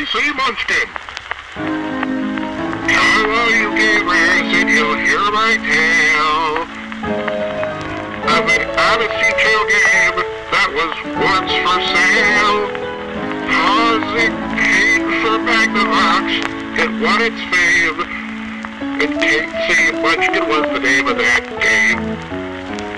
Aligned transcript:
KC 0.00 0.32
Munchkin. 0.34 0.88
Hello, 2.88 3.44
you 3.52 3.68
gamers, 3.76 4.48
and 4.48 4.70
you'll 4.70 4.96
hear 4.96 5.20
my 5.28 5.60
tale 5.60 6.64
of 8.24 8.48
an 8.48 8.64
Odyssey 8.80 9.30
trail 9.36 9.64
game 9.68 10.16
that 10.56 10.72
was 10.72 10.96
once 11.20 11.52
for 11.52 11.78
sale. 11.92 12.64
Cause 13.44 14.08
it 14.24 14.32
came 14.56 15.04
from 15.20 15.44
Magnavox, 15.44 16.48
it 16.80 16.90
won 17.04 17.20
its 17.20 17.42
fame, 17.52 18.00
and 19.04 19.12
KC 19.20 20.00
Munchkin 20.00 20.48
was 20.48 20.64
the 20.72 20.80
name 20.80 21.08
of 21.08 21.18
that 21.18 21.44
game. 21.60 22.00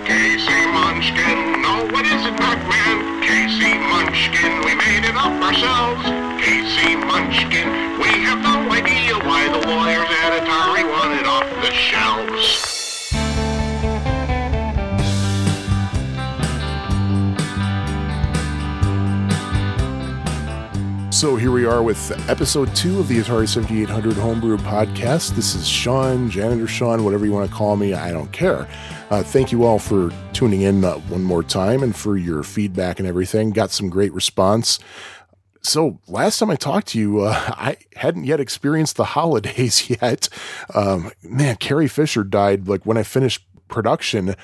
KC 0.07 0.47
Munchkin, 0.71 1.63
no, 1.67 1.83
what 1.91 2.07
is 2.07 2.23
it, 2.23 2.37
Pac-Man? 2.39 3.27
KC 3.27 3.75
Munchkin, 3.91 4.63
we 4.63 4.77
made 4.77 5.03
it 5.03 5.17
up 5.17 5.35
ourselves. 5.43 6.12
Munchkin, 7.53 8.01
we 8.01 8.09
have 8.25 8.43
no 8.43 8.71
idea 8.71 9.15
why 9.27 9.47
the 9.49 9.67
lawyers 9.67 10.09
at 10.09 10.43
Atari 10.43 10.89
want 10.91 11.21
it 11.21 11.27
off 11.27 11.49
the 11.61 11.73
shelves. 11.73 12.69
So 21.15 21.37
here 21.37 21.53
we 21.53 21.67
are 21.67 21.83
with 21.83 22.11
episode 22.29 22.75
two 22.75 22.99
of 22.99 23.07
the 23.07 23.19
Atari 23.19 23.49
7800 23.49 24.15
Homebrew 24.15 24.57
podcast. 24.59 25.37
This 25.37 25.55
is 25.55 25.69
Sean, 25.69 26.31
Janitor 26.31 26.67
Sean, 26.67 27.05
whatever 27.05 27.27
you 27.27 27.33
want 27.33 27.49
to 27.49 27.55
call 27.55 27.77
me. 27.77 27.93
I 27.93 28.11
don't 28.11 28.33
care. 28.33 28.67
Uh, 29.11 29.23
thank 29.23 29.53
you 29.53 29.65
all 29.65 29.79
for 29.79 30.11
tuning 30.33 30.63
in 30.63 30.85
uh, 30.85 30.95
one 30.95 31.23
more 31.23 31.43
time 31.43 31.83
and 31.83 31.95
for 31.95 32.17
your 32.17 32.43
feedback 32.43 32.99
and 32.99 33.07
everything. 33.07 33.51
Got 33.51 33.71
some 33.71 33.91
great 33.91 34.13
response. 34.15 34.79
So 35.63 36.01
last 36.09 36.39
time 36.39 36.51
I 36.51 36.57
talked 36.57 36.89
to 36.89 36.99
you, 36.99 37.21
uh, 37.21 37.33
I 37.49 37.77
hadn't 37.97 38.25
yet 38.25 38.41
experienced 38.41 38.97
the 38.97 39.05
holidays 39.17 39.91
yet. 39.91 40.29
Um, 40.75 41.13
man, 41.23 41.57
Carrie 41.57 41.89
Fisher 41.89 42.25
died 42.25 42.69
like 42.69 42.85
when 42.85 42.97
I 42.97 43.03
finished 43.03 43.45
production 43.69 44.35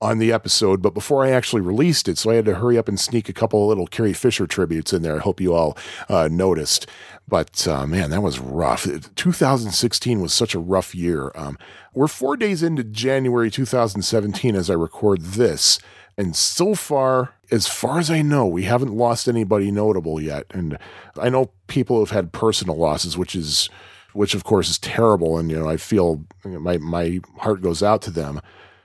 on 0.00 0.18
the 0.18 0.32
episode, 0.32 0.80
but 0.80 0.94
before 0.94 1.24
I 1.24 1.30
actually 1.30 1.60
released 1.60 2.06
it, 2.06 2.18
so 2.18 2.30
I 2.30 2.36
had 2.36 2.44
to 2.44 2.54
hurry 2.54 2.78
up 2.78 2.88
and 2.88 3.00
sneak 3.00 3.28
a 3.28 3.32
couple 3.32 3.66
little 3.66 3.88
Carrie 3.88 4.12
Fisher 4.12 4.46
tributes 4.46 4.92
in 4.92 5.02
there. 5.02 5.16
I 5.16 5.20
hope 5.20 5.40
you 5.40 5.54
all 5.54 5.76
uh, 6.08 6.28
noticed. 6.30 6.86
But 7.26 7.66
uh, 7.66 7.86
man, 7.86 8.10
that 8.10 8.22
was 8.22 8.38
rough. 8.38 8.86
2016 9.16 10.20
was 10.20 10.32
such 10.32 10.54
a 10.54 10.60
rough 10.60 10.94
year. 10.94 11.32
Um, 11.34 11.58
we're 11.94 12.06
four 12.08 12.36
days 12.36 12.62
into 12.62 12.84
January 12.84 13.50
2017 13.50 14.54
as 14.54 14.70
I 14.70 14.74
record 14.74 15.20
this. 15.22 15.80
And 16.16 16.34
so 16.34 16.74
far, 16.74 17.34
as 17.50 17.66
far 17.66 17.98
as 17.98 18.10
I 18.10 18.22
know, 18.22 18.46
we 18.46 18.64
haven't 18.64 18.94
lost 18.94 19.28
anybody 19.28 19.70
notable 19.70 20.20
yet. 20.20 20.46
And 20.50 20.78
I 21.18 21.28
know 21.28 21.50
people 21.66 21.98
have 22.00 22.10
had 22.10 22.32
personal 22.32 22.76
losses, 22.76 23.16
which 23.16 23.34
is, 23.34 23.68
which 24.12 24.34
of 24.34 24.44
course 24.44 24.68
is 24.68 24.78
terrible. 24.78 25.38
And, 25.38 25.50
you 25.50 25.58
know, 25.58 25.68
I 25.68 25.76
feel 25.76 26.24
my, 26.44 26.78
my 26.78 27.20
heart 27.38 27.62
goes 27.62 27.82
out 27.82 28.02
to 28.02 28.10
them. 28.10 28.40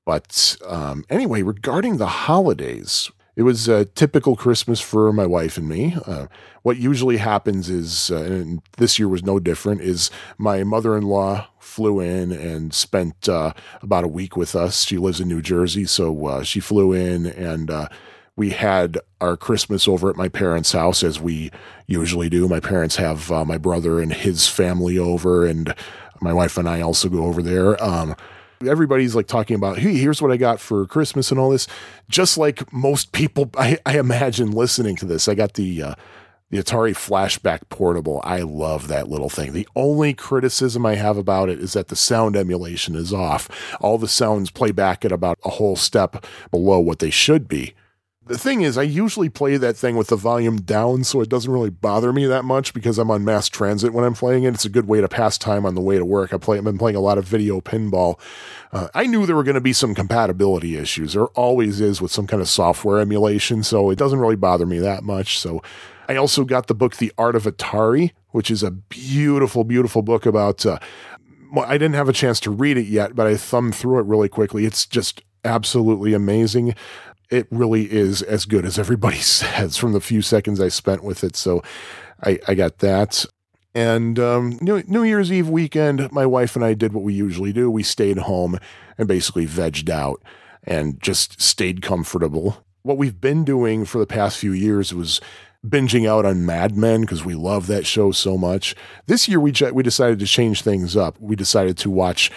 But 0.05 0.57
um, 0.67 1.05
anyway, 1.09 1.41
regarding 1.41 1.97
the 1.97 2.07
holidays, 2.07 3.09
it 3.35 3.43
was 3.43 3.67
a 3.67 3.85
typical 3.85 4.35
Christmas 4.35 4.79
for 4.79 5.11
my 5.11 5.25
wife 5.25 5.57
and 5.57 5.67
me. 5.67 5.95
Uh, 6.05 6.27
what 6.61 6.77
usually 6.77 7.17
happens 7.17 7.69
is, 7.69 8.11
uh, 8.11 8.17
and 8.17 8.61
this 8.77 8.99
year 8.99 9.07
was 9.07 9.23
no 9.23 9.39
different, 9.39 9.81
is 9.81 10.11
my 10.37 10.63
mother 10.63 10.95
in 10.95 11.03
law 11.03 11.47
flew 11.57 11.99
in 11.99 12.31
and 12.31 12.73
spent 12.73 13.27
uh, 13.27 13.53
about 13.81 14.03
a 14.03 14.07
week 14.09 14.37
with 14.37 14.55
us. 14.55 14.83
She 14.83 14.97
lives 14.97 15.19
in 15.19 15.27
New 15.27 15.41
Jersey, 15.41 15.85
so 15.85 16.27
uh, 16.27 16.43
she 16.43 16.59
flew 16.59 16.93
in 16.93 17.25
and 17.25 17.71
uh, 17.71 17.87
we 18.35 18.49
had 18.49 18.97
our 19.21 19.37
Christmas 19.37 19.87
over 19.87 20.09
at 20.09 20.15
my 20.15 20.27
parents' 20.27 20.71
house 20.71 21.03
as 21.03 21.19
we 21.19 21.51
usually 21.87 22.29
do. 22.29 22.47
My 22.47 22.59
parents 22.59 22.95
have 22.95 23.31
uh, 23.31 23.45
my 23.45 23.57
brother 23.57 23.99
and 23.99 24.11
his 24.11 24.47
family 24.47 24.97
over, 24.97 25.45
and 25.45 25.73
my 26.21 26.33
wife 26.33 26.57
and 26.57 26.67
I 26.67 26.81
also 26.81 27.09
go 27.09 27.25
over 27.25 27.43
there. 27.43 27.81
Um, 27.83 28.15
everybody's 28.67 29.15
like 29.15 29.27
talking 29.27 29.55
about, 29.55 29.77
hey, 29.77 29.95
here's 29.95 30.21
what 30.21 30.31
I 30.31 30.37
got 30.37 30.59
for 30.59 30.85
Christmas 30.87 31.31
and 31.31 31.39
all 31.39 31.51
this. 31.51 31.67
Just 32.09 32.37
like 32.37 32.71
most 32.73 33.11
people, 33.11 33.49
I, 33.57 33.77
I 33.85 33.99
imagine 33.99 34.51
listening 34.51 34.95
to 34.97 35.05
this, 35.05 35.27
I 35.27 35.35
got 35.35 35.53
the 35.53 35.83
uh, 35.83 35.95
the 36.49 36.59
Atari 36.59 36.93
Flashback 36.93 37.61
Portable. 37.69 38.21
I 38.23 38.41
love 38.41 38.87
that 38.87 39.09
little 39.09 39.29
thing. 39.29 39.53
The 39.53 39.67
only 39.75 40.13
criticism 40.13 40.85
I 40.85 40.93
have 40.95 41.17
about 41.17 41.49
it 41.49 41.59
is 41.59 41.73
that 41.73 41.87
the 41.87 41.95
sound 41.95 42.35
emulation 42.35 42.95
is 42.95 43.11
off. 43.11 43.49
All 43.81 43.97
the 43.97 44.07
sounds 44.07 44.51
play 44.51 44.71
back 44.71 45.03
at 45.03 45.11
about 45.11 45.39
a 45.43 45.49
whole 45.49 45.75
step 45.75 46.23
below 46.51 46.79
what 46.79 46.99
they 46.99 47.09
should 47.09 47.47
be. 47.47 47.73
The 48.25 48.37
thing 48.37 48.61
is, 48.61 48.77
I 48.77 48.83
usually 48.83 49.27
play 49.27 49.57
that 49.57 49.75
thing 49.75 49.97
with 49.97 50.07
the 50.07 50.15
volume 50.15 50.61
down, 50.61 51.03
so 51.03 51.19
it 51.19 51.27
doesn't 51.27 51.51
really 51.51 51.69
bother 51.69 52.13
me 52.13 52.25
that 52.25 52.45
much 52.45 52.73
because 52.73 52.97
I'm 52.97 53.11
on 53.11 53.25
mass 53.25 53.49
transit 53.49 53.91
when 53.91 54.05
I'm 54.05 54.13
playing 54.13 54.43
it. 54.43 54.53
It's 54.53 54.63
a 54.63 54.69
good 54.69 54.87
way 54.87 55.01
to 55.01 55.09
pass 55.09 55.37
time 55.37 55.65
on 55.65 55.75
the 55.75 55.81
way 55.81 55.97
to 55.97 56.05
work. 56.05 56.33
I 56.33 56.37
play, 56.37 56.57
I've 56.57 56.63
been 56.63 56.77
playing 56.77 56.95
a 56.95 57.01
lot 57.01 57.17
of 57.17 57.25
video 57.25 57.59
pinball. 57.59 58.17
Uh, 58.71 58.87
I 58.93 59.07
knew 59.07 59.25
there 59.25 59.35
were 59.35 59.43
going 59.43 59.55
to 59.55 59.61
be 59.61 59.73
some 59.73 59.93
compatibility 59.93 60.77
issues. 60.77 61.13
There 61.13 61.25
always 61.27 61.81
is 61.81 62.01
with 62.01 62.13
some 62.13 62.25
kind 62.25 62.41
of 62.41 62.47
software 62.47 63.01
emulation, 63.01 63.61
so 63.61 63.89
it 63.89 63.97
doesn't 63.97 64.19
really 64.19 64.37
bother 64.37 64.65
me 64.65 64.79
that 64.79 65.03
much. 65.03 65.37
So 65.37 65.61
I 66.07 66.15
also 66.15 66.45
got 66.45 66.67
the 66.67 66.75
book 66.75 66.95
The 66.95 67.11
Art 67.17 67.35
of 67.35 67.43
Atari, 67.43 68.11
which 68.29 68.49
is 68.49 68.63
a 68.63 68.71
beautiful, 68.71 69.65
beautiful 69.65 70.01
book 70.01 70.25
about. 70.25 70.65
Uh, 70.65 70.79
well, 71.51 71.65
I 71.67 71.73
didn't 71.73 71.95
have 71.95 72.09
a 72.09 72.13
chance 72.13 72.39
to 72.41 72.51
read 72.51 72.77
it 72.77 72.87
yet, 72.87 73.15
but 73.15 73.27
I 73.27 73.35
thumbed 73.35 73.75
through 73.75 73.99
it 73.99 74.05
really 74.05 74.29
quickly. 74.29 74.65
It's 74.65 74.85
just 74.85 75.21
absolutely 75.43 76.13
amazing 76.13 76.73
it 77.33 77.47
really 77.49 77.91
is 77.91 78.21
as 78.21 78.45
good 78.45 78.63
as 78.63 78.77
everybody 78.77 79.17
says 79.19 79.75
from 79.75 79.93
the 79.93 80.01
few 80.01 80.21
seconds 80.21 80.61
I 80.61 80.67
spent 80.67 81.03
with 81.03 81.23
it. 81.23 81.35
So 81.35 81.63
I, 82.23 82.39
I 82.47 82.53
got 82.53 82.77
that. 82.79 83.25
And 83.75 84.19
um, 84.19 84.59
New, 84.61 84.83
New 84.83 85.01
Year's 85.01 85.31
Eve 85.31 85.49
weekend, 85.49 86.11
my 86.11 86.27
wife 86.27 86.55
and 86.55 86.63
I 86.63 86.75
did 86.75 86.93
what 86.93 87.03
we 87.03 87.13
usually 87.13 87.51
do. 87.51 87.71
We 87.71 87.81
stayed 87.81 88.19
home 88.19 88.59
and 88.99 89.07
basically 89.07 89.47
vegged 89.47 89.89
out 89.89 90.21
and 90.63 91.01
just 91.01 91.41
stayed 91.41 91.81
comfortable. 91.81 92.63
What 92.83 92.97
we've 92.97 93.19
been 93.19 93.43
doing 93.43 93.83
for 93.85 93.97
the 93.97 94.05
past 94.05 94.37
few 94.37 94.51
years 94.51 94.93
was 94.93 95.19
binging 95.65 96.07
out 96.07 96.23
on 96.23 96.45
Mad 96.45 96.77
Men 96.77 97.01
because 97.01 97.25
we 97.25 97.33
love 97.33 97.65
that 97.65 97.87
show 97.87 98.11
so 98.11 98.37
much. 98.37 98.75
This 99.07 99.27
year 99.27 99.39
we 99.39 99.53
we 99.71 99.81
decided 99.81 100.19
to 100.19 100.27
change 100.27 100.61
things 100.61 100.95
up. 100.95 101.19
We 101.19 101.35
decided 101.35 101.77
to 101.79 101.89
watch 101.89 102.29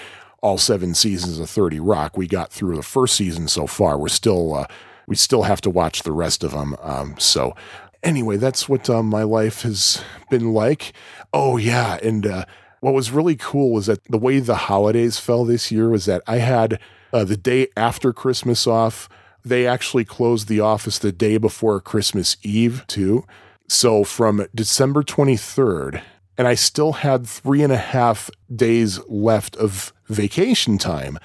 all 0.43 0.59
seven 0.59 0.95
seasons 0.95 1.39
of 1.39 1.49
30 1.49 1.81
Rock. 1.81 2.17
We 2.17 2.27
got 2.27 2.53
through 2.53 2.77
the 2.77 2.83
first 2.83 3.17
season 3.17 3.49
so 3.49 3.67
far. 3.67 3.99
We're 3.99 4.09
still 4.09 4.55
uh, 4.55 4.67
we 5.07 5.17
still 5.17 5.43
have 5.43 5.61
to 5.63 5.71
watch 5.71 6.03
the 6.03 6.13
rest 6.13 6.45
of 6.45 6.53
them. 6.53 6.77
Um, 6.81 7.17
so 7.19 7.55
anyway, 8.03 8.37
that's 8.37 8.69
what 8.69 8.89
uh, 8.91 9.03
my 9.03 9.23
life 9.23 9.63
has 9.63 10.03
been 10.31 10.53
like. 10.53 10.93
Oh 11.33 11.57
yeah, 11.57 11.99
and 12.03 12.27
uh, 12.27 12.45
what 12.81 12.95
was 12.95 13.11
really 13.11 13.37
cool 13.37 13.73
was 13.73 13.87
that 13.87 14.05
the 14.05 14.19
way 14.19 14.41
the 14.41 14.57
holidays 14.57 15.19
fell 15.19 15.45
this 15.45 15.71
year 15.71 15.89
was 15.89 16.07
that 16.07 16.23
I 16.27 16.37
had 16.37 16.79
uh, 17.13 17.25
the 17.25 17.37
day 17.37 17.69
after 17.77 18.13
Christmas 18.13 18.67
off. 18.67 19.09
They 19.45 19.67
actually 19.67 20.05
closed 20.05 20.49
the 20.49 20.61
office 20.61 20.99
the 20.99 21.13
day 21.13 21.39
before 21.39 21.81
Christmas 21.81 22.37
Eve 22.43 22.85
too. 22.89 23.25
So 23.69 24.05
from 24.05 24.47
December 24.55 25.03
23rd 25.03 26.03
and 26.39 26.47
I 26.47 26.55
still 26.55 26.93
had 26.93 27.27
three 27.27 27.63
and 27.63 27.73
a 27.73 27.79
half 27.79 28.31
days 28.55 29.01
left 29.09 29.57
of 29.57 29.93
vacation 30.09 30.79
time. 30.79 31.19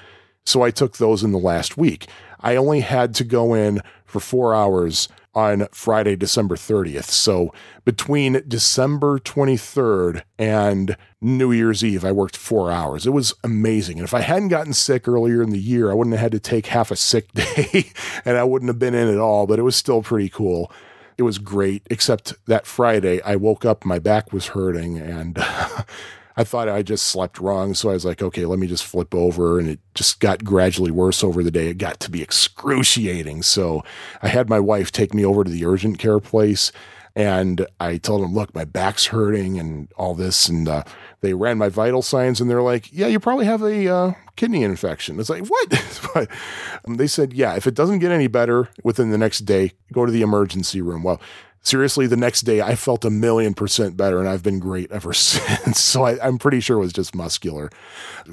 So 0.44 0.62
I 0.62 0.70
took 0.70 0.96
those 0.96 1.22
in 1.22 1.32
the 1.32 1.38
last 1.38 1.76
week. 1.76 2.08
I 2.40 2.56
only 2.56 2.80
had 2.80 3.14
to 3.16 3.24
go 3.24 3.54
in 3.54 3.80
for 4.04 4.20
four 4.20 4.54
hours 4.54 5.08
on 5.34 5.66
Friday, 5.72 6.16
December 6.16 6.56
30th. 6.56 7.04
So 7.04 7.54
between 7.84 8.42
December 8.46 9.18
23rd 9.18 10.22
and 10.38 10.96
New 11.20 11.52
Year's 11.52 11.82
Eve, 11.82 12.04
I 12.04 12.12
worked 12.12 12.36
four 12.36 12.70
hours. 12.70 13.06
It 13.06 13.10
was 13.10 13.32
amazing. 13.42 13.98
And 13.98 14.04
if 14.04 14.12
I 14.12 14.20
hadn't 14.20 14.48
gotten 14.48 14.74
sick 14.74 15.08
earlier 15.08 15.42
in 15.42 15.50
the 15.50 15.58
year, 15.58 15.90
I 15.90 15.94
wouldn't 15.94 16.14
have 16.14 16.22
had 16.22 16.32
to 16.32 16.40
take 16.40 16.66
half 16.66 16.90
a 16.90 16.96
sick 16.96 17.32
day 17.34 17.92
and 18.24 18.36
I 18.36 18.44
wouldn't 18.44 18.68
have 18.68 18.78
been 18.78 18.94
in 18.94 19.08
at 19.08 19.18
all, 19.18 19.46
but 19.46 19.58
it 19.58 19.62
was 19.62 19.76
still 19.76 20.02
pretty 20.02 20.28
cool. 20.28 20.70
It 21.18 21.22
was 21.22 21.38
great, 21.38 21.82
except 21.90 22.34
that 22.46 22.66
Friday 22.66 23.20
I 23.22 23.36
woke 23.36 23.64
up, 23.64 23.84
my 23.84 23.98
back 23.98 24.32
was 24.32 24.48
hurting, 24.48 24.98
and 24.98 25.38
I 26.36 26.44
thought 26.44 26.68
I 26.68 26.82
just 26.82 27.06
slept 27.06 27.38
wrong. 27.38 27.74
So 27.74 27.90
I 27.90 27.94
was 27.94 28.04
like, 28.04 28.22
okay, 28.22 28.46
let 28.46 28.58
me 28.58 28.66
just 28.66 28.84
flip 28.84 29.14
over. 29.14 29.58
And 29.58 29.68
it 29.68 29.80
just 29.94 30.20
got 30.20 30.44
gradually 30.44 30.90
worse 30.90 31.22
over 31.22 31.42
the 31.42 31.50
day. 31.50 31.68
It 31.68 31.78
got 31.78 32.00
to 32.00 32.10
be 32.10 32.22
excruciating. 32.22 33.42
So 33.42 33.84
I 34.22 34.28
had 34.28 34.48
my 34.48 34.60
wife 34.60 34.92
take 34.92 35.12
me 35.14 35.24
over 35.24 35.44
to 35.44 35.50
the 35.50 35.64
urgent 35.64 35.98
care 35.98 36.20
place. 36.20 36.72
And 37.14 37.66
I 37.78 37.98
told 37.98 38.22
them, 38.22 38.32
look, 38.32 38.54
my 38.54 38.64
back's 38.64 39.06
hurting 39.06 39.58
and 39.58 39.88
all 39.96 40.14
this. 40.14 40.48
And 40.48 40.66
uh, 40.66 40.84
they 41.20 41.34
ran 41.34 41.58
my 41.58 41.68
vital 41.68 42.00
signs 42.00 42.40
and 42.40 42.48
they're 42.48 42.62
like, 42.62 42.90
yeah, 42.90 43.08
you 43.08 43.20
probably 43.20 43.44
have 43.44 43.62
a 43.62 43.88
uh, 43.88 44.12
kidney 44.36 44.62
infection. 44.62 45.20
It's 45.20 45.30
like, 45.30 45.46
what? 45.46 46.28
um, 46.86 46.96
they 46.96 47.06
said, 47.06 47.32
yeah, 47.32 47.54
if 47.54 47.66
it 47.66 47.74
doesn't 47.74 48.00
get 48.00 48.12
any 48.12 48.26
better 48.26 48.68
within 48.82 49.10
the 49.10 49.18
next 49.18 49.40
day, 49.40 49.72
go 49.92 50.06
to 50.06 50.12
the 50.12 50.22
emergency 50.22 50.80
room. 50.80 51.02
Well, 51.02 51.20
seriously, 51.62 52.06
the 52.06 52.16
next 52.16 52.42
day 52.42 52.60
I 52.60 52.74
felt 52.74 53.04
a 53.04 53.10
million 53.10 53.54
percent 53.54 53.96
better 53.96 54.18
and 54.18 54.28
I've 54.28 54.42
been 54.42 54.58
great 54.58 54.90
ever 54.90 55.12
since. 55.12 55.80
so 55.80 56.04
I, 56.04 56.26
am 56.26 56.38
pretty 56.38 56.60
sure 56.60 56.78
it 56.78 56.80
was 56.80 56.92
just 56.92 57.14
muscular. 57.14 57.70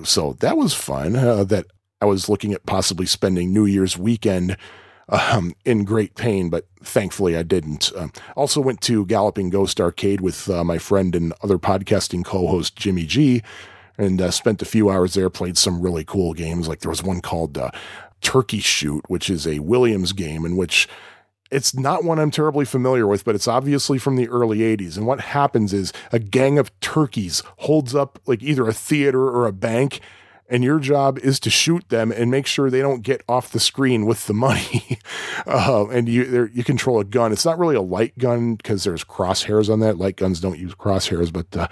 So 0.03 0.33
that 0.39 0.57
was 0.57 0.73
fun 0.73 1.15
uh, 1.15 1.43
that 1.45 1.65
I 2.01 2.05
was 2.05 2.29
looking 2.29 2.53
at 2.53 2.65
possibly 2.65 3.05
spending 3.05 3.51
New 3.51 3.65
Year's 3.65 3.97
weekend 3.97 4.57
um, 5.09 5.53
in 5.65 5.83
great 5.83 6.15
pain, 6.15 6.49
but 6.49 6.67
thankfully 6.83 7.35
I 7.35 7.43
didn't. 7.43 7.91
Um, 7.97 8.11
also 8.35 8.61
went 8.61 8.81
to 8.81 9.05
Galloping 9.05 9.49
Ghost 9.49 9.81
Arcade 9.81 10.21
with 10.21 10.49
uh, 10.49 10.63
my 10.63 10.77
friend 10.77 11.15
and 11.15 11.33
other 11.43 11.57
podcasting 11.57 12.23
co-host 12.23 12.75
Jimmy 12.75 13.05
G, 13.05 13.41
and 13.99 14.21
uh, 14.21 14.31
spent 14.31 14.61
a 14.61 14.65
few 14.65 14.89
hours 14.89 15.13
there. 15.13 15.29
Played 15.29 15.57
some 15.57 15.81
really 15.81 16.03
cool 16.03 16.33
games. 16.33 16.67
Like 16.67 16.79
there 16.79 16.89
was 16.89 17.03
one 17.03 17.21
called 17.21 17.57
uh, 17.57 17.69
Turkey 18.21 18.59
Shoot, 18.59 19.03
which 19.07 19.29
is 19.29 19.45
a 19.45 19.59
Williams 19.59 20.13
game 20.13 20.45
in 20.45 20.57
which 20.57 20.87
it's 21.51 21.75
not 21.75 22.03
one 22.03 22.19
I'm 22.19 22.31
terribly 22.31 22.65
familiar 22.65 23.07
with, 23.07 23.25
but 23.25 23.35
it's 23.35 23.47
obviously 23.47 23.97
from 23.97 24.15
the 24.15 24.29
early 24.29 24.59
80s. 24.59 24.97
And 24.97 25.07
what 25.07 25.19
happens 25.19 25.73
is 25.73 25.91
a 26.11 26.19
gang 26.19 26.59
of 26.59 26.77
turkeys 26.79 27.43
holds 27.57 27.95
up 27.95 28.19
like 28.25 28.43
either 28.43 28.67
a 28.67 28.73
theater 28.73 29.23
or 29.23 29.47
a 29.47 29.53
bank 29.53 29.99
and 30.49 30.63
your 30.63 30.79
job 30.79 31.19
is 31.19 31.39
to 31.41 31.49
shoot 31.49 31.87
them 31.89 32.11
and 32.11 32.31
make 32.31 32.47
sure 32.47 32.69
they 32.69 32.81
don't 32.81 33.03
get 33.03 33.21
off 33.29 33.51
the 33.51 33.59
screen 33.59 34.05
with 34.05 34.25
the 34.25 34.33
money. 34.33 34.99
uh, 35.47 35.87
and 35.89 36.09
you 36.09 36.49
you 36.51 36.63
control 36.63 36.99
a 36.99 37.05
gun. 37.05 37.31
It's 37.31 37.45
not 37.45 37.59
really 37.59 37.75
a 37.75 37.81
light 37.81 38.17
gun 38.17 38.55
because 38.55 38.83
there's 38.83 39.03
crosshairs 39.03 39.71
on 39.71 39.79
that. 39.81 39.97
Light 39.97 40.17
guns 40.17 40.39
don't 40.39 40.57
use 40.57 40.73
crosshairs. 40.73 41.31
But 41.31 41.55
uh, 41.55 41.67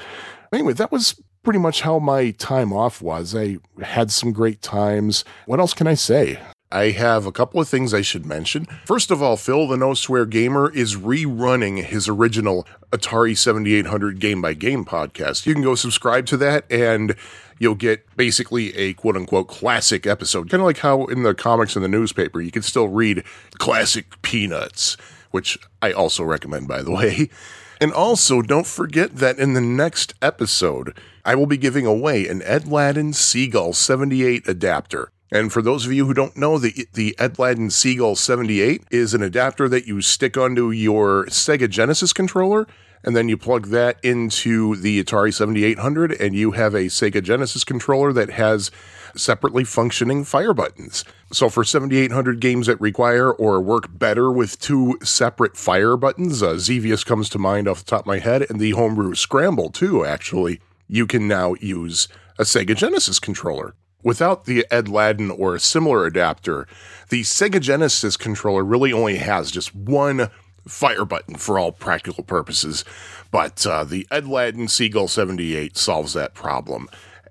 anyway, 0.54 0.74
that 0.74 0.92
was 0.92 1.20
pretty 1.48 1.60
much 1.60 1.80
how 1.80 1.98
my 1.98 2.32
time 2.32 2.74
off 2.74 3.02
was. 3.02 3.34
I 3.34 3.60
had 3.82 4.12
some 4.12 4.34
great 4.34 4.62
times. 4.62 5.24
What 5.46 5.62
else 5.62 5.74
can 5.74 5.88
I 5.88 5.94
say? 5.94 6.42
I 6.74 6.90
have 6.90 7.26
a 7.26 7.32
couple 7.32 7.62
of 7.62 7.70
things 7.70 7.94
I 7.94 8.02
should 8.02 8.26
mention. 8.26 8.66
First 8.84 9.12
of 9.12 9.22
all, 9.22 9.38
Phil 9.38 9.66
the 9.66 9.78
No 9.78 9.94
Swear 9.94 10.26
Gamer 10.26 10.70
is 10.74 10.98
rerunning 10.98 11.86
his 11.86 12.10
original 12.10 12.68
Atari 12.92 13.38
7800 13.38 14.20
game 14.20 14.42
by 14.42 14.56
game 14.56 14.84
podcast. 14.84 15.46
You 15.46 15.54
can 15.54 15.64
go 15.64 15.76
subscribe 15.76 16.26
to 16.26 16.36
that 16.36 16.70
and 16.70 17.16
you'll 17.60 17.76
get 17.76 18.04
basically 18.18 18.76
a 18.76 18.92
quote 18.96 19.16
unquote 19.16 19.48
classic 19.48 20.06
episode. 20.06 20.50
Kind 20.50 20.60
of 20.60 20.68
like 20.68 20.80
how 20.80 21.06
in 21.06 21.24
the 21.24 21.34
comics 21.34 21.78
and 21.78 21.86
the 21.86 21.88
newspaper, 21.88 22.42
you 22.42 22.52
can 22.52 22.62
still 22.62 22.90
read 22.90 23.24
classic 23.58 24.22
peanuts, 24.22 24.98
which 25.32 25.58
I 25.82 25.94
also 25.94 26.26
recommend, 26.26 26.68
by 26.68 26.82
the 26.82 26.92
way. 26.92 27.30
And 27.80 27.94
also, 27.94 28.42
don't 28.42 28.68
forget 28.68 29.18
that 29.18 29.38
in 29.38 29.54
the 29.54 29.62
next 29.62 30.14
episode, 30.22 30.98
I 31.24 31.36
will 31.36 31.46
be 31.46 31.58
giving 31.58 31.86
away 31.86 32.28
an 32.28 32.42
Edladden 32.42 33.14
Seagull 33.14 33.74
78 33.74 34.48
adapter. 34.48 35.10
And 35.32 35.52
for 35.52 35.62
those 35.62 35.86
of 35.86 35.92
you 35.92 36.06
who 36.06 36.14
don't 36.14 36.38
know, 36.38 36.58
the 36.58 36.88
the 36.94 37.14
Edladden 37.20 37.72
Seagull 37.72 38.16
78 38.16 38.84
is 38.90 39.14
an 39.14 39.22
adapter 39.22 39.68
that 39.68 39.86
you 39.86 40.02
stick 40.02 40.38
onto 40.38 40.72
your 40.72 41.26
Sega 41.26 41.70
Genesis 41.70 42.14
controller 42.14 42.66
and 43.04 43.16
then 43.16 43.30
you 43.30 43.38
plug 43.38 43.68
that 43.68 43.98
into 44.04 44.76
the 44.76 45.04
Atari 45.04 45.34
7800 45.34 46.12
and 46.14 46.36
you 46.36 46.52
have 46.52 46.74
a 46.74 46.86
Sega 46.86 47.24
Genesis 47.24 47.64
controller 47.64 48.14
that 48.14 48.32
has 48.32 48.72
separately 49.16 49.64
functioning 49.64 50.24
fire 50.24 50.54
buttons. 50.54 51.04
So 51.32 51.50
for 51.50 51.64
7800 51.64 52.40
games 52.40 52.68
that 52.68 52.80
require 52.80 53.32
or 53.32 53.62
work 53.62 53.98
better 53.98 54.32
with 54.32 54.60
two 54.60 54.98
separate 55.04 55.58
fire 55.58 55.98
buttons, 55.98 56.44
uh, 56.44 56.60
comes 57.06 57.30
to 57.30 57.40
mind 57.40 57.68
off 57.68 57.80
the 57.80 57.86
top 57.86 58.02
of 58.02 58.06
my 58.06 58.20
head, 58.20 58.46
and 58.50 58.60
the 58.60 58.72
Homebrew 58.72 59.16
Scramble 59.16 59.70
too, 59.70 60.06
actually, 60.06 60.60
you 60.88 61.06
can 61.06 61.28
now 61.28 61.56
use 61.60 62.08
a 62.38 62.44
Sega 62.44 62.76
Genesis 62.76 63.20
controller. 63.20 63.76
Without 64.04 64.46
the 64.46 64.66
Ed 64.70 64.86
Edladden 64.86 65.38
or 65.38 65.56
a 65.56 65.60
similar 65.60 66.06
adapter, 66.06 66.68
the 67.10 67.24
Sega 67.24 67.60
Genesis 67.60 68.16
controller 68.16 68.64
really 68.64 68.94
only 68.94 69.18
has 69.18 69.52
just 69.52 69.76
one 69.76 70.30
fire 70.68 71.06
button 71.06 71.36
for 71.36 71.60
all 71.60 71.72
practical 71.72 72.24
purposes. 72.24 72.84
But 73.32 73.66
uh, 73.66 73.84
the 73.84 74.08
Edladden 74.12 74.70
Seagull 74.70 75.08
78 75.08 75.78
solves 75.78 76.14
that 76.14 76.34
problem. 76.34 76.90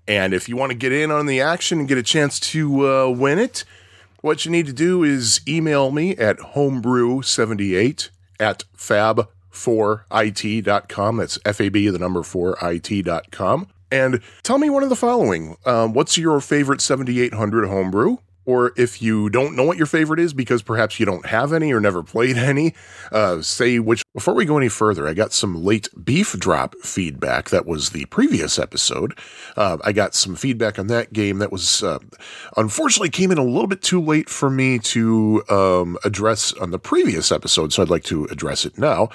And 0.08 0.34
if 0.34 0.48
you 0.48 0.56
want 0.56 0.70
to 0.70 0.78
get 0.78 0.92
in 0.92 1.10
on 1.10 1.26
the 1.26 1.40
action 1.40 1.80
and 1.80 1.88
get 1.88 1.98
a 1.98 2.02
chance 2.02 2.38
to 2.40 2.88
uh, 2.88 3.10
win 3.10 3.38
it, 3.38 3.64
what 4.20 4.44
you 4.44 4.50
need 4.50 4.66
to 4.66 4.72
do 4.72 5.02
is 5.02 5.40
email 5.46 5.90
me 5.90 6.16
at 6.16 6.38
homebrew78 6.38 8.10
at 8.38 8.64
fab4it.com. 8.76 11.16
That's 11.16 11.38
F 11.44 11.60
A 11.60 11.68
B, 11.68 11.88
the 11.88 11.98
number 11.98 12.20
4it.com. 12.20 13.68
And 13.90 14.20
tell 14.42 14.58
me 14.58 14.68
one 14.68 14.82
of 14.82 14.88
the 14.88 14.96
following. 14.96 15.56
Um, 15.64 15.92
what's 15.92 16.18
your 16.18 16.40
favorite 16.40 16.80
7800 16.80 17.68
homebrew? 17.68 18.16
Or 18.46 18.72
if 18.76 19.02
you 19.02 19.28
don't 19.28 19.54
know 19.54 19.64
what 19.64 19.76
your 19.76 19.86
favorite 19.86 20.20
is 20.20 20.32
because 20.32 20.62
perhaps 20.62 20.98
you 20.98 21.04
don't 21.04 21.26
have 21.26 21.52
any 21.52 21.72
or 21.72 21.80
never 21.80 22.02
played 22.02 22.36
any, 22.38 22.74
uh, 23.12 23.42
say 23.42 23.78
which. 23.78 24.02
Before 24.14 24.34
we 24.34 24.46
go 24.46 24.56
any 24.56 24.70
further, 24.70 25.06
I 25.06 25.12
got 25.12 25.34
some 25.34 25.62
late 25.62 25.88
beef 26.02 26.32
drop 26.38 26.74
feedback. 26.76 27.50
That 27.50 27.66
was 27.66 27.90
the 27.90 28.06
previous 28.06 28.58
episode. 28.58 29.18
Uh, 29.56 29.76
I 29.84 29.92
got 29.92 30.14
some 30.14 30.36
feedback 30.36 30.78
on 30.78 30.86
that 30.86 31.12
game 31.12 31.38
that 31.38 31.52
was 31.52 31.82
uh, 31.82 31.98
unfortunately 32.56 33.10
came 33.10 33.30
in 33.30 33.38
a 33.38 33.44
little 33.44 33.66
bit 33.66 33.82
too 33.82 34.00
late 34.00 34.30
for 34.30 34.48
me 34.48 34.78
to 34.78 35.42
um, 35.50 35.98
address 36.04 36.54
on 36.54 36.70
the 36.70 36.78
previous 36.78 37.30
episode, 37.30 37.72
so 37.72 37.82
I'd 37.82 37.90
like 37.90 38.04
to 38.04 38.24
address 38.26 38.64
it 38.64 38.78
now. 38.78 39.10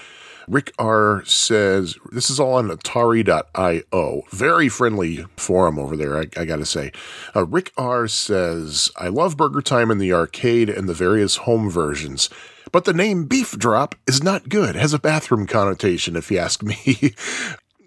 Rick 0.51 0.73
R 0.77 1.23
says, 1.23 1.95
this 2.11 2.29
is 2.29 2.37
all 2.37 2.55
on 2.55 2.67
Atari.io. 2.67 4.23
Very 4.31 4.67
friendly 4.67 5.25
forum 5.37 5.79
over 5.79 5.95
there, 5.95 6.17
I, 6.17 6.27
I 6.35 6.43
gotta 6.43 6.65
say. 6.65 6.91
Uh, 7.33 7.45
Rick 7.45 7.71
R 7.77 8.05
says, 8.09 8.91
I 8.97 9.07
love 9.07 9.37
Burger 9.37 9.61
Time 9.61 9.89
in 9.89 9.97
the 9.97 10.11
arcade 10.11 10.69
and 10.69 10.89
the 10.89 10.93
various 10.93 11.37
home 11.37 11.69
versions. 11.69 12.29
But 12.73 12.83
the 12.83 12.91
name 12.91 13.27
Beef 13.27 13.57
Drop 13.57 13.95
is 14.05 14.21
not 14.21 14.49
good. 14.49 14.75
It 14.75 14.81
has 14.81 14.93
a 14.93 14.99
bathroom 14.99 15.47
connotation, 15.47 16.17
if 16.17 16.29
you 16.29 16.37
ask 16.37 16.61
me. 16.61 17.13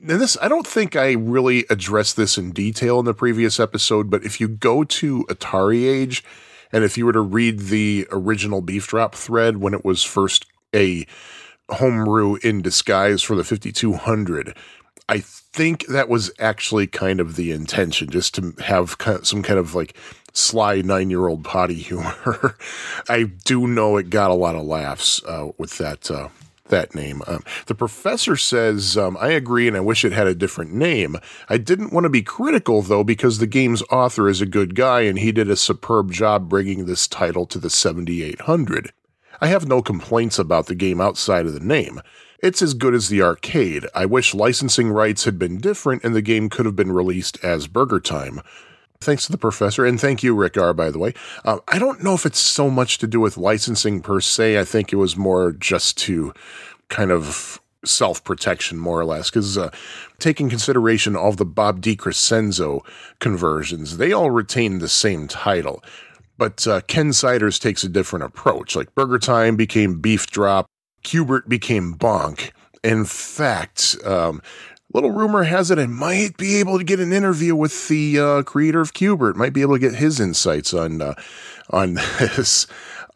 And 0.07 0.21
this, 0.21 0.37
I 0.43 0.49
don't 0.49 0.67
think 0.67 0.97
I 0.97 1.13
really 1.13 1.65
addressed 1.71 2.19
this 2.19 2.37
in 2.37 2.51
detail 2.51 2.99
in 2.99 3.07
the 3.07 3.15
previous 3.15 3.59
episode, 3.59 4.11
but 4.11 4.23
if 4.23 4.39
you 4.39 4.49
go 4.49 4.85
to 4.85 5.25
Atari 5.31 5.89
Age, 5.89 6.23
and 6.71 6.85
if 6.85 6.99
you 6.99 7.07
were 7.07 7.15
to 7.15 7.23
read 7.23 7.59
the 7.59 8.07
original 8.13 8.61
Beef 8.61 8.87
Drop 8.87 9.15
thread 9.15 9.63
when 9.63 9.73
it 9.73 9.83
was 9.83 10.05
first 10.05 10.45
a 10.75 11.07
homebrew 11.71 12.37
in 12.37 12.63
disguise 12.63 13.23
for 13.23 13.37
the 13.37 13.45
5200. 13.45 14.57
I 15.09 15.19
think 15.19 15.87
that 15.87 16.09
was 16.09 16.31
actually 16.39 16.87
kind 16.87 17.21
of 17.21 17.37
the 17.37 17.53
intention, 17.53 18.11
just 18.11 18.35
to 18.37 18.55
have 18.63 18.97
some 19.23 19.43
kind 19.43 19.59
of 19.59 19.75
like 19.75 19.97
sly 20.33 20.81
nine 20.83 21.11
year 21.11 21.29
old 21.29 21.45
potty 21.45 21.75
humor. 21.83 22.57
I 23.09 23.25
do 23.45 23.67
know 23.67 23.97
it 23.97 24.11
got 24.11 24.31
a 24.31 24.35
lot 24.35 24.57
of 24.57 24.65
laughs 24.65 25.23
uh, 25.25 25.51
with 25.59 25.79
that. 25.79 26.11
Uh, 26.11 26.29
that 26.69 26.95
name. 26.95 27.21
Um, 27.27 27.45
the 27.67 27.75
professor 27.75 28.37
says, 28.37 28.97
um, 28.97 29.19
I 29.21 29.29
agree 29.29 29.69
and 29.69 29.77
I 29.77 29.81
wish 29.81 30.03
it 30.03 30.13
had 30.13 30.27
a 30.27 30.35
different 30.35 30.73
name. 30.73 31.19
I 31.51 31.59
didn't 31.59 31.93
want 31.93 32.05
to 32.05 32.11
be 32.11 32.23
critical 32.23 32.81
though 32.81 33.05
because 33.05 33.37
the 33.37 33.47
game's 33.47 33.83
author 33.91 34.31
is 34.31 34.41
a 34.41 34.47
good 34.47 34.75
guy 34.75 35.03
and 35.03 35.19
he 35.19 35.31
did 35.31 35.51
a 35.51 35.57
superb 35.57 36.11
job 36.11 36.49
bringing 36.49 36.87
this 36.87 37.07
title 37.07 37.45
to 37.47 37.59
the 37.59 37.69
7800. 37.69 38.93
I 39.45 39.49
have 39.49 39.69
no 39.69 39.83
complaints 39.83 40.39
about 40.39 40.69
the 40.69 40.75
game 40.75 41.03
outside 41.03 41.45
of 41.45 41.53
the 41.53 41.61
name. 41.61 42.01
It's 42.39 42.63
as 42.63 42.73
good 42.73 42.95
as 42.95 43.11
the 43.11 43.21
arcade. 43.21 43.85
I 43.95 44.07
wish 44.07 44.33
licensing 44.33 44.89
rights 44.89 45.27
had 45.27 45.39
been 45.39 45.59
different 45.59 46.03
and 46.03 46.15
the 46.15 46.23
game 46.23 46.49
could 46.49 46.65
have 46.65 46.77
been 46.77 46.93
released 46.93 47.37
as 47.45 47.67
Burger 47.67 48.01
Time. 48.01 48.41
Thanks 49.01 49.27
to 49.27 49.33
the 49.33 49.37
professor, 49.37 49.85
and 49.85 50.01
thank 50.01 50.23
you, 50.23 50.35
Rick 50.35 50.57
R. 50.57 50.73
By 50.73 50.91
the 50.91 50.99
way, 50.99 51.13
uh, 51.45 51.59
I 51.69 51.79
don't 51.79 52.03
know 52.03 52.15
if 52.15 52.25
it's 52.25 52.39
so 52.39 52.71
much 52.71 52.97
to 52.99 53.07
do 53.07 53.21
with 53.21 53.37
licensing 53.37 54.01
per 54.01 54.19
se. 54.19 54.59
I 54.59 54.65
think 54.65 54.95
it 54.95 54.97
was 54.97 55.15
more 55.15 55.53
just 55.53 55.99
to 55.99 56.33
kind 56.89 57.13
of 57.13 57.61
self 57.85 58.25
protection, 58.25 58.79
more 58.79 58.99
or 58.99 59.05
less, 59.05 59.29
because 59.29 59.59
uh, 59.59 59.71
taking 60.19 60.49
consideration 60.49 61.17
of 61.17 61.37
the 61.37 61.45
Bob 61.45 61.83
DeCrescenzo 61.83 62.81
conversions, 63.19 63.99
they 63.99 64.11
all 64.11 64.31
retain 64.31 64.79
the 64.79 64.89
same 64.89 65.29
title. 65.29 65.85
But 66.37 66.67
uh, 66.67 66.81
Ken 66.83 67.13
Siders 67.13 67.59
takes 67.59 67.85
a 67.85 67.89
different 67.89 68.25
approach. 68.25 68.75
Like 68.75 68.95
Burger 68.95 69.19
Time 69.19 69.57
became 69.57 70.01
Beef 70.01 70.27
Drop, 70.27 70.67
Q*bert 71.03 71.49
became 71.49 71.95
Bonk. 71.95 72.51
In 72.83 73.05
fact, 73.05 73.97
um, 74.05 74.43
little 74.93 75.11
rumor 75.11 75.45
has 75.45 75.71
it 75.71 75.79
I 75.79 75.87
might 75.87 76.37
be 76.37 76.57
able 76.57 76.79
to 76.79 76.85
get 76.85 77.01
an 77.01 77.13
interview 77.13 77.55
with 77.55 77.89
the 77.89 78.19
uh, 78.19 78.43
creator 78.43 78.81
of 78.81 78.95
Q*bert. 78.95 79.37
Might 79.37 79.53
be 79.53 79.63
able 79.63 79.75
to 79.75 79.81
get 79.81 79.95
his 79.95 80.21
insights 80.21 80.75
on 80.75 81.01
uh, 81.01 81.15
on 81.71 81.95
this. 82.19 82.67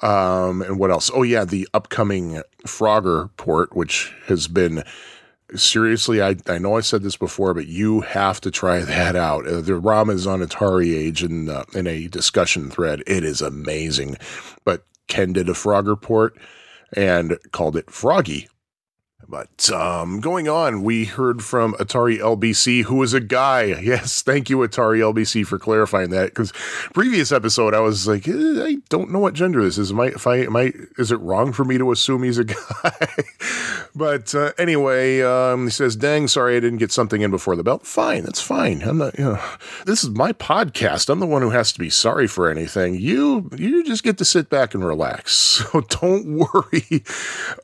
Um, 0.01 0.63
and 0.63 0.79
what 0.79 0.91
else? 0.91 1.11
Oh 1.13 1.23
yeah, 1.23 1.45
the 1.45 1.69
upcoming 1.75 2.43
Frogger 2.67 3.31
port, 3.37 3.75
which 3.75 4.15
has 4.27 4.47
been 4.47 4.85
seriously, 5.55 6.23
I, 6.23 6.37
I 6.47 6.59
know 6.59 6.76
I 6.76 6.81
said 6.81 7.02
this 7.02 7.17
before, 7.17 7.55
but 7.55 7.67
you 7.67 8.00
have 8.02 8.40
to 8.43 8.50
try 8.50 8.81
that 8.81 9.17
out. 9.17 9.47
Uh, 9.47 9.61
the 9.61 9.76
ROM 9.76 10.11
is 10.11 10.26
on 10.26 10.40
Atari 10.40 10.95
Age 10.95 11.23
in, 11.23 11.49
uh, 11.49 11.64
in 11.75 11.87
a 11.87 12.09
discussion 12.09 12.71
thread. 12.71 13.02
It 13.07 13.25
is 13.25 13.40
amazing. 13.40 14.17
But 14.64 14.85
Ken 15.07 15.33
did 15.33 15.49
a 15.49 15.52
Frogger 15.52 16.00
port 16.00 16.37
and 16.93 17.38
called 17.52 17.76
it 17.76 17.90
Froggy. 17.90 18.49
But 19.27 19.71
um, 19.71 20.21
going 20.21 20.49
on, 20.49 20.83
we 20.83 21.05
heard 21.05 21.43
from 21.43 21.75
Atari 21.75 22.19
LBC, 22.19 22.85
who 22.85 23.03
is 23.03 23.13
a 23.15 23.21
guy. 23.21 23.65
Yes, 23.89 24.23
thank 24.23 24.49
you, 24.49 24.59
Atari 24.59 25.01
LBC, 25.01 25.47
for 25.47 25.59
clarifying 25.59 26.11
that. 26.11 26.27
Because 26.27 26.53
previous 26.95 27.33
episode, 27.33 27.75
I 27.75 27.81
was 27.81 28.07
like, 28.07 28.29
eh, 28.29 28.33
I 28.33 28.77
don't 28.89 29.11
know 29.11 29.19
what 29.19 29.35
gender 29.35 29.63
this 29.63 29.77
is. 29.77 29.91
Am 29.91 30.01
I, 30.01 30.07
if 30.07 30.27
I, 30.27 30.37
am 30.37 30.55
I, 30.55 30.73
is 30.99 31.11
it 31.11 31.17
wrong 31.17 31.53
for 31.53 31.65
me 31.65 31.79
to 31.79 31.91
assume 31.91 32.23
he's 32.23 32.39
a 32.39 32.45
guy? 32.45 33.07
but 33.95 34.35
uh, 34.35 34.53
anyway, 34.57 35.21
um, 35.23 35.65
he 35.65 35.71
says, 35.71 35.97
"Dang, 35.97 36.29
sorry 36.29 36.57
I 36.57 36.61
didn't 36.61 36.79
get 36.79 36.93
something 36.93 37.21
in 37.21 37.31
before 37.31 37.57
the 37.57 37.65
bell." 37.65 37.79
Fine, 37.81 38.25
that's 38.25 38.41
fine. 38.41 38.83
I'm 38.83 38.99
not. 38.99 39.19
You 39.19 39.25
know, 39.25 39.45
this 39.85 40.05
is 40.05 40.11
my 40.11 40.33
podcast. 40.33 41.09
I'm 41.09 41.19
the 41.21 41.27
one 41.27 41.43
who 41.43 41.51
has 41.51 41.73
to 41.73 41.79
be 41.79 41.91
sorry 41.91 42.27
for 42.29 42.51
anything. 42.51 42.95
You, 42.95 43.51
you 43.57 43.83
just 43.85 44.05
get 44.05 44.19
to 44.19 44.25
sit 44.25 44.49
back 44.49 44.75
and 44.75 44.85
relax. 44.85 45.47
So 45.59 45.81
don't 45.81 46.39
worry. 46.39 47.05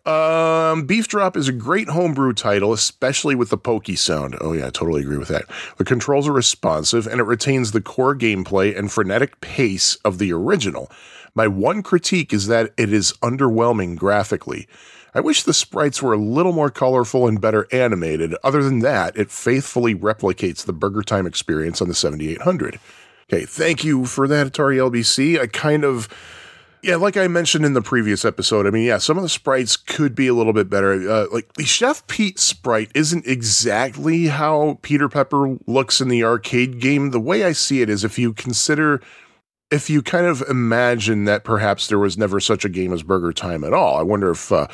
Um, 0.04 0.84
Beef 0.84 1.06
Drop 1.06 1.36
is 1.44 1.48
a 1.48 1.52
great 1.52 1.88
homebrew 1.88 2.32
title, 2.32 2.72
especially 2.72 3.34
with 3.34 3.50
the 3.50 3.58
pokey 3.58 3.96
sound. 3.96 4.36
Oh, 4.40 4.52
yeah, 4.52 4.66
I 4.66 4.70
totally 4.70 5.02
agree 5.02 5.18
with 5.18 5.28
that. 5.28 5.44
The 5.76 5.84
controls 5.84 6.26
are 6.26 6.32
responsive 6.32 7.06
and 7.06 7.20
it 7.20 7.24
retains 7.24 7.72
the 7.72 7.82
core 7.82 8.16
gameplay 8.16 8.76
and 8.76 8.90
frenetic 8.90 9.40
pace 9.40 9.96
of 9.96 10.18
the 10.18 10.32
original. 10.32 10.90
My 11.34 11.46
one 11.46 11.82
critique 11.82 12.32
is 12.32 12.46
that 12.46 12.72
it 12.78 12.92
is 12.92 13.12
underwhelming 13.22 13.96
graphically. 13.96 14.66
I 15.14 15.20
wish 15.20 15.42
the 15.42 15.52
sprites 15.52 16.02
were 16.02 16.14
a 16.14 16.18
little 16.18 16.52
more 16.52 16.70
colorful 16.70 17.28
and 17.28 17.40
better 17.40 17.68
animated. 17.70 18.34
Other 18.42 18.62
than 18.62 18.78
that, 18.80 19.16
it 19.16 19.30
faithfully 19.30 19.94
replicates 19.94 20.64
the 20.64 20.72
Burger 20.72 21.02
Time 21.02 21.26
experience 21.26 21.82
on 21.82 21.88
the 21.88 21.94
7800. 21.94 22.80
Okay, 23.30 23.44
thank 23.44 23.84
you 23.84 24.06
for 24.06 24.26
that, 24.26 24.48
Atari 24.48 24.76
LBC. 24.76 25.38
I 25.38 25.46
kind 25.46 25.84
of 25.84 26.08
yeah, 26.84 26.96
like 26.96 27.16
I 27.16 27.28
mentioned 27.28 27.64
in 27.64 27.72
the 27.72 27.80
previous 27.80 28.26
episode, 28.26 28.66
I 28.66 28.70
mean, 28.70 28.84
yeah, 28.84 28.98
some 28.98 29.16
of 29.16 29.22
the 29.22 29.28
sprites 29.30 29.74
could 29.74 30.14
be 30.14 30.26
a 30.26 30.34
little 30.34 30.52
bit 30.52 30.68
better. 30.68 30.92
Uh, 31.10 31.26
like 31.32 31.50
the 31.54 31.64
Chef 31.64 32.06
Pete 32.08 32.38
sprite 32.38 32.90
isn't 32.94 33.26
exactly 33.26 34.26
how 34.26 34.78
Peter 34.82 35.08
Pepper 35.08 35.56
looks 35.66 36.02
in 36.02 36.08
the 36.08 36.22
arcade 36.22 36.80
game. 36.80 37.10
The 37.10 37.20
way 37.20 37.44
I 37.44 37.52
see 37.52 37.80
it 37.80 37.88
is 37.88 38.04
if 38.04 38.18
you 38.18 38.34
consider, 38.34 39.00
if 39.70 39.88
you 39.88 40.02
kind 40.02 40.26
of 40.26 40.42
imagine 40.42 41.24
that 41.24 41.42
perhaps 41.42 41.88
there 41.88 41.98
was 41.98 42.18
never 42.18 42.38
such 42.38 42.66
a 42.66 42.68
game 42.68 42.92
as 42.92 43.02
Burger 43.02 43.32
Time 43.32 43.64
at 43.64 43.72
all, 43.72 43.96
I 43.96 44.02
wonder 44.02 44.30
if 44.32 44.52
uh, 44.52 44.68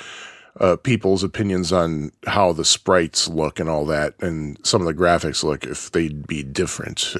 uh, 0.58 0.76
people's 0.76 1.22
opinions 1.22 1.72
on 1.72 2.10
how 2.26 2.52
the 2.52 2.64
sprites 2.64 3.28
look 3.28 3.60
and 3.60 3.68
all 3.68 3.86
that 3.86 4.14
and 4.20 4.58
some 4.66 4.82
of 4.82 4.86
the 4.88 5.00
graphics 5.00 5.44
look, 5.44 5.64
if 5.64 5.92
they'd 5.92 6.26
be 6.26 6.42
different. 6.42 7.14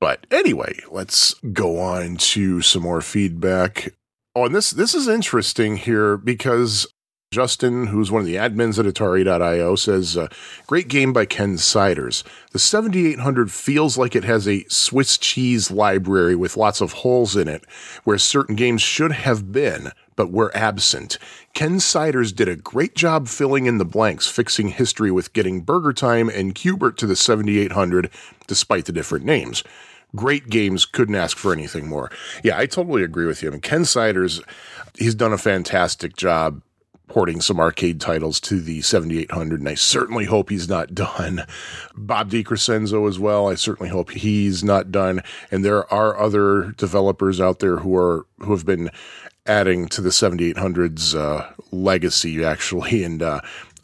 But 0.00 0.26
anyway, 0.30 0.78
let's 0.90 1.34
go 1.52 1.80
on 1.80 2.16
to 2.16 2.62
some 2.62 2.82
more 2.82 3.00
feedback. 3.00 3.94
Oh, 4.34 4.46
and 4.46 4.54
this 4.54 4.70
this 4.70 4.94
is 4.94 5.08
interesting 5.08 5.76
here 5.76 6.16
because 6.16 6.86
Justin, 7.30 7.88
who's 7.88 8.10
one 8.10 8.20
of 8.20 8.26
the 8.26 8.36
admins 8.36 8.78
at 8.78 8.86
Atari.io, 8.86 9.74
says, 9.74 10.16
uh, 10.16 10.28
Great 10.66 10.88
game 10.88 11.12
by 11.12 11.26
Ken 11.26 11.58
Siders. 11.58 12.24
The 12.52 12.58
7800 12.58 13.52
feels 13.52 13.98
like 13.98 14.16
it 14.16 14.24
has 14.24 14.48
a 14.48 14.64
Swiss 14.68 15.18
cheese 15.18 15.70
library 15.70 16.34
with 16.34 16.56
lots 16.56 16.80
of 16.80 16.92
holes 16.92 17.36
in 17.36 17.46
it, 17.46 17.64
where 18.04 18.16
certain 18.16 18.56
games 18.56 18.80
should 18.80 19.12
have 19.12 19.52
been, 19.52 19.92
but 20.18 20.32
were 20.32 20.50
absent. 20.54 21.16
Ken 21.54 21.78
Siders 21.78 22.32
did 22.32 22.48
a 22.48 22.56
great 22.56 22.96
job 22.96 23.28
filling 23.28 23.66
in 23.66 23.78
the 23.78 23.84
blanks, 23.84 24.26
fixing 24.26 24.68
history 24.68 25.12
with 25.12 25.32
getting 25.32 25.60
Burger 25.60 25.92
Time 25.92 26.28
and 26.28 26.56
Q*bert 26.56 26.98
to 26.98 27.06
the 27.06 27.14
7800, 27.14 28.10
despite 28.48 28.84
the 28.84 28.92
different 28.92 29.24
names 29.24 29.64
great 30.16 30.48
games 30.48 30.86
couldn't 30.86 31.14
ask 31.14 31.36
for 31.36 31.52
anything 31.52 31.86
more. 31.86 32.10
Yeah, 32.42 32.56
I 32.56 32.64
totally 32.64 33.02
agree 33.02 33.26
with 33.26 33.42
you. 33.42 33.50
I 33.50 33.52
mean, 33.52 33.60
Ken 33.60 33.84
Siders, 33.84 34.40
he's 34.96 35.14
done 35.14 35.34
a 35.34 35.38
fantastic 35.38 36.16
job 36.16 36.62
porting 37.08 37.40
some 37.40 37.58
arcade 37.58 38.00
titles 38.00 38.38
to 38.38 38.60
the 38.60 38.80
7800, 38.82 39.60
and 39.60 39.68
I 39.68 39.74
certainly 39.74 40.26
hope 40.26 40.50
he's 40.50 40.68
not 40.68 40.94
done. 40.94 41.44
Bob 41.96 42.30
DeCrescenzo 42.30 43.08
as 43.08 43.18
well. 43.18 43.48
I 43.48 43.54
certainly 43.54 43.90
hope 43.90 44.10
he's 44.10 44.62
not 44.62 44.92
done. 44.92 45.22
And 45.50 45.64
there 45.64 45.92
are 45.92 46.18
other 46.18 46.74
developers 46.76 47.40
out 47.40 47.58
there 47.58 47.78
who 47.78 47.96
are 47.96 48.26
who 48.40 48.52
have 48.52 48.66
been 48.66 48.90
adding 49.48 49.88
to 49.88 50.00
the 50.00 50.10
7800's 50.10 51.14
uh, 51.14 51.50
legacy 51.72 52.44
actually, 52.44 53.02
and 53.08 53.22
uh, 53.22 53.40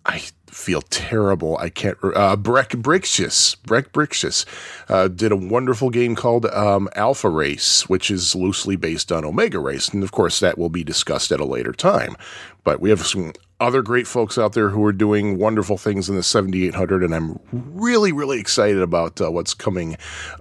I 0.07 0.23
feel 0.47 0.83
terrible. 0.83 1.57
I 1.59 1.69
can't. 1.69 1.99
Uh, 2.03 2.37
Breck 2.37 2.71
Brixius, 2.71 3.61
Breck 3.63 3.93
Brixius, 3.93 4.45
uh, 4.89 5.09
did 5.09 5.33
a 5.33 5.37
wonderful 5.37 5.91
game 5.91 6.15
called 6.15 6.47
um, 6.47 6.89
Alpha 6.95 7.29
Race, 7.29 7.89
which 7.89 8.11
is 8.11 8.35
loosely 8.35 8.77
based 8.77 9.11
on 9.11 9.25
Omega 9.25 9.59
Race, 9.59 9.89
and 9.89 10.05
of 10.05 10.13
course 10.13 10.41
that 10.41 10.57
will 10.57 10.69
be 10.69 10.85
discussed 10.85 11.33
at 11.33 11.41
a 11.41 11.45
later 11.45 11.73
time. 11.73 12.17
But 12.63 12.81
we 12.81 12.91
have 12.91 13.05
some 13.05 13.33
other 13.65 13.83
great 13.83 14.07
folks 14.07 14.39
out 14.39 14.53
there 14.53 14.69
who 14.69 14.85
are 14.85 14.93
doing 14.93 15.39
wonderful 15.39 15.79
things 15.79 16.09
in 16.09 16.17
the 16.17 16.23
7800, 16.23 17.03
and 17.03 17.15
I'm 17.15 17.41
really, 17.53 18.13
really 18.13 18.39
excited 18.39 18.81
about 18.81 19.21
uh, 19.21 19.31
what's 19.31 19.55
coming 19.55 19.97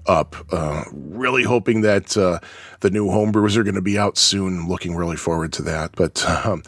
up. 0.06 0.36
Uh, 0.51 0.84
really 0.92 1.44
hoping 1.44 1.82
that 1.82 2.18
uh, 2.18 2.39
the 2.82 2.92
new 2.92 3.08
homebrewers 3.08 3.56
are 3.56 3.63
going 3.63 3.75
to 3.75 3.82
be 3.82 3.98
out 3.98 4.18
soon. 4.18 4.68
Looking 4.68 4.96
really 4.96 5.15
forward 5.15 5.53
to 5.53 5.62
that. 5.63 5.94
But 5.96 6.24
um, 6.27 6.63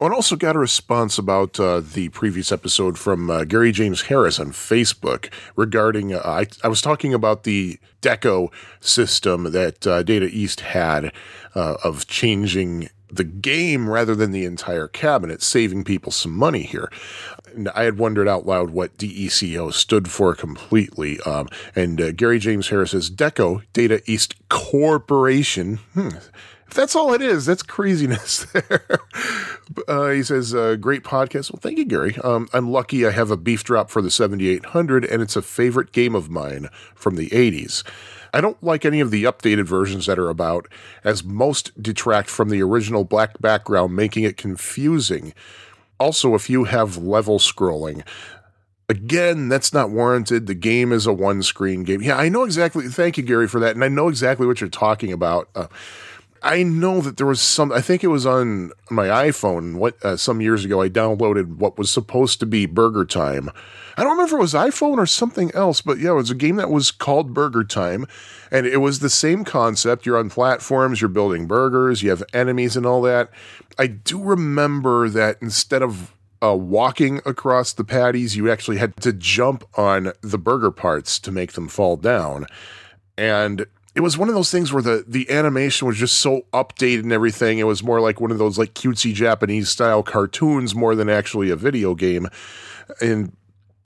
I 0.00 0.08
also 0.08 0.36
got 0.36 0.56
a 0.56 0.58
response 0.58 1.16
about 1.16 1.58
uh, 1.60 1.80
the 1.80 2.08
previous 2.10 2.50
episode 2.50 2.98
from 2.98 3.30
uh, 3.30 3.44
Gary 3.44 3.70
James 3.70 4.02
Harris 4.02 4.40
on 4.40 4.48
Facebook 4.48 5.32
regarding. 5.56 6.12
Uh, 6.12 6.20
I, 6.24 6.46
I, 6.62 6.68
was 6.68 6.82
talking 6.82 7.14
about 7.14 7.44
the 7.44 7.78
Deco 8.02 8.52
system 8.80 9.52
that 9.52 9.86
uh, 9.86 10.02
Data 10.02 10.26
East 10.26 10.60
had 10.60 11.12
uh, 11.54 11.76
of 11.84 12.06
changing 12.06 12.90
the 13.16 13.24
game 13.24 13.88
rather 13.88 14.14
than 14.14 14.32
the 14.32 14.44
entire 14.44 14.88
cabinet, 14.88 15.42
saving 15.42 15.84
people 15.84 16.12
some 16.12 16.32
money 16.32 16.62
here. 16.62 16.90
And 17.54 17.68
I 17.70 17.84
had 17.84 17.98
wondered 17.98 18.28
out 18.28 18.46
loud 18.46 18.70
what 18.70 18.98
DECO 18.98 19.72
stood 19.72 20.10
for 20.10 20.34
completely. 20.34 21.20
Um, 21.20 21.48
and 21.76 22.00
uh, 22.00 22.12
Gary 22.12 22.38
James 22.38 22.68
Harris 22.68 22.90
says 22.92 23.10
Deco, 23.10 23.62
Data 23.72 24.02
East 24.06 24.34
Corporation. 24.48 25.76
Hmm 25.94 26.10
if 26.74 26.78
that's 26.78 26.96
all 26.96 27.14
it 27.14 27.22
is, 27.22 27.46
that's 27.46 27.62
craziness 27.62 28.46
there. 28.52 28.98
Uh, 29.86 30.08
he 30.08 30.24
says, 30.24 30.52
uh, 30.52 30.74
great 30.74 31.04
podcast. 31.04 31.52
Well, 31.52 31.60
thank 31.62 31.78
you, 31.78 31.84
Gary. 31.84 32.16
Um, 32.24 32.48
I'm 32.52 32.68
lucky 32.68 33.06
I 33.06 33.12
have 33.12 33.30
a 33.30 33.36
beef 33.36 33.62
drop 33.62 33.90
for 33.90 34.02
the 34.02 34.10
7800, 34.10 35.04
and 35.04 35.22
it's 35.22 35.36
a 35.36 35.42
favorite 35.42 35.92
game 35.92 36.16
of 36.16 36.30
mine 36.30 36.68
from 36.96 37.14
the 37.14 37.30
80s. 37.30 37.84
I 38.34 38.40
don't 38.40 38.62
like 38.62 38.84
any 38.84 39.00
of 39.00 39.10
the 39.10 39.24
updated 39.24 39.64
versions 39.64 40.06
that 40.06 40.18
are 40.18 40.28
about, 40.28 40.66
as 41.04 41.22
most 41.24 41.80
detract 41.80 42.28
from 42.28 42.50
the 42.50 42.62
original 42.62 43.04
black 43.04 43.40
background, 43.40 43.94
making 43.94 44.24
it 44.24 44.36
confusing. 44.36 45.32
Also, 46.00 46.34
if 46.34 46.50
you 46.50 46.64
have 46.64 46.96
level 46.96 47.38
scrolling, 47.38 48.04
Again, 48.86 49.48
that's 49.48 49.72
not 49.72 49.88
warranted. 49.88 50.46
The 50.46 50.54
game 50.54 50.92
is 50.92 51.06
a 51.06 51.12
one 51.12 51.42
screen 51.42 51.84
game. 51.84 52.02
Yeah, 52.02 52.18
I 52.18 52.28
know 52.28 52.44
exactly. 52.44 52.86
Thank 52.88 53.16
you, 53.16 53.22
Gary, 53.22 53.48
for 53.48 53.58
that. 53.58 53.74
And 53.74 53.82
I 53.82 53.88
know 53.88 54.08
exactly 54.08 54.46
what 54.46 54.60
you're 54.60 54.68
talking 54.68 55.10
about. 55.10 55.48
Uh, 55.54 55.68
I 56.44 56.62
know 56.62 57.00
that 57.00 57.16
there 57.16 57.26
was 57.26 57.40
some. 57.40 57.72
I 57.72 57.80
think 57.80 58.04
it 58.04 58.08
was 58.08 58.26
on 58.26 58.70
my 58.90 59.06
iPhone. 59.06 59.76
What 59.76 59.96
uh, 60.04 60.18
some 60.18 60.42
years 60.42 60.62
ago, 60.62 60.82
I 60.82 60.90
downloaded 60.90 61.56
what 61.56 61.78
was 61.78 61.90
supposed 61.90 62.38
to 62.40 62.46
be 62.46 62.66
Burger 62.66 63.06
Time. 63.06 63.50
I 63.96 64.02
don't 64.02 64.12
remember 64.12 64.36
if 64.36 64.38
it 64.38 64.42
was 64.42 64.52
iPhone 64.52 64.98
or 64.98 65.06
something 65.06 65.50
else, 65.54 65.80
but 65.80 65.98
yeah, 65.98 66.10
it 66.10 66.14
was 66.14 66.30
a 66.30 66.34
game 66.34 66.56
that 66.56 66.70
was 66.70 66.90
called 66.90 67.32
Burger 67.32 67.64
Time, 67.64 68.06
and 68.50 68.66
it 68.66 68.76
was 68.78 68.98
the 68.98 69.08
same 69.08 69.44
concept. 69.44 70.04
You're 70.04 70.18
on 70.18 70.28
platforms, 70.28 71.00
you're 71.00 71.08
building 71.08 71.46
burgers, 71.46 72.02
you 72.02 72.10
have 72.10 72.22
enemies 72.34 72.76
and 72.76 72.84
all 72.84 73.00
that. 73.02 73.30
I 73.78 73.86
do 73.86 74.22
remember 74.22 75.08
that 75.08 75.38
instead 75.40 75.82
of 75.82 76.12
uh, 76.42 76.54
walking 76.54 77.22
across 77.24 77.72
the 77.72 77.84
patties, 77.84 78.36
you 78.36 78.50
actually 78.50 78.76
had 78.76 78.96
to 78.98 79.14
jump 79.14 79.64
on 79.78 80.12
the 80.20 80.38
burger 80.38 80.70
parts 80.70 81.18
to 81.20 81.32
make 81.32 81.52
them 81.52 81.68
fall 81.68 81.96
down. 81.96 82.46
And 83.16 83.66
it 83.94 84.00
was 84.00 84.18
one 84.18 84.28
of 84.28 84.34
those 84.34 84.50
things 84.50 84.72
where 84.72 84.82
the 84.82 85.04
the 85.06 85.30
animation 85.30 85.86
was 85.86 85.96
just 85.96 86.18
so 86.18 86.46
updated 86.52 87.04
and 87.04 87.12
everything. 87.12 87.58
It 87.58 87.66
was 87.66 87.82
more 87.82 88.00
like 88.00 88.20
one 88.20 88.30
of 88.30 88.38
those 88.38 88.58
like 88.58 88.74
cutesy 88.74 89.14
Japanese 89.14 89.68
style 89.68 90.02
cartoons 90.02 90.74
more 90.74 90.94
than 90.94 91.08
actually 91.08 91.50
a 91.50 91.56
video 91.56 91.94
game. 91.94 92.28
And 93.00 93.36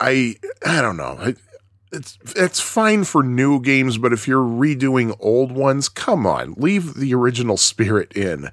I 0.01 0.37
I 0.65 0.81
don't 0.81 0.97
know. 0.97 1.35
it's 1.93 2.19
it's 2.37 2.61
fine 2.61 3.05
for 3.05 3.23
new 3.23 3.61
games, 3.61 3.99
but 3.99 4.13
if 4.13 4.27
you're 4.27 4.43
redoing 4.43 5.15
old 5.21 5.53
ones, 5.53 5.89
come 5.89 6.27
on, 6.27 6.55
leave 6.57 6.95
the 6.95 7.15
original 7.15 7.59
spirit 7.59 8.13
in. 8.15 8.51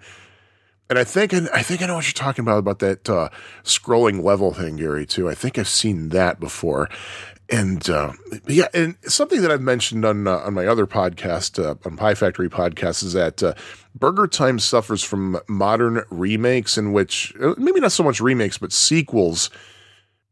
And 0.89 0.99
I 0.99 1.03
think 1.03 1.33
I 1.33 1.63
think 1.63 1.81
I 1.81 1.87
know 1.87 1.95
what 1.95 2.05
you're 2.05 2.13
talking 2.13 2.43
about 2.43 2.59
about 2.59 2.79
that 2.79 3.09
uh, 3.09 3.29
scrolling 3.63 4.21
level 4.21 4.53
thing, 4.53 4.75
Gary. 4.75 5.05
Too. 5.05 5.29
I 5.29 5.35
think 5.35 5.57
I've 5.57 5.69
seen 5.69 6.09
that 6.09 6.39
before 6.39 6.89
and 7.49 7.87
uh, 7.89 8.13
yeah, 8.47 8.67
and 8.73 8.95
something 9.03 9.41
that 9.41 9.51
I've 9.51 9.61
mentioned 9.61 10.03
on 10.03 10.27
uh, 10.27 10.37
on 10.37 10.53
my 10.53 10.65
other 10.65 10.87
podcast, 10.87 11.63
uh, 11.63 11.75
on 11.85 11.95
Pie 11.95 12.15
Factory 12.15 12.49
podcast, 12.49 13.03
is 13.03 13.13
that 13.13 13.43
uh, 13.43 13.53
Burger 13.93 14.27
Time 14.27 14.57
suffers 14.57 15.03
from 15.03 15.39
modern 15.47 16.03
remakes, 16.09 16.77
in 16.77 16.91
which 16.91 17.33
uh, 17.41 17.53
maybe 17.57 17.79
not 17.79 17.91
so 17.91 18.03
much 18.03 18.19
remakes, 18.19 18.57
but 18.57 18.71
sequels, 18.71 19.49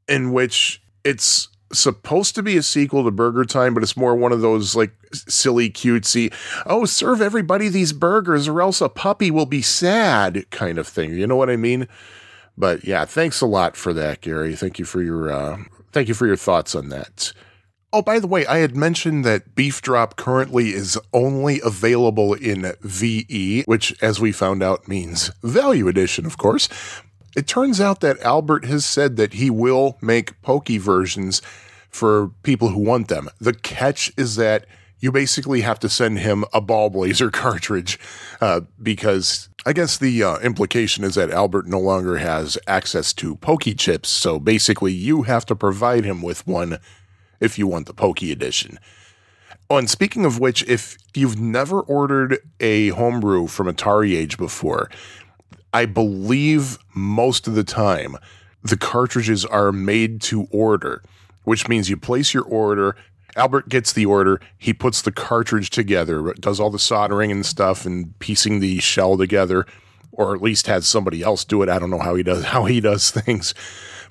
in 0.07 0.31
which 0.33 0.81
it's 1.03 1.49
supposed 1.71 2.35
to 2.35 2.43
be 2.43 2.57
a 2.57 2.63
sequel 2.63 3.03
to 3.03 3.11
Burger 3.11 3.45
Time, 3.45 3.73
but 3.73 3.83
it's 3.83 3.97
more 3.97 4.15
one 4.15 4.31
of 4.31 4.41
those 4.41 4.75
like 4.75 4.91
silly, 5.13 5.69
cutesy, 5.69 6.33
oh, 6.65 6.85
serve 6.85 7.21
everybody 7.21 7.69
these 7.69 7.93
burgers, 7.93 8.47
or 8.47 8.61
else 8.61 8.81
a 8.81 8.89
puppy 8.89 9.29
will 9.29 9.45
be 9.45 9.61
sad 9.61 10.49
kind 10.49 10.77
of 10.77 10.87
thing. 10.87 11.13
You 11.13 11.27
know 11.27 11.35
what 11.35 11.49
I 11.49 11.57
mean? 11.57 11.87
But 12.57 12.85
yeah, 12.85 13.05
thanks 13.05 13.41
a 13.41 13.45
lot 13.47 13.75
for 13.75 13.93
that, 13.93 14.21
Gary. 14.21 14.55
Thank 14.55 14.77
you 14.79 14.85
for 14.85 15.01
your 15.01 15.31
uh, 15.31 15.57
thank 15.93 16.07
you 16.07 16.13
for 16.13 16.27
your 16.27 16.35
thoughts 16.35 16.75
on 16.75 16.89
that. 16.89 17.31
Oh, 17.93 18.01
by 18.01 18.17
the 18.17 18.27
way, 18.27 18.45
I 18.47 18.57
had 18.57 18.75
mentioned 18.75 19.23
that 19.23 19.53
Beef 19.53 19.79
Drop 19.81 20.15
currently 20.15 20.69
is 20.69 20.97
only 21.13 21.61
available 21.63 22.33
in 22.33 22.73
VE, 22.81 23.63
which, 23.67 23.95
as 24.01 24.19
we 24.19 24.31
found 24.31 24.63
out, 24.63 24.87
means 24.87 25.29
Value 25.43 25.87
Edition, 25.87 26.25
of 26.25 26.39
course. 26.39 26.67
It 27.35 27.47
turns 27.47 27.79
out 27.79 27.99
that 27.99 28.19
Albert 28.21 28.65
has 28.65 28.83
said 28.83 29.15
that 29.17 29.33
he 29.33 29.51
will 29.51 29.99
make 30.01 30.41
Pokey 30.41 30.79
versions 30.79 31.41
for 31.89 32.31
people 32.41 32.69
who 32.69 32.79
want 32.79 33.09
them. 33.09 33.29
The 33.39 33.53
catch 33.53 34.11
is 34.17 34.35
that 34.37 34.65
you 35.03 35.11
basically 35.11 35.59
have 35.59 35.79
to 35.79 35.89
send 35.89 36.19
him 36.19 36.45
a 36.53 36.61
Ballblazer 36.61 37.29
cartridge 37.43 37.99
uh, 38.39 38.61
because 38.81 39.49
I 39.65 39.73
guess 39.73 39.97
the 39.97 40.23
uh, 40.23 40.39
implication 40.39 41.03
is 41.03 41.15
that 41.15 41.29
Albert 41.29 41.67
no 41.67 41.79
longer 41.81 42.19
has 42.19 42.57
access 42.67 43.11
to 43.15 43.35
Pokey 43.35 43.75
chips. 43.75 44.07
So 44.07 44.39
basically, 44.39 44.93
you 44.93 45.23
have 45.23 45.45
to 45.47 45.57
provide 45.57 46.05
him 46.05 46.21
with 46.21 46.47
one 46.47 46.79
if 47.41 47.59
you 47.59 47.67
want 47.67 47.87
the 47.87 47.93
Pokey 47.93 48.31
edition. 48.31 48.79
Oh, 49.69 49.75
and 49.75 49.89
speaking 49.89 50.23
of 50.23 50.39
which, 50.39 50.63
if 50.69 50.97
you've 51.13 51.37
never 51.37 51.81
ordered 51.81 52.39
a 52.61 52.89
homebrew 52.89 53.47
from 53.47 53.67
Atari 53.67 54.15
Age 54.15 54.37
before, 54.37 54.89
I 55.73 55.85
believe 55.85 56.77
most 56.95 57.45
of 57.45 57.55
the 57.55 57.65
time 57.65 58.15
the 58.63 58.77
cartridges 58.77 59.43
are 59.43 59.73
made 59.73 60.21
to 60.21 60.47
order, 60.49 61.03
which 61.43 61.67
means 61.67 61.89
you 61.89 61.97
place 61.97 62.33
your 62.33 62.45
order. 62.45 62.95
Albert 63.35 63.69
gets 63.69 63.93
the 63.93 64.05
order. 64.05 64.39
He 64.57 64.73
puts 64.73 65.01
the 65.01 65.11
cartridge 65.11 65.69
together, 65.69 66.33
does 66.39 66.59
all 66.59 66.69
the 66.69 66.79
soldering 66.79 67.31
and 67.31 67.45
stuff 67.45 67.85
and 67.85 68.17
piecing 68.19 68.59
the 68.59 68.79
shell 68.79 69.17
together, 69.17 69.65
or 70.11 70.35
at 70.35 70.41
least 70.41 70.67
has 70.67 70.85
somebody 70.85 71.21
else 71.23 71.43
do 71.43 71.61
it. 71.61 71.69
I 71.69 71.79
don't 71.79 71.89
know 71.89 71.99
how 71.99 72.15
he 72.15 72.23
does 72.23 72.43
how 72.45 72.65
he 72.65 72.79
does 72.79 73.11
things 73.11 73.53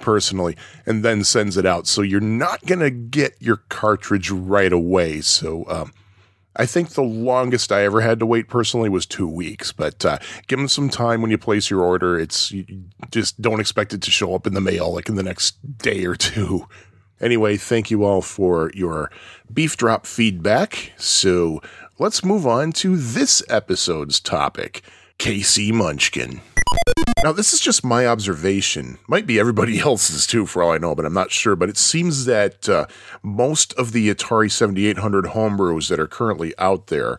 personally, 0.00 0.56
and 0.84 1.04
then 1.04 1.24
sends 1.24 1.56
it 1.56 1.66
out. 1.66 1.86
So 1.86 2.02
you're 2.02 2.20
not 2.20 2.64
gonna 2.66 2.90
get 2.90 3.36
your 3.40 3.58
cartridge 3.68 4.30
right 4.30 4.72
away. 4.72 5.20
So 5.20 5.64
um, 5.68 5.92
I 6.54 6.66
think 6.66 6.90
the 6.90 7.02
longest 7.02 7.72
I 7.72 7.84
ever 7.84 8.00
had 8.00 8.18
to 8.18 8.26
wait 8.26 8.48
personally 8.48 8.88
was 8.88 9.06
two 9.06 9.28
weeks, 9.28 9.72
but 9.72 10.04
uh, 10.04 10.18
give 10.48 10.58
them 10.58 10.68
some 10.68 10.90
time 10.90 11.22
when 11.22 11.30
you 11.30 11.38
place 11.38 11.70
your 11.70 11.82
order. 11.82 12.18
It's 12.18 12.50
you 12.50 12.84
just 13.10 13.40
don't 13.40 13.60
expect 13.60 13.94
it 13.94 14.02
to 14.02 14.10
show 14.10 14.34
up 14.34 14.46
in 14.46 14.54
the 14.54 14.60
mail 14.60 14.92
like 14.92 15.08
in 15.08 15.14
the 15.14 15.22
next 15.22 15.56
day 15.78 16.04
or 16.04 16.14
two. 16.14 16.66
Anyway, 17.22 17.56
thank 17.56 17.90
you 17.90 18.04
all 18.04 18.20
for 18.20 18.70
your 18.74 19.10
beef 19.52 19.76
drop 19.76 20.06
feedback. 20.06 20.92
So 20.96 21.62
let's 21.98 22.24
move 22.24 22.46
on 22.46 22.72
to 22.72 22.96
this 22.96 23.42
episode's 23.48 24.18
topic 24.18 24.82
KC 25.18 25.72
Munchkin. 25.72 26.40
Now, 27.22 27.30
this 27.30 27.52
is 27.52 27.60
just 27.60 27.84
my 27.84 28.08
observation. 28.08 28.98
Might 29.06 29.26
be 29.26 29.38
everybody 29.38 29.78
else's 29.80 30.26
too, 30.26 30.46
for 30.46 30.62
all 30.62 30.72
I 30.72 30.78
know, 30.78 30.96
but 30.96 31.04
I'm 31.04 31.14
not 31.14 31.30
sure. 31.30 31.54
But 31.54 31.68
it 31.68 31.78
seems 31.78 32.24
that 32.24 32.68
uh, 32.68 32.86
most 33.22 33.72
of 33.74 33.92
the 33.92 34.12
Atari 34.12 34.50
7800 34.50 35.26
homebrews 35.26 35.88
that 35.88 36.00
are 36.00 36.08
currently 36.08 36.52
out 36.58 36.88
there 36.88 37.18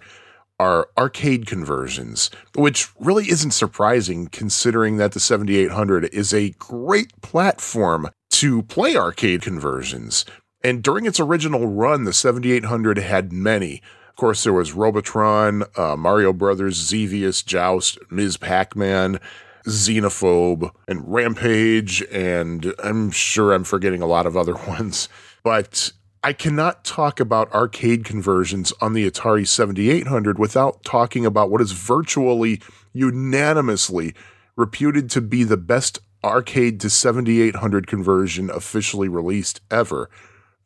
are 0.60 0.90
arcade 0.98 1.46
conversions, 1.46 2.30
which 2.56 2.90
really 3.00 3.30
isn't 3.30 3.52
surprising 3.52 4.28
considering 4.28 4.98
that 4.98 5.14
the 5.14 5.20
7800 5.20 6.06
is 6.14 6.34
a 6.34 6.52
great 6.52 7.10
platform 7.22 8.10
to 8.44 8.62
play 8.64 8.94
arcade 8.94 9.42
conversions. 9.42 10.26
And 10.62 10.84
during 10.84 11.06
its 11.06 11.18
original 11.18 11.66
run, 11.66 12.04
the 12.04 12.12
7800 12.12 12.98
had 12.98 13.32
many. 13.32 13.82
Of 14.10 14.18
course, 14.18 14.44
there 14.44 14.52
was 14.52 14.74
Robotron, 14.74 15.64
uh, 15.78 15.96
Mario 15.96 16.34
Brothers, 16.34 16.76
Xevious, 16.76 17.42
Joust, 17.42 17.98
Ms. 18.12 18.36
Pac 18.36 18.76
Man, 18.76 19.22
Xenophobe, 19.66 20.72
and 20.90 21.10
Rampage, 21.10 22.04
and 22.12 22.74
I'm 22.84 23.12
sure 23.12 23.54
I'm 23.54 23.64
forgetting 23.64 24.02
a 24.02 24.08
lot 24.08 24.26
of 24.26 24.36
other 24.36 24.56
ones. 24.68 25.08
But 25.42 25.94
I 26.22 26.34
cannot 26.34 26.84
talk 26.84 27.22
about 27.22 27.54
arcade 27.54 28.04
conversions 28.04 28.74
on 28.82 28.92
the 28.92 29.10
Atari 29.10 29.48
7800 29.48 30.38
without 30.38 30.84
talking 30.84 31.26
about 31.26 31.50
what 31.50 31.62
is 31.62 31.72
virtually 31.72 32.62
unanimously 32.92 34.14
reputed 34.58 35.10
to 35.12 35.22
be 35.22 35.46
the 35.46 35.56
best 35.56 36.00
arcade 36.24 36.80
to 36.82 36.90
7800 36.90 37.88
conversion 37.88 38.50
officially 38.50 39.08
released 39.08 39.62
ever 39.70 40.10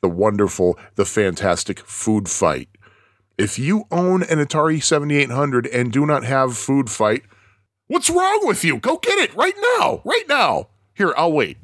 the 0.02 0.10
wonderful, 0.10 0.78
the 0.96 1.06
fantastic 1.06 1.80
Food 1.80 2.30
Fight. 2.30 2.70
If 3.38 3.58
you 3.58 3.86
own 3.92 4.22
an 4.24 4.38
Atari 4.38 4.82
7800 4.82 5.66
and 5.68 5.92
do 5.92 6.06
not 6.06 6.24
have 6.24 6.56
Food 6.56 6.90
Fight, 6.90 7.24
What's 7.90 8.10
wrong 8.10 8.42
with 8.44 8.66
you? 8.66 8.80
Go 8.80 8.98
get 8.98 9.18
it 9.18 9.34
right 9.34 9.54
now. 9.78 10.02
Right 10.04 10.28
now. 10.28 10.68
Here, 10.94 11.14
I'll 11.16 11.32
wait. 11.32 11.58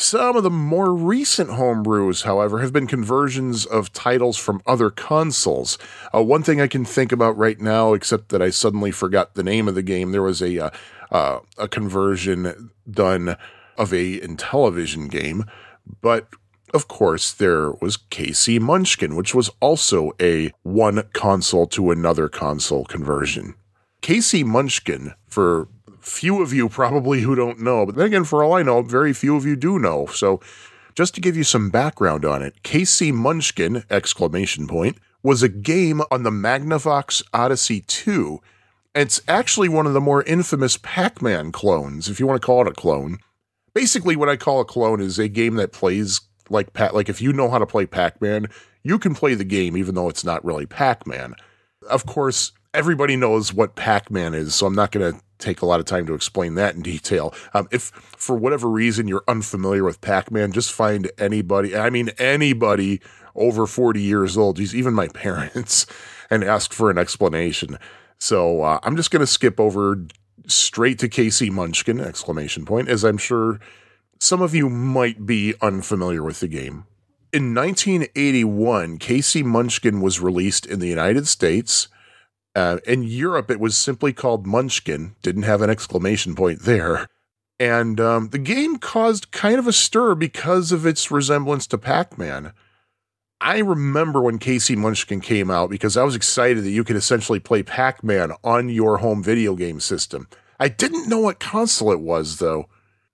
Some 0.00 0.34
of 0.34 0.44
the 0.44 0.50
more 0.50 0.94
recent 0.94 1.50
homebrews, 1.50 2.22
however, 2.22 2.60
have 2.60 2.72
been 2.72 2.86
conversions 2.86 3.66
of 3.66 3.92
titles 3.92 4.38
from 4.38 4.62
other 4.66 4.88
consoles. 4.88 5.76
Uh, 6.14 6.22
one 6.22 6.42
thing 6.42 6.58
I 6.58 6.68
can 6.68 6.86
think 6.86 7.12
about 7.12 7.36
right 7.36 7.60
now, 7.60 7.92
except 7.92 8.30
that 8.30 8.40
I 8.40 8.48
suddenly 8.48 8.92
forgot 8.92 9.34
the 9.34 9.42
name 9.42 9.68
of 9.68 9.74
the 9.74 9.82
game, 9.82 10.12
there 10.12 10.22
was 10.22 10.40
a 10.40 10.58
uh, 10.58 10.70
uh, 11.10 11.40
a 11.58 11.68
conversion 11.68 12.70
done 12.90 13.36
of 13.76 13.92
a 13.92 14.18
Intellivision 14.20 15.10
game, 15.10 15.44
but 16.00 16.28
of 16.72 16.88
course, 16.88 17.30
there 17.30 17.72
was 17.72 17.98
KC 17.98 18.58
Munchkin, 18.58 19.14
which 19.14 19.34
was 19.34 19.50
also 19.60 20.12
a 20.18 20.50
one 20.62 21.02
console 21.12 21.66
to 21.66 21.90
another 21.90 22.30
console 22.30 22.86
conversion. 22.86 23.54
KC 24.00 24.46
Munchkin, 24.46 25.12
for 25.28 25.68
few 26.10 26.42
of 26.42 26.52
you 26.52 26.68
probably 26.68 27.20
who 27.20 27.34
don't 27.34 27.60
know, 27.60 27.86
but 27.86 27.94
then 27.94 28.06
again, 28.06 28.24
for 28.24 28.42
all 28.42 28.54
I 28.54 28.62
know, 28.62 28.82
very 28.82 29.12
few 29.12 29.36
of 29.36 29.46
you 29.46 29.56
do 29.56 29.78
know. 29.78 30.06
So, 30.06 30.40
just 30.94 31.14
to 31.14 31.20
give 31.20 31.36
you 31.36 31.44
some 31.44 31.70
background 31.70 32.24
on 32.24 32.42
it, 32.42 32.62
KC 32.62 33.12
Munchkin 33.14 33.84
exclamation 33.88 34.66
point 34.66 34.98
was 35.22 35.42
a 35.42 35.48
game 35.48 36.02
on 36.10 36.24
the 36.24 36.30
Magnavox 36.30 37.22
Odyssey 37.32 37.80
2. 37.82 38.40
It's 38.94 39.20
actually 39.28 39.68
one 39.68 39.86
of 39.86 39.94
the 39.94 40.00
more 40.00 40.24
infamous 40.24 40.76
Pac-Man 40.76 41.52
clones, 41.52 42.08
if 42.08 42.18
you 42.18 42.26
want 42.26 42.42
to 42.42 42.44
call 42.44 42.62
it 42.62 42.68
a 42.68 42.72
clone. 42.72 43.18
Basically, 43.72 44.16
what 44.16 44.28
I 44.28 44.36
call 44.36 44.60
a 44.60 44.64
clone 44.64 45.00
is 45.00 45.18
a 45.18 45.28
game 45.28 45.54
that 45.54 45.72
plays 45.72 46.20
like 46.48 46.72
Pat, 46.72 46.94
like 46.94 47.08
if 47.08 47.22
you 47.22 47.32
know 47.32 47.48
how 47.48 47.58
to 47.58 47.66
play 47.66 47.86
Pac 47.86 48.20
Man, 48.20 48.48
you 48.82 48.98
can 48.98 49.14
play 49.14 49.34
the 49.34 49.44
game 49.44 49.76
even 49.76 49.94
though 49.94 50.08
it's 50.08 50.24
not 50.24 50.44
really 50.44 50.66
Pac 50.66 51.06
Man. 51.06 51.34
Of 51.88 52.04
course, 52.04 52.50
everybody 52.74 53.16
knows 53.16 53.54
what 53.54 53.76
Pac 53.76 54.10
Man 54.10 54.34
is, 54.34 54.54
so 54.54 54.66
I'm 54.66 54.74
not 54.74 54.90
going 54.90 55.12
to 55.12 55.20
take 55.40 55.62
a 55.62 55.66
lot 55.66 55.80
of 55.80 55.86
time 55.86 56.06
to 56.06 56.14
explain 56.14 56.54
that 56.54 56.74
in 56.74 56.82
detail. 56.82 57.34
Um, 57.54 57.68
if 57.70 57.84
for 58.16 58.36
whatever 58.36 58.68
reason 58.68 59.08
you're 59.08 59.24
unfamiliar 59.26 59.84
with 59.84 60.00
Pac 60.00 60.30
Man, 60.30 60.52
just 60.52 60.72
find 60.72 61.10
anybody, 61.18 61.76
I 61.76 61.90
mean, 61.90 62.10
anybody 62.18 63.00
over 63.34 63.66
40 63.66 64.00
years 64.00 64.36
old, 64.36 64.60
even 64.60 64.94
my 64.94 65.08
parents, 65.14 65.86
and 66.30 66.44
ask 66.44 66.72
for 66.72 66.90
an 66.90 66.98
explanation. 66.98 67.78
So 68.18 68.62
uh, 68.62 68.80
I'm 68.82 68.96
just 68.96 69.10
going 69.10 69.20
to 69.20 69.26
skip 69.26 69.58
over 69.58 70.06
straight 70.46 70.98
to 71.00 71.08
KC 71.08 71.50
Munchkin, 71.50 72.00
exclamation 72.00 72.64
point, 72.64 72.88
as 72.88 73.04
I'm 73.04 73.18
sure 73.18 73.60
some 74.18 74.42
of 74.42 74.54
you 74.54 74.68
might 74.68 75.24
be 75.24 75.54
unfamiliar 75.62 76.22
with 76.22 76.40
the 76.40 76.48
game. 76.48 76.86
In 77.32 77.54
1981, 77.54 78.98
KC 78.98 79.44
Munchkin 79.44 80.00
was 80.00 80.20
released 80.20 80.66
in 80.66 80.80
the 80.80 80.88
United 80.88 81.28
States. 81.28 81.88
Uh, 82.54 82.78
in 82.86 83.02
Europe, 83.02 83.50
it 83.50 83.60
was 83.60 83.76
simply 83.76 84.12
called 84.12 84.46
Munchkin, 84.46 85.14
didn't 85.22 85.44
have 85.44 85.62
an 85.62 85.70
exclamation 85.70 86.34
point 86.34 86.62
there. 86.62 87.06
And 87.58 88.00
um, 88.00 88.28
the 88.30 88.38
game 88.38 88.78
caused 88.78 89.32
kind 89.32 89.58
of 89.58 89.66
a 89.66 89.72
stir 89.72 90.14
because 90.14 90.72
of 90.72 90.86
its 90.86 91.10
resemblance 91.10 91.66
to 91.68 91.78
Pac 91.78 92.18
Man. 92.18 92.52
I 93.40 93.58
remember 93.58 94.20
when 94.20 94.38
KC 94.38 94.76
Munchkin 94.76 95.20
came 95.20 95.50
out 95.50 95.70
because 95.70 95.96
I 95.96 96.02
was 96.02 96.16
excited 96.16 96.64
that 96.64 96.70
you 96.70 96.84
could 96.84 96.96
essentially 96.96 97.38
play 97.38 97.62
Pac 97.62 98.02
Man 98.02 98.32
on 98.42 98.68
your 98.68 98.98
home 98.98 99.22
video 99.22 99.54
game 99.54 99.80
system. 99.80 100.28
I 100.58 100.68
didn't 100.68 101.08
know 101.08 101.20
what 101.20 101.40
console 101.40 101.92
it 101.92 102.00
was, 102.00 102.38
though 102.38 102.66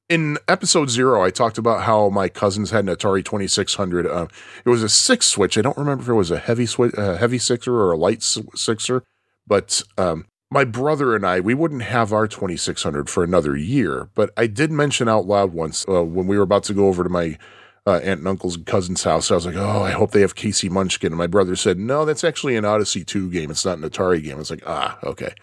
in 0.08 0.38
episode 0.46 0.88
zero, 0.88 1.22
I 1.22 1.30
talked 1.30 1.58
about 1.58 1.82
how 1.82 2.08
my 2.10 2.28
cousins 2.28 2.70
had 2.70 2.86
an 2.86 2.94
Atari 2.94 3.24
2600. 3.24 4.06
Uh, 4.06 4.28
it 4.64 4.68
was 4.68 4.82
a 4.82 4.88
six 4.88 5.26
switch. 5.26 5.58
I 5.58 5.62
don't 5.62 5.76
remember 5.76 6.02
if 6.02 6.08
it 6.08 6.14
was 6.14 6.30
a 6.30 6.38
heavy 6.38 6.66
switch, 6.66 6.94
a 6.96 7.16
heavy 7.16 7.38
sixer 7.38 7.74
or 7.74 7.92
a 7.92 7.96
light 7.96 8.22
sixer, 8.22 9.02
but 9.46 9.82
um, 9.98 10.26
my 10.50 10.64
brother 10.64 11.14
and 11.14 11.26
I, 11.26 11.40
we 11.40 11.54
wouldn't 11.54 11.82
have 11.82 12.12
our 12.12 12.26
2600 12.26 13.10
for 13.10 13.24
another 13.24 13.56
year. 13.56 14.08
But 14.14 14.30
I 14.36 14.46
did 14.46 14.70
mention 14.70 15.08
out 15.08 15.26
loud 15.26 15.52
once 15.52 15.84
uh, 15.88 16.04
when 16.04 16.26
we 16.26 16.36
were 16.36 16.44
about 16.44 16.64
to 16.64 16.74
go 16.74 16.86
over 16.86 17.02
to 17.02 17.10
my 17.10 17.38
uh, 17.86 18.00
aunt 18.02 18.20
and 18.20 18.28
uncle's 18.28 18.56
cousin's 18.56 19.04
house. 19.04 19.30
I 19.30 19.34
was 19.34 19.46
like, 19.46 19.56
"Oh, 19.56 19.82
I 19.82 19.92
hope 19.92 20.10
they 20.10 20.20
have 20.20 20.34
KC 20.34 20.70
Munchkin." 20.70 21.12
And 21.12 21.18
my 21.18 21.26
brother 21.26 21.56
said, 21.56 21.78
"No, 21.78 22.04
that's 22.04 22.24
actually 22.24 22.56
an 22.56 22.64
Odyssey 22.64 23.04
2 23.04 23.30
game. 23.30 23.50
It's 23.50 23.64
not 23.64 23.78
an 23.78 23.88
Atari 23.88 24.22
game." 24.22 24.34
I 24.34 24.38
was 24.38 24.50
like, 24.50 24.64
"Ah, 24.66 24.98
okay." 25.04 25.34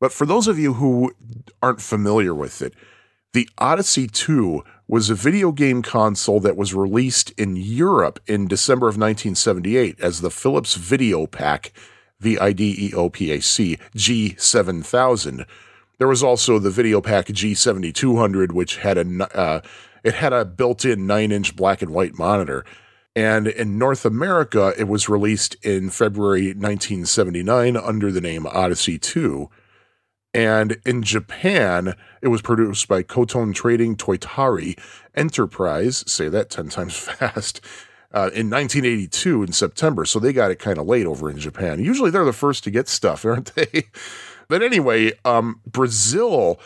But 0.00 0.12
for 0.12 0.26
those 0.26 0.48
of 0.48 0.58
you 0.58 0.74
who 0.74 1.12
aren't 1.62 1.80
familiar 1.80 2.34
with 2.34 2.62
it, 2.62 2.74
the 3.32 3.48
Odyssey 3.58 4.06
2 4.06 4.62
was 4.86 5.08
a 5.08 5.14
video 5.14 5.50
game 5.50 5.82
console 5.82 6.40
that 6.40 6.56
was 6.56 6.74
released 6.74 7.30
in 7.32 7.56
Europe 7.56 8.20
in 8.26 8.46
December 8.46 8.86
of 8.86 8.96
1978 8.96 9.98
as 10.00 10.20
the 10.20 10.30
Philips 10.30 10.76
Videopac, 10.76 11.70
V 12.20 12.38
I 12.38 12.52
D 12.52 12.74
E 12.78 12.94
O 12.94 13.08
P 13.10 13.32
A 13.32 13.40
C 13.40 13.78
G7000. 13.96 15.46
There 15.98 16.08
was 16.08 16.22
also 16.22 16.58
the 16.58 16.70
Videopac 16.70 17.26
G7200, 17.26 18.52
which 18.52 18.78
had 18.78 18.98
a 18.98 19.38
uh, 19.38 19.60
it 20.02 20.14
had 20.14 20.32
a 20.32 20.44
built-in 20.44 21.06
nine-inch 21.06 21.56
black 21.56 21.80
and 21.80 21.92
white 21.92 22.18
monitor. 22.18 22.64
And 23.16 23.46
in 23.46 23.78
North 23.78 24.04
America, 24.04 24.74
it 24.76 24.84
was 24.84 25.08
released 25.08 25.54
in 25.62 25.88
February 25.88 26.48
1979 26.48 27.76
under 27.76 28.12
the 28.12 28.20
name 28.20 28.46
Odyssey 28.46 28.98
2. 28.98 29.48
And 30.34 30.78
in 30.84 31.02
Japan, 31.04 31.94
it 32.20 32.28
was 32.28 32.42
produced 32.42 32.88
by 32.88 33.02
Kotoon 33.02 33.54
Trading 33.54 33.96
Toitari 33.96 34.76
Enterprise, 35.14 36.02
say 36.10 36.28
that 36.28 36.50
10 36.50 36.68
times 36.68 36.96
fast, 36.98 37.60
uh, 38.14 38.30
in 38.32 38.48
1982 38.48 39.42
in 39.42 39.52
September. 39.52 40.04
So 40.04 40.18
they 40.18 40.32
got 40.32 40.52
it 40.52 40.58
kind 40.58 40.78
of 40.78 40.86
late 40.86 41.06
over 41.06 41.28
in 41.28 41.38
Japan. 41.38 41.82
Usually 41.82 42.10
they're 42.10 42.24
the 42.24 42.32
first 42.32 42.64
to 42.64 42.70
get 42.70 42.88
stuff, 42.88 43.24
aren't 43.24 43.54
they? 43.54 43.88
but 44.48 44.62
anyway, 44.62 45.12
um, 45.24 45.60
Brazil 45.66 46.60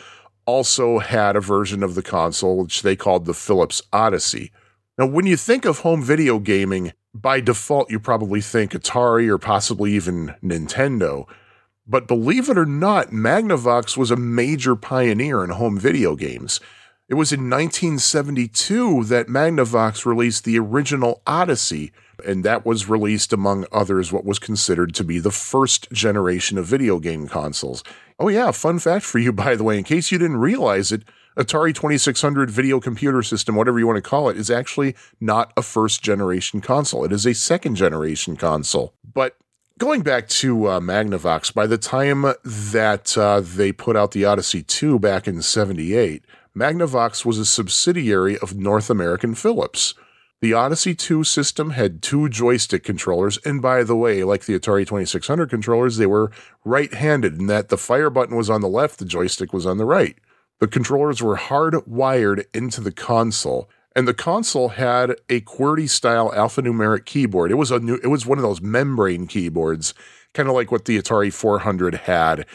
also 0.45 0.99
had 0.99 1.35
a 1.35 1.41
version 1.41 1.83
of 1.83 1.95
the 1.95 2.01
console, 2.01 2.57
which 2.57 2.83
they 2.83 2.95
called 2.95 3.25
the 3.25 3.33
Philips 3.33 3.81
Odyssey. 3.91 4.51
Now, 4.97 5.07
when 5.07 5.25
you 5.25 5.37
think 5.37 5.65
of 5.65 5.79
home 5.79 6.03
video 6.03 6.39
gaming, 6.39 6.93
by 7.13 7.39
default, 7.39 7.89
you 7.89 7.99
probably 7.99 8.41
think 8.41 8.73
Atari 8.73 9.27
or 9.27 9.37
possibly 9.37 9.93
even 9.93 10.35
Nintendo. 10.43 11.25
But 11.87 12.07
believe 12.07 12.49
it 12.49 12.57
or 12.57 12.65
not, 12.65 13.09
Magnavox 13.09 13.97
was 13.97 14.11
a 14.11 14.15
major 14.15 14.75
pioneer 14.75 15.43
in 15.43 15.49
home 15.49 15.79
video 15.79 16.15
games. 16.15 16.59
It 17.09 17.15
was 17.15 17.31
in 17.31 17.49
1972 17.49 19.05
that 19.05 19.25
Magnavox 19.25 20.05
released 20.05 20.43
the 20.43 20.59
original 20.59 21.23
Odyssey, 21.25 21.91
and 22.23 22.45
that 22.45 22.67
was 22.67 22.87
released, 22.87 23.33
among 23.33 23.65
others, 23.71 24.11
what 24.11 24.25
was 24.25 24.37
considered 24.37 24.93
to 24.93 25.03
be 25.03 25.17
the 25.17 25.31
first 25.31 25.91
generation 25.91 26.59
of 26.59 26.67
video 26.67 26.99
game 26.99 27.27
consoles. 27.27 27.83
Oh, 28.19 28.27
yeah, 28.27 28.51
fun 28.51 28.77
fact 28.77 29.05
for 29.05 29.17
you, 29.17 29.33
by 29.33 29.55
the 29.55 29.63
way, 29.63 29.79
in 29.79 29.85
case 29.85 30.11
you 30.11 30.19
didn't 30.19 30.37
realize 30.37 30.91
it, 30.91 31.01
Atari 31.35 31.73
2600 31.73 32.51
video 32.51 32.79
computer 32.79 33.23
system, 33.23 33.55
whatever 33.55 33.79
you 33.79 33.87
want 33.87 33.97
to 33.97 34.07
call 34.07 34.29
it, 34.29 34.37
is 34.37 34.51
actually 34.51 34.95
not 35.19 35.51
a 35.57 35.63
first 35.63 36.03
generation 36.03 36.61
console. 36.61 37.03
It 37.05 37.11
is 37.11 37.25
a 37.25 37.33
second 37.33 37.73
generation 37.73 38.35
console. 38.35 38.93
But 39.11 39.35
going 39.79 40.01
back 40.01 40.27
to 40.27 40.67
uh, 40.67 40.79
Magnavox, 40.79 41.51
by 41.55 41.65
the 41.65 41.79
time 41.79 42.21
that 42.43 43.17
uh, 43.17 43.39
they 43.39 43.71
put 43.71 43.95
out 43.95 44.11
the 44.11 44.25
Odyssey 44.25 44.61
2 44.61 44.99
back 44.99 45.27
in 45.27 45.41
78, 45.41 46.23
Magnavox 46.57 47.25
was 47.25 47.37
a 47.37 47.45
subsidiary 47.45 48.37
of 48.39 48.57
North 48.57 48.89
American 48.89 49.35
Philips. 49.35 49.93
The 50.41 50.53
Odyssey 50.53 50.95
2 50.95 51.23
system 51.23 51.71
had 51.71 52.01
two 52.01 52.29
joystick 52.29 52.83
controllers, 52.83 53.37
and 53.45 53.61
by 53.61 53.83
the 53.83 53.95
way, 53.95 54.23
like 54.23 54.45
the 54.45 54.57
Atari 54.57 54.87
2600 54.87 55.49
controllers, 55.49 55.97
they 55.97 56.05
were 56.05 56.31
right 56.63 56.93
handed 56.93 57.39
in 57.39 57.47
that 57.47 57.69
the 57.69 57.77
fire 57.77 58.09
button 58.09 58.37
was 58.37 58.49
on 58.49 58.61
the 58.61 58.69
left, 58.69 58.99
the 58.99 59.05
joystick 59.05 59.51
was 59.51 59.65
on 59.65 59.77
the 59.77 59.85
right. 59.85 60.17
The 60.59 60.67
controllers 60.67 61.21
were 61.21 61.37
hardwired 61.37 62.45
into 62.53 62.79
the 62.81 62.91
console, 62.91 63.69
and 63.95 64.07
the 64.07 64.13
console 64.13 64.69
had 64.69 65.11
a 65.29 65.41
QWERTY 65.41 65.89
style 65.89 66.31
alphanumeric 66.31 67.05
keyboard. 67.05 67.51
It 67.51 67.55
was 67.55 67.71
a 67.71 67.79
new, 67.79 67.99
it 68.01 68.07
was 68.07 68.25
one 68.25 68.37
of 68.37 68.43
those 68.43 68.61
membrane 68.61 69.27
keyboards, 69.27 69.93
kind 70.33 70.47
of 70.47 70.55
like 70.55 70.71
what 70.71 70.85
the 70.85 70.97
Atari 70.97 71.33
400 71.33 71.95
had, 71.95 72.45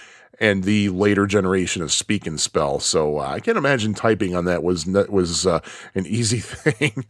and 0.41 0.65
the 0.65 0.89
later 0.89 1.27
generation 1.27 1.83
of 1.83 1.93
Speak 1.93 2.27
and 2.27 2.41
Spell. 2.41 2.81
So 2.81 3.19
uh, 3.19 3.29
I 3.29 3.41
can't 3.41 3.59
imagine 3.59 3.95
typing 3.95 4.35
on 4.35 4.45
that 4.47 4.63
was 4.63 4.87
was 4.87 5.47
uh, 5.47 5.61
an 5.95 6.07
easy 6.09 6.41
thing. 6.41 7.05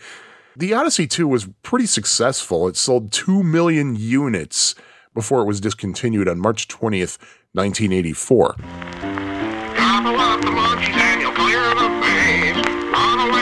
the 0.56 0.74
Odyssey 0.74 1.06
2 1.06 1.26
was 1.26 1.48
pretty 1.62 1.86
successful. 1.86 2.68
It 2.68 2.76
sold 2.76 3.12
two 3.12 3.42
million 3.42 3.96
units 3.96 4.74
before 5.14 5.40
it 5.40 5.46
was 5.46 5.60
discontinued 5.60 6.28
on 6.28 6.38
March 6.38 6.68
20th, 6.68 7.18
1984 7.52 8.56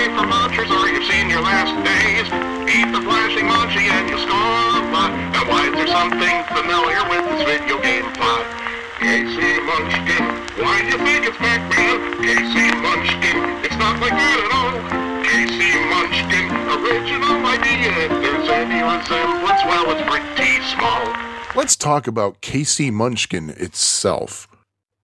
away 0.02 0.04
from 0.16 0.30
munchers 0.30 0.70
or 0.70 0.88
you've 0.88 1.04
seen 1.04 1.28
your 1.28 1.40
last 1.40 1.74
days. 1.84 2.26
Eat 2.70 2.88
the 2.92 3.00
flashing 3.02 3.46
munchie 3.46 3.90
and 3.90 4.08
you'll 4.08 4.18
score 4.18 4.38
a. 4.38 5.04
Now 5.32 5.44
why 5.48 5.68
is 5.68 5.74
there 5.74 5.86
something 5.86 6.36
familiar 6.54 7.02
with 7.10 7.24
this 7.30 7.42
video? 7.44 7.81
KC 9.02 9.66
Munchkin, 9.66 10.22
why 10.62 10.80
do 10.80 10.86
you 10.86 10.98
think 10.98 11.26
it's 11.26 11.36
Pac-Man? 11.36 12.22
KC 12.22 12.54
Munchkin, 12.82 13.64
it's 13.64 13.76
not 13.76 14.00
like 14.00 14.12
that 14.12 14.38
at 14.38 14.52
all. 14.54 14.78
KC 15.26 15.58
Munchkin, 15.90 16.46
original 16.70 17.44
idea. 17.44 17.90
If 17.98 18.10
there's 18.22 18.48
any 18.48 18.80
resemblance, 18.80 19.64
well, 19.64 19.90
it's 19.90 20.08
pretty 20.08 20.62
small. 20.70 21.02
Let's 21.56 21.74
talk 21.74 22.06
about 22.06 22.40
KC 22.42 22.92
Munchkin 22.92 23.50
itself. 23.50 24.46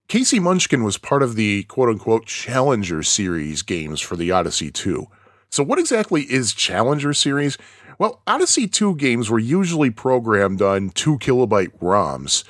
KC 0.08 0.40
Munchkin 0.40 0.84
was 0.84 0.96
part 0.96 1.24
of 1.24 1.34
the 1.34 1.64
quote 1.64 1.88
unquote 1.88 2.24
Challenger 2.26 3.02
series 3.02 3.62
games 3.62 4.00
for 4.00 4.14
the 4.14 4.30
Odyssey 4.30 4.70
2. 4.70 5.06
So, 5.50 5.64
what 5.64 5.80
exactly 5.80 6.22
is 6.22 6.54
Challenger 6.54 7.12
series? 7.12 7.58
Well, 7.98 8.22
Odyssey 8.28 8.68
2 8.68 8.94
games 8.94 9.28
were 9.28 9.40
usually 9.40 9.90
programmed 9.90 10.62
on 10.62 10.90
2 10.90 11.18
kilobyte 11.18 11.76
ROMs. 11.80 12.44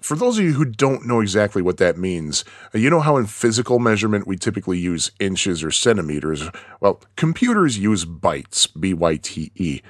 For 0.00 0.16
those 0.16 0.38
of 0.38 0.44
you 0.44 0.52
who 0.52 0.64
don't 0.64 1.06
know 1.06 1.20
exactly 1.20 1.60
what 1.60 1.78
that 1.78 1.98
means, 1.98 2.44
uh, 2.74 2.78
you 2.78 2.88
know 2.88 3.00
how 3.00 3.16
in 3.16 3.26
physical 3.26 3.78
measurement 3.78 4.26
we 4.26 4.36
typically 4.36 4.78
use 4.78 5.10
inches 5.18 5.64
or 5.64 5.70
centimeters? 5.70 6.48
Well, 6.80 7.02
computers 7.16 7.78
use 7.78 8.04
bytes, 8.04 8.68
B 8.78 8.94
Y 8.94 9.16
T 9.16 9.50
E. 9.56 9.80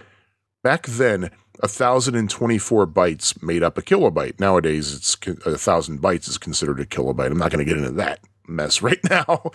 Back 0.64 0.86
then, 0.86 1.30
1,024 1.60 2.86
bytes 2.86 3.42
made 3.42 3.62
up 3.62 3.76
a 3.76 3.82
kilobyte. 3.82 4.38
Nowadays, 4.38 4.94
it's 4.94 5.16
a 5.44 5.50
1,000 5.50 6.00
bytes 6.00 6.28
is 6.28 6.38
considered 6.38 6.80
a 6.80 6.86
kilobyte. 6.86 7.26
I'm 7.26 7.38
not 7.38 7.50
going 7.50 7.64
to 7.64 7.70
get 7.70 7.78
into 7.78 7.92
that 7.92 8.20
mess 8.46 8.80
right 8.82 9.00
now. 9.10 9.50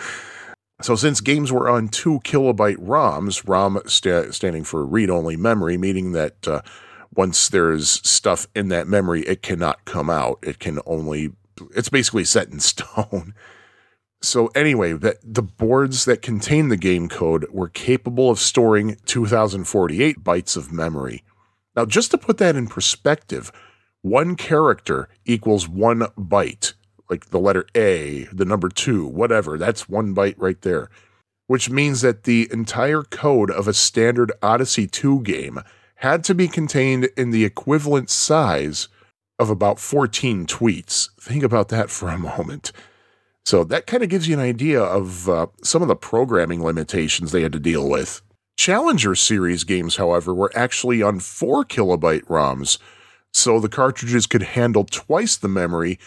So, 0.81 0.95
since 0.95 1.21
games 1.21 1.51
were 1.51 1.69
on 1.69 1.87
two 1.87 2.19
kilobyte 2.21 2.77
ROMs, 2.77 3.47
ROM 3.47 3.81
sta- 3.85 4.31
standing 4.31 4.63
for 4.63 4.85
read 4.85 5.09
only 5.09 5.37
memory, 5.37 5.77
meaning 5.77 6.11
that 6.11 6.47
uh, 6.47 6.61
once 7.15 7.49
there's 7.49 7.89
stuff 8.07 8.47
in 8.55 8.69
that 8.69 8.87
memory, 8.87 9.21
it 9.23 9.41
cannot 9.41 9.85
come 9.85 10.09
out. 10.09 10.39
It 10.41 10.59
can 10.59 10.79
only, 10.85 11.31
it's 11.75 11.89
basically 11.89 12.23
set 12.23 12.49
in 12.49 12.59
stone. 12.61 13.33
So, 14.21 14.47
anyway, 14.55 14.93
that 14.93 15.17
the 15.21 15.41
boards 15.41 16.05
that 16.05 16.21
contain 16.21 16.69
the 16.69 16.77
game 16.77 17.09
code 17.09 17.45
were 17.51 17.67
capable 17.67 18.29
of 18.29 18.39
storing 18.39 18.95
2048 19.05 20.23
bytes 20.23 20.55
of 20.55 20.71
memory. 20.71 21.23
Now, 21.75 21.85
just 21.85 22.11
to 22.11 22.17
put 22.17 22.37
that 22.37 22.55
in 22.55 22.67
perspective, 22.67 23.51
one 24.01 24.35
character 24.35 25.09
equals 25.25 25.67
one 25.67 26.01
byte, 26.17 26.73
like 27.09 27.31
the 27.31 27.39
letter 27.39 27.65
A, 27.75 28.25
the 28.31 28.45
number 28.45 28.69
two, 28.69 29.05
whatever. 29.05 29.57
That's 29.57 29.89
one 29.89 30.15
byte 30.15 30.35
right 30.37 30.61
there, 30.61 30.89
which 31.47 31.69
means 31.69 31.99
that 32.01 32.23
the 32.23 32.47
entire 32.51 33.03
code 33.03 33.51
of 33.51 33.67
a 33.67 33.73
standard 33.73 34.31
Odyssey 34.41 34.87
2 34.87 35.21
game 35.21 35.59
had 36.03 36.21
to 36.21 36.35
be 36.35 36.49
contained 36.49 37.05
in 37.15 37.31
the 37.31 37.45
equivalent 37.45 38.09
size 38.09 38.89
of 39.39 39.49
about 39.49 39.79
14 39.79 40.45
tweets. 40.45 41.09
Think 41.17 41.43
about 41.43 41.69
that 41.69 41.89
for 41.89 42.09
a 42.09 42.17
moment. 42.17 42.73
So 43.45 43.63
that 43.63 43.87
kind 43.87 44.03
of 44.03 44.09
gives 44.09 44.27
you 44.27 44.33
an 44.33 44.41
idea 44.41 44.81
of 44.81 45.29
uh, 45.29 45.47
some 45.63 45.81
of 45.81 45.87
the 45.87 45.95
programming 45.95 46.61
limitations 46.61 47.31
they 47.31 47.41
had 47.41 47.53
to 47.53 47.59
deal 47.59 47.89
with. 47.89 48.21
Challenger 48.57 49.15
series 49.15 49.63
games, 49.63 49.95
however, 49.95 50.33
were 50.33 50.51
actually 50.53 51.01
on 51.01 51.21
4 51.21 51.63
kilobyte 51.63 52.25
ROMs, 52.25 52.79
so 53.31 53.61
the 53.61 53.69
cartridges 53.69 54.27
could 54.27 54.43
handle 54.43 54.83
twice 54.83 55.37
the 55.37 55.47
memory 55.47 55.99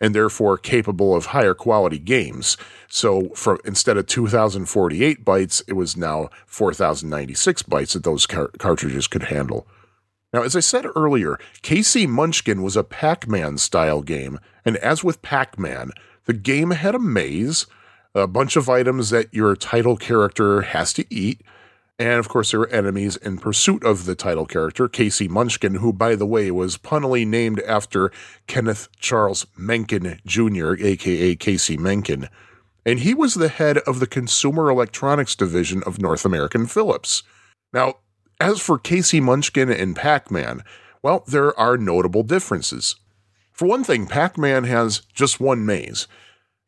and 0.00 0.14
therefore 0.14 0.58
capable 0.58 1.14
of 1.14 1.26
higher 1.26 1.54
quality 1.54 1.98
games. 1.98 2.56
So 2.88 3.30
for 3.30 3.58
instead 3.64 3.96
of 3.96 4.06
2048 4.06 5.24
bytes, 5.24 5.62
it 5.66 5.72
was 5.74 5.96
now 5.96 6.30
4096 6.46 7.62
bytes 7.64 7.92
that 7.94 8.04
those 8.04 8.26
car- 8.26 8.50
cartridges 8.58 9.06
could 9.06 9.24
handle. 9.24 9.66
Now, 10.32 10.42
as 10.42 10.54
I 10.54 10.60
said 10.60 10.86
earlier, 10.94 11.38
KC 11.62 12.06
Munchkin 12.08 12.62
was 12.62 12.76
a 12.76 12.84
Pac 12.84 13.26
Man 13.26 13.58
style 13.58 14.02
game, 14.02 14.38
and 14.64 14.76
as 14.78 15.02
with 15.02 15.22
Pac 15.22 15.58
Man, 15.58 15.92
the 16.26 16.34
game 16.34 16.72
had 16.72 16.94
a 16.94 16.98
maze, 16.98 17.66
a 18.14 18.26
bunch 18.26 18.56
of 18.56 18.68
items 18.68 19.10
that 19.10 19.32
your 19.32 19.56
title 19.56 19.96
character 19.96 20.62
has 20.62 20.92
to 20.94 21.04
eat, 21.08 21.40
and 21.98 22.18
of 22.18 22.28
course, 22.28 22.50
there 22.50 22.60
were 22.60 22.68
enemies 22.68 23.16
in 23.16 23.38
pursuit 23.38 23.82
of 23.82 24.04
the 24.04 24.14
title 24.14 24.44
character, 24.44 24.86
KC 24.88 25.30
Munchkin, 25.30 25.76
who, 25.76 25.92
by 25.92 26.14
the 26.14 26.26
way, 26.26 26.50
was 26.50 26.76
punnily 26.76 27.24
named 27.24 27.60
after 27.60 28.12
Kenneth 28.46 28.88
Charles 28.98 29.46
Mencken 29.56 30.20
Jr., 30.26 30.74
aka 30.78 31.36
Casey 31.36 31.76
Mencken. 31.76 32.28
And 32.84 33.00
he 33.00 33.14
was 33.14 33.34
the 33.34 33.48
head 33.48 33.78
of 33.78 33.98
the 33.98 34.06
Consumer 34.06 34.68
Electronics 34.68 35.34
Division 35.34 35.82
of 35.84 35.98
North 35.98 36.24
American 36.24 36.66
Philips. 36.66 37.22
Now, 37.72 37.94
as 38.38 38.60
for 38.60 38.78
KC 38.78 39.22
Munchkin 39.22 39.70
and 39.70 39.96
Pac 39.96 40.30
Man, 40.30 40.62
well, 41.02 41.24
there 41.26 41.58
are 41.58 41.78
notable 41.78 42.22
differences. 42.22 42.96
For 43.52 43.66
one 43.66 43.84
thing, 43.84 44.06
Pac 44.06 44.36
Man 44.36 44.64
has 44.64 45.00
just 45.14 45.40
one 45.40 45.64
maze. 45.64 46.06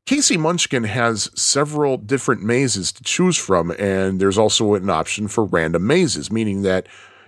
KC 0.09 0.38
Munchkin 0.38 0.85
has 0.85 1.31
several 1.38 1.99
different 1.99 2.42
mazes 2.42 2.92
to 2.92 3.03
choose 3.03 3.37
from, 3.37 3.71
and 3.73 4.18
there's 4.18 4.38
also 4.38 4.73
an 4.73 4.88
option 4.88 5.29
for 5.29 5.44
random 5.44 5.87
mazes, 5.87 6.33
meaning 6.33 6.62
that 6.62 6.87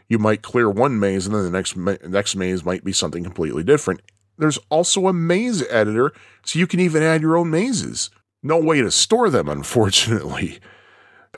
you 0.09 0.19
might 0.19 0.41
clear 0.41 0.71
one 0.71 0.99
maze 0.99 1.27
and 1.27 1.35
then 1.35 1.45
the 1.45 1.51
next 1.51 1.77
ma- 1.77 1.97
next 2.09 2.37
maze 2.37 2.65
might 2.65 2.83
be 2.83 2.95
something 2.95 3.23
completely 3.23 3.63
different. 3.63 4.01
There's 4.39 4.57
also 4.71 5.09
a 5.09 5.13
maze 5.13 5.63
editor, 5.69 6.13
so 6.43 6.59
you 6.59 6.67
can 6.67 6.81
even 6.81 7.03
add 7.03 7.21
your 7.21 7.37
own 7.37 7.51
mazes. 7.51 8.09
No 8.43 8.59
way 8.59 8.81
to 8.81 8.91
store 8.91 9.29
them, 9.29 9.51
unfortunately. 9.51 10.59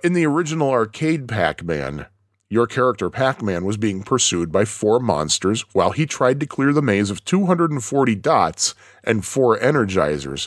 In 0.05 0.13
the 0.13 0.27
original 0.27 0.71
arcade 0.71 1.27
Pac 1.27 1.65
Man, 1.65 2.07
your 2.49 2.69
character 2.69 3.11
Pac 3.11 3.43
Man 3.43 3.65
was 3.65 3.77
being 3.77 4.05
pursued 4.05 4.53
by 4.53 4.65
four 4.65 5.01
monsters 5.01 5.63
while 5.73 5.91
he 5.91 6.07
tried 6.07 6.39
to 6.39 6.47
clear 6.47 6.73
the 6.73 6.83
maze 6.83 7.11
of 7.11 7.25
240 7.25 8.15
dots 8.15 8.77
and 9.03 9.25
four 9.25 9.59
energizers. 9.59 10.47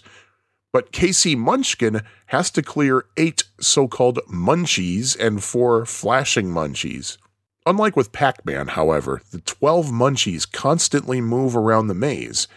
But 0.76 0.92
KC 0.92 1.38
Munchkin 1.38 2.02
has 2.26 2.52
to 2.52 2.62
clear 2.62 3.06
eight 3.16 3.46
so 3.62 3.88
called 3.88 4.20
munchies 4.28 5.18
and 5.18 5.42
four 5.42 5.86
flashing 5.86 6.48
munchies. 6.48 7.18
Unlike 7.66 7.96
with 7.96 8.12
Pac 8.12 8.46
Man, 8.46 8.68
however, 8.68 9.22
the 9.32 9.40
12 9.40 9.86
munchies 9.86 10.52
constantly 10.52 11.22
move 11.22 11.56
around 11.56 11.88
the 11.88 11.94
maze. 11.94 12.50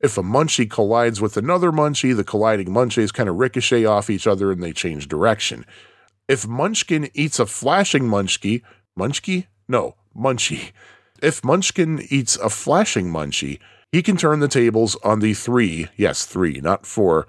If 0.00 0.18
a 0.18 0.22
munchie 0.24 0.68
collides 0.68 1.20
with 1.20 1.36
another 1.36 1.70
munchie, 1.70 2.16
the 2.16 2.24
colliding 2.24 2.70
munchies 2.70 3.14
kind 3.14 3.28
of 3.28 3.36
ricochet 3.36 3.84
off 3.84 4.10
each 4.10 4.26
other 4.26 4.50
and 4.50 4.60
they 4.60 4.72
change 4.72 5.06
direction. 5.06 5.64
If 6.26 6.48
Munchkin 6.48 7.08
eats 7.14 7.38
a 7.38 7.46
flashing 7.46 8.02
munchie, 8.02 8.62
munchie? 8.98 9.46
No, 9.68 9.94
munchie. 10.12 10.72
If 11.22 11.44
Munchkin 11.44 12.04
eats 12.10 12.36
a 12.36 12.50
flashing 12.50 13.12
munchie, 13.12 13.60
he 13.92 14.02
can 14.02 14.16
turn 14.16 14.40
the 14.40 14.48
tables 14.48 14.96
on 15.04 15.20
the 15.20 15.34
three, 15.34 15.86
yes, 15.96 16.26
three, 16.26 16.60
not 16.60 16.84
four, 16.84 17.28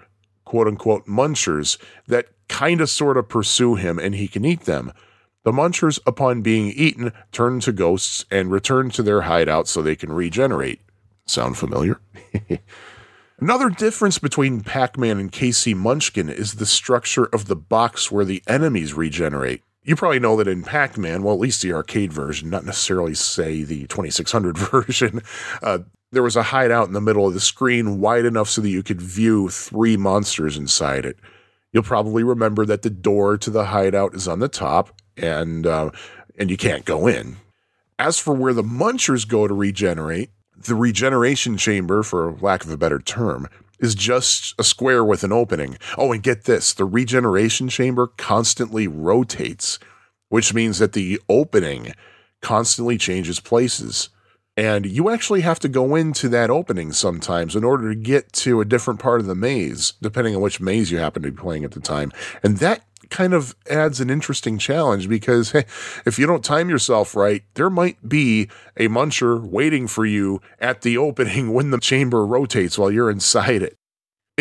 quote 0.51 0.67
unquote 0.67 1.07
munchers 1.07 1.77
that 2.07 2.27
kind 2.49 2.81
of 2.81 2.89
sort 2.89 3.15
of 3.15 3.29
pursue 3.29 3.75
him 3.75 3.97
and 3.97 4.15
he 4.15 4.27
can 4.27 4.43
eat 4.43 4.65
them. 4.65 4.91
The 5.45 5.53
munchers, 5.53 5.97
upon 6.05 6.41
being 6.41 6.73
eaten, 6.75 7.13
turn 7.31 7.61
to 7.61 7.71
ghosts 7.71 8.25
and 8.29 8.51
return 8.51 8.89
to 8.89 9.01
their 9.01 9.21
hideout 9.21 9.69
so 9.69 9.81
they 9.81 9.95
can 9.95 10.11
regenerate. 10.11 10.81
Sound 11.25 11.57
familiar? 11.57 12.01
Another 13.39 13.69
difference 13.69 14.19
between 14.19 14.59
Pac 14.59 14.97
Man 14.97 15.19
and 15.19 15.31
KC 15.31 15.73
Munchkin 15.73 16.27
is 16.27 16.55
the 16.55 16.65
structure 16.65 17.27
of 17.27 17.45
the 17.45 17.55
box 17.55 18.11
where 18.11 18.25
the 18.25 18.43
enemies 18.45 18.93
regenerate. 18.93 19.63
You 19.83 19.95
probably 19.95 20.19
know 20.19 20.35
that 20.35 20.49
in 20.49 20.63
Pac 20.63 20.97
Man, 20.97 21.23
well, 21.23 21.35
at 21.35 21.39
least 21.39 21.61
the 21.61 21.71
arcade 21.71 22.11
version, 22.11 22.49
not 22.49 22.65
necessarily, 22.65 23.13
say, 23.13 23.63
the 23.63 23.87
2600 23.87 24.57
version, 24.57 25.21
uh, 25.63 25.79
there 26.11 26.23
was 26.23 26.35
a 26.35 26.43
hideout 26.43 26.87
in 26.87 26.93
the 26.93 27.01
middle 27.01 27.27
of 27.27 27.33
the 27.33 27.39
screen 27.39 27.99
wide 27.99 28.25
enough 28.25 28.49
so 28.49 28.61
that 28.61 28.69
you 28.69 28.83
could 28.83 29.01
view 29.01 29.49
three 29.49 29.97
monsters 29.97 30.57
inside 30.57 31.05
it. 31.05 31.17
You'll 31.71 31.83
probably 31.83 32.23
remember 32.23 32.65
that 32.65 32.81
the 32.81 32.89
door 32.89 33.37
to 33.37 33.49
the 33.49 33.65
hideout 33.65 34.13
is 34.13 34.27
on 34.27 34.39
the 34.39 34.49
top, 34.49 34.93
and 35.15 35.65
uh, 35.65 35.91
and 36.37 36.49
you 36.49 36.57
can't 36.57 36.85
go 36.85 37.07
in. 37.07 37.37
As 37.97 38.19
for 38.19 38.33
where 38.33 38.53
the 38.53 38.63
munchers 38.63 39.27
go 39.27 39.47
to 39.47 39.53
regenerate, 39.53 40.31
the 40.57 40.75
regeneration 40.75 41.55
chamber, 41.57 42.03
for 42.03 42.33
lack 42.41 42.65
of 42.65 42.71
a 42.71 42.77
better 42.77 42.99
term, 42.99 43.47
is 43.79 43.95
just 43.95 44.53
a 44.59 44.63
square 44.63 45.03
with 45.03 45.23
an 45.23 45.31
opening. 45.31 45.77
Oh, 45.97 46.11
and 46.11 46.21
get 46.21 46.43
this 46.43 46.73
the 46.73 46.85
regeneration 46.85 47.69
chamber 47.69 48.07
constantly 48.07 48.87
rotates, 48.87 49.79
which 50.29 50.53
means 50.53 50.79
that 50.79 50.93
the 50.93 51.21
opening 51.29 51.93
constantly 52.41 52.97
changes 52.97 53.39
places. 53.39 54.09
And 54.61 54.85
you 54.85 55.09
actually 55.09 55.41
have 55.41 55.59
to 55.61 55.67
go 55.67 55.95
into 55.95 56.29
that 56.29 56.51
opening 56.51 56.91
sometimes 56.91 57.55
in 57.55 57.63
order 57.63 57.89
to 57.89 57.99
get 57.99 58.31
to 58.33 58.61
a 58.61 58.65
different 58.65 58.99
part 58.99 59.19
of 59.19 59.25
the 59.25 59.33
maze, 59.33 59.93
depending 60.03 60.35
on 60.35 60.41
which 60.41 60.61
maze 60.61 60.91
you 60.91 60.99
happen 60.99 61.23
to 61.23 61.31
be 61.31 61.35
playing 61.35 61.63
at 61.63 61.71
the 61.71 61.79
time. 61.79 62.11
And 62.43 62.57
that 62.57 62.85
kind 63.09 63.33
of 63.33 63.55
adds 63.71 63.99
an 63.99 64.11
interesting 64.11 64.59
challenge 64.59 65.09
because 65.09 65.49
hey, 65.49 65.65
if 66.05 66.19
you 66.19 66.27
don't 66.27 66.45
time 66.45 66.69
yourself 66.69 67.15
right, 67.15 67.41
there 67.55 67.71
might 67.71 68.07
be 68.07 68.49
a 68.77 68.87
muncher 68.87 69.41
waiting 69.41 69.87
for 69.87 70.05
you 70.05 70.39
at 70.59 70.83
the 70.83 70.95
opening 70.95 71.53
when 71.55 71.71
the 71.71 71.79
chamber 71.79 72.23
rotates 72.23 72.77
while 72.77 72.91
you're 72.91 73.09
inside 73.09 73.63
it. 73.63 73.79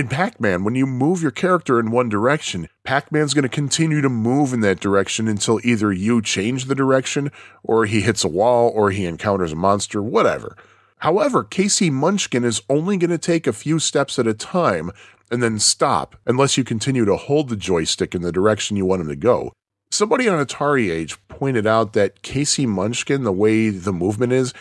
In 0.01 0.09
Pac 0.09 0.41
Man, 0.41 0.65
when 0.65 0.75
you 0.75 0.87
move 0.87 1.21
your 1.21 1.31
character 1.31 1.79
in 1.79 1.91
one 1.91 2.09
direction, 2.09 2.71
Pac 2.85 3.13
Man's 3.13 3.35
going 3.35 3.43
to 3.43 3.51
continue 3.51 4.01
to 4.01 4.09
move 4.09 4.55
in 4.55 4.61
that 4.61 4.81
direction 4.81 5.29
until 5.29 5.61
either 5.63 5.93
you 5.93 6.23
change 6.23 6.65
the 6.65 6.75
direction, 6.75 7.31
or 7.63 7.85
he 7.85 8.01
hits 8.01 8.25
a 8.25 8.29
wall, 8.29 8.73
or 8.75 8.93
he 8.93 9.05
encounters 9.05 9.53
a 9.53 9.57
monster, 9.57 10.03
whatever. 10.03 10.57
However, 11.01 11.45
KC 11.45 11.93
Munchkin 11.93 12.45
is 12.45 12.63
only 12.71 12.97
going 12.97 13.11
to 13.11 13.19
take 13.19 13.47
a 13.47 13.53
few 13.53 13.79
steps 13.79 14.19
at 14.19 14.27
a 14.27 14.33
time 14.33 14.91
and 15.31 15.43
then 15.43 15.59
stop 15.59 16.17
unless 16.25 16.57
you 16.57 16.65
continue 16.65 17.05
to 17.05 17.17
hold 17.17 17.51
the 17.51 17.55
joystick 17.55 18.15
in 18.15 18.23
the 18.23 18.33
direction 18.33 18.79
you 18.79 18.87
want 18.87 19.03
him 19.03 19.09
to 19.09 19.17
go. 19.17 19.53
Somebody 19.91 20.27
on 20.31 20.43
Atari 20.43 20.91
Age 20.91 21.19
pointed 21.29 21.67
out 21.67 21.93
that 21.93 22.23
KC 22.23 22.67
Munchkin, 22.67 23.25
the 23.25 23.33
way 23.33 23.69
the 23.69 23.93
movement 23.93 24.33
is, 24.33 24.55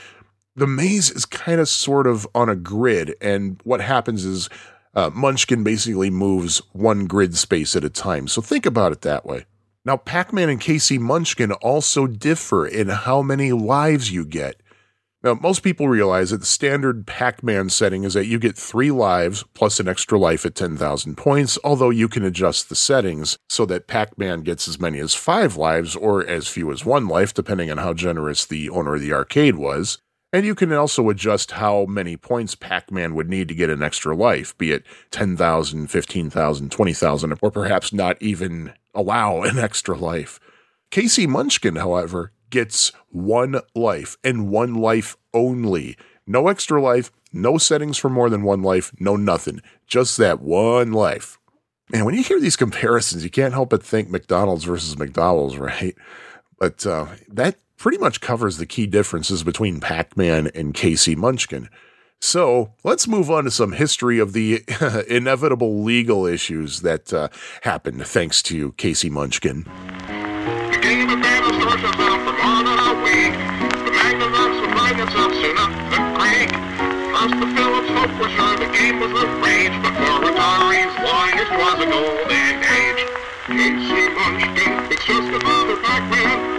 the 0.58 0.68
maze 0.68 1.10
is 1.10 1.24
kind 1.26 1.62
of 1.62 1.70
sort 1.70 2.08
of 2.08 2.28
on 2.36 2.50
a 2.50 2.58
grid, 2.58 3.16
and 3.22 3.62
what 3.64 3.80
happens 3.80 4.26
is 4.26 4.50
uh, 4.94 5.10
Munchkin 5.14 5.64
basically 5.64 6.10
moves 6.10 6.62
one 6.74 7.06
grid 7.06 7.36
space 7.36 7.76
at 7.76 7.84
a 7.84 7.90
time. 7.90 8.28
So 8.28 8.42
think 8.42 8.66
about 8.66 8.92
it 8.92 9.02
that 9.02 9.26
way. 9.26 9.46
Now, 9.86 9.98
Pac 9.98 10.34
Man 10.34 10.50
and 10.50 10.60
KC 10.60 11.00
Munchkin 11.00 11.52
also 11.54 12.06
differ 12.06 12.68
in 12.68 12.90
how 12.90 13.22
many 13.22 13.52
lives 13.52 14.12
you 14.12 14.26
get. 14.26 14.62
Now, 15.22 15.34
most 15.34 15.64
people 15.64 15.90
realize 15.90 16.30
that 16.30 16.40
the 16.40 16.46
standard 16.46 17.06
Pac 17.06 17.44
Man 17.44 17.70
setting 17.70 18.06
is 18.06 18.14
that 18.14 18.28
you 18.28 18.40
get 18.40 18.58
three 18.58 18.90
lives 18.90 19.44
plus 19.54 19.80
an 19.80 19.88
extra 19.88 20.18
life 20.18 20.46
at 20.46 20.56
10,000 20.56 21.16
points, 21.16 21.58
although 21.64 21.90
you 21.90 22.08
can 22.08 22.24
adjust 22.24 22.70
the 22.70 22.76
settings 22.76 23.38
so 23.50 23.66
that 23.66 23.88
Pac 23.88 24.18
Man 24.18 24.42
gets 24.42 24.68
as 24.68 24.80
many 24.80 25.00
as 25.00 25.14
five 25.14 25.58
lives 25.58 25.96
or 25.96 26.26
as 26.26 26.48
few 26.48 26.72
as 26.72 26.86
one 26.86 27.08
life, 27.08 27.34
depending 27.34 27.70
on 27.70 27.78
how 27.78 27.94
generous 27.94 28.46
the 28.46 28.70
owner 28.70 28.96
of 28.96 29.02
the 29.02 29.12
arcade 29.12 29.56
was. 29.56 29.98
And 30.32 30.46
you 30.46 30.54
can 30.54 30.72
also 30.72 31.10
adjust 31.10 31.52
how 31.52 31.86
many 31.86 32.16
points 32.16 32.54
Pac 32.54 32.92
Man 32.92 33.16
would 33.16 33.30
need 33.30 33.48
to 33.48 33.56
get 33.56 33.72
an 33.72 33.82
extra 33.82 34.16
life, 34.16 34.56
be 34.58 34.72
it 34.72 34.84
10,000, 35.12 35.88
15,000, 35.88 36.72
20,000, 36.72 37.40
or 37.42 37.52
perhaps 37.52 37.92
not 37.92 38.22
even 38.22 38.74
allow 38.94 39.42
an 39.42 39.58
extra 39.58 39.98
life. 39.98 40.40
KC 40.92 41.28
Munchkin, 41.28 41.78
however, 41.78 42.32
gets 42.50 42.92
one 43.10 43.60
life 43.76 44.18
and 44.24 44.50
one 44.50 44.76
life 44.76 45.16
only. 45.34 45.98
No 46.28 46.48
extra 46.48 46.82
life, 46.82 47.12
no 47.34 47.58
settings 47.58 47.98
for 47.98 48.10
more 48.10 48.30
than 48.30 48.44
one 48.44 48.62
life, 48.62 48.92
no 49.00 49.16
nothing. 49.16 49.62
Just 49.88 50.18
that 50.18 50.42
one 50.42 50.92
life. 50.92 51.40
And 51.92 52.06
when 52.06 52.14
you 52.14 52.22
hear 52.22 52.40
these 52.40 52.56
comparisons, 52.56 53.24
you 53.24 53.32
can't 53.32 53.54
help 53.54 53.72
but 53.72 53.84
think 53.84 54.10
McDonald's 54.10 54.64
versus 54.64 54.96
McDowell's, 54.96 55.58
right? 55.58 55.96
But 56.60 56.86
uh, 56.86 57.08
that 57.30 57.58
pretty 57.80 57.98
much 57.98 58.22
covers 58.22 58.58
the 58.58 58.66
key 58.66 58.86
differences 58.86 59.42
between 59.42 59.80
Pac 59.80 60.16
Man 60.18 60.52
and 60.54 60.74
KC 60.74 61.16
Munchkin. 61.16 61.70
So 62.20 62.74
let's 62.84 63.08
move 63.08 63.32
on 63.32 63.46
to 63.46 63.52
some 63.52 63.72
history 63.72 64.20
of 64.20 64.34
the 64.34 64.62
inevitable 65.10 65.82
legal 65.82 66.26
issues 66.26 66.82
that 66.82 67.14
uh, 67.14 67.30
happened 67.62 68.06
thanks 68.06 68.44
to 68.44 68.74
KC 68.74 69.10
Munchkin. 69.10 69.60
Of 69.60 69.76
week. 73.02 73.32
The 77.20 77.48
Philips 77.56 77.90
hope 77.90 78.20
was 78.20 78.32
sure 78.32 78.56
the 78.58 78.70
game 78.78 79.00
was 79.00 79.12
a 79.12 79.28
rage, 79.40 79.72
was 81.60 81.80
a 81.80 81.86
golden 81.86 82.64
age. 82.64 83.02
KC 83.48 84.16
Munchkin, 84.16 84.92
it's 84.92 85.06
just 85.06 85.30
another 85.30 85.78
Pac-Man. 85.82 86.59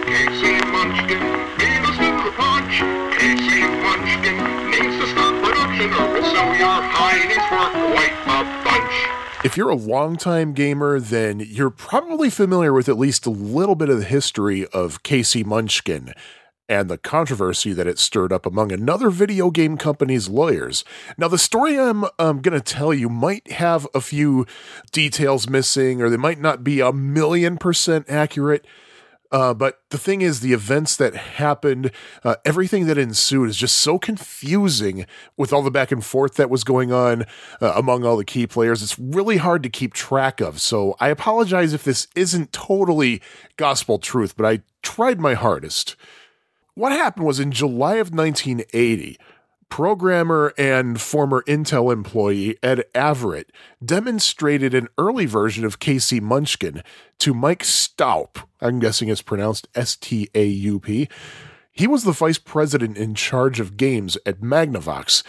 Munchkin, 0.80 1.20
us 1.20 1.98
punch. 2.36 2.80
KC 3.20 3.82
Munchkin 3.82 4.70
needs 4.70 4.96
to 4.98 5.06
stop 5.08 5.34
production 5.44 5.92
or 5.92 6.22
sue 6.22 6.56
your 6.56 6.80
hidings 6.80 7.34
for 7.34 7.68
quite 7.92 8.16
a 8.24 8.64
bunch. 8.64 9.44
If 9.44 9.58
you're 9.58 9.68
a 9.68 9.74
longtime 9.74 10.54
gamer, 10.54 10.98
then 10.98 11.40
you're 11.40 11.68
probably 11.68 12.30
familiar 12.30 12.72
with 12.72 12.88
at 12.88 12.98
least 12.98 13.26
a 13.26 13.30
little 13.30 13.74
bit 13.74 13.90
of 13.90 13.98
the 13.98 14.06
history 14.06 14.66
of 14.68 15.02
KC 15.02 15.44
Munchkin 15.44 16.14
and 16.66 16.88
the 16.88 16.96
controversy 16.96 17.74
that 17.74 17.86
it 17.86 17.98
stirred 17.98 18.32
up 18.32 18.46
among 18.46 18.72
another 18.72 19.10
video 19.10 19.50
game 19.50 19.76
company's 19.76 20.30
lawyers. 20.30 20.82
Now, 21.18 21.28
the 21.28 21.36
story 21.36 21.78
I'm 21.78 22.04
um, 22.18 22.40
going 22.40 22.58
to 22.58 22.60
tell 22.62 22.94
you 22.94 23.10
might 23.10 23.52
have 23.52 23.86
a 23.94 24.00
few 24.00 24.46
details 24.92 25.46
missing, 25.46 26.00
or 26.00 26.08
they 26.08 26.16
might 26.16 26.40
not 26.40 26.64
be 26.64 26.80
a 26.80 26.90
million 26.90 27.58
percent 27.58 28.06
accurate. 28.08 28.64
Uh, 29.32 29.54
but 29.54 29.80
the 29.90 29.98
thing 29.98 30.22
is, 30.22 30.40
the 30.40 30.52
events 30.52 30.96
that 30.96 31.14
happened, 31.14 31.92
uh, 32.24 32.36
everything 32.44 32.86
that 32.86 32.98
ensued 32.98 33.48
is 33.48 33.56
just 33.56 33.78
so 33.78 33.98
confusing 33.98 35.06
with 35.36 35.52
all 35.52 35.62
the 35.62 35.70
back 35.70 35.92
and 35.92 36.04
forth 36.04 36.34
that 36.34 36.50
was 36.50 36.64
going 36.64 36.92
on 36.92 37.24
uh, 37.60 37.72
among 37.76 38.04
all 38.04 38.16
the 38.16 38.24
key 38.24 38.46
players. 38.46 38.82
It's 38.82 38.98
really 38.98 39.36
hard 39.36 39.62
to 39.62 39.68
keep 39.68 39.94
track 39.94 40.40
of. 40.40 40.60
So 40.60 40.96
I 40.98 41.08
apologize 41.08 41.72
if 41.72 41.84
this 41.84 42.08
isn't 42.16 42.52
totally 42.52 43.22
gospel 43.56 43.98
truth, 43.98 44.36
but 44.36 44.46
I 44.46 44.62
tried 44.82 45.20
my 45.20 45.34
hardest. 45.34 45.94
What 46.74 46.92
happened 46.92 47.26
was 47.26 47.38
in 47.38 47.52
July 47.52 47.96
of 47.96 48.12
1980, 48.12 49.18
programmer 49.70 50.52
and 50.58 51.00
former 51.00 51.42
Intel 51.44 51.92
employee 51.92 52.58
Ed 52.62 52.84
Averitt 52.94 53.46
demonstrated 53.82 54.74
an 54.74 54.88
early 54.98 55.24
version 55.24 55.64
of 55.64 55.78
KC 55.78 56.20
Munchkin 56.20 56.82
to 57.20 57.32
Mike 57.32 57.62
Staup. 57.62 58.44
I'm 58.60 58.80
guessing 58.80 59.08
it's 59.08 59.22
pronounced 59.22 59.68
S 59.74 59.96
T 59.96 60.28
A 60.34 60.44
U 60.44 60.80
P. 60.80 61.08
He 61.72 61.86
was 61.86 62.04
the 62.04 62.12
vice 62.12 62.38
president 62.38 62.98
in 62.98 63.14
charge 63.14 63.60
of 63.60 63.76
games 63.78 64.18
at 64.26 64.40
Magnavox. 64.40 65.22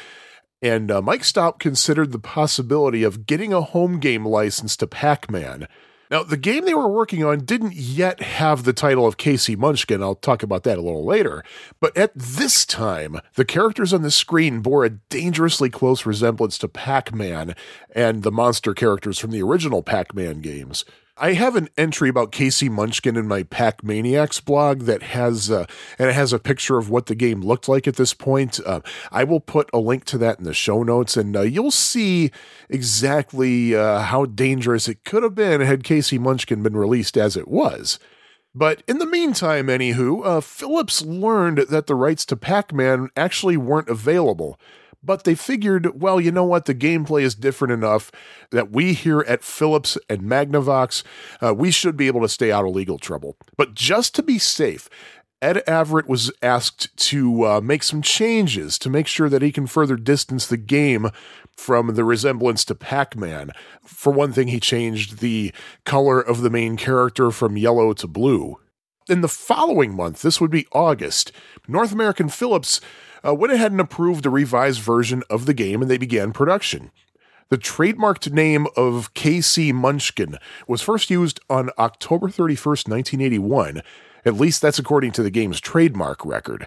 And 0.61 0.91
uh, 0.91 1.01
Mike 1.01 1.21
Staup 1.21 1.59
considered 1.59 2.11
the 2.11 2.19
possibility 2.19 3.03
of 3.03 3.25
getting 3.25 3.53
a 3.53 3.61
home 3.61 3.99
game 3.99 4.25
license 4.25 4.75
to 4.77 4.87
Pac 4.87 5.31
Man. 5.31 5.67
Now, 6.11 6.23
the 6.23 6.35
game 6.35 6.65
they 6.65 6.73
were 6.73 6.89
working 6.89 7.23
on 7.23 7.45
didn't 7.45 7.73
yet 7.73 8.21
have 8.21 8.65
the 8.65 8.73
title 8.73 9.07
of 9.07 9.15
KC 9.15 9.57
Munchkin. 9.57 10.03
I'll 10.03 10.15
talk 10.15 10.43
about 10.43 10.63
that 10.63 10.77
a 10.77 10.81
little 10.81 11.05
later. 11.05 11.41
But 11.79 11.95
at 11.95 12.11
this 12.13 12.65
time, 12.65 13.21
the 13.35 13.45
characters 13.45 13.93
on 13.93 14.01
the 14.01 14.11
screen 14.11 14.59
bore 14.59 14.83
a 14.83 14.89
dangerously 14.89 15.69
close 15.69 16.05
resemblance 16.05 16.57
to 16.57 16.67
Pac 16.67 17.15
Man 17.15 17.55
and 17.95 18.23
the 18.23 18.31
monster 18.31 18.73
characters 18.73 19.19
from 19.19 19.31
the 19.31 19.41
original 19.41 19.81
Pac 19.81 20.13
Man 20.13 20.41
games. 20.41 20.83
I 21.23 21.33
have 21.33 21.55
an 21.55 21.69
entry 21.77 22.09
about 22.09 22.31
KC 22.31 22.67
Munchkin 22.71 23.15
in 23.15 23.27
my 23.27 23.43
Pac 23.43 23.83
Maniacs 23.83 24.41
blog 24.41 24.81
that 24.81 25.03
has, 25.03 25.51
uh, 25.51 25.67
and 25.99 26.09
it 26.09 26.13
has 26.13 26.33
a 26.33 26.39
picture 26.39 26.79
of 26.79 26.89
what 26.89 27.05
the 27.05 27.13
game 27.13 27.41
looked 27.41 27.69
like 27.69 27.87
at 27.87 27.95
this 27.95 28.15
point. 28.15 28.59
Uh, 28.65 28.81
I 29.11 29.23
will 29.23 29.39
put 29.39 29.69
a 29.71 29.77
link 29.77 30.03
to 30.05 30.17
that 30.17 30.39
in 30.39 30.45
the 30.45 30.53
show 30.55 30.81
notes, 30.81 31.15
and 31.15 31.37
uh, 31.37 31.41
you'll 31.41 31.69
see 31.69 32.31
exactly 32.69 33.75
uh, 33.75 33.99
how 33.99 34.25
dangerous 34.25 34.87
it 34.87 35.03
could 35.03 35.21
have 35.21 35.35
been 35.35 35.61
had 35.61 35.83
KC 35.83 36.19
Munchkin 36.19 36.63
been 36.63 36.75
released 36.75 37.15
as 37.15 37.37
it 37.37 37.47
was. 37.47 37.99
But 38.55 38.81
in 38.87 38.97
the 38.97 39.05
meantime, 39.05 39.67
anywho, 39.67 40.25
uh, 40.25 40.41
Philips 40.41 41.03
learned 41.03 41.59
that 41.69 41.85
the 41.85 41.95
rights 41.95 42.25
to 42.25 42.35
Pac 42.35 42.73
Man 42.73 43.09
actually 43.15 43.57
weren't 43.57 43.89
available 43.89 44.59
but 45.03 45.23
they 45.23 45.35
figured, 45.35 46.01
well, 46.01 46.19
you 46.19 46.31
know 46.31 46.43
what? 46.43 46.65
The 46.65 46.75
gameplay 46.75 47.23
is 47.23 47.35
different 47.35 47.73
enough 47.73 48.11
that 48.51 48.71
we 48.71 48.93
here 48.93 49.21
at 49.27 49.43
Philips 49.43 49.97
and 50.09 50.21
Magnavox, 50.21 51.03
uh, 51.41 51.53
we 51.53 51.71
should 51.71 51.97
be 51.97 52.07
able 52.07 52.21
to 52.21 52.29
stay 52.29 52.51
out 52.51 52.65
of 52.65 52.75
legal 52.75 52.99
trouble. 52.99 53.35
But 53.57 53.73
just 53.73 54.13
to 54.15 54.23
be 54.23 54.37
safe, 54.37 54.89
Ed 55.41 55.63
Averitt 55.67 56.07
was 56.07 56.31
asked 56.43 56.95
to 56.95 57.45
uh, 57.47 57.61
make 57.61 57.81
some 57.81 58.03
changes 58.03 58.77
to 58.77 58.91
make 58.91 59.07
sure 59.07 59.27
that 59.27 59.41
he 59.41 59.51
can 59.51 59.65
further 59.65 59.95
distance 59.95 60.45
the 60.45 60.57
game 60.57 61.09
from 61.57 61.95
the 61.95 62.03
resemblance 62.03 62.63
to 62.65 62.75
Pac 62.75 63.15
Man. 63.15 63.51
For 63.83 64.13
one 64.13 64.33
thing, 64.33 64.49
he 64.49 64.59
changed 64.59 65.19
the 65.19 65.51
color 65.83 66.21
of 66.21 66.41
the 66.41 66.51
main 66.51 66.77
character 66.77 67.31
from 67.31 67.57
yellow 67.57 67.93
to 67.93 68.07
blue. 68.07 68.57
In 69.11 69.19
the 69.19 69.27
following 69.27 69.93
month, 69.93 70.21
this 70.21 70.39
would 70.39 70.51
be 70.51 70.67
August, 70.71 71.33
North 71.67 71.91
American 71.91 72.29
Philips 72.29 72.79
uh, 73.27 73.35
went 73.35 73.51
ahead 73.51 73.73
and 73.73 73.81
approved 73.81 74.25
a 74.25 74.29
revised 74.29 74.79
version 74.79 75.21
of 75.29 75.45
the 75.45 75.53
game 75.53 75.81
and 75.81 75.91
they 75.91 75.97
began 75.97 76.31
production. 76.31 76.91
The 77.49 77.57
trademarked 77.57 78.31
name 78.31 78.67
of 78.77 79.13
KC 79.13 79.73
Munchkin 79.73 80.37
was 80.65 80.81
first 80.81 81.09
used 81.09 81.41
on 81.49 81.71
October 81.77 82.29
31st, 82.29 82.87
1981. 82.87 83.81
At 84.23 84.35
least 84.35 84.61
that's 84.61 84.79
according 84.79 85.11
to 85.11 85.23
the 85.23 85.29
game's 85.29 85.59
trademark 85.59 86.25
record. 86.25 86.65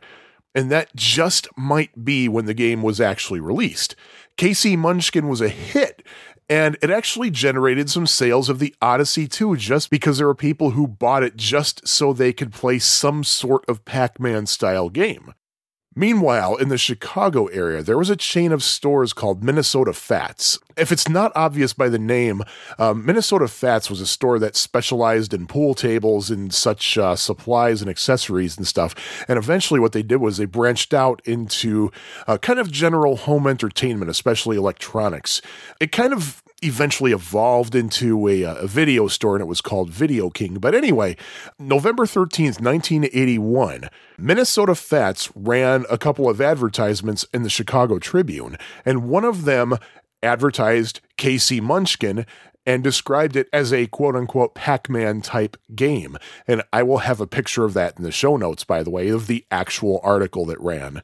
And 0.55 0.71
that 0.71 0.95
just 0.95 1.49
might 1.57 2.05
be 2.05 2.29
when 2.29 2.45
the 2.45 2.53
game 2.53 2.83
was 2.83 3.01
actually 3.01 3.41
released. 3.41 3.97
KC 4.37 4.77
Munchkin 4.77 5.29
was 5.29 5.41
a 5.41 5.49
hit, 5.49 6.03
and 6.49 6.77
it 6.83 6.91
actually 6.91 7.31
generated 7.31 7.89
some 7.89 8.07
sales 8.07 8.49
of 8.49 8.59
the 8.59 8.75
Odyssey 8.83 9.27
2 9.27 9.57
just 9.57 9.91
because 9.91 10.19
there 10.19 10.27
were 10.27 10.35
people 10.35 10.71
who 10.71 10.87
bought 10.87 11.23
it 11.23 11.37
just 11.37 11.87
so 11.87 12.13
they 12.13 12.33
could 12.33 12.53
play 12.53 12.79
some 12.79 13.25
sort 13.25 13.65
of 13.69 13.85
Pac 13.85 14.21
Man 14.21 14.47
style 14.47 14.91
game. 14.91 15.35
Meanwhile, 15.97 16.57
in 16.57 16.69
the 16.69 16.79
Chicago 16.79 17.47
area, 17.47 17.83
there 17.83 17.99
was 17.99 18.11
a 18.11 18.17
chain 18.17 18.53
of 18.53 18.63
stores 18.63 19.13
called 19.13 19.45
Minnesota 19.45 19.93
Fats. 19.93 20.59
If 20.77 20.91
it's 20.91 21.09
not 21.09 21.33
obvious 21.35 21.73
by 21.73 21.89
the 21.89 21.99
name, 21.99 22.43
um, 22.79 23.07
Minnesota 23.07 23.47
Fats 23.49 23.89
was 23.89 24.01
a 24.01 24.07
store 24.07 24.39
that 24.41 24.57
specialized 24.57 25.33
in 25.33 25.47
pool 25.47 25.75
tables 25.75 26.31
and 26.31 26.53
such 26.53 26.99
uh, 26.99 27.15
supplies 27.17 27.81
and 27.81 27.89
accessories 27.89 28.57
and 28.57 28.67
stuff. 28.67 28.95
And 29.29 29.39
eventually, 29.39 29.81
what 29.81 29.93
they 29.93 30.03
did 30.03 30.17
was 30.17 30.37
they 30.37 30.47
branched 30.47 30.93
out 30.93 31.23
into 31.25 31.93
uh, 32.27 32.39
kind 32.39 32.59
of 32.59 32.71
general 32.71 33.17
home 33.17 33.47
entertainment, 33.47 34.11
especially 34.11 34.57
electronics. 34.57 35.41
It 35.81 35.93
kind 35.93 36.13
of 36.13 36.44
eventually 36.65 37.13
evolved 37.13 37.75
into 37.75 38.29
a, 38.29 38.45
uh, 38.45 38.55
a, 38.57 38.67
video 38.67 39.07
store 39.07 39.37
and 39.37 39.43
it 39.43 39.47
was 39.47 39.61
called 39.61 39.91
Video 39.91 40.31
King. 40.31 40.55
But 40.55 40.75
anyway, 40.75 41.17
November 41.59 42.05
13th, 42.05 42.61
1981, 42.61 43.89
Minnesota 44.19 44.75
Fats 44.75 45.31
ran 45.35 45.85
a 45.91 45.99
couple 45.99 46.29
of 46.29 46.41
advertisements 46.41 47.25
in 47.35 47.43
the 47.43 47.51
Chicago 47.51 47.99
Tribune, 47.99 48.57
and 48.85 49.09
one 49.09 49.25
of 49.25 49.45
them 49.45 49.77
advertised 50.23 51.01
KC 51.19 51.61
Munchkin 51.61 52.27
and 52.67 52.83
described 52.83 53.37
it 53.37 53.49
as 53.53 53.73
a 53.73 53.87
quote 53.89 54.17
unquote 54.17 54.55
Pac 54.55 54.89
Man 54.89 55.21
type 55.21 55.57
game. 55.75 56.17
And 56.47 56.63
I 56.73 56.83
will 56.83 56.99
have 56.99 57.21
a 57.21 57.27
picture 57.27 57.65
of 57.65 57.75
that 57.75 57.99
in 57.99 58.05
the 58.05 58.13
show 58.13 58.37
notes, 58.37 58.65
by 58.65 58.83
the 58.83 58.91
way, 58.91 59.09
of 59.09 59.27
the 59.27 59.45
actual 59.51 60.01
article 60.03 60.47
that 60.47 60.61
ran. 60.61 61.03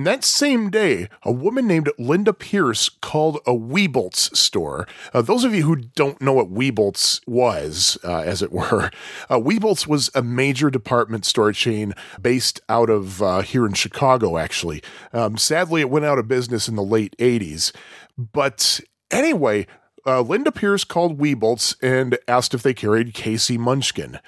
And 0.00 0.06
that 0.06 0.24
same 0.24 0.70
day, 0.70 1.10
a 1.24 1.30
woman 1.30 1.66
named 1.66 1.90
Linda 1.98 2.32
Pierce 2.32 2.88
called 2.88 3.38
a 3.46 3.52
Wieboldt's 3.52 4.30
store. 4.38 4.88
Uh, 5.12 5.20
those 5.20 5.44
of 5.44 5.54
you 5.54 5.64
who 5.64 5.76
don't 5.76 6.22
know 6.22 6.32
what 6.32 6.50
Wieboldt's 6.50 7.20
was, 7.26 7.98
uh, 8.02 8.20
as 8.20 8.40
it 8.40 8.50
were, 8.50 8.90
uh, 9.28 9.38
Wieboldt's 9.38 9.86
was 9.86 10.10
a 10.14 10.22
major 10.22 10.70
department 10.70 11.26
store 11.26 11.52
chain 11.52 11.92
based 12.18 12.62
out 12.66 12.88
of 12.88 13.20
uh, 13.20 13.42
here 13.42 13.66
in 13.66 13.74
Chicago, 13.74 14.38
actually. 14.38 14.82
Um, 15.12 15.36
sadly, 15.36 15.82
it 15.82 15.90
went 15.90 16.06
out 16.06 16.18
of 16.18 16.26
business 16.26 16.66
in 16.66 16.76
the 16.76 16.82
late 16.82 17.14
80s. 17.18 17.70
But 18.16 18.80
anyway, 19.10 19.66
uh, 20.06 20.22
Linda 20.22 20.50
Pierce 20.50 20.84
called 20.84 21.18
Wieboldt's 21.18 21.76
and 21.82 22.16
asked 22.26 22.54
if 22.54 22.62
they 22.62 22.72
carried 22.72 23.12
KC 23.12 23.58
Munchkin. 23.58 24.18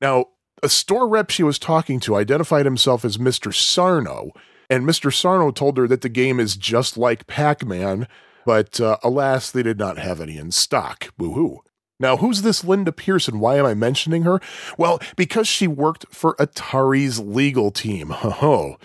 Now, 0.00 0.26
a 0.62 0.68
store 0.68 1.08
rep 1.08 1.30
she 1.30 1.42
was 1.42 1.58
talking 1.58 1.98
to 1.98 2.14
identified 2.14 2.64
himself 2.64 3.04
as 3.04 3.18
Mr. 3.18 3.52
Sarno 3.52 4.30
and 4.68 4.84
Mr. 4.84 5.12
Sarno 5.12 5.50
told 5.50 5.78
her 5.78 5.86
that 5.88 6.00
the 6.00 6.08
game 6.08 6.40
is 6.40 6.56
just 6.56 6.96
like 6.96 7.26
Pac 7.26 7.64
Man, 7.64 8.06
but 8.44 8.80
uh, 8.80 8.98
alas, 9.02 9.50
they 9.50 9.62
did 9.62 9.78
not 9.78 9.98
have 9.98 10.20
any 10.20 10.36
in 10.36 10.50
stock. 10.50 11.12
Boo 11.16 11.32
hoo. 11.32 11.60
Now, 11.98 12.18
who's 12.18 12.42
this 12.42 12.62
Linda 12.62 12.92
Pearson? 12.92 13.40
Why 13.40 13.56
am 13.56 13.64
I 13.64 13.74
mentioning 13.74 14.22
her? 14.22 14.40
Well, 14.76 15.00
because 15.16 15.48
she 15.48 15.66
worked 15.66 16.06
for 16.10 16.34
Atari's 16.34 17.18
legal 17.18 17.70
team. 17.70 18.10
Ho 18.10 18.76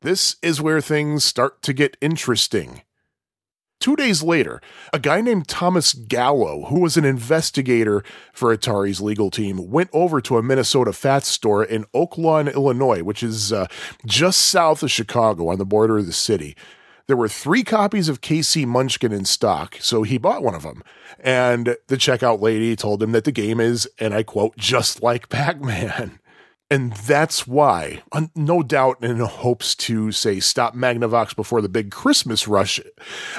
This 0.00 0.36
is 0.42 0.60
where 0.60 0.80
things 0.80 1.22
start 1.22 1.60
to 1.62 1.74
get 1.74 1.98
interesting. 2.00 2.82
Two 3.78 3.94
days 3.94 4.22
later, 4.22 4.60
a 4.92 4.98
guy 4.98 5.20
named 5.20 5.48
Thomas 5.48 5.92
Gallo, 5.92 6.64
who 6.66 6.80
was 6.80 6.96
an 6.96 7.04
investigator 7.04 8.02
for 8.32 8.56
Atari's 8.56 9.00
legal 9.00 9.30
team, 9.30 9.70
went 9.70 9.90
over 9.92 10.20
to 10.22 10.38
a 10.38 10.42
Minnesota 10.42 10.92
Fats 10.92 11.28
store 11.28 11.62
in 11.62 11.84
Oak 11.92 12.16
Lawn, 12.16 12.48
Illinois, 12.48 13.02
which 13.02 13.22
is 13.22 13.52
uh, 13.52 13.66
just 14.06 14.40
south 14.40 14.82
of 14.82 14.90
Chicago 14.90 15.48
on 15.48 15.58
the 15.58 15.66
border 15.66 15.98
of 15.98 16.06
the 16.06 16.12
city. 16.12 16.56
There 17.06 17.16
were 17.16 17.28
three 17.28 17.62
copies 17.62 18.08
of 18.08 18.20
KC 18.20 18.66
Munchkin 18.66 19.12
in 19.12 19.24
stock, 19.26 19.76
so 19.80 20.02
he 20.02 20.18
bought 20.18 20.42
one 20.42 20.56
of 20.56 20.62
them. 20.62 20.82
And 21.20 21.76
the 21.86 21.96
checkout 21.96 22.40
lady 22.40 22.74
told 22.74 23.02
him 23.02 23.12
that 23.12 23.24
the 23.24 23.32
game 23.32 23.60
is, 23.60 23.88
and 23.98 24.12
I 24.12 24.22
quote, 24.22 24.56
just 24.56 25.02
like 25.02 25.28
Pac 25.28 25.60
Man. 25.60 26.18
And 26.68 26.94
that's 26.94 27.46
why, 27.46 28.02
no 28.34 28.62
doubt 28.64 29.02
in 29.02 29.20
hopes 29.20 29.76
to 29.76 30.10
say 30.10 30.40
stop 30.40 30.74
Magnavox 30.74 31.36
before 31.36 31.60
the 31.60 31.68
big 31.68 31.92
Christmas 31.92 32.48
rush, 32.48 32.80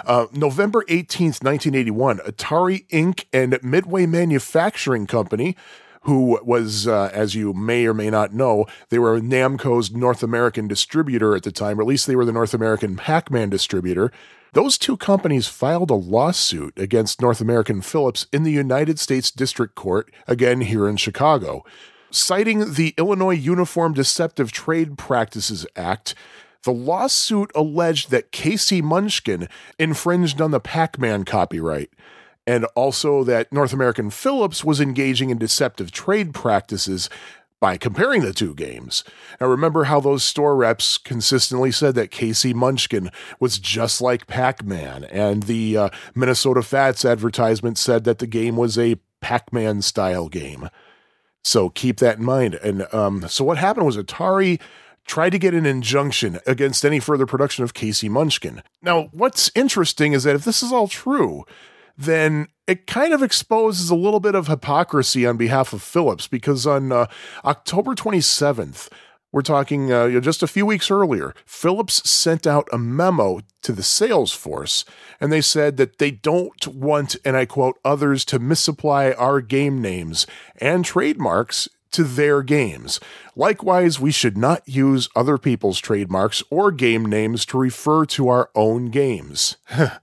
uh, 0.05 0.27
November 0.31 0.85
18th, 0.87 1.43
1981, 1.43 2.19
Atari 2.19 2.87
Inc. 2.87 3.25
and 3.33 3.59
Midway 3.61 4.05
Manufacturing 4.05 5.07
Company, 5.07 5.57
who 6.03 6.39
was, 6.41 6.87
uh, 6.87 7.09
as 7.11 7.35
you 7.35 7.51
may 7.51 7.85
or 7.85 7.93
may 7.93 8.09
not 8.09 8.33
know, 8.33 8.65
they 8.89 8.97
were 8.97 9.19
Namco's 9.19 9.91
North 9.91 10.23
American 10.23 10.69
distributor 10.69 11.35
at 11.35 11.43
the 11.43 11.51
time, 11.51 11.79
or 11.79 11.81
at 11.81 11.87
least 11.87 12.07
they 12.07 12.15
were 12.15 12.23
the 12.23 12.31
North 12.31 12.53
American 12.53 12.95
Pac 12.95 13.29
Man 13.29 13.49
distributor. 13.49 14.09
Those 14.53 14.77
two 14.77 14.95
companies 14.95 15.47
filed 15.47 15.91
a 15.91 15.95
lawsuit 15.95 16.79
against 16.79 17.21
North 17.21 17.41
American 17.41 17.81
Philips 17.81 18.25
in 18.31 18.43
the 18.43 18.51
United 18.51 18.99
States 18.99 19.31
District 19.31 19.75
Court, 19.75 20.09
again 20.27 20.61
here 20.61 20.87
in 20.87 20.95
Chicago. 20.95 21.65
Citing 22.09 22.73
the 22.73 22.93
Illinois 22.97 23.35
Uniform 23.35 23.93
Deceptive 23.93 24.51
Trade 24.51 24.97
Practices 24.97 25.65
Act, 25.75 26.15
the 26.63 26.71
lawsuit 26.71 27.51
alleged 27.53 28.11
that 28.11 28.31
KC 28.31 28.81
Munchkin 28.81 29.47
infringed 29.77 30.41
on 30.41 30.51
the 30.51 30.59
Pac 30.59 30.97
Man 30.97 31.25
copyright, 31.25 31.89
and 32.45 32.65
also 32.75 33.23
that 33.25 33.51
North 33.51 33.73
American 33.73 34.09
Philips 34.09 34.63
was 34.63 34.79
engaging 34.79 35.29
in 35.29 35.37
deceptive 35.37 35.91
trade 35.91 36.33
practices 36.33 37.09
by 37.59 37.75
comparing 37.75 38.21
the 38.21 38.33
two 38.33 38.53
games. 38.53 39.03
Now, 39.41 39.47
remember 39.47 39.85
how 39.85 39.99
those 39.99 40.23
store 40.23 40.55
reps 40.55 40.97
consistently 40.97 41.71
said 41.71 41.95
that 41.95 42.11
KC 42.11 42.53
Munchkin 42.53 43.09
was 43.39 43.59
just 43.59 43.99
like 43.99 44.27
Pac 44.27 44.63
Man, 44.63 45.03
and 45.05 45.43
the 45.43 45.75
uh, 45.75 45.89
Minnesota 46.15 46.61
Fats 46.61 47.03
advertisement 47.03 47.77
said 47.77 48.03
that 48.03 48.19
the 48.19 48.27
game 48.27 48.55
was 48.55 48.77
a 48.77 48.99
Pac 49.21 49.51
Man 49.51 49.81
style 49.81 50.29
game. 50.29 50.69
So 51.47 51.69
keep 51.69 51.99
that 51.99 52.17
in 52.17 52.25
mind. 52.25 52.55
And 52.55 52.93
um, 52.93 53.25
so 53.29 53.45
what 53.45 53.57
happened 53.57 53.86
was 53.86 53.95
Atari 53.95 54.60
tried 55.05 55.29
to 55.29 55.39
get 55.39 55.53
an 55.53 55.65
injunction 55.65 56.39
against 56.45 56.83
any 56.83 56.99
further 56.99 57.25
production 57.25 57.63
of 57.63 57.73
KC 57.73 58.10
Munchkin. 58.10 58.62
Now, 58.81 59.03
what's 59.13 59.49
interesting 59.55 60.12
is 60.12 60.23
that 60.23 60.36
if 60.36 60.43
this 60.43 60.62
is 60.62 60.73
all 60.73 60.89
true, 60.89 61.45
then 61.98 62.48
it 62.67 62.85
kind 62.85 63.13
of 63.13 63.23
exposes 63.23 63.89
a 63.89 63.95
little 63.95 64.19
bit 64.19 64.35
of 64.35 64.48
hypocrisy 64.48 65.25
on 65.25 65.37
behalf 65.37 65.71
of 65.71 65.81
Philips 65.81 66.27
because 66.27 66.67
on 66.67 66.91
uh, 66.91 67.08
October 67.45 67.95
27th, 67.95 68.89
We're 69.32 69.42
talking 69.42 69.92
uh, 69.92 70.19
just 70.21 70.42
a 70.42 70.48
few 70.48 70.65
weeks 70.65 70.90
earlier. 70.90 71.34
Philips 71.46 72.10
sent 72.10 72.48
out 72.48 72.67
a 72.71 72.78
memo 72.78 73.42
to 73.62 73.73
the 73.73 73.84
sales 73.84 74.32
force, 74.32 74.86
and 75.19 75.32
they 75.32 75.42
said 75.42 75.78
that 75.78 75.98
they 75.98 76.12
don't 76.12 76.65
want, 76.67 77.17
and 77.25 77.36
I 77.36 77.46
quote, 77.46 77.78
others 77.84 78.23
to 78.25 78.40
misapply 78.40 79.12
our 79.12 79.42
game 79.42 79.82
names 79.82 80.25
and 80.62 80.86
trademarks 80.86 81.67
to 81.92 82.04
their 82.04 82.42
games. 82.42 83.00
Likewise, 83.36 84.00
we 84.00 84.12
should 84.12 84.38
not 84.38 84.67
use 84.67 85.10
other 85.15 85.38
people's 85.38 85.80
trademarks 85.80 86.44
or 86.50 86.71
game 86.71 87.06
names 87.06 87.46
to 87.48 87.58
refer 87.58 88.06
to 88.06 88.30
our 88.30 88.50
own 88.56 88.86
games. 88.86 89.58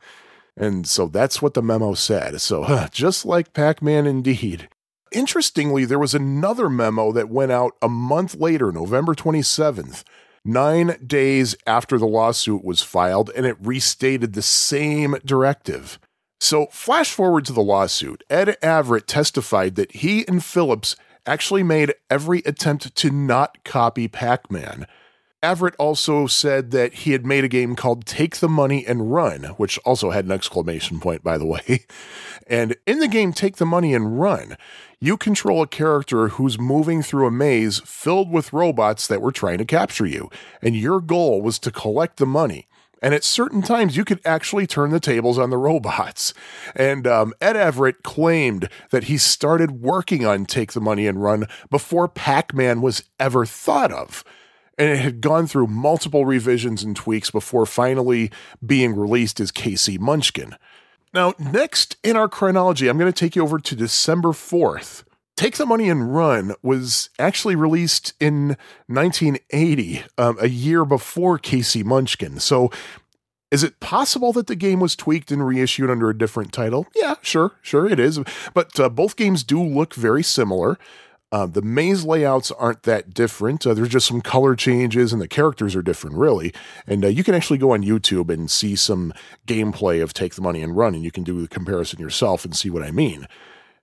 and 0.57 0.87
so 0.87 1.07
that's 1.07 1.41
what 1.41 1.55
the 1.55 1.63
memo 1.63 1.95
said. 1.95 2.41
So, 2.41 2.89
just 2.93 3.25
like 3.25 3.53
Pac 3.55 3.81
Man 3.81 4.07
indeed. 4.07 4.69
Interestingly, 5.15 5.85
there 5.85 5.99
was 5.99 6.15
another 6.15 6.69
memo 6.69 7.13
that 7.13 7.29
went 7.29 7.53
out 7.53 7.77
a 7.81 7.89
month 7.89 8.35
later, 8.35 8.73
November 8.73 9.15
27th, 9.15 10.03
nine 10.45 10.97
days 11.07 11.55
after 11.67 11.99
the 11.99 12.07
lawsuit 12.07 12.65
was 12.65 12.83
filed, 12.83 13.31
and 13.37 13.47
it 13.47 13.57
restated 13.61 14.33
the 14.33 14.43
same 14.43 15.17
directive. 15.25 16.01
So, 16.41 16.67
flash 16.73 17.11
forward 17.13 17.45
to 17.47 17.53
the 17.53 17.63
lawsuit. 17.63 18.25
Ed 18.29 18.57
Averitt 18.61 19.07
testified 19.07 19.77
that 19.77 19.93
he 19.93 20.27
and 20.27 20.45
Philips 20.45 20.97
actually 21.27 21.63
made 21.63 21.95
every 22.11 22.41
attempt 22.41 22.95
to 22.97 23.11
not 23.11 23.63
copy 23.65 24.09
Pac 24.09 24.51
Man. 24.51 24.87
Averitt 25.45 25.75
also 25.79 26.27
said 26.27 26.71
that 26.71 26.95
he 26.95 27.13
had 27.13 27.27
made 27.27 27.45
a 27.45 27.49
game 27.49 27.77
called 27.77 28.07
Take 28.07 28.37
the 28.37 28.49
Money 28.49 28.87
and 28.87 29.13
Run, 29.13 29.45
which 29.59 29.79
also 29.85 30.11
had 30.11 30.25
an 30.25 30.33
exclamation 30.33 31.01
point, 31.01 31.23
by 31.23 31.39
the 31.39 31.47
way. 31.47 31.87
And 32.47 32.77
in 32.87 32.99
the 32.99 33.09
game 33.09 33.33
Take 33.33 33.57
the 33.57 33.65
Money 33.65 33.95
and 33.95 34.21
Run, 34.21 34.59
you 35.05 35.19
control 35.19 35.61
a 35.61 35.67
character 35.67 36.29
who's 36.29 36.59
moving 36.59 37.03
through 37.03 37.27
a 37.27 37.31
maze 37.31 37.81
filled 37.85 38.31
with 38.31 38.55
robots 38.55 39.07
that 39.07 39.21
were 39.21 39.33
trying 39.33 39.59
to 39.59 39.65
capture 39.67 40.07
you, 40.07 40.31
and 40.63 40.75
your 40.75 41.01
goal 41.01 41.43
was 41.43 41.59
to 41.59 41.71
collect 41.71 42.17
the 42.17 42.27
money. 42.27 42.67
And 43.03 43.13
at 43.13 43.23
certain 43.23 43.61
times, 43.61 43.99
you 43.99 44.05
could 44.07 44.21
actually 44.25 44.67
turn 44.67 44.91
the 44.91 45.01
tables 45.01 45.39
on 45.39 45.51
the 45.51 45.59
robots. 45.59 46.33
And 46.75 47.07
um, 47.07 47.35
Ed 47.39 47.55
Averitt 47.55 48.03
claimed 48.03 48.71
that 48.93 49.05
he 49.05 49.19
started 49.19 49.83
working 49.83 50.25
on 50.25 50.47
Take 50.47 50.73
the 50.73 50.81
Money 50.81 51.07
and 51.07 51.23
Run 51.23 51.49
before 51.71 52.09
Pac 52.09 52.55
Man 52.55 52.81
was 52.81 53.05
ever 53.21 53.45
thought 53.45 53.93
of 53.93 54.25
and 54.79 54.89
it 54.89 54.99
had 54.99 55.21
gone 55.21 55.47
through 55.47 55.67
multiple 55.67 56.25
revisions 56.25 56.83
and 56.83 56.97
tweaks 56.97 57.31
before 57.31 57.67
finally 57.67 58.31
being 58.65 58.95
released 58.97 59.41
as 59.41 59.53
KC 59.53 59.99
Munchkin. 59.99 60.57
Now, 61.15 61.33
next 61.39 61.97
in 62.03 62.17
our 62.17 62.29
chronology, 62.29 62.89
I'm 62.89 62.99
going 62.99 63.11
to 63.11 63.19
take 63.19 63.37
you 63.37 63.43
over 63.45 63.61
to 63.61 63.77
December 63.77 64.31
4th. 64.31 65.05
Take 65.37 65.57
the 65.57 65.65
Money 65.65 65.89
and 65.89 66.15
Run 66.15 66.55
was 66.61 67.09
actually 67.19 67.55
released 67.55 68.15
in 68.19 68.57
1980, 68.89 70.03
um, 70.19 70.37
a 70.41 70.49
year 70.49 70.85
before 70.85 71.39
KC 71.39 71.85
Munchkin. 71.85 72.41
So, 72.41 72.71
is 73.51 73.63
it 73.63 73.79
possible 73.79 74.33
that 74.33 74.49
the 74.49 74.57
game 74.57 74.81
was 74.81 74.97
tweaked 74.97 75.31
and 75.31 75.47
reissued 75.47 75.89
under 75.89 76.11
a 76.11 76.19
different 76.19 76.53
title? 76.53 76.89
Yeah, 76.97 77.15
sure, 77.23 77.53
sure 77.63 77.87
it 77.87 78.01
is. 78.01 78.19
But 78.53 78.79
uh, 78.81 78.89
both 78.89 79.15
games 79.15 79.45
do 79.45 79.63
look 79.63 79.95
very 79.95 80.25
similar. 80.25 80.77
Uh, 81.35 81.47
the 81.47 81.63
maze 81.63 82.05
layouts 82.05 82.53
aren't 82.53 82.85
that 82.85 83.13
different. 83.13 83.67
Uh, 83.67 83.75
there's 83.75 83.89
just 83.89 84.07
some 84.07 84.21
color 84.21 84.55
changes, 84.55 85.13
and 85.13 85.21
the 85.21 85.27
characters 85.27 85.75
are 85.75 85.83
different, 85.83 86.15
really. 86.15 86.55
And 86.87 87.05
uh, 87.05 87.09
you 87.09 87.25
can 87.25 87.35
actually 87.35 87.59
go 87.59 87.73
on 87.73 87.83
YouTube 87.83 88.33
and 88.33 88.49
see 88.49 88.77
some 88.77 89.13
gameplay 89.45 90.01
of 90.01 90.15
Take 90.15 90.37
the 90.37 90.43
Money 90.43 90.63
and 90.63 90.77
Run, 90.77 90.95
and 90.95 91.03
you 91.03 91.11
can 91.11 91.25
do 91.25 91.43
the 91.43 91.49
comparison 91.49 91.99
yourself 91.99 92.45
and 92.45 92.55
see 92.55 92.71
what 92.71 92.85
I 92.85 92.93
mean. 92.93 93.27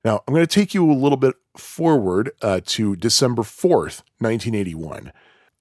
Now, 0.05 0.23
I'm 0.25 0.33
going 0.33 0.47
to 0.47 0.59
take 0.59 0.73
you 0.73 0.89
a 0.89 0.93
little 0.93 1.17
bit 1.17 1.35
forward 1.57 2.31
uh, 2.41 2.61
to 2.67 2.95
December 2.95 3.41
4th, 3.41 4.01
1981 4.19 5.11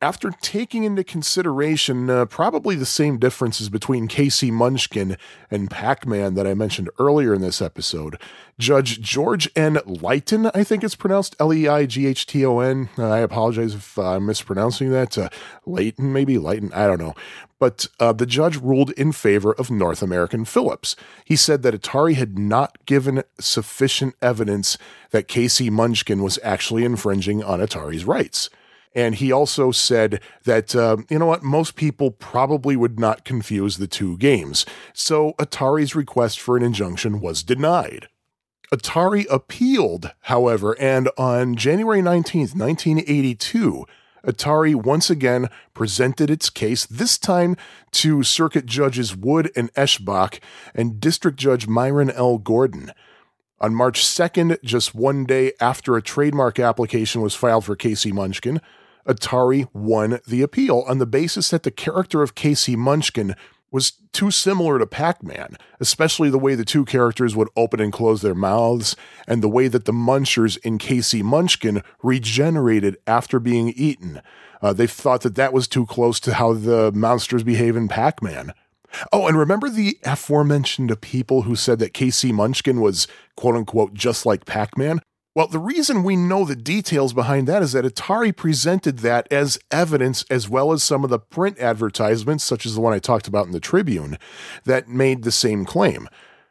after 0.02 0.30
taking 0.30 0.84
into 0.84 1.04
consideration 1.04 2.08
uh, 2.08 2.24
probably 2.24 2.74
the 2.74 2.86
same 2.86 3.18
differences 3.18 3.68
between 3.68 4.08
KC 4.08 4.50
Munchkin 4.50 5.16
and 5.50 5.70
Pac 5.70 6.06
Man 6.06 6.34
that 6.34 6.46
I 6.46 6.54
mentioned 6.54 6.88
earlier 6.98 7.34
in 7.34 7.42
this 7.42 7.60
episode, 7.60 8.18
Judge 8.58 9.00
George 9.00 9.50
N. 9.54 9.78
Leighton, 9.84 10.50
I 10.54 10.64
think 10.64 10.82
it's 10.82 10.94
pronounced 10.94 11.36
L 11.38 11.52
E 11.52 11.68
I 11.68 11.84
G 11.84 12.06
H 12.06 12.26
T 12.26 12.44
O 12.46 12.60
N. 12.60 12.88
Uh, 12.96 13.10
I 13.10 13.18
apologize 13.18 13.74
if 13.74 13.98
I'm 13.98 14.24
mispronouncing 14.24 14.90
that. 14.90 15.18
Uh, 15.18 15.28
Leighton, 15.66 16.12
maybe 16.12 16.38
Leighton, 16.38 16.72
I 16.72 16.86
don't 16.86 17.00
know. 17.00 17.14
But 17.58 17.86
uh, 17.98 18.14
the 18.14 18.24
judge 18.24 18.56
ruled 18.56 18.92
in 18.92 19.12
favor 19.12 19.52
of 19.52 19.70
North 19.70 20.02
American 20.02 20.46
Philips. 20.46 20.96
He 21.26 21.36
said 21.36 21.62
that 21.62 21.74
Atari 21.74 22.14
had 22.14 22.38
not 22.38 22.86
given 22.86 23.22
sufficient 23.38 24.14
evidence 24.22 24.78
that 25.10 25.28
KC 25.28 25.70
Munchkin 25.70 26.22
was 26.22 26.38
actually 26.42 26.84
infringing 26.84 27.44
on 27.44 27.60
Atari's 27.60 28.06
rights. 28.06 28.48
And 28.94 29.14
he 29.14 29.30
also 29.30 29.70
said 29.70 30.20
that, 30.44 30.74
uh, 30.74 30.98
you 31.08 31.18
know 31.18 31.26
what, 31.26 31.42
most 31.42 31.76
people 31.76 32.10
probably 32.10 32.74
would 32.74 32.98
not 32.98 33.24
confuse 33.24 33.76
the 33.76 33.86
two 33.86 34.16
games. 34.18 34.66
So 34.92 35.34
Atari's 35.38 35.94
request 35.94 36.40
for 36.40 36.56
an 36.56 36.62
injunction 36.62 37.20
was 37.20 37.42
denied. 37.42 38.08
Atari 38.72 39.26
appealed, 39.30 40.12
however, 40.22 40.76
and 40.80 41.08
on 41.18 41.56
January 41.56 42.00
19th, 42.00 42.54
1982, 42.54 43.84
Atari 44.24 44.74
once 44.74 45.10
again 45.10 45.48
presented 45.74 46.30
its 46.30 46.50
case, 46.50 46.86
this 46.86 47.18
time 47.18 47.56
to 47.92 48.22
Circuit 48.22 48.66
Judges 48.66 49.16
Wood 49.16 49.50
and 49.56 49.72
Eschbach 49.74 50.40
and 50.74 51.00
District 51.00 51.38
Judge 51.38 51.66
Myron 51.66 52.10
L. 52.10 52.38
Gordon. 52.38 52.92
On 53.60 53.74
March 53.74 54.04
2nd, 54.04 54.62
just 54.62 54.94
one 54.94 55.24
day 55.24 55.52
after 55.60 55.96
a 55.96 56.02
trademark 56.02 56.58
application 56.58 57.20
was 57.20 57.34
filed 57.34 57.64
for 57.64 57.76
KC 57.76 58.12
Munchkin, 58.12 58.60
Atari 59.06 59.68
won 59.72 60.20
the 60.26 60.42
appeal 60.42 60.84
on 60.88 60.98
the 60.98 61.06
basis 61.06 61.50
that 61.50 61.62
the 61.62 61.70
character 61.70 62.22
of 62.22 62.34
KC 62.34 62.76
Munchkin 62.76 63.34
was 63.70 63.92
too 64.12 64.30
similar 64.30 64.78
to 64.78 64.86
Pac 64.86 65.22
Man, 65.22 65.56
especially 65.78 66.28
the 66.30 66.38
way 66.38 66.54
the 66.54 66.64
two 66.64 66.84
characters 66.84 67.36
would 67.36 67.48
open 67.56 67.80
and 67.80 67.92
close 67.92 68.20
their 68.20 68.34
mouths, 68.34 68.96
and 69.26 69.42
the 69.42 69.48
way 69.48 69.68
that 69.68 69.84
the 69.84 69.92
munchers 69.92 70.58
in 70.58 70.78
KC 70.78 71.22
Munchkin 71.22 71.82
regenerated 72.02 72.96
after 73.06 73.38
being 73.38 73.70
eaten. 73.70 74.20
Uh, 74.60 74.72
they 74.72 74.86
thought 74.86 75.22
that 75.22 75.36
that 75.36 75.52
was 75.52 75.68
too 75.68 75.86
close 75.86 76.20
to 76.20 76.34
how 76.34 76.52
the 76.52 76.90
monsters 76.92 77.42
behave 77.42 77.76
in 77.76 77.88
Pac 77.88 78.22
Man. 78.22 78.52
Oh, 79.12 79.28
and 79.28 79.38
remember 79.38 79.70
the 79.70 79.98
aforementioned 80.04 81.00
people 81.00 81.42
who 81.42 81.54
said 81.54 81.78
that 81.78 81.94
KC 81.94 82.32
Munchkin 82.32 82.80
was 82.80 83.06
quote 83.36 83.54
unquote 83.54 83.94
just 83.94 84.26
like 84.26 84.46
Pac 84.46 84.76
Man? 84.76 85.00
Well, 85.32 85.46
the 85.46 85.60
reason 85.60 86.02
we 86.02 86.16
know 86.16 86.44
the 86.44 86.56
details 86.56 87.12
behind 87.12 87.46
that 87.46 87.62
is 87.62 87.70
that 87.70 87.84
Atari 87.84 88.34
presented 88.34 88.98
that 88.98 89.28
as 89.30 89.60
evidence, 89.70 90.24
as 90.28 90.48
well 90.48 90.72
as 90.72 90.82
some 90.82 91.04
of 91.04 91.10
the 91.10 91.20
print 91.20 91.56
advertisements, 91.60 92.42
such 92.42 92.66
as 92.66 92.74
the 92.74 92.80
one 92.80 92.92
I 92.92 92.98
talked 92.98 93.28
about 93.28 93.46
in 93.46 93.52
the 93.52 93.60
Tribune, 93.60 94.18
that 94.64 94.88
made 94.88 95.22
the 95.22 95.30
same 95.30 95.64
claim. 95.64 96.08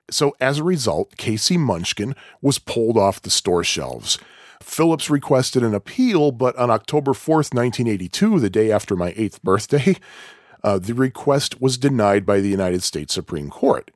So, 0.10 0.34
as 0.40 0.60
a 0.60 0.64
result, 0.64 1.18
KC 1.18 1.60
Munchkin 1.60 2.16
was 2.42 2.58
pulled 2.58 2.98
off 2.98 3.22
the 3.22 3.30
store 3.30 3.66
shelves. 3.66 4.18
Philips 4.62 5.10
requested 5.10 5.62
an 5.62 5.76
appeal, 5.76 6.32
but 6.32 6.56
on 6.56 6.72
October 6.72 7.12
4th, 7.12 7.54
1982, 7.54 8.40
the 8.40 8.50
day 8.50 8.72
after 8.72 8.96
my 8.96 9.14
eighth 9.18 9.44
birthday, 9.44 9.98
uh, 10.64 10.80
the 10.80 10.94
request 10.94 11.60
was 11.60 11.78
denied 11.78 12.26
by 12.26 12.40
the 12.40 12.50
United 12.50 12.82
States 12.84 13.14
Supreme 13.14 13.50
Court 13.50 13.92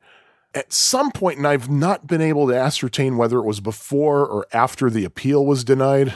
at 0.54 0.72
some 0.72 1.12
point, 1.12 1.38
and 1.38 1.48
I've 1.48 1.70
not 1.70 2.08
been 2.08 2.22
able 2.22 2.48
to 2.48 2.56
ascertain 2.56 3.18
whether 3.18 3.38
it 3.40 3.46
was 3.46 3.60
before 3.60 4.26
or 4.26 4.46
after 4.54 4.90
the 4.90 5.06
appeal 5.06 5.46
was 5.46 5.64
denied. 5.64 6.14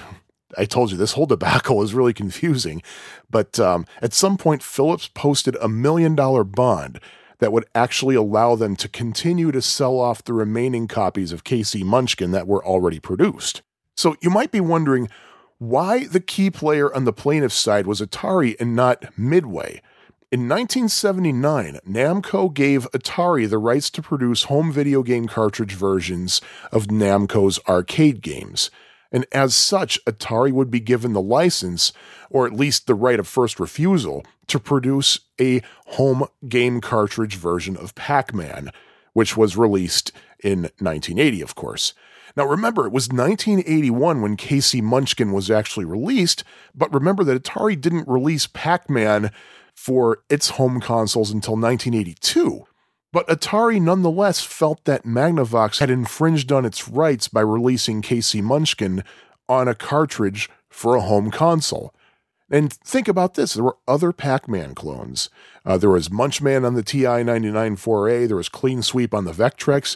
I 0.57 0.65
told 0.65 0.91
you 0.91 0.97
this 0.97 1.13
whole 1.13 1.25
debacle 1.25 1.81
is 1.83 1.93
really 1.93 2.13
confusing, 2.13 2.81
but 3.29 3.59
um, 3.59 3.85
at 4.01 4.13
some 4.13 4.37
point, 4.37 4.63
Philips 4.63 5.07
posted 5.07 5.57
a 5.59 5.67
million 5.67 6.15
dollar 6.15 6.43
bond 6.43 6.99
that 7.39 7.51
would 7.51 7.65
actually 7.75 8.15
allow 8.15 8.55
them 8.55 8.75
to 8.75 8.87
continue 8.87 9.51
to 9.51 9.61
sell 9.61 9.99
off 9.99 10.23
the 10.23 10.33
remaining 10.33 10.87
copies 10.87 11.31
of 11.31 11.43
KC 11.43 11.83
Munchkin 11.83 12.31
that 12.31 12.47
were 12.47 12.65
already 12.65 12.99
produced. 12.99 13.61
So 13.95 14.15
you 14.21 14.29
might 14.29 14.51
be 14.51 14.59
wondering 14.59 15.09
why 15.59 16.05
the 16.05 16.19
key 16.19 16.49
player 16.49 16.93
on 16.93 17.05
the 17.05 17.13
plaintiff's 17.13 17.55
side 17.55 17.87
was 17.87 18.01
Atari 18.01 18.55
and 18.59 18.75
not 18.75 19.17
Midway. 19.17 19.81
In 20.29 20.49
1979, 20.49 21.79
Namco 21.87 22.53
gave 22.53 22.91
Atari 22.91 23.49
the 23.49 23.57
rights 23.57 23.89
to 23.91 24.01
produce 24.01 24.43
home 24.43 24.73
video 24.73 25.01
game 25.01 25.25
cartridge 25.25 25.71
versions 25.71 26.41
of 26.69 26.87
Namco's 26.87 27.61
arcade 27.65 28.21
games. 28.21 28.69
And 29.09 29.25
as 29.31 29.55
such, 29.55 30.03
Atari 30.03 30.51
would 30.51 30.69
be 30.69 30.81
given 30.81 31.13
the 31.13 31.21
license, 31.21 31.93
or 32.29 32.45
at 32.45 32.51
least 32.51 32.87
the 32.87 32.93
right 32.93 33.21
of 33.21 33.25
first 33.25 33.57
refusal, 33.57 34.25
to 34.47 34.59
produce 34.59 35.21
a 35.39 35.61
home 35.85 36.27
game 36.49 36.81
cartridge 36.81 37.37
version 37.37 37.77
of 37.77 37.95
Pac 37.95 38.33
Man, 38.33 38.71
which 39.13 39.37
was 39.37 39.55
released 39.55 40.11
in 40.43 40.63
1980, 40.79 41.41
of 41.41 41.55
course. 41.55 41.93
Now, 42.35 42.45
remember, 42.45 42.85
it 42.85 42.91
was 42.91 43.07
1981 43.07 44.21
when 44.21 44.35
KC 44.35 44.81
Munchkin 44.81 45.31
was 45.31 45.49
actually 45.49 45.85
released, 45.85 46.43
but 46.75 46.93
remember 46.93 47.23
that 47.23 47.41
Atari 47.41 47.79
didn't 47.79 48.09
release 48.09 48.45
Pac 48.45 48.89
Man 48.89 49.31
for 49.77 50.23
its 50.27 50.49
home 50.49 50.81
consoles 50.81 51.29
until 51.29 51.53
1982. 51.53 52.65
But 53.13 53.27
Atari 53.27 53.79
nonetheless 53.79 54.41
felt 54.41 54.83
that 54.85 55.05
Magnavox 55.05 55.79
had 55.79 55.91
infringed 55.91 56.51
on 56.51 56.65
its 56.65 56.89
rights 56.89 57.27
by 57.27 57.41
releasing 57.41 58.01
KC 58.01 58.41
Munchkin 58.41 59.03
on 59.47 59.67
a 59.67 59.75
cartridge 59.75 60.49
for 60.67 60.95
a 60.95 61.01
home 61.01 61.29
console. 61.29 61.93
And 62.49 62.73
think 62.73 63.07
about 63.07 63.35
this 63.35 63.53
there 63.53 63.63
were 63.63 63.77
other 63.87 64.11
Pac 64.11 64.49
Man 64.49 64.73
clones. 64.73 65.29
Uh, 65.63 65.77
there 65.77 65.91
was 65.91 66.09
Munchman 66.09 66.65
on 66.65 66.73
the 66.73 66.83
TI 66.83 67.23
99 67.23 67.77
4A, 67.77 68.27
there 68.27 68.35
was 68.35 68.49
Clean 68.49 68.81
Sweep 68.81 69.13
on 69.13 69.25
the 69.25 69.31
Vectrex. 69.31 69.95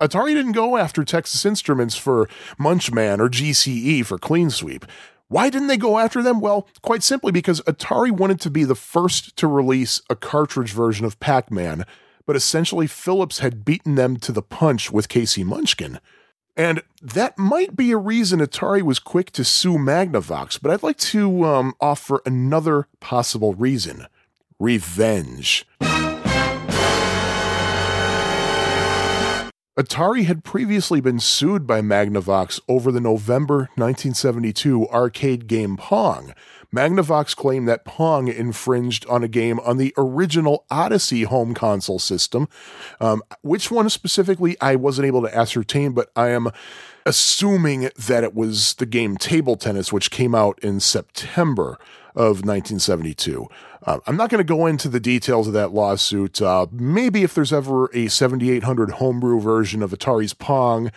Atari 0.00 0.34
didn't 0.34 0.52
go 0.52 0.76
after 0.76 1.04
Texas 1.04 1.46
Instruments 1.46 1.96
for 1.96 2.28
Munchman 2.58 3.20
or 3.20 3.28
GCE 3.28 4.04
for 4.04 4.18
Clean 4.18 4.50
Sweep. 4.50 4.84
Why 5.28 5.50
didn't 5.50 5.68
they 5.68 5.76
go 5.76 5.98
after 5.98 6.22
them? 6.22 6.40
Well, 6.40 6.68
quite 6.82 7.02
simply 7.02 7.32
because 7.32 7.60
Atari 7.62 8.10
wanted 8.10 8.40
to 8.40 8.50
be 8.50 8.64
the 8.64 8.74
first 8.74 9.36
to 9.36 9.46
release 9.46 10.02
a 10.10 10.16
cartridge 10.16 10.72
version 10.72 11.06
of 11.06 11.18
Pac 11.20 11.50
Man, 11.50 11.86
but 12.26 12.36
essentially 12.36 12.86
Philips 12.86 13.38
had 13.38 13.64
beaten 13.64 13.94
them 13.94 14.16
to 14.18 14.32
the 14.32 14.42
punch 14.42 14.90
with 14.90 15.08
KC 15.08 15.44
Munchkin. 15.44 15.98
And 16.56 16.82
that 17.00 17.38
might 17.38 17.76
be 17.76 17.92
a 17.92 17.96
reason 17.96 18.40
Atari 18.40 18.82
was 18.82 18.98
quick 18.98 19.30
to 19.32 19.44
sue 19.44 19.78
Magnavox, 19.78 20.60
but 20.60 20.70
I'd 20.70 20.82
like 20.82 20.98
to 20.98 21.44
um, 21.44 21.74
offer 21.80 22.20
another 22.26 22.88
possible 23.00 23.54
reason 23.54 24.06
revenge. 24.58 25.66
Atari 29.74 30.26
had 30.26 30.44
previously 30.44 31.00
been 31.00 31.18
sued 31.18 31.66
by 31.66 31.80
Magnavox 31.80 32.60
over 32.68 32.92
the 32.92 33.00
November 33.00 33.70
1972 33.76 34.86
arcade 34.88 35.46
game 35.46 35.78
Pong. 35.78 36.34
Magnavox 36.74 37.34
claimed 37.34 37.68
that 37.68 37.86
Pong 37.86 38.28
infringed 38.28 39.06
on 39.06 39.24
a 39.24 39.28
game 39.28 39.58
on 39.60 39.78
the 39.78 39.94
original 39.96 40.66
Odyssey 40.70 41.22
home 41.22 41.54
console 41.54 41.98
system. 41.98 42.50
Um, 43.00 43.22
which 43.40 43.70
one 43.70 43.88
specifically, 43.88 44.58
I 44.60 44.76
wasn't 44.76 45.06
able 45.06 45.22
to 45.22 45.34
ascertain, 45.34 45.92
but 45.92 46.10
I 46.14 46.28
am 46.28 46.50
assuming 47.06 47.88
that 47.96 48.24
it 48.24 48.34
was 48.34 48.74
the 48.74 48.86
game 48.86 49.16
Table 49.16 49.56
Tennis, 49.56 49.90
which 49.90 50.10
came 50.10 50.34
out 50.34 50.58
in 50.62 50.80
September 50.80 51.78
of 52.14 52.44
1972. 52.44 53.46
Uh, 53.84 53.98
I'm 54.06 54.16
not 54.16 54.30
going 54.30 54.38
to 54.38 54.44
go 54.44 54.66
into 54.66 54.88
the 54.88 55.00
details 55.00 55.46
of 55.46 55.52
that 55.54 55.72
lawsuit. 55.72 56.40
Uh, 56.40 56.66
maybe 56.70 57.22
if 57.22 57.34
there's 57.34 57.52
ever 57.52 57.90
a 57.94 58.08
7800 58.08 58.92
homebrew 58.92 59.40
version 59.40 59.82
of 59.82 59.90
Atari's 59.90 60.34
Pong 60.34 60.90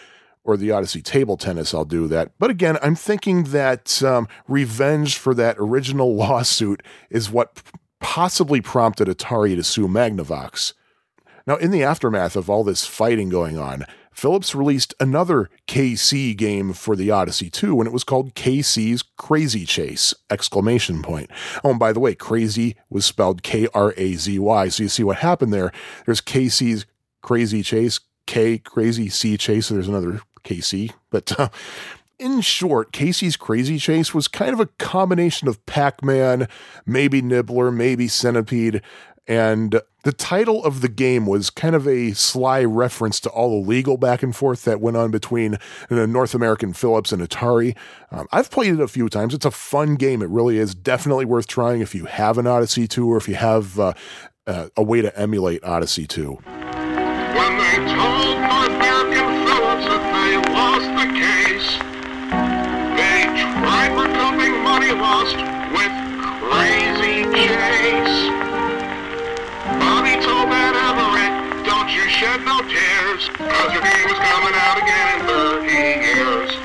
or 0.43 0.55
the 0.57 0.72
Odyssey 0.72 1.01
table 1.01 1.38
tennis, 1.38 1.74
I'll 1.74 1.86
do 1.86 2.07
that. 2.07 2.32
But 2.38 2.51
again, 2.51 2.78
I'm 2.84 2.95
thinking 2.95 3.45
that 3.45 4.03
um, 4.03 4.28
revenge 4.47 5.18
for 5.18 5.34
that 5.34 5.55
original 5.57 6.16
lawsuit 6.18 6.84
is 7.09 7.32
what 7.32 7.63
possibly 7.99 8.61
prompted 8.61 9.07
Atari 9.07 9.55
to 9.55 9.63
sue 9.63 9.88
Magnavox. 9.88 10.74
Now, 11.47 11.55
in 11.55 11.72
the 11.72 11.84
aftermath 11.84 12.36
of 12.36 12.49
all 12.49 12.63
this 12.63 12.86
fighting 12.86 13.30
going 13.30 13.57
on, 13.57 13.86
Philips 14.16 14.55
released 14.55 14.93
another 14.99 15.49
KC 15.68 16.36
game 16.38 16.72
for 16.72 16.95
the 16.95 17.11
Odyssey 17.11 17.49
2 17.49 17.80
and 17.80 17.88
it 17.88 17.91
was 17.91 18.05
called 18.05 18.34
KC's 18.34 19.03
Krazy 19.20 19.68
Chase! 19.68 20.13
Exclamation 20.30 21.01
point. 21.03 21.30
Oh, 21.63 21.72
and 21.72 21.80
by 21.80 21.91
the 21.91 21.99
way, 21.99 22.16
crazy 22.16 22.78
was 22.89 23.05
spelled 23.05 23.43
K-R-A-Z-Y. 23.43 24.70
So 24.70 24.84
you 24.84 24.89
see 24.89 25.03
what 25.03 25.18
happened 25.18 25.53
there. 25.53 25.72
There's 26.05 26.22
KC's 26.22 26.86
Krazy 27.22 27.63
Chase, 27.63 27.99
K 28.26 28.57
Crazy 28.57 29.09
C 29.09 29.36
Chase. 29.36 29.68
So 29.68 29.74
there's 29.74 29.89
another 29.89 30.22
KC, 30.45 30.93
but 31.09 31.38
uh, 31.38 31.49
in 32.18 32.39
short, 32.39 32.93
KC's 32.93 33.36
Krazy 33.36 33.82
Chase 33.82 34.13
was 34.13 34.28
kind 34.28 34.53
of 34.53 34.59
a 34.59 34.68
combination 34.80 35.47
of 35.47 35.63
Pac 35.66 36.03
Man, 36.03 36.47
maybe 36.86 37.22
Nibbler, 37.22 37.72
maybe 37.72 38.07
Centipede, 38.07 38.82
and 39.28 39.82
the 40.03 40.13
title 40.13 40.63
of 40.63 40.82
the 40.82 40.88
game 40.88 41.26
was 41.26 41.49
kind 41.49 41.76
of 41.76 41.88
a 41.88 42.11
sly 42.13 42.63
reference 42.63 43.19
to 43.21 43.30
all 43.30 43.59
the 43.59 43.67
legal 43.67 43.97
back 43.97 44.21
and 44.21 44.36
forth 44.36 44.63
that 44.65 44.80
went 44.80 44.97
on 44.97 45.09
between 45.09 45.57
uh, 45.89 46.05
North 46.05 46.36
American 46.36 46.73
Philips 46.73 47.11
and 47.11 47.21
Atari. 47.23 47.76
Um, 48.11 48.28
I've 48.32 48.51
played 48.51 48.73
it 48.73 48.80
a 48.80 48.88
few 48.88 49.09
times. 49.09 49.34
It's 49.34 49.45
a 49.45 49.51
fun 49.51 49.95
game. 49.95 50.21
It 50.21 50.30
really 50.30 50.59
is 50.59 50.76
definitely 50.76 51.26
worth 51.26 51.47
trying 51.47 51.82
if 51.82 51.95
you 51.95 52.05
have 52.05 52.38
an 52.38 52.45
Odyssey 52.45 52.88
2 52.88 53.11
or 53.11 53.17
if 53.17 53.28
you 53.28 53.36
have 53.36 53.80
uh, 53.80 53.93
uh, 54.45 54.67
a 54.78 54.84
way 54.84 55.01
to 55.01 55.17
emulate 55.19 55.63
Odyssey 55.63 56.05
2. 56.05 56.38
Shed 72.26 72.43
no 72.43 72.59
tears, 72.61 73.30
cause 73.30 73.71
your 73.71 73.84
is 73.84 74.17
coming 74.17 74.55
out 74.55 74.78
again 74.80 75.19
in 75.19 75.28
30 75.28 75.71
years. 75.71 76.55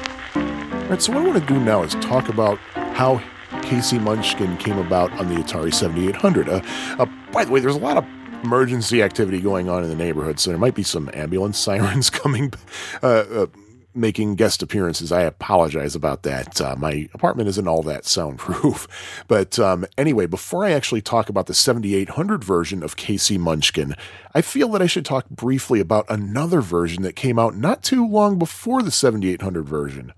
All 0.73 0.89
right, 0.89 1.03
so 1.03 1.13
what 1.13 1.21
I 1.21 1.27
want 1.27 1.39
to 1.39 1.47
do 1.47 1.61
now 1.61 1.83
is 1.83 1.93
talk 1.97 2.31
about 2.31 2.57
how 2.95 3.21
KC 3.51 4.01
Munchkin 4.01 4.57
came 4.57 4.79
about 4.79 5.13
on 5.21 5.29
the 5.29 5.35
Atari 5.35 5.75
7800. 5.75 6.49
Uh, 6.49 6.63
uh, 6.99 7.07
by 7.31 7.45
the 7.45 7.53
way, 7.53 7.61
there's 7.61 7.77
a 7.77 7.79
lot 7.79 7.99
of 7.99 8.07
emergency 8.43 9.03
activity 9.03 9.39
going 9.39 9.69
on 9.69 9.83
in 9.83 9.91
the 9.91 9.97
neighborhood, 9.97 10.41
so 10.41 10.49
there 10.49 10.59
might 10.59 10.75
be 10.75 10.83
some 10.83 11.11
ambulance 11.13 11.59
sirens 11.67 12.09
coming, 12.09 12.55
uh, 13.03 13.07
uh, 13.07 13.47
making 13.95 14.35
guest 14.35 14.63
appearances. 14.63 15.13
I 15.13 15.23
apologize 15.23 15.95
about 15.95 16.23
that. 16.23 16.61
Uh, 16.61 16.77
my 16.77 17.09
apartment 17.13 17.49
isn't 17.49 17.69
all 17.69 17.83
that 17.83 18.07
soundproof. 18.07 18.87
But 19.29 19.59
um, 19.59 19.87
anyway, 19.97 20.27
before 20.27 20.65
I 20.65 20.73
actually 20.73 21.03
talk 21.03 21.29
about 21.29 21.47
the 21.47 21.55
7800 21.55 22.43
version 22.43 22.83
of 22.83 22.97
KC 22.97 23.39
Munchkin, 23.39 23.95
I 24.35 24.41
feel 24.41 24.69
that 24.71 24.83
I 24.83 24.87
should 24.87 25.05
talk 25.05 25.29
briefly 25.29 25.79
about 25.79 26.07
another 26.09 26.61
version 26.61 27.03
that 27.03 27.17
came 27.17 27.39
out 27.39 27.57
not 27.57 27.83
too 27.83 28.07
long 28.07 28.39
before 28.39 28.83
the 28.83 28.91
7800 28.91 29.69
version. 29.69 30.13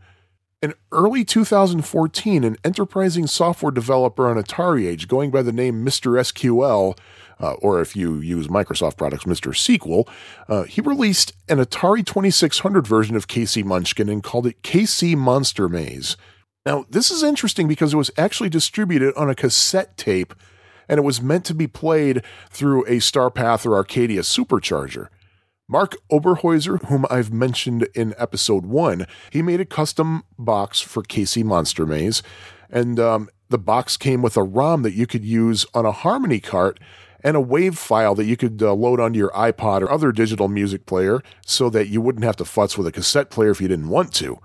In 0.63 0.75
early 0.93 1.25
2014, 1.25 2.45
an 2.45 2.57
enterprising 2.65 3.27
software 3.27 3.73
developer 3.73 4.29
on 4.29 4.37
Atari 4.37 4.87
Age 4.87 5.09
going 5.09 5.33
by 5.33 5.43
the 5.43 5.53
name 5.53 5.85
Mr. 5.85 6.13
SQL 6.21 6.97
uh, 7.43 7.55
or 7.55 7.81
if 7.81 7.97
you 7.97 8.21
use 8.21 8.47
Microsoft 8.47 8.97
products, 8.97 9.25
Mr. 9.25 9.53
SQL, 9.53 10.09
uh, 10.49 10.63
he 10.63 10.81
released 10.81 11.33
an 11.49 11.59
Atari 11.59 12.07
2600 12.07 12.87
version 12.87 13.17
of 13.17 13.27
KC 13.27 13.65
Munchkin 13.65 14.09
and 14.09 14.23
called 14.23 14.47
it 14.47 14.63
KC 14.63 15.17
Monster 15.17 15.69
Maze. 15.69 16.17
Now, 16.65 16.87
this 16.89 17.11
is 17.11 17.25
interesting 17.25 17.67
because 17.67 17.93
it 17.93 17.97
was 17.97 18.13
actually 18.17 18.49
distributed 18.49 19.13
on 19.17 19.29
a 19.29 19.35
cassette 19.35 19.97
tape 19.97 20.33
and 20.89 20.99
it 20.99 21.03
was 21.03 21.21
meant 21.21 21.45
to 21.47 21.55
be 21.55 21.67
played 21.67 22.23
through 22.51 22.85
a 22.85 22.99
Starpath 22.99 23.67
or 23.67 23.75
Arcadia 23.75 24.21
supercharger. 24.21 25.09
Mark 25.69 25.97
Oberhäuser, 26.11 26.85
whom 26.87 27.07
I've 27.11 27.33
mentioned 27.33 27.89
in 27.95 28.15
episode 28.19 28.67
one, 28.67 29.07
he 29.31 29.43
made 29.43 29.61
a 29.61 29.65
custom 29.65 30.23
box 30.39 30.81
for 30.81 31.03
KC 31.03 31.45
Monster 31.45 31.87
Maze, 31.87 32.23
and 32.69 33.01
um, 33.01 33.31
the 33.49 33.59
box 33.59 33.97
came 33.97 34.23
with 34.23 34.37
a 34.37 34.43
ROM 34.43 34.83
that 34.83 34.95
you 34.95 35.07
could 35.07 35.25
use 35.25 35.65
on 35.73 35.87
a 35.87 35.93
Harmony 35.93 36.41
cart 36.41 36.79
and 37.23 37.37
a 37.37 37.41
WAV 37.41 37.77
file 37.77 38.15
that 38.15 38.25
you 38.25 38.37
could 38.37 38.63
uh, 38.63 38.75
load 38.75 39.01
onto 39.01 39.19
your 39.19 39.31
iPod 39.31 39.83
or 39.83 39.91
other 39.91 40.13
digital 40.13 40.49
music 40.49 40.87
player 40.87 41.23
so 41.45 41.71
that 41.71 41.89
you 41.89 42.01
wouldn't 42.01 42.25
have 42.25 42.37
to 42.37 42.45
futz 42.45 42.77
with 42.77 42.87
a 42.87 42.93
cassette 42.93 43.31
player 43.31 43.51
if 43.51 43.61
you 43.61 43.69
didn't 43.69 43.89
want 43.89 44.13
to. 44.15 44.39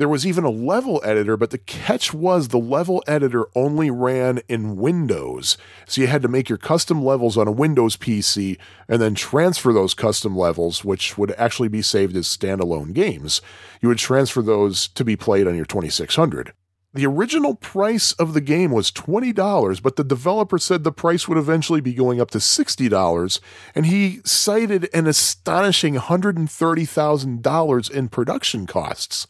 There 0.00 0.08
was 0.08 0.26
even 0.26 0.44
a 0.44 0.50
level 0.50 1.02
editor, 1.04 1.36
but 1.36 1.50
the 1.50 1.58
catch 1.58 2.14
was 2.14 2.48
the 2.48 2.58
level 2.58 3.04
editor 3.06 3.48
only 3.54 3.90
ran 3.90 4.40
in 4.48 4.78
Windows. 4.78 5.58
So 5.86 6.00
you 6.00 6.06
had 6.06 6.22
to 6.22 6.28
make 6.28 6.48
your 6.48 6.56
custom 6.56 7.04
levels 7.04 7.36
on 7.36 7.46
a 7.46 7.52
Windows 7.52 7.98
PC 7.98 8.56
and 8.88 8.98
then 8.98 9.14
transfer 9.14 9.74
those 9.74 9.92
custom 9.92 10.34
levels, 10.34 10.86
which 10.86 11.18
would 11.18 11.32
actually 11.32 11.68
be 11.68 11.82
saved 11.82 12.16
as 12.16 12.26
standalone 12.26 12.94
games. 12.94 13.42
You 13.82 13.90
would 13.90 13.98
transfer 13.98 14.40
those 14.40 14.88
to 14.88 15.04
be 15.04 15.16
played 15.16 15.46
on 15.46 15.54
your 15.54 15.66
2600. 15.66 16.54
The 16.92 17.06
original 17.06 17.54
price 17.54 18.10
of 18.14 18.34
the 18.34 18.40
game 18.40 18.72
was 18.72 18.90
$20, 18.90 19.80
but 19.80 19.94
the 19.94 20.02
developer 20.02 20.58
said 20.58 20.82
the 20.82 20.90
price 20.90 21.28
would 21.28 21.38
eventually 21.38 21.80
be 21.80 21.94
going 21.94 22.20
up 22.20 22.32
to 22.32 22.38
$60, 22.38 23.40
and 23.76 23.86
he 23.86 24.18
cited 24.24 24.90
an 24.92 25.06
astonishing 25.06 25.94
$130,000 25.94 27.90
in 27.92 28.08
production 28.08 28.66
costs. 28.66 29.28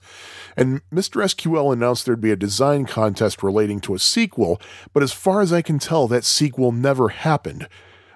And 0.56 0.80
Mr. 0.90 1.22
SQL 1.22 1.70
announced 1.70 2.06
there'd 2.06 2.18
be 2.18 2.30
a 2.30 2.36
design 2.36 2.86
contest 2.86 3.42
relating 3.42 3.80
to 3.80 3.94
a 3.94 3.98
sequel, 3.98 4.58
but 4.94 5.02
as 5.02 5.12
far 5.12 5.42
as 5.42 5.52
I 5.52 5.60
can 5.60 5.78
tell, 5.78 6.08
that 6.08 6.24
sequel 6.24 6.72
never 6.72 7.10
happened. 7.10 7.68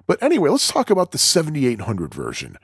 But 0.07 0.23
anyway, 0.23 0.49
let's 0.49 0.73
talk 0.73 0.89
about 0.89 1.13
the 1.13 1.19
7800 1.19 2.15
version. 2.15 2.57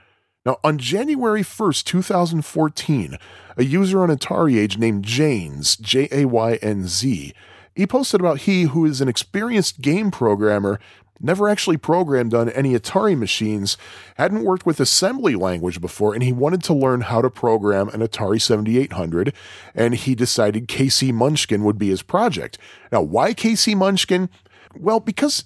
Now, 0.46 0.56
on 0.64 0.78
January 0.78 1.42
1st, 1.42 1.84
2014, 1.84 3.18
a 3.58 3.64
user 3.64 4.02
on 4.02 4.08
Atari 4.08 4.56
Age 4.56 4.78
named 4.78 5.04
Jaynz, 5.04 5.78
J 5.78 6.08
A 6.10 6.24
Y 6.24 6.54
N 6.62 6.86
Z, 6.86 7.34
he 7.74 7.86
posted 7.86 8.20
about 8.20 8.40
he 8.40 8.62
who 8.62 8.86
is 8.86 9.02
an 9.02 9.08
experienced 9.08 9.82
game 9.82 10.10
programmer, 10.10 10.80
never 11.20 11.46
actually 11.46 11.76
programmed 11.76 12.32
on 12.32 12.48
any 12.48 12.72
Atari 12.72 13.18
machines, 13.18 13.76
hadn't 14.16 14.44
worked 14.44 14.64
with 14.64 14.80
assembly 14.80 15.34
language 15.34 15.78
before, 15.78 16.14
and 16.14 16.22
he 16.22 16.32
wanted 16.32 16.62
to 16.64 16.72
learn 16.72 17.02
how 17.02 17.20
to 17.20 17.28
program 17.28 17.90
an 17.90 18.00
Atari 18.00 18.40
7800, 18.40 19.34
and 19.74 19.94
he 19.94 20.14
decided 20.14 20.68
KC 20.68 21.12
Munchkin 21.12 21.64
would 21.64 21.78
be 21.78 21.90
his 21.90 22.00
project. 22.00 22.56
Now, 22.90 23.02
why 23.02 23.34
KC 23.34 23.76
Munchkin? 23.76 24.30
Well, 24.74 25.00
because 25.00 25.44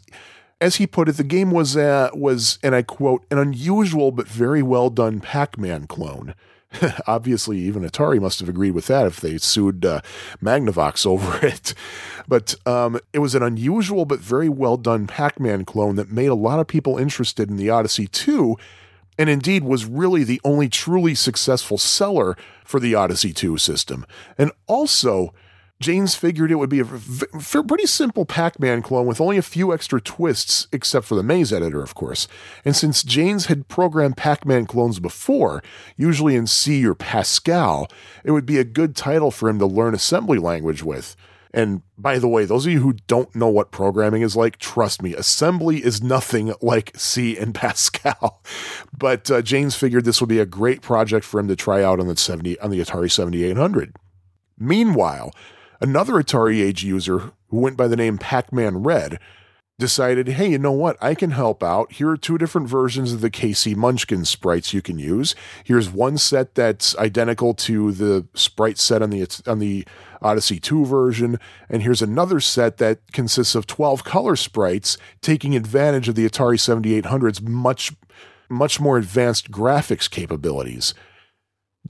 as 0.61 0.76
he 0.76 0.86
put 0.86 1.09
it, 1.09 1.16
the 1.16 1.24
game 1.24 1.50
was 1.50 1.76
uh, 1.76 2.11
was, 2.14 2.59
and 2.62 2.74
I 2.74 2.82
quote, 2.82 3.24
an 3.30 3.38
unusual 3.38 4.12
but 4.12 4.28
very 4.28 4.62
well 4.62 4.90
done 4.90 5.20
Pac-Man 5.20 5.86
clone. 5.86 6.34
Obviously, 7.07 7.59
even 7.59 7.82
Atari 7.82 8.20
must 8.20 8.40
have 8.40 8.48
agreed 8.48 8.72
with 8.72 8.86
that 8.86 9.07
if 9.07 9.20
they 9.20 9.38
sued 9.38 9.84
uh, 9.84 10.00
Magnavox 10.42 11.07
over 11.07 11.44
it. 11.44 11.74
But 12.26 12.55
um, 12.66 12.98
it 13.12 13.18
was 13.18 13.34
an 13.34 13.42
unusual 13.42 14.05
but 14.05 14.20
very 14.20 14.48
well 14.48 14.76
done 14.76 15.07
Pac 15.07 15.38
Man 15.38 15.64
clone 15.64 15.96
that 15.96 16.11
made 16.11 16.28
a 16.28 16.34
lot 16.34 16.61
of 16.61 16.66
people 16.66 16.98
interested 16.98 17.50
in 17.50 17.57
the 17.57 17.70
Odyssey 17.70 18.07
2, 18.07 18.57
and 19.18 19.28
indeed 19.28 19.64
was 19.64 19.84
really 19.84 20.24
the 20.24 20.40
only 20.44 20.68
truly 20.68 21.14
successful 21.14 21.78
seller 21.78 22.36
for 22.64 22.80
the 22.80 22.94
Odyssey 22.94 23.32
2 23.32 23.59
system. 23.59 24.07
And 24.38 24.50
also, 24.66 25.32
Jaynz 25.85 26.16
figured 26.16 26.51
it 26.51 26.55
would 26.55 26.70
be 26.70 26.80
a 26.80 26.87
pretty 26.87 27.85
simple 27.85 28.24
Pac 28.24 28.59
Man 28.59 28.80
clone 28.80 29.05
with 29.05 29.20
only 29.20 29.37
a 29.37 29.43
few 29.43 29.70
extra 29.70 30.01
twists, 30.01 30.66
except 30.72 31.05
for 31.05 31.14
the 31.14 31.22
maze 31.22 31.53
editor, 31.53 31.82
of 31.82 31.95
course. 31.95 32.26
And 32.64 32.74
since 32.74 33.05
Jaynz 33.05 33.49
had 33.49 33.68
programmed 33.68 34.16
Pac 34.16 34.47
Man 34.47 34.64
clones 34.64 34.99
before, 34.99 35.62
usually 35.95 36.37
in 36.37 36.47
C 36.47 36.87
or 36.87 36.95
Pascal, 36.95 37.87
it 38.24 38.30
would 38.30 38.47
be 38.47 38.57
a 38.59 38.64
good 38.64 38.97
title 38.97 39.30
for 39.30 39.47
him 39.47 39.59
to 39.59 39.66
learn 39.66 39.95
assembly 39.95 40.39
language 40.39 40.82
with. 40.82 41.16
And 41.53 41.82
by 41.99 42.18
the 42.18 42.28
way, 42.28 42.47
those 42.47 42.64
of 42.64 42.72
you 42.72 42.80
who 42.80 42.95
don't 43.07 43.35
know 43.37 43.49
what 43.49 43.70
programming 43.70 44.22
is 44.22 44.35
like, 44.35 44.57
trust 44.57 45.03
me, 45.03 45.14
assembly 45.14 45.85
is 45.85 46.03
nothing 46.03 46.55
like 46.62 46.93
C 46.97 47.37
and 47.37 47.55
Pascal. 47.55 48.43
But 48.97 49.30
uh, 49.30 49.43
Jaynz 49.43 49.76
figured 49.76 50.07
this 50.07 50.22
would 50.22 50.30
be 50.30 50.41
a 50.41 50.47
great 50.47 50.80
project 50.80 51.26
for 51.26 51.39
him 51.39 51.49
to 51.49 51.57
try 51.57 51.82
out 51.82 52.01
on 52.01 52.09
the 52.09 52.16
70 52.16 52.59
on 52.61 52.70
the 52.70 52.80
Atari 52.80 53.12
7800. 53.12 53.95
Meanwhile, 54.59 55.32
Another 55.81 56.14
Atari 56.14 56.62
Age 56.62 56.85
user 56.85 57.33
who 57.49 57.59
went 57.59 57.77
by 57.77 57.89
the 57.89 57.97
name 57.97 58.18
Pac 58.18 58.53
Man 58.53 58.83
Red 58.83 59.18
decided, 59.79 60.29
hey, 60.29 60.51
you 60.51 60.59
know 60.59 60.72
what? 60.72 60.97
I 61.01 61.14
can 61.14 61.33
help 61.33 61.62
out. 61.62 61.93
Here 61.93 62.09
are 62.11 62.16
two 62.16 62.39
different 62.39 62.68
versions 62.68 63.12
of 63.12 63.20
the 63.20 63.31
KC 63.31 63.75
Munchkin 63.75 64.25
sprites 64.25 64.72
you 64.72 64.81
can 64.81 64.99
use. 64.99 65.35
Here's 65.64 65.91
one 65.91 66.16
set 66.16 66.55
that's 66.55 66.97
identical 66.97 67.55
to 67.55 67.91
the 67.91 68.27
sprite 68.35 68.79
set 68.79 69.03
on 69.03 69.11
the 69.11 69.27
on 69.47 69.59
the 69.59 69.85
Odyssey 70.22 70.61
2 70.61 70.87
version, 70.87 71.39
and 71.68 71.83
here's 71.83 72.03
another 72.03 72.41
set 72.41 72.79
that 72.79 73.12
consists 73.12 73.55
of 73.55 73.66
12 73.66 74.05
color 74.05 74.37
sprites, 74.37 74.97
taking 75.20 75.57
advantage 75.57 76.09
of 76.09 76.14
the 76.14 76.27
Atari 76.27 76.57
7800's 76.57 77.43
much 77.43 77.93
much 78.49 78.79
more 78.79 78.97
advanced 78.97 79.51
graphics 79.51 80.09
capabilities. 80.09 80.95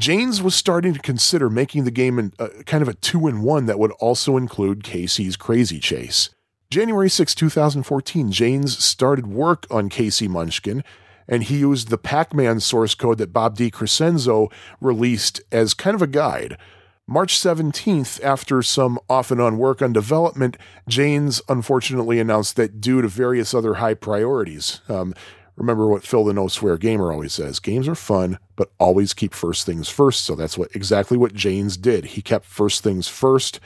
Jaynz 0.01 0.43
was 0.43 0.55
starting 0.57 0.93
to 0.93 1.01
consider 1.01 1.49
making 1.49 1.85
the 1.85 1.91
game 1.91 2.19
in, 2.19 2.33
uh, 2.39 2.49
kind 2.67 2.83
of 2.83 2.89
a 2.89 2.95
two 2.95 3.29
in 3.29 3.43
one 3.43 3.67
that 3.67 3.79
would 3.79 3.93
also 3.93 4.37
include 4.37 4.83
KC's 4.83 5.37
Krazy 5.37 5.81
Chase. 5.81 6.31
January 6.71 7.09
6, 7.09 7.35
2014, 7.35 8.33
Jaynz 8.33 8.71
started 8.71 9.29
work 9.29 9.67
on 9.71 9.89
KC 9.89 10.29
Munchkin, 10.29 10.83
and 11.29 11.45
he 11.45 11.59
used 11.59 11.89
the 11.89 11.99
Pac 11.99 12.35
Man 12.35 12.59
source 12.59 12.97
code 12.97 13.19
that 13.19 13.33
Bob 13.33 13.57
DeCrescenzo 13.57 14.51
released 14.81 15.41
as 15.53 15.75
kind 15.75 15.95
of 15.95 16.03
a 16.03 16.09
guide. 16.09 16.59
March 17.07 17.39
17th, 17.39 18.23
after 18.25 18.63
some 18.63 18.99
off 19.09 19.31
and 19.31 19.41
on 19.41 19.59
work 19.59 19.83
on 19.83 19.93
development, 19.93 20.57
Jaynz 20.91 21.41
unfortunately 21.49 22.19
announced 22.19 22.57
that 22.57 22.81
due 22.81 23.03
to 23.03 23.09
various 23.09 23.55
other 23.55 23.75
high 23.75 23.95
priorities, 23.95 24.81
um, 24.89 25.15
Remember 25.57 25.87
what 25.87 26.05
Phil 26.05 26.25
the 26.25 26.33
No 26.33 26.49
Swear 26.49 26.77
Gamer 26.77 27.13
always 27.13 27.33
says 27.33 27.61
games 27.61 27.87
are 27.87 27.95
fun, 27.95 28.39
but 28.57 28.73
always 28.79 29.15
keep 29.15 29.35
first 29.35 29.67
things 29.67 29.89
first. 29.89 30.25
So 30.25 30.35
that's 30.35 30.59
what 30.59 30.75
exactly 30.75 31.17
what 31.17 31.35
Jaynz 31.35 31.81
did. 31.81 32.07
He 32.07 32.23
kept 32.23 32.45
first 32.45 32.83
things 32.83 33.07
first, 33.07 33.61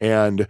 and 0.00 0.48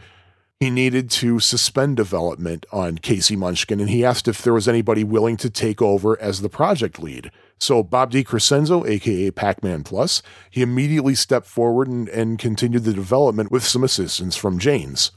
he 0.60 0.70
needed 0.70 1.08
to 1.10 1.38
suspend 1.38 1.96
development 1.96 2.66
on 2.72 2.98
KC 2.98 3.36
Munchkin, 3.36 3.78
and 3.78 3.90
he 3.90 4.04
asked 4.04 4.26
if 4.26 4.42
there 4.42 4.52
was 4.54 4.66
anybody 4.66 5.04
willing 5.04 5.36
to 5.36 5.50
take 5.50 5.80
over 5.80 6.20
as 6.20 6.40
the 6.40 6.48
project 6.48 6.98
lead. 6.98 7.30
So 7.60 7.82
Bob 7.82 8.10
DeCrescenzo, 8.10 8.88
aka 8.88 9.30
Pac-Man 9.30 9.84
Plus, 9.84 10.22
he 10.50 10.62
immediately 10.62 11.14
stepped 11.14 11.46
forward 11.46 11.86
and, 11.86 12.08
and 12.08 12.38
continued 12.38 12.84
the 12.84 12.92
development 12.92 13.52
with 13.52 13.64
some 13.64 13.84
assistance 13.84 14.36
from 14.36 14.58
Jaynz. 14.58 15.10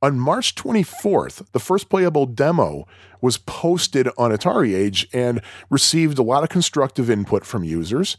On 0.00 0.16
March 0.16 0.54
24th, 0.54 1.50
the 1.50 1.58
first 1.58 1.88
playable 1.88 2.24
demo 2.26 2.86
was 3.20 3.36
posted 3.36 4.08
on 4.16 4.30
Atari 4.30 4.72
Age 4.72 5.08
and 5.12 5.42
received 5.70 6.20
a 6.20 6.22
lot 6.22 6.44
of 6.44 6.50
constructive 6.50 7.10
input 7.10 7.44
from 7.44 7.64
users. 7.64 8.16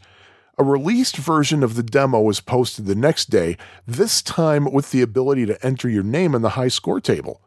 A 0.58 0.64
released 0.64 1.16
version 1.16 1.62
of 1.62 1.76
the 1.76 1.82
demo 1.82 2.20
was 2.20 2.40
posted 2.40 2.84
the 2.84 2.94
next 2.94 3.30
day, 3.30 3.56
this 3.86 4.20
time 4.20 4.70
with 4.70 4.90
the 4.90 5.00
ability 5.00 5.46
to 5.46 5.64
enter 5.64 5.88
your 5.88 6.02
name 6.02 6.34
in 6.34 6.42
the 6.42 6.50
high 6.50 6.68
score 6.68 7.00
table. 7.00 7.40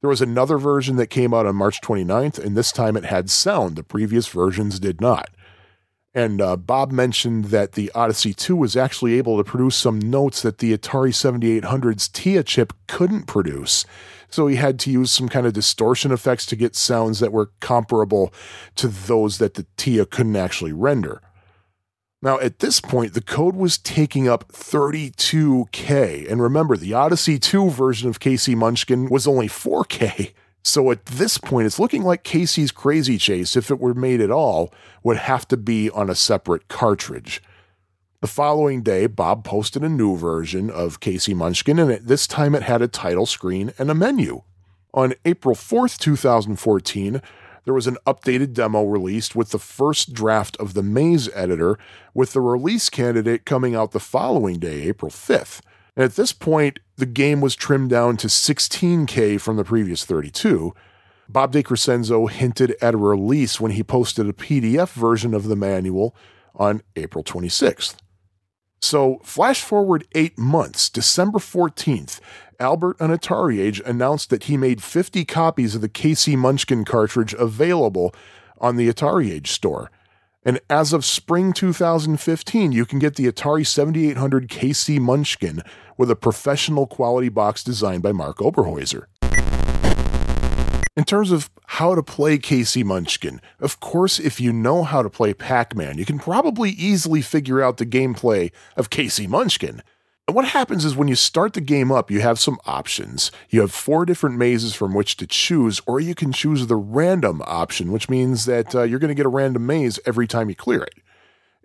There 0.00 0.08
was 0.08 0.22
another 0.22 0.56
version 0.56 0.96
that 0.96 1.08
came 1.08 1.34
out 1.34 1.44
on 1.44 1.56
March 1.56 1.82
29th, 1.82 2.38
and 2.38 2.56
this 2.56 2.72
time 2.72 2.96
it 2.96 3.04
had 3.04 3.28
sound. 3.28 3.76
The 3.76 3.82
previous 3.82 4.28
versions 4.28 4.80
did 4.80 5.02
not. 5.02 5.28
And 6.14 6.40
uh, 6.40 6.56
Bob 6.56 6.92
mentioned 6.92 7.46
that 7.46 7.72
the 7.72 7.90
Odyssey 7.92 8.32
2 8.32 8.54
was 8.54 8.76
actually 8.76 9.14
able 9.14 9.36
to 9.36 9.44
produce 9.44 9.74
some 9.74 9.98
notes 9.98 10.42
that 10.42 10.58
the 10.58 10.76
Atari 10.76 11.10
7800's 11.10 12.06
TIA 12.08 12.44
chip 12.44 12.72
couldn't 12.86 13.26
produce. 13.26 13.84
So 14.30 14.46
he 14.46 14.56
had 14.56 14.78
to 14.80 14.90
use 14.90 15.10
some 15.10 15.28
kind 15.28 15.44
of 15.44 15.52
distortion 15.52 16.12
effects 16.12 16.46
to 16.46 16.56
get 16.56 16.76
sounds 16.76 17.18
that 17.18 17.32
were 17.32 17.50
comparable 17.60 18.32
to 18.76 18.86
those 18.86 19.38
that 19.38 19.54
the 19.54 19.66
TIA 19.76 20.06
couldn't 20.06 20.36
actually 20.36 20.72
render. 20.72 21.20
Now, 22.22 22.38
at 22.38 22.60
this 22.60 22.80
point, 22.80 23.12
the 23.12 23.20
code 23.20 23.54
was 23.54 23.76
taking 23.76 24.28
up 24.28 24.48
32K. 24.48 26.30
And 26.30 26.40
remember, 26.40 26.76
the 26.76 26.94
Odyssey 26.94 27.38
2 27.38 27.70
version 27.70 28.08
of 28.08 28.20
KC 28.20 28.56
Munchkin 28.56 29.10
was 29.10 29.26
only 29.26 29.48
4K. 29.48 30.32
So 30.66 30.90
at 30.90 31.04
this 31.04 31.36
point, 31.36 31.66
it's 31.66 31.78
looking 31.78 32.02
like 32.04 32.24
KC's 32.24 32.72
Krazy 32.72 33.20
Chase, 33.20 33.54
if 33.54 33.70
it 33.70 33.78
were 33.78 33.92
made 33.92 34.22
at 34.22 34.30
all, 34.30 34.72
would 35.02 35.18
have 35.18 35.46
to 35.48 35.58
be 35.58 35.90
on 35.90 36.08
a 36.08 36.14
separate 36.14 36.68
cartridge. 36.68 37.42
The 38.22 38.26
following 38.26 38.82
day, 38.82 39.06
Bob 39.06 39.44
posted 39.44 39.84
a 39.84 39.90
new 39.90 40.16
version 40.16 40.70
of 40.70 41.00
KC 41.00 41.34
Munchkin, 41.36 41.78
and 41.78 41.92
at 41.92 42.06
this 42.06 42.26
time 42.26 42.54
it 42.54 42.62
had 42.62 42.80
a 42.80 42.88
title 42.88 43.26
screen 43.26 43.74
and 43.78 43.90
a 43.90 43.94
menu. 43.94 44.40
On 44.94 45.12
April 45.26 45.54
4th, 45.54 45.98
2014, 45.98 47.20
there 47.66 47.74
was 47.74 47.86
an 47.86 47.98
updated 48.06 48.54
demo 48.54 48.84
released 48.84 49.36
with 49.36 49.50
the 49.50 49.58
first 49.58 50.14
draft 50.14 50.56
of 50.56 50.72
the 50.72 50.82
Maze 50.82 51.28
editor, 51.34 51.78
with 52.14 52.32
the 52.32 52.40
release 52.40 52.88
candidate 52.88 53.44
coming 53.44 53.74
out 53.74 53.92
the 53.92 54.00
following 54.00 54.58
day, 54.58 54.84
April 54.84 55.10
5th. 55.10 55.60
And 55.96 56.04
at 56.04 56.16
this 56.16 56.32
point, 56.32 56.80
the 56.96 57.06
game 57.06 57.40
was 57.40 57.54
trimmed 57.54 57.90
down 57.90 58.16
to 58.18 58.26
16K 58.26 59.40
from 59.40 59.56
the 59.56 59.64
previous 59.64 60.04
32. 60.04 60.74
Bob 61.28 61.52
DeCrescenzo 61.52 62.28
hinted 62.30 62.76
at 62.82 62.94
a 62.94 62.98
release 62.98 63.60
when 63.60 63.72
he 63.72 63.82
posted 63.82 64.28
a 64.28 64.32
PDF 64.32 64.92
version 64.92 65.34
of 65.34 65.44
the 65.44 65.56
manual 65.56 66.14
on 66.54 66.82
April 66.96 67.24
26th. 67.24 67.96
So, 68.82 69.18
flash 69.22 69.62
forward 69.62 70.06
eight 70.14 70.36
months, 70.38 70.90
December 70.90 71.38
14th, 71.38 72.20
Albert 72.60 73.00
on 73.00 73.10
Atari 73.10 73.58
Age 73.58 73.80
announced 73.86 74.28
that 74.30 74.44
he 74.44 74.58
made 74.58 74.82
50 74.82 75.24
copies 75.24 75.74
of 75.74 75.80
the 75.80 75.88
KC 75.88 76.36
Munchkin 76.36 76.84
cartridge 76.84 77.32
available 77.34 78.14
on 78.58 78.76
the 78.76 78.92
Atari 78.92 79.30
Age 79.30 79.50
store. 79.50 79.90
And 80.44 80.60
as 80.68 80.92
of 80.92 81.04
spring 81.04 81.52
2015, 81.52 82.72
you 82.72 82.84
can 82.84 82.98
get 82.98 83.16
the 83.16 83.30
Atari 83.30 83.66
7800 83.66 84.48
KC 84.48 85.00
Munchkin 85.00 85.62
with 85.96 86.10
a 86.10 86.16
professional 86.16 86.86
quality 86.86 87.30
box 87.30 87.64
designed 87.64 88.02
by 88.02 88.12
Mark 88.12 88.38
Oberhäuser. 88.38 89.06
In 90.96 91.04
terms 91.04 91.32
of 91.32 91.50
how 91.66 91.94
to 91.94 92.02
play 92.02 92.38
KC 92.38 92.84
Munchkin, 92.84 93.40
of 93.58 93.80
course, 93.80 94.20
if 94.20 94.40
you 94.40 94.52
know 94.52 94.84
how 94.84 95.02
to 95.02 95.10
play 95.10 95.34
Pac 95.34 95.74
Man, 95.74 95.98
you 95.98 96.04
can 96.04 96.18
probably 96.18 96.70
easily 96.70 97.20
figure 97.20 97.60
out 97.62 97.78
the 97.78 97.86
gameplay 97.86 98.52
of 98.76 98.90
KC 98.90 99.26
Munchkin. 99.26 99.82
And 100.26 100.34
what 100.34 100.46
happens 100.46 100.86
is 100.86 100.96
when 100.96 101.08
you 101.08 101.16
start 101.16 101.52
the 101.52 101.60
game 101.60 101.92
up, 101.92 102.10
you 102.10 102.20
have 102.22 102.38
some 102.38 102.58
options. 102.64 103.30
You 103.50 103.60
have 103.60 103.72
four 103.72 104.06
different 104.06 104.38
mazes 104.38 104.74
from 104.74 104.94
which 104.94 105.18
to 105.18 105.26
choose, 105.26 105.82
or 105.86 106.00
you 106.00 106.14
can 106.14 106.32
choose 106.32 106.66
the 106.66 106.76
random 106.76 107.42
option, 107.44 107.92
which 107.92 108.08
means 108.08 108.46
that 108.46 108.74
uh, 108.74 108.82
you're 108.84 108.98
going 108.98 109.10
to 109.10 109.14
get 109.14 109.26
a 109.26 109.30
random 109.30 109.66
maze 109.66 110.00
every 110.06 110.26
time 110.26 110.48
you 110.48 110.54
clear 110.54 110.82
it. 110.82 110.94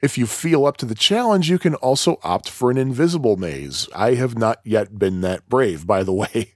If 0.02 0.18
you 0.18 0.26
feel 0.26 0.66
up 0.66 0.76
to 0.78 0.86
the 0.86 0.96
challenge, 0.96 1.50
you 1.50 1.58
can 1.58 1.76
also 1.76 2.20
opt 2.22 2.50
for 2.50 2.70
an 2.70 2.78
invisible 2.78 3.38
maze. 3.38 3.88
I 3.96 4.16
have 4.16 4.38
not 4.38 4.60
yet 4.66 5.00
been 5.00 5.22
that 5.22 5.48
brave, 5.48 5.88
by 5.88 6.04
the 6.04 6.14
way. 6.14 6.54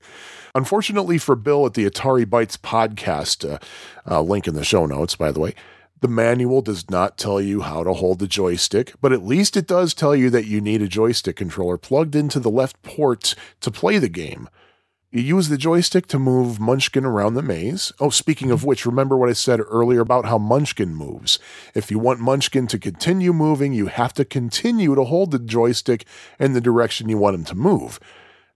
Unfortunately 0.55 1.17
for 1.17 1.35
Bill 1.35 1.65
at 1.65 1.73
the 1.73 1.89
Atari 1.89 2.25
Bytes 2.25 2.57
podcast, 2.57 3.49
uh, 3.49 3.59
uh, 4.09 4.21
link 4.21 4.47
in 4.47 4.55
the 4.55 4.63
show 4.63 4.85
notes, 4.85 5.15
by 5.15 5.31
the 5.31 5.39
way, 5.39 5.55
the 6.03 6.09
manual 6.09 6.61
does 6.61 6.89
not 6.89 7.17
tell 7.17 7.39
you 7.39 7.61
how 7.61 7.81
to 7.81 7.93
hold 7.93 8.19
the 8.19 8.27
joystick, 8.27 8.91
but 8.99 9.13
at 9.13 9.23
least 9.23 9.55
it 9.55 9.65
does 9.65 9.93
tell 9.93 10.13
you 10.13 10.29
that 10.29 10.45
you 10.45 10.59
need 10.59 10.81
a 10.81 10.87
joystick 10.89 11.37
controller 11.37 11.77
plugged 11.77 12.13
into 12.13 12.41
the 12.41 12.51
left 12.51 12.83
port 12.83 13.35
to 13.61 13.71
play 13.71 13.97
the 13.97 14.09
game. 14.09 14.49
You 15.11 15.21
use 15.21 15.47
the 15.47 15.57
joystick 15.57 16.07
to 16.07 16.19
move 16.19 16.59
Munchkin 16.59 17.05
around 17.05 17.35
the 17.35 17.41
maze. 17.41 17.93
Oh, 18.01 18.09
speaking 18.09 18.51
of 18.51 18.65
which, 18.65 18.85
remember 18.85 19.15
what 19.15 19.29
I 19.29 19.33
said 19.33 19.61
earlier 19.61 20.01
about 20.01 20.25
how 20.25 20.37
Munchkin 20.37 20.93
moves. 20.93 21.39
If 21.73 21.89
you 21.89 21.99
want 21.99 22.19
Munchkin 22.19 22.67
to 22.67 22.77
continue 22.77 23.31
moving, 23.31 23.71
you 23.71 23.85
have 23.85 24.11
to 24.15 24.25
continue 24.25 24.95
to 24.95 25.05
hold 25.05 25.31
the 25.31 25.39
joystick 25.39 26.05
in 26.37 26.51
the 26.51 26.59
direction 26.59 27.07
you 27.07 27.17
want 27.17 27.35
him 27.35 27.45
to 27.45 27.55
move. 27.55 27.97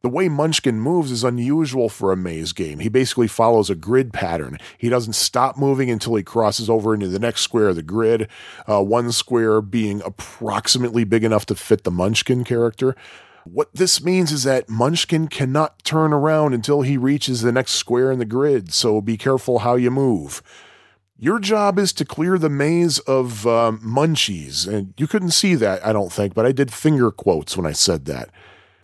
The 0.04 0.10
way 0.10 0.30
Munchkin 0.30 0.80
moves 0.80 1.12
is 1.12 1.24
unusual 1.24 1.90
for 1.90 2.12
a 2.12 2.18
maze 2.18 2.54
game. 2.54 2.80
He 2.80 2.90
basically 2.90 3.28
follows 3.28 3.70
a 3.70 3.76
grid 3.76 4.14
pattern. 4.14 4.60
He 4.78 4.90
doesn't 4.90 5.14
stop 5.14 5.58
moving 5.58 5.90
until 5.90 6.16
he 6.16 6.24
crosses 6.24 6.70
over 6.70 6.94
into 6.94 7.08
the 7.08 7.20
next 7.20 7.42
square 7.42 7.70
of 7.70 7.76
the 7.76 7.82
grid, 7.82 8.30
uh, 8.68 8.84
one 8.84 9.12
square 9.12 9.60
being 9.60 10.02
approximately 10.06 11.04
big 11.04 11.24
enough 11.24 11.48
to 11.48 11.56
fit 11.56 11.84
the 11.84 11.92
Munchkin 11.92 12.44
character. 12.44 12.96
What 13.44 13.74
this 13.74 14.04
means 14.04 14.32
is 14.32 14.44
that 14.44 14.70
Munchkin 14.70 15.30
cannot 15.30 15.84
turn 15.84 16.14
around 16.14 16.54
until 16.54 16.82
he 16.84 16.98
reaches 16.98 17.42
the 17.42 17.52
next 17.52 17.72
square 17.74 18.12
in 18.12 18.20
the 18.20 18.26
grid, 18.26 18.74
so 18.74 19.02
be 19.02 19.18
careful 19.18 19.60
how 19.60 19.76
you 19.76 19.90
move. 19.90 20.44
Your 21.18 21.40
job 21.40 21.80
is 21.80 21.92
to 21.94 22.06
clear 22.06 22.38
the 22.38 22.50
maze 22.50 23.00
of 23.00 23.48
um, 23.48 23.80
munchies. 23.80 24.68
And 24.68 24.94
you 24.98 25.08
couldn't 25.08 25.32
see 25.32 25.56
that, 25.56 25.84
I 25.84 25.92
don't 25.92 26.14
think, 26.14 26.36
but 26.36 26.46
I 26.46 26.52
did 26.52 26.72
finger 26.72 27.10
quotes 27.10 27.58
when 27.58 27.66
I 27.66 27.72
said 27.72 28.06
that. 28.06 28.30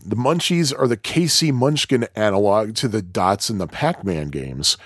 The 0.04 0.16
munchies 0.16 0.78
are 0.78 0.86
the 0.86 0.98
KC 0.98 1.52
Munchkin 1.52 2.06
analog 2.14 2.74
to 2.74 2.88
the 2.88 3.00
dots 3.00 3.48
in 3.48 3.58
the 3.58 3.66
Pac 3.66 4.04
Man 4.04 4.28
games. 4.28 4.76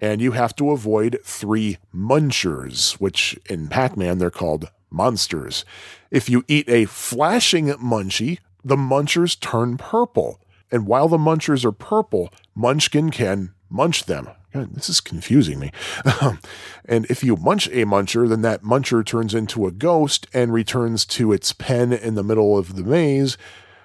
And 0.00 0.20
you 0.20 0.32
have 0.32 0.54
to 0.56 0.70
avoid 0.70 1.20
three 1.24 1.78
munchers, 1.94 2.94
which 2.94 3.38
in 3.48 3.68
Pac 3.68 3.96
Man 3.96 4.18
they're 4.18 4.30
called 4.30 4.70
monsters. 4.90 5.64
If 6.10 6.28
you 6.28 6.44
eat 6.48 6.68
a 6.68 6.86
flashing 6.86 7.66
munchie, 7.66 8.38
the 8.64 8.76
munchers 8.76 9.38
turn 9.38 9.76
purple. 9.76 10.40
And 10.70 10.86
while 10.86 11.08
the 11.08 11.18
munchers 11.18 11.64
are 11.64 11.72
purple, 11.72 12.30
Munchkin 12.54 13.10
can 13.10 13.54
munch 13.70 14.04
them. 14.04 14.28
God, 14.52 14.74
this 14.74 14.88
is 14.88 15.00
confusing 15.00 15.58
me. 15.58 15.70
and 16.84 17.06
if 17.06 17.22
you 17.22 17.36
munch 17.36 17.68
a 17.68 17.84
muncher, 17.84 18.28
then 18.28 18.42
that 18.42 18.62
muncher 18.62 19.04
turns 19.04 19.34
into 19.34 19.66
a 19.66 19.70
ghost 19.70 20.26
and 20.32 20.52
returns 20.52 21.04
to 21.06 21.32
its 21.32 21.52
pen 21.52 21.92
in 21.92 22.14
the 22.14 22.24
middle 22.24 22.58
of 22.58 22.74
the 22.74 22.82
maze. 22.82 23.36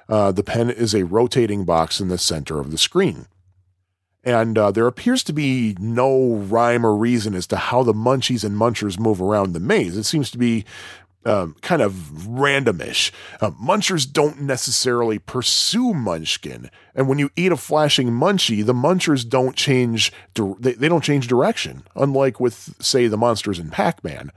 Uh, 0.09 0.31
the 0.31 0.43
pen 0.43 0.69
is 0.69 0.93
a 0.93 1.05
rotating 1.05 1.65
box 1.65 1.99
in 1.99 2.07
the 2.07 2.17
center 2.17 2.59
of 2.59 2.71
the 2.71 2.77
screen. 2.77 3.27
And 4.23 4.57
uh, 4.57 4.71
there 4.71 4.87
appears 4.87 5.23
to 5.23 5.33
be 5.33 5.75
no 5.79 6.35
rhyme 6.35 6.85
or 6.85 6.95
reason 6.95 7.35
as 7.35 7.45
to 7.47 7.57
how 7.57 7.83
the 7.83 7.93
munchies 7.93 8.45
and 8.45 8.55
munchers 8.55 8.97
move 8.97 9.21
around 9.21 9.51
the 9.51 9.59
maze. 9.59 9.97
It 9.97 10.03
seems 10.03 10.31
to 10.31 10.37
be 10.37 10.63
um, 11.25 11.55
kind 11.61 11.81
of 11.81 11.93
randomish. 11.93 13.11
Uh, 13.41 13.51
munchers 13.51 14.11
don't 14.11 14.41
necessarily 14.41 15.19
pursue 15.19 15.93
Munchkin, 15.93 16.69
and 16.95 17.07
when 17.07 17.19
you 17.19 17.31
eat 17.35 17.51
a 17.51 17.57
flashing 17.57 18.09
munchie, 18.09 18.65
the 18.65 18.73
munchers 18.73 19.27
don't 19.27 19.55
change. 19.55 20.11
They, 20.33 20.73
they 20.73 20.89
don't 20.89 21.03
change 21.03 21.27
direction. 21.27 21.83
Unlike 21.95 22.39
with, 22.39 22.75
say, 22.79 23.07
the 23.07 23.17
monsters 23.17 23.59
in 23.59 23.69
Pac-Man, 23.69 24.31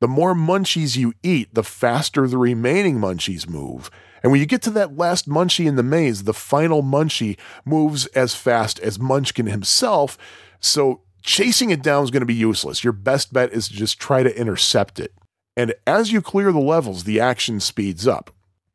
the 0.00 0.08
more 0.08 0.34
munchies 0.34 0.96
you 0.96 1.14
eat, 1.22 1.54
the 1.54 1.62
faster 1.62 2.26
the 2.28 2.38
remaining 2.38 2.98
munchies 2.98 3.48
move. 3.48 3.90
And 4.22 4.32
when 4.32 4.40
you 4.40 4.46
get 4.46 4.62
to 4.62 4.70
that 4.70 4.96
last 4.96 5.28
munchie 5.28 5.66
in 5.66 5.76
the 5.76 5.82
maze, 5.82 6.24
the 6.24 6.32
final 6.32 6.82
munchie 6.82 7.38
moves 7.64 8.06
as 8.06 8.34
fast 8.34 8.80
as 8.80 8.98
Munchkin 8.98 9.46
himself. 9.46 10.16
So 10.60 11.02
chasing 11.22 11.70
it 11.70 11.82
down 11.82 12.04
is 12.04 12.10
going 12.10 12.22
to 12.22 12.26
be 12.26 12.34
useless. 12.34 12.82
Your 12.82 12.94
best 12.94 13.32
bet 13.32 13.52
is 13.52 13.68
to 13.68 13.74
just 13.74 14.00
try 14.00 14.22
to 14.22 14.38
intercept 14.38 14.98
it. 14.98 15.12
And 15.56 15.74
as 15.86 16.10
you 16.10 16.22
clear 16.22 16.52
the 16.52 16.58
levels, 16.58 17.04
the 17.04 17.20
action 17.20 17.60
speeds 17.60 18.08
up. 18.08 18.30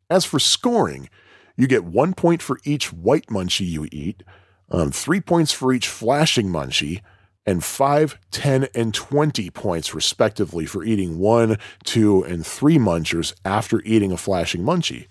As 0.09 0.23
for 0.23 0.39
scoring, 0.39 1.09
you 1.57 1.67
get 1.67 1.83
one 1.83 2.13
point 2.13 2.41
for 2.41 2.59
each 2.63 2.93
white 2.93 3.27
munchie 3.27 3.67
you 3.67 3.87
eat, 3.91 4.23
um, 4.71 4.91
three 4.91 5.19
points 5.19 5.51
for 5.51 5.73
each 5.73 5.87
flashing 5.87 6.47
munchie, 6.47 7.01
and 7.49 7.63
5, 7.63 8.19
10, 8.29 8.67
and 8.75 8.93
20 8.93 9.49
points 9.49 9.95
respectively 9.95 10.67
for 10.67 10.83
eating 10.83 11.17
one, 11.17 11.57
two, 11.83 12.23
and 12.23 12.45
three 12.45 12.77
munchers 12.77 13.33
after 13.43 13.81
eating 13.81 14.11
a 14.11 14.17
flashing 14.17 14.61
munchie. 14.61 15.07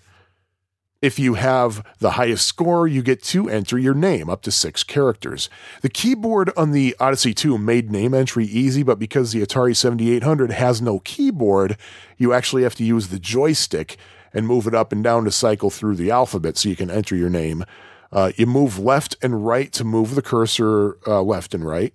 If 1.01 1.19
you 1.19 1.33
have 1.33 1.85
the 1.99 2.11
highest 2.11 2.47
score, 2.47 2.87
you 2.87 3.03
get 3.03 3.21
to 3.23 3.49
enter 3.49 3.77
your 3.77 3.93
name 3.93 4.29
up 4.29 4.41
to 4.43 4.51
six 4.51 4.85
characters. 4.85 5.49
The 5.81 5.89
keyboard 5.89 6.51
on 6.55 6.71
the 6.71 6.95
Odyssey 6.97 7.33
2 7.33 7.57
made 7.57 7.91
name 7.91 8.13
entry 8.13 8.45
easy, 8.45 8.83
but 8.83 8.99
because 8.99 9.33
the 9.33 9.41
Atari 9.41 9.75
7800 9.75 10.51
has 10.51 10.81
no 10.81 10.99
keyboard, 10.99 11.75
you 12.17 12.31
actually 12.31 12.63
have 12.63 12.75
to 12.75 12.85
use 12.85 13.09
the 13.09 13.19
joystick 13.19 13.97
and 14.33 14.47
move 14.47 14.65
it 14.65 14.75
up 14.75 14.93
and 14.93 15.03
down 15.03 15.25
to 15.25 15.31
cycle 15.31 15.69
through 15.69 15.97
the 15.97 16.09
alphabet 16.09 16.57
so 16.57 16.69
you 16.69 16.77
can 16.77 16.89
enter 16.89 17.17
your 17.17 17.29
name. 17.29 17.65
Uh, 18.13 18.31
you 18.37 18.45
move 18.45 18.79
left 18.79 19.17
and 19.21 19.45
right 19.45 19.73
to 19.73 19.83
move 19.83 20.15
the 20.15 20.21
cursor 20.21 20.97
uh, 21.05 21.21
left 21.21 21.53
and 21.53 21.65
right. 21.65 21.93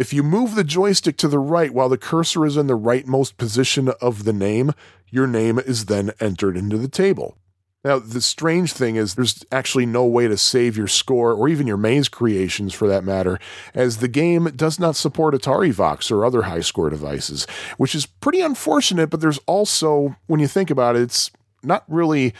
If 0.00 0.14
you 0.14 0.22
move 0.22 0.54
the 0.54 0.64
joystick 0.64 1.18
to 1.18 1.28
the 1.28 1.38
right 1.38 1.74
while 1.74 1.90
the 1.90 1.98
cursor 1.98 2.46
is 2.46 2.56
in 2.56 2.68
the 2.68 2.78
rightmost 2.78 3.36
position 3.36 3.90
of 4.00 4.24
the 4.24 4.32
name, 4.32 4.72
your 5.10 5.26
name 5.26 5.58
is 5.58 5.84
then 5.84 6.12
entered 6.18 6.56
into 6.56 6.78
the 6.78 6.88
table. 6.88 7.36
Now, 7.84 7.98
the 7.98 8.22
strange 8.22 8.72
thing 8.72 8.96
is 8.96 9.14
there's 9.14 9.44
actually 9.52 9.84
no 9.84 10.06
way 10.06 10.26
to 10.26 10.38
save 10.38 10.74
your 10.74 10.86
score 10.86 11.34
or 11.34 11.50
even 11.50 11.66
your 11.66 11.76
maze 11.76 12.08
creations 12.08 12.72
for 12.72 12.88
that 12.88 13.04
matter, 13.04 13.38
as 13.74 13.98
the 13.98 14.08
game 14.08 14.44
does 14.56 14.80
not 14.80 14.96
support 14.96 15.34
Atari 15.34 15.70
Vox 15.70 16.10
or 16.10 16.24
other 16.24 16.42
high 16.42 16.60
score 16.60 16.88
devices, 16.88 17.46
which 17.76 17.94
is 17.94 18.06
pretty 18.06 18.40
unfortunate, 18.40 19.10
but 19.10 19.20
there's 19.20 19.38
also, 19.46 20.16
when 20.28 20.40
you 20.40 20.48
think 20.48 20.70
about 20.70 20.96
it, 20.96 21.02
it's 21.02 21.30
not 21.62 21.84
really 21.88 22.32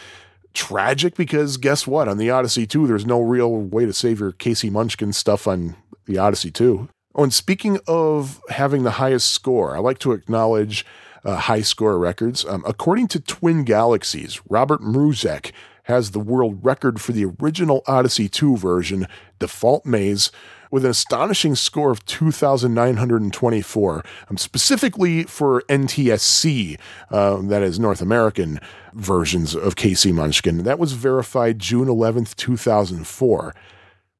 tragic 0.55 1.13
because 1.13 1.57
guess 1.57 1.85
what? 1.85 2.07
On 2.07 2.17
the 2.17 2.31
Odyssey 2.31 2.65
2, 2.65 2.87
there's 2.87 3.05
no 3.05 3.21
real 3.21 3.55
way 3.55 3.85
to 3.85 3.93
save 3.93 4.19
your 4.19 4.31
KC 4.31 4.71
Munchkin 4.71 5.13
stuff 5.13 5.47
on 5.47 5.75
the 6.07 6.17
Odyssey 6.17 6.49
2. 6.49 6.89
Oh, 7.13 7.23
and 7.23 7.33
speaking 7.33 7.79
of 7.87 8.41
having 8.49 8.83
the 8.83 8.91
highest 8.91 9.31
score, 9.31 9.75
I 9.75 9.79
like 9.79 9.99
to 9.99 10.13
acknowledge 10.13 10.85
uh, 11.25 11.35
high 11.35 11.61
score 11.61 11.99
records. 11.99 12.45
Um, 12.45 12.63
according 12.65 13.07
to 13.09 13.19
Twin 13.19 13.63
Galaxies, 13.63 14.41
Robert 14.49 14.81
Mruzek 14.81 15.51
has 15.83 16.11
the 16.11 16.19
world 16.19 16.63
record 16.63 17.01
for 17.01 17.11
the 17.11 17.25
original 17.25 17.83
Odyssey 17.85 18.29
2 18.29 18.55
version, 18.55 19.07
Default 19.39 19.85
Maze, 19.85 20.31
with 20.69 20.85
an 20.85 20.91
astonishing 20.91 21.55
score 21.55 21.91
of 21.91 22.05
2,924, 22.05 24.05
um, 24.29 24.37
specifically 24.37 25.23
for 25.23 25.63
NTSC, 25.63 26.79
uh, 27.09 27.41
that 27.41 27.61
is 27.61 27.77
North 27.77 28.01
American 28.01 28.61
versions 28.93 29.53
of 29.53 29.75
KC 29.75 30.13
Munchkin. 30.13 30.63
That 30.63 30.79
was 30.79 30.93
verified 30.93 31.59
June 31.59 31.89
11th, 31.89 32.35
2004. 32.35 33.53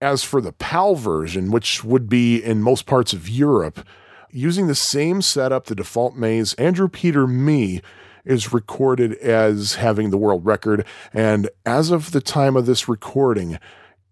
As 0.01 0.23
for 0.23 0.41
the 0.41 0.51
PAL 0.51 0.95
version, 0.95 1.51
which 1.51 1.83
would 1.83 2.09
be 2.09 2.43
in 2.43 2.63
most 2.63 2.85
parts 2.85 3.13
of 3.13 3.29
Europe, 3.29 3.85
Using 4.33 4.67
the 4.67 4.75
same 4.75 5.21
setup, 5.21 5.65
the 5.65 5.75
default 5.75 6.15
maze, 6.15 6.53
Andrew 6.53 6.87
Peter 6.87 7.27
Me 7.27 7.81
is 8.23 8.53
recorded 8.53 9.13
as 9.15 9.75
having 9.75 10.09
the 10.09 10.17
world 10.17 10.45
record. 10.45 10.85
And 11.13 11.49
as 11.65 11.91
of 11.91 12.11
the 12.11 12.21
time 12.21 12.55
of 12.55 12.65
this 12.65 12.87
recording, 12.87 13.59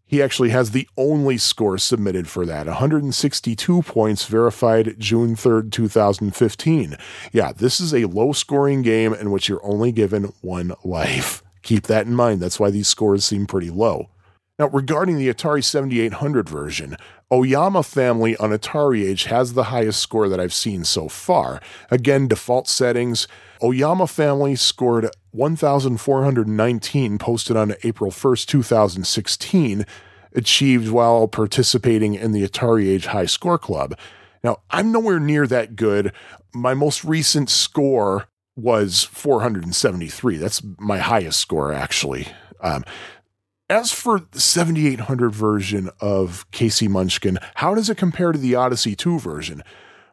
he 0.05 0.21
actually 0.21 0.49
has 0.49 0.71
the 0.71 0.89
only 0.97 1.37
score 1.37 1.77
submitted 1.77 2.27
for 2.27 2.45
that 2.45 2.65
162 2.65 3.81
points 3.83 4.25
verified 4.25 4.95
June 4.99 5.35
3rd, 5.35 5.71
2015. 5.71 6.97
Yeah, 7.31 7.53
this 7.53 7.79
is 7.79 7.93
a 7.93 8.05
low 8.05 8.33
scoring 8.33 8.81
game 8.81 9.13
in 9.13 9.31
which 9.31 9.47
you're 9.47 9.65
only 9.65 9.93
given 9.93 10.33
one 10.41 10.73
life. 10.83 11.43
Keep 11.61 11.83
that 11.83 12.07
in 12.07 12.15
mind. 12.15 12.41
That's 12.41 12.59
why 12.59 12.71
these 12.71 12.89
scores 12.89 13.23
seem 13.23 13.45
pretty 13.45 13.69
low. 13.69 14.09
Now, 14.59 14.67
regarding 14.67 15.17
the 15.17 15.29
Atari 15.29 15.63
7800 15.63 16.49
version, 16.49 16.97
Oyama 17.31 17.81
Family 17.81 18.35
on 18.37 18.49
Atari 18.49 19.07
Age 19.07 19.23
has 19.25 19.53
the 19.53 19.65
highest 19.65 20.01
score 20.01 20.27
that 20.27 20.39
I've 20.39 20.53
seen 20.53 20.83
so 20.83 21.07
far. 21.07 21.61
Again, 21.89 22.27
default 22.27 22.67
settings. 22.67 23.25
Oyama 23.63 24.05
Family 24.05 24.57
scored 24.57 25.09
1,419 25.31 27.17
posted 27.17 27.55
on 27.55 27.75
April 27.83 28.11
1st, 28.11 28.47
2016, 28.47 29.85
achieved 30.35 30.89
while 30.89 31.29
participating 31.29 32.15
in 32.15 32.33
the 32.33 32.45
Atari 32.45 32.89
Age 32.89 33.05
High 33.05 33.27
Score 33.27 33.57
Club. 33.57 33.97
Now, 34.43 34.57
I'm 34.71 34.91
nowhere 34.91 35.21
near 35.21 35.47
that 35.47 35.77
good. 35.77 36.11
My 36.53 36.73
most 36.73 37.05
recent 37.05 37.49
score 37.49 38.27
was 38.57 39.05
473. 39.05 40.35
That's 40.35 40.61
my 40.77 40.97
highest 40.97 41.39
score, 41.39 41.71
actually. 41.71 42.27
Um, 42.61 42.83
as 43.69 43.91
for 43.91 44.19
the 44.31 44.39
7800 44.39 45.29
version 45.29 45.89
of 46.01 46.49
KC 46.51 46.89
Munchkin, 46.89 47.37
how 47.55 47.75
does 47.75 47.89
it 47.89 47.97
compare 47.97 48.31
to 48.31 48.39
the 48.39 48.55
Odyssey 48.55 48.95
2 48.95 49.19
version? 49.19 49.63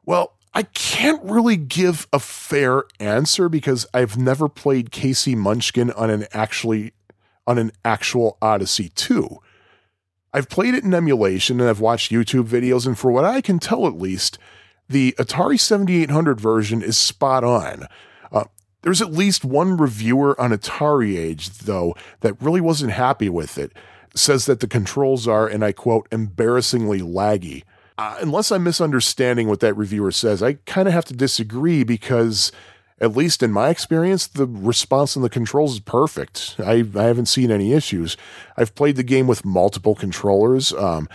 Well, 0.05 0.35
I 0.55 0.63
can't 0.63 1.23
really 1.23 1.57
give 1.57 2.07
a 2.13 2.19
fair 2.19 2.85
answer 2.99 3.49
because 3.49 3.87
I've 3.93 4.17
never 4.17 4.49
played 4.49 4.91
KC 4.91 5.37
Munchkin 5.37 5.91
on 5.93 6.11
an 6.11 6.27
actually 6.33 6.93
on 7.47 7.59
an 7.59 7.73
actual 7.85 8.39
Odyssey 8.43 8.91
2. 8.95 9.39
I've 10.33 10.49
played 10.49 10.75
it 10.75 10.85
in 10.85 10.93
emulation 10.93 11.61
and 11.61 11.69
I've 11.69 11.81
watched 11.81 12.11
YouTube 12.11 12.45
videos 12.49 12.87
and 12.87 12.99
for 12.99 13.11
what 13.11 13.25
I 13.25 13.41
can 13.41 13.59
tell 13.59 13.87
at 13.87 13.99
least, 13.99 14.39
the 14.89 15.13
Atari 15.19 15.59
7800 15.59 16.41
version 16.41 16.83
is 16.83 16.97
spot 16.97 17.45
on. 17.45 17.87
There's 18.87 19.03
at 19.03 19.13
least 19.13 19.45
one 19.45 19.77
reviewer 19.77 20.41
on 20.41 20.53
Atari 20.53 21.19
Age, 21.19 21.51
though, 21.51 21.97
that 22.21 22.41
really 22.41 22.61
wasn't 22.61 22.93
happy 22.93 23.29
with 23.29 23.59
it. 23.59 23.73
Says 24.15 24.47
that 24.47 24.61
the 24.61 24.69
controls 24.69 25.27
are, 25.27 25.49
and 25.49 25.65
I 25.65 25.73
quote, 25.73 26.07
embarrassingly 26.13 27.01
laggy. 27.01 27.65
Uh, 27.99 28.17
unless 28.21 28.53
I'm 28.53 28.63
misunderstanding 28.63 29.49
what 29.49 29.59
that 29.59 29.77
reviewer 29.77 30.13
says, 30.13 30.41
I 30.41 30.53
kind 30.67 30.87
of 30.87 30.95
have 30.95 31.05
to 31.07 31.15
disagree 31.15 31.83
because 31.83 32.53
at 33.01 33.17
least 33.17 33.43
in 33.43 33.51
my 33.51 33.71
experience, 33.71 34.29
the 34.29 34.47
response 34.47 35.17
and 35.17 35.25
the 35.25 35.31
controls 35.31 35.75
is 35.75 35.81
perfect. 35.81 36.55
I, 36.61 36.85
I 36.95 37.03
haven't 37.03 37.27
seen 37.27 37.51
any 37.51 37.73
issues. 37.73 38.17
I've 38.57 38.77
played 38.77 38.95
the 38.95 39.03
game 39.03 39.27
with 39.27 39.45
multiple 39.45 39.97
controllers. 39.97 40.73
Um, 40.73 41.09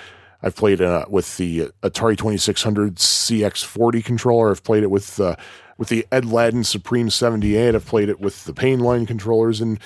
I've 0.44 0.58
played 0.58 0.82
uh, 0.82 1.06
with 1.08 1.38
the 1.38 1.70
Atari 1.84 2.18
2600 2.18 2.96
CX40 2.96 4.04
controller. 4.04 4.52
I've 4.52 4.64
played 4.64 4.84
it 4.84 4.92
with 4.92 5.22
uh, 5.22 5.38
with 5.82 5.90
the 5.90 6.06
Ed 6.12 6.26
Ladin 6.26 6.64
Supreme 6.64 7.10
78. 7.10 7.74
I've 7.74 7.88
played 7.88 8.08
it 8.08 8.20
with 8.20 8.46
the 8.46 8.54
Painline 8.54 9.08
controllers, 9.08 9.60
and 9.60 9.80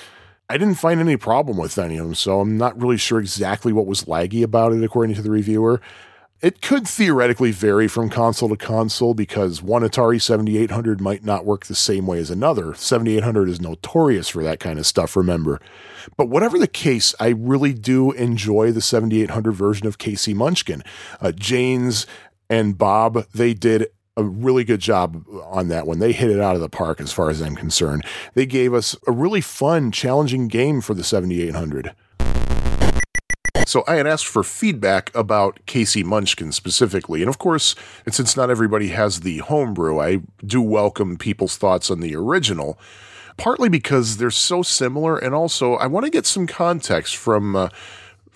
I 0.46 0.58
didn't 0.58 0.74
find 0.74 1.00
any 1.00 1.16
problem 1.16 1.56
with 1.56 1.78
any 1.78 1.96
of 1.96 2.04
them. 2.04 2.14
So 2.14 2.40
I'm 2.40 2.58
not 2.58 2.78
really 2.78 2.98
sure 2.98 3.18
exactly 3.18 3.72
what 3.72 3.86
was 3.86 4.04
laggy 4.04 4.42
about 4.42 4.74
it, 4.74 4.84
according 4.84 5.16
to 5.16 5.22
the 5.22 5.30
reviewer. 5.30 5.80
It 6.42 6.60
could 6.60 6.86
theoretically 6.86 7.50
vary 7.50 7.88
from 7.88 8.10
console 8.10 8.50
to 8.50 8.58
console 8.58 9.14
because 9.14 9.62
one 9.62 9.80
Atari 9.80 10.20
7800 10.20 11.00
might 11.00 11.24
not 11.24 11.46
work 11.46 11.64
the 11.64 11.74
same 11.74 12.06
way 12.06 12.18
as 12.18 12.30
another. 12.30 12.74
7800 12.74 13.48
is 13.48 13.58
notorious 13.58 14.28
for 14.28 14.42
that 14.42 14.60
kind 14.60 14.78
of 14.78 14.84
stuff, 14.84 15.16
remember. 15.16 15.62
But 16.18 16.28
whatever 16.28 16.58
the 16.58 16.68
case, 16.68 17.14
I 17.18 17.28
really 17.28 17.72
do 17.72 18.12
enjoy 18.12 18.70
the 18.70 18.82
7800 18.82 19.50
version 19.52 19.86
of 19.86 19.96
KC 19.96 20.34
Munchkin. 20.34 20.82
Uh, 21.22 21.32
Jaynz 21.34 22.04
and 22.50 22.76
Bob, 22.76 23.24
they 23.32 23.54
did 23.54 23.86
a 24.16 24.22
really 24.22 24.64
good 24.64 24.80
job 24.80 25.24
on 25.44 25.68
that 25.68 25.86
one. 25.86 25.98
They 25.98 26.12
hit 26.12 26.30
it 26.30 26.40
out 26.40 26.54
of 26.54 26.60
the 26.60 26.68
park 26.68 27.00
as 27.00 27.12
far 27.12 27.28
as 27.28 27.42
I'm 27.42 27.54
concerned. 27.54 28.04
They 28.34 28.46
gave 28.46 28.72
us 28.72 28.96
a 29.06 29.12
really 29.12 29.42
fun, 29.42 29.92
challenging 29.92 30.48
game 30.48 30.80
for 30.80 30.94
the 30.94 31.04
7800. 31.04 31.94
So 33.66 33.82
I 33.88 33.96
had 33.96 34.06
asked 34.06 34.26
for 34.26 34.42
feedback 34.42 35.14
about 35.14 35.58
KC 35.66 36.04
Munchkin 36.04 36.52
specifically. 36.52 37.20
And 37.20 37.28
of 37.28 37.38
course, 37.38 37.74
and 38.06 38.14
since 38.14 38.36
not 38.36 38.48
everybody 38.48 38.88
has 38.88 39.20
the 39.20 39.38
homebrew, 39.38 40.00
I 40.00 40.20
do 40.44 40.62
welcome 40.62 41.18
people's 41.18 41.56
thoughts 41.56 41.90
on 41.90 42.00
the 42.00 42.14
original, 42.14 42.78
partly 43.36 43.68
because 43.68 44.16
they're 44.16 44.30
so 44.30 44.62
similar. 44.62 45.18
And 45.18 45.34
also, 45.34 45.74
I 45.74 45.88
want 45.88 46.04
to 46.04 46.10
get 46.10 46.26
some 46.26 46.46
context 46.46 47.16
from. 47.16 47.54
Uh, 47.54 47.68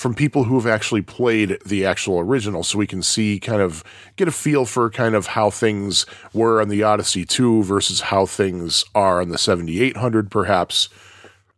from 0.00 0.14
people 0.14 0.44
who 0.44 0.54
have 0.54 0.66
actually 0.66 1.02
played 1.02 1.58
the 1.66 1.84
actual 1.84 2.18
original 2.18 2.62
so 2.62 2.78
we 2.78 2.86
can 2.86 3.02
see 3.02 3.38
kind 3.38 3.60
of 3.60 3.84
get 4.16 4.26
a 4.26 4.32
feel 4.32 4.64
for 4.64 4.88
kind 4.88 5.14
of 5.14 5.26
how 5.26 5.50
things 5.50 6.06
were 6.32 6.58
on 6.58 6.70
the 6.70 6.82
Odyssey 6.82 7.26
2 7.26 7.62
versus 7.64 8.00
how 8.00 8.24
things 8.24 8.82
are 8.94 9.20
on 9.20 9.28
the 9.28 9.36
7800 9.36 10.30
perhaps 10.30 10.88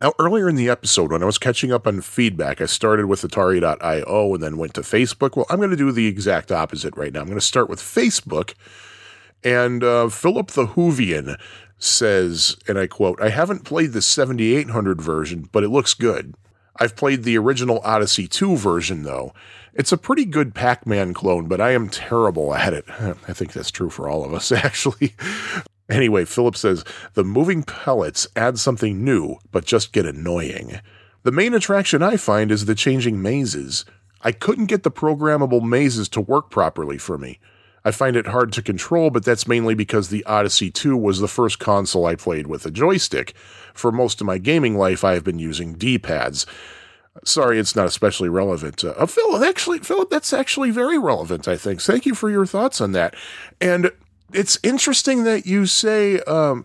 now, 0.00 0.12
earlier 0.18 0.48
in 0.48 0.56
the 0.56 0.68
episode, 0.68 1.12
when 1.12 1.22
I 1.22 1.26
was 1.26 1.38
catching 1.38 1.70
up 1.70 1.86
on 1.86 2.00
feedback, 2.00 2.60
I 2.60 2.66
started 2.66 3.06
with 3.06 3.22
Atari.io 3.22 4.34
and 4.34 4.42
then 4.42 4.56
went 4.56 4.74
to 4.74 4.80
Facebook. 4.80 5.36
Well, 5.36 5.46
I'm 5.48 5.58
going 5.58 5.70
to 5.70 5.76
do 5.76 5.92
the 5.92 6.08
exact 6.08 6.50
opposite 6.50 6.96
right 6.96 7.12
now. 7.12 7.20
I'm 7.20 7.26
going 7.26 7.38
to 7.38 7.40
start 7.40 7.70
with 7.70 7.78
Facebook. 7.78 8.54
And 9.44 9.84
uh, 9.84 10.08
Philip 10.08 10.48
the 10.48 10.66
Hoovian 10.66 11.38
says, 11.78 12.56
and 12.66 12.80
I 12.80 12.88
quote, 12.88 13.22
I 13.22 13.28
haven't 13.28 13.64
played 13.64 13.92
the 13.92 14.02
7800 14.02 15.00
version, 15.00 15.48
but 15.52 15.62
it 15.62 15.68
looks 15.68 15.94
good. 15.94 16.34
I've 16.76 16.96
played 16.96 17.22
the 17.22 17.38
original 17.38 17.80
Odyssey 17.84 18.26
2 18.26 18.56
version, 18.56 19.02
though. 19.02 19.32
It's 19.74 19.92
a 19.92 19.98
pretty 19.98 20.24
good 20.24 20.54
Pac 20.54 20.86
Man 20.86 21.14
clone, 21.14 21.48
but 21.48 21.60
I 21.60 21.72
am 21.72 21.88
terrible 21.88 22.54
at 22.54 22.74
it. 22.74 22.84
I 22.90 23.32
think 23.32 23.52
that's 23.52 23.70
true 23.70 23.90
for 23.90 24.08
all 24.08 24.24
of 24.24 24.34
us, 24.34 24.52
actually. 24.52 25.14
Anyway, 25.88 26.24
Philip 26.24 26.56
says 26.56 26.84
the 27.14 27.24
moving 27.24 27.62
pellets 27.62 28.26
add 28.36 28.58
something 28.58 29.04
new, 29.04 29.36
but 29.50 29.64
just 29.64 29.92
get 29.92 30.06
annoying. 30.06 30.80
The 31.22 31.32
main 31.32 31.54
attraction 31.54 32.02
I 32.02 32.16
find 32.16 32.50
is 32.50 32.64
the 32.64 32.74
changing 32.74 33.22
mazes. 33.22 33.84
I 34.22 34.32
couldn't 34.32 34.66
get 34.66 34.82
the 34.82 34.90
programmable 34.90 35.62
mazes 35.62 36.08
to 36.10 36.20
work 36.20 36.50
properly 36.50 36.98
for 36.98 37.18
me. 37.18 37.38
I 37.84 37.90
find 37.90 38.16
it 38.16 38.28
hard 38.28 38.52
to 38.52 38.62
control, 38.62 39.10
but 39.10 39.24
that's 39.24 39.48
mainly 39.48 39.74
because 39.74 40.08
the 40.08 40.24
Odyssey 40.24 40.70
2 40.70 40.96
was 40.96 41.18
the 41.18 41.28
first 41.28 41.58
console 41.58 42.06
I 42.06 42.14
played 42.14 42.46
with 42.46 42.64
a 42.64 42.70
joystick. 42.70 43.34
For 43.74 43.90
most 43.90 44.20
of 44.20 44.26
my 44.26 44.38
gaming 44.38 44.76
life, 44.76 45.02
I 45.02 45.14
have 45.14 45.24
been 45.24 45.38
using 45.38 45.74
D 45.74 45.98
pads. 45.98 46.46
Sorry, 47.24 47.58
it's 47.58 47.76
not 47.76 47.86
especially 47.86 48.28
relevant. 48.28 48.84
Uh, 48.84 49.04
Philip, 49.06 49.42
actually, 49.42 49.80
Philip, 49.80 50.10
that's 50.10 50.32
actually 50.32 50.70
very 50.70 50.98
relevant, 50.98 51.46
I 51.46 51.56
think. 51.56 51.80
Thank 51.80 52.06
you 52.06 52.14
for 52.14 52.30
your 52.30 52.46
thoughts 52.46 52.80
on 52.80 52.92
that. 52.92 53.14
And 53.60 53.90
it's 54.32 54.58
interesting 54.62 55.24
that 55.24 55.44
you 55.44 55.66
say 55.66 56.20
um, 56.20 56.64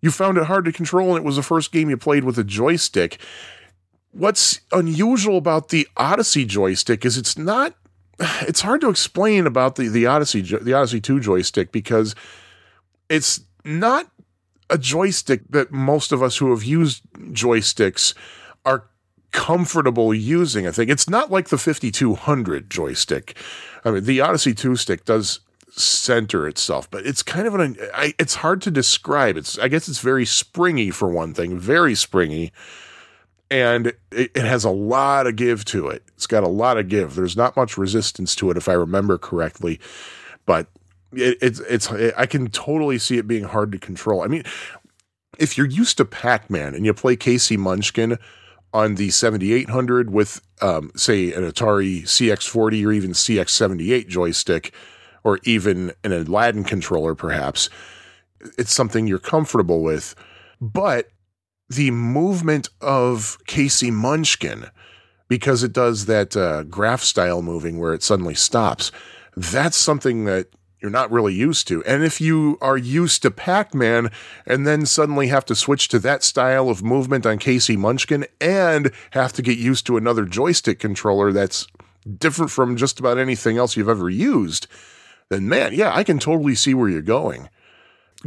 you 0.00 0.10
found 0.10 0.38
it 0.38 0.44
hard 0.44 0.64
to 0.66 0.72
control 0.72 1.10
and 1.10 1.18
it 1.18 1.26
was 1.26 1.36
the 1.36 1.42
first 1.42 1.72
game 1.72 1.88
you 1.88 1.96
played 1.96 2.24
with 2.24 2.38
a 2.38 2.44
joystick. 2.44 3.18
What's 4.12 4.60
unusual 4.72 5.38
about 5.38 5.68
the 5.68 5.88
Odyssey 5.96 6.44
joystick 6.44 7.04
is 7.04 7.16
it's 7.16 7.38
not. 7.38 7.74
It's 8.20 8.60
hard 8.60 8.80
to 8.80 8.88
explain 8.88 9.46
about 9.46 9.76
the 9.76 9.88
the 9.88 10.06
Odyssey 10.06 10.42
the 10.42 10.74
Odyssey 10.74 11.00
Two 11.00 11.20
joystick 11.20 11.72
because 11.72 12.14
it's 13.08 13.40
not 13.64 14.10
a 14.70 14.78
joystick 14.78 15.42
that 15.50 15.72
most 15.72 16.12
of 16.12 16.22
us 16.22 16.36
who 16.36 16.50
have 16.50 16.64
used 16.64 17.02
joysticks 17.32 18.14
are 18.64 18.84
comfortable 19.30 20.12
using. 20.12 20.66
I 20.66 20.70
think 20.70 20.90
it's 20.90 21.08
not 21.08 21.30
like 21.30 21.48
the 21.48 21.58
5200 21.58 22.70
joystick. 22.70 23.36
I 23.84 23.90
mean, 23.90 24.04
the 24.04 24.20
Odyssey 24.20 24.54
2 24.54 24.76
stick 24.76 25.04
does 25.04 25.40
center 25.70 26.48
itself, 26.48 26.90
but 26.90 27.06
it's 27.06 27.22
kind 27.22 27.46
of 27.46 27.54
an 27.54 27.76
I, 27.94 28.14
it's 28.18 28.36
hard 28.36 28.62
to 28.62 28.70
describe. 28.70 29.36
It's 29.36 29.58
I 29.58 29.68
guess 29.68 29.88
it's 29.88 30.00
very 30.00 30.24
springy 30.24 30.90
for 30.90 31.08
one 31.08 31.34
thing, 31.34 31.58
very 31.58 31.94
springy, 31.94 32.52
and 33.50 33.88
it, 34.12 34.30
it, 34.34 34.44
has 34.44 34.64
a 34.64 34.70
lot 34.70 35.26
of 35.26 35.36
give 35.36 35.64
to 35.66 35.88
it. 35.88 36.02
It's 36.14 36.26
got 36.26 36.44
a 36.44 36.48
lot 36.48 36.76
of 36.76 36.88
give. 36.88 37.14
There's 37.14 37.36
not 37.36 37.56
much 37.56 37.78
resistance 37.78 38.34
to 38.36 38.50
it, 38.50 38.56
if 38.56 38.68
I 38.68 38.74
remember 38.74 39.18
correctly, 39.18 39.80
but 40.46 40.66
it, 41.12 41.38
it's 41.40 41.60
it's 41.60 41.90
I 41.90 42.26
can 42.26 42.48
totally 42.48 42.98
see 42.98 43.18
it 43.18 43.26
being 43.26 43.44
hard 43.44 43.72
to 43.72 43.78
control. 43.78 44.22
I 44.22 44.26
mean, 44.26 44.44
if 45.38 45.56
you're 45.56 45.66
used 45.66 45.96
to 45.98 46.04
Pac-Man 46.04 46.74
and 46.74 46.84
you 46.84 46.92
play 46.92 47.16
KC 47.16 47.56
Munchkin 47.56 48.18
on 48.74 48.96
the 48.96 49.10
7800 49.10 50.10
with 50.10 50.42
um, 50.60 50.90
say 50.94 51.32
an 51.32 51.42
Atari 51.42 52.02
CX40 52.02 52.86
or 52.86 52.92
even 52.92 53.12
CX78 53.12 54.08
joystick 54.08 54.74
or 55.24 55.38
even 55.44 55.92
an 56.04 56.12
Aladdin 56.12 56.64
controller, 56.64 57.14
perhaps. 57.14 57.70
It's 58.56 58.72
something 58.72 59.06
you're 59.06 59.18
comfortable 59.18 59.82
with. 59.82 60.14
But 60.60 61.08
the 61.68 61.90
movement 61.90 62.68
of 62.80 63.38
KC 63.46 63.92
Munchkin, 63.92 64.66
because 65.28 65.62
it 65.62 65.72
does 65.72 66.06
that 66.06 66.36
uh, 66.36 66.62
graph 66.64 67.02
style 67.02 67.42
moving 67.42 67.78
where 67.78 67.92
it 67.92 68.02
suddenly 68.02 68.34
stops, 68.34 68.90
that's 69.36 69.76
something 69.76 70.24
that 70.24 70.48
you're 70.80 70.90
not 70.90 71.10
really 71.10 71.34
used 71.34 71.66
to. 71.68 71.82
And 71.84 72.04
if 72.04 72.20
you 72.20 72.56
are 72.60 72.76
used 72.76 73.22
to 73.22 73.30
Pac 73.30 73.74
Man 73.74 74.10
and 74.46 74.66
then 74.66 74.86
suddenly 74.86 75.26
have 75.26 75.44
to 75.46 75.54
switch 75.54 75.88
to 75.88 75.98
that 76.00 76.22
style 76.22 76.70
of 76.70 76.82
movement 76.82 77.26
on 77.26 77.38
KC 77.38 77.76
Munchkin 77.76 78.26
and 78.40 78.92
have 79.10 79.32
to 79.34 79.42
get 79.42 79.58
used 79.58 79.86
to 79.86 79.96
another 79.96 80.24
joystick 80.24 80.78
controller 80.78 81.32
that's 81.32 81.66
different 82.16 82.50
from 82.50 82.76
just 82.76 83.00
about 83.00 83.18
anything 83.18 83.58
else 83.58 83.76
you've 83.76 83.88
ever 83.88 84.08
used, 84.08 84.66
then 85.28 85.48
man, 85.48 85.74
yeah, 85.74 85.94
I 85.94 86.04
can 86.04 86.18
totally 86.18 86.54
see 86.54 86.74
where 86.74 86.88
you're 86.88 87.02
going. 87.02 87.48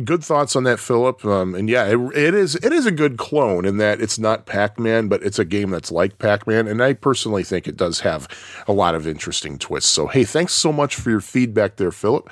Good 0.06 0.24
thoughts 0.24 0.56
on 0.56 0.64
that, 0.64 0.80
Philip. 0.80 1.26
Um, 1.26 1.54
and 1.54 1.70
yeah, 1.70 1.86
it, 1.86 1.98
it 2.16 2.34
is 2.34 2.56
it 2.56 2.72
is 2.72 2.86
a 2.86 2.92
good 2.92 3.18
clone 3.18 3.66
in 3.66 3.76
that 3.78 4.00
it's 4.00 4.18
not 4.18 4.46
Pac-Man, 4.46 5.10
but 5.10 5.22
it's 5.22 5.38
a 5.38 5.44
game 5.44 5.70
that's 5.70 5.92
like 5.92 6.18
Pac-Man, 6.18 6.66
and 6.68 6.82
I 6.82 6.94
personally 6.94 7.44
think 7.44 7.68
it 7.68 7.76
does 7.76 8.00
have 8.00 8.28
a 8.70 8.74
lot 8.74 8.96
of 8.96 9.06
interesting 9.06 9.58
twists. 9.58 9.92
So 9.92 10.08
hey, 10.08 10.24
thanks 10.24 10.54
so 10.54 10.72
much 10.72 10.96
for 10.96 11.10
your 11.10 11.20
feedback 11.20 11.76
there, 11.76 11.92
Philip. 11.92 12.30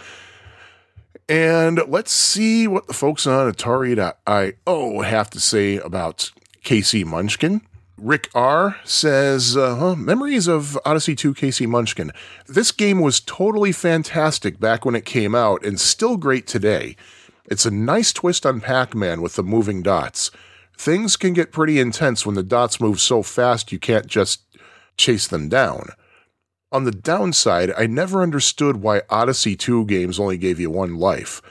And 1.28 1.82
let's 1.88 2.14
see 2.14 2.66
what 2.66 2.88
the 2.88 2.94
folks 2.94 3.28
on 3.28 3.52
Atari.io 3.52 5.02
have 5.02 5.30
to 5.30 5.40
say 5.40 5.78
about 5.78 6.32
KC 6.64 7.06
Munchkin. 7.06 7.62
Rick 7.98 8.30
R 8.34 8.78
says, 8.86 9.58
uh, 9.58 9.76
huh, 9.76 9.96
Memories 9.96 10.48
of 10.48 10.80
Odyssey 10.86 11.16
2 11.16 11.34
KC 11.34 11.68
Munchkin. 11.68 12.12
This 12.48 12.72
game 12.72 13.02
was 13.02 13.20
totally 13.20 13.74
fantastic 13.74 14.60
back 14.60 14.86
when 14.86 14.96
it 14.96 15.06
came 15.06 15.36
out 15.36 15.66
and 15.66 15.80
still 15.80 16.16
great 16.18 16.48
today. 16.48 16.96
It's 17.50 17.66
a 17.66 17.72
nice 17.72 18.14
twist 18.14 18.46
on 18.46 18.62
Pac 18.62 18.94
Man 18.94 19.24
with 19.24 19.36
the 19.36 19.42
moving 19.42 19.82
dots. 19.82 20.30
Things 20.78 21.18
can 21.18 21.34
get 21.34 21.52
pretty 21.52 21.80
intense 21.80 22.24
when 22.24 22.36
the 22.36 22.44
dots 22.44 22.80
move 22.80 23.02
so 23.02 23.24
fast 23.24 23.72
you 23.72 23.80
can't 23.80 24.06
just 24.06 24.44
chase 24.98 25.28
them 25.28 25.50
down. 25.50 25.90
On 26.72 26.84
the 26.84 26.92
downside, 26.92 27.74
I 27.76 27.88
never 27.88 28.22
understood 28.22 28.78
why 28.78 29.02
Odyssey 29.10 29.56
2 29.56 29.86
games 29.86 30.20
only 30.20 30.38
gave 30.38 30.60
you 30.60 30.70
one 30.70 30.98
life. 30.98 31.42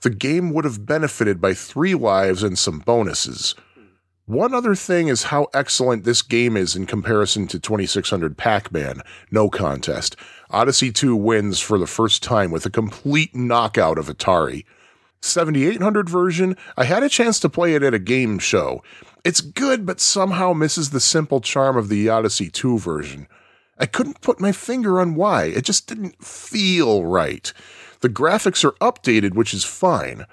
The 0.00 0.10
game 0.10 0.52
would 0.52 0.64
have 0.64 0.84
benefited 0.84 1.40
by 1.40 1.54
three 1.54 1.94
lives 1.94 2.42
and 2.42 2.58
some 2.58 2.80
bonuses. 2.80 3.54
One 4.24 4.52
other 4.52 4.74
thing 4.74 5.06
is 5.06 5.22
how 5.24 5.46
excellent 5.54 6.02
this 6.02 6.22
game 6.22 6.56
is 6.56 6.74
in 6.74 6.86
comparison 6.86 7.46
to 7.46 7.60
2600 7.60 8.36
Pac 8.36 8.72
Man. 8.72 9.00
No 9.30 9.48
contest. 9.48 10.16
Odyssey 10.50 10.90
2 10.90 11.14
wins 11.14 11.60
for 11.60 11.78
the 11.78 11.86
first 11.86 12.24
time 12.24 12.50
with 12.50 12.66
a 12.66 12.70
complete 12.70 13.32
knockout 13.36 13.96
of 13.96 14.08
Atari. 14.08 14.64
7800 15.26 16.08
version, 16.08 16.56
I 16.76 16.84
had 16.84 17.02
a 17.02 17.08
chance 17.08 17.38
to 17.40 17.48
play 17.48 17.74
it 17.74 17.82
at 17.82 17.94
a 17.94 17.98
game 17.98 18.38
show. 18.38 18.82
It's 19.24 19.40
good, 19.40 19.84
but 19.84 20.00
somehow 20.00 20.52
misses 20.52 20.90
the 20.90 21.00
simple 21.00 21.40
charm 21.40 21.76
of 21.76 21.88
the 21.88 22.08
Odyssey 22.08 22.48
2 22.48 22.78
version. 22.78 23.26
I 23.78 23.86
couldn't 23.86 24.20
put 24.20 24.40
my 24.40 24.52
finger 24.52 25.00
on 25.00 25.14
why. 25.14 25.44
It 25.44 25.64
just 25.64 25.86
didn't 25.86 26.24
feel 26.24 27.04
right. 27.04 27.52
The 28.00 28.08
graphics 28.08 28.64
are 28.64 28.72
updated, 28.72 29.34
which 29.34 29.52
is 29.52 29.64
fine. 29.64 30.26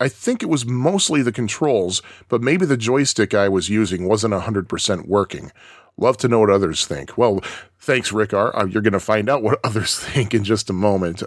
I 0.00 0.08
think 0.08 0.42
it 0.42 0.48
was 0.48 0.64
mostly 0.64 1.22
the 1.22 1.32
controls, 1.32 2.02
but 2.28 2.40
maybe 2.40 2.64
the 2.64 2.76
joystick 2.76 3.34
I 3.34 3.48
was 3.48 3.68
using 3.68 4.06
wasn't 4.06 4.34
100% 4.34 5.06
working. 5.08 5.50
Love 5.96 6.16
to 6.18 6.28
know 6.28 6.38
what 6.38 6.50
others 6.50 6.86
think. 6.86 7.18
Well, 7.18 7.40
thanks, 7.80 8.12
Rick 8.12 8.32
R. 8.32 8.56
Uh, 8.56 8.66
you're 8.66 8.82
going 8.82 8.92
to 8.92 9.00
find 9.00 9.28
out 9.28 9.42
what 9.42 9.58
others 9.64 9.98
think 9.98 10.32
in 10.32 10.44
just 10.44 10.70
a 10.70 10.72
moment. 10.72 11.22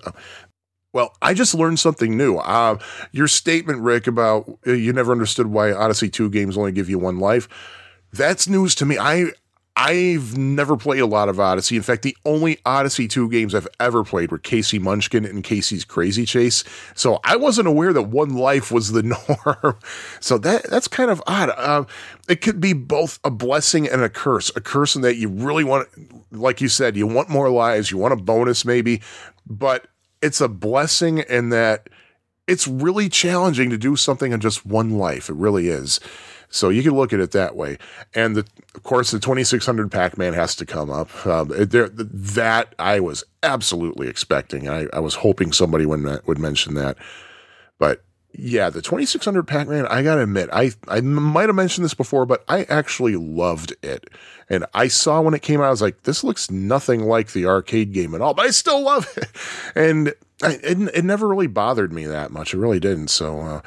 Well, 0.93 1.15
I 1.21 1.33
just 1.33 1.53
learned 1.53 1.79
something 1.79 2.17
new. 2.17 2.37
Uh, 2.37 2.77
your 3.11 3.27
statement, 3.27 3.81
Rick, 3.81 4.07
about 4.07 4.59
uh, 4.67 4.73
you 4.73 4.91
never 4.91 5.11
understood 5.11 5.47
why 5.47 5.71
Odyssey 5.71 6.09
2 6.09 6.29
games 6.29 6.57
only 6.57 6.71
give 6.71 6.89
you 6.89 6.99
one 6.99 7.19
life. 7.19 7.47
That's 8.11 8.47
news 8.47 8.75
to 8.75 8.85
me. 8.85 8.97
I 8.97 9.27
I've 9.77 10.37
never 10.37 10.75
played 10.75 10.99
a 10.99 11.05
lot 11.05 11.29
of 11.29 11.39
Odyssey. 11.39 11.77
In 11.77 11.81
fact, 11.81 12.01
the 12.01 12.15
only 12.25 12.59
Odyssey 12.65 13.07
2 13.07 13.29
games 13.29 13.55
I've 13.55 13.69
ever 13.79 14.03
played 14.03 14.29
were 14.29 14.37
KC 14.37 14.81
Munchkin 14.81 15.23
and 15.23 15.45
KC's 15.45 15.85
Krazy 15.85 16.27
Chase. 16.27 16.65
So 16.93 17.21
I 17.23 17.37
wasn't 17.37 17.69
aware 17.69 17.93
that 17.93 18.03
one 18.03 18.35
life 18.35 18.69
was 18.69 18.91
the 18.91 19.01
norm. 19.63 19.77
so 20.19 20.37
that 20.39 20.69
that's 20.69 20.89
kind 20.89 21.09
of 21.09 21.23
odd. 21.25 21.51
Uh, 21.55 21.85
it 22.27 22.41
could 22.41 22.59
be 22.59 22.73
both 22.73 23.17
a 23.23 23.31
blessing 23.31 23.87
and 23.87 24.01
a 24.01 24.09
curse. 24.09 24.51
A 24.57 24.61
curse 24.61 24.95
in 24.95 25.03
that 25.03 25.15
you 25.15 25.29
really 25.29 25.63
want, 25.63 25.87
like 26.31 26.59
you 26.59 26.67
said, 26.67 26.97
you 26.97 27.07
want 27.07 27.29
more 27.29 27.49
lives, 27.49 27.91
you 27.91 27.97
want 27.97 28.13
a 28.13 28.17
bonus 28.17 28.65
maybe, 28.65 29.01
but 29.47 29.87
it's 30.21 30.41
a 30.41 30.47
blessing 30.47 31.19
in 31.19 31.49
that 31.49 31.89
it's 32.47 32.67
really 32.67 33.09
challenging 33.09 33.69
to 33.69 33.77
do 33.77 33.95
something 33.95 34.31
in 34.31 34.39
just 34.39 34.65
one 34.65 34.91
life. 34.97 35.29
It 35.29 35.35
really 35.35 35.67
is. 35.67 35.99
So 36.49 36.67
you 36.69 36.83
can 36.83 36.93
look 36.93 37.13
at 37.13 37.21
it 37.21 37.31
that 37.31 37.55
way. 37.55 37.77
And 38.13 38.35
the, 38.35 38.45
of 38.75 38.83
course, 38.83 39.11
the 39.11 39.19
2600 39.19 39.89
Pac 39.89 40.17
Man 40.17 40.33
has 40.33 40.53
to 40.57 40.65
come 40.65 40.89
up. 40.89 41.25
Um, 41.25 41.47
there, 41.49 41.87
that 41.89 42.75
I 42.77 42.99
was 42.99 43.23
absolutely 43.41 44.09
expecting. 44.09 44.67
I, 44.67 44.87
I 44.91 44.99
was 44.99 45.15
hoping 45.15 45.53
somebody 45.53 45.85
would, 45.85 46.03
would 46.27 46.39
mention 46.39 46.73
that. 46.73 46.97
But 47.79 48.03
yeah, 48.33 48.69
the 48.69 48.81
2600 48.81 49.43
Pac 49.43 49.67
Man, 49.67 49.85
I 49.87 50.03
gotta 50.03 50.23
admit, 50.23 50.49
I, 50.53 50.71
I 50.87 51.01
might 51.01 51.49
have 51.49 51.55
mentioned 51.55 51.85
this 51.85 51.93
before, 51.93 52.25
but 52.25 52.43
I 52.47 52.63
actually 52.63 53.15
loved 53.15 53.75
it. 53.81 54.09
And 54.49 54.65
I 54.73 54.87
saw 54.87 55.21
when 55.21 55.33
it 55.33 55.41
came 55.41 55.61
out, 55.61 55.65
I 55.67 55.71
was 55.71 55.81
like, 55.81 56.03
this 56.03 56.23
looks 56.23 56.51
nothing 56.51 57.03
like 57.03 57.31
the 57.31 57.45
arcade 57.45 57.93
game 57.93 58.13
at 58.15 58.21
all, 58.21 58.33
but 58.33 58.45
I 58.45 58.51
still 58.51 58.81
love 58.81 59.07
it. 59.17 59.27
And 59.75 60.13
I, 60.43 60.53
it, 60.63 60.77
it 60.95 61.05
never 61.05 61.27
really 61.27 61.47
bothered 61.47 61.93
me 61.93 62.05
that 62.05 62.31
much. 62.31 62.53
It 62.53 62.57
really 62.57 62.79
didn't. 62.79 63.09
So, 63.09 63.39
uh, 63.39 63.61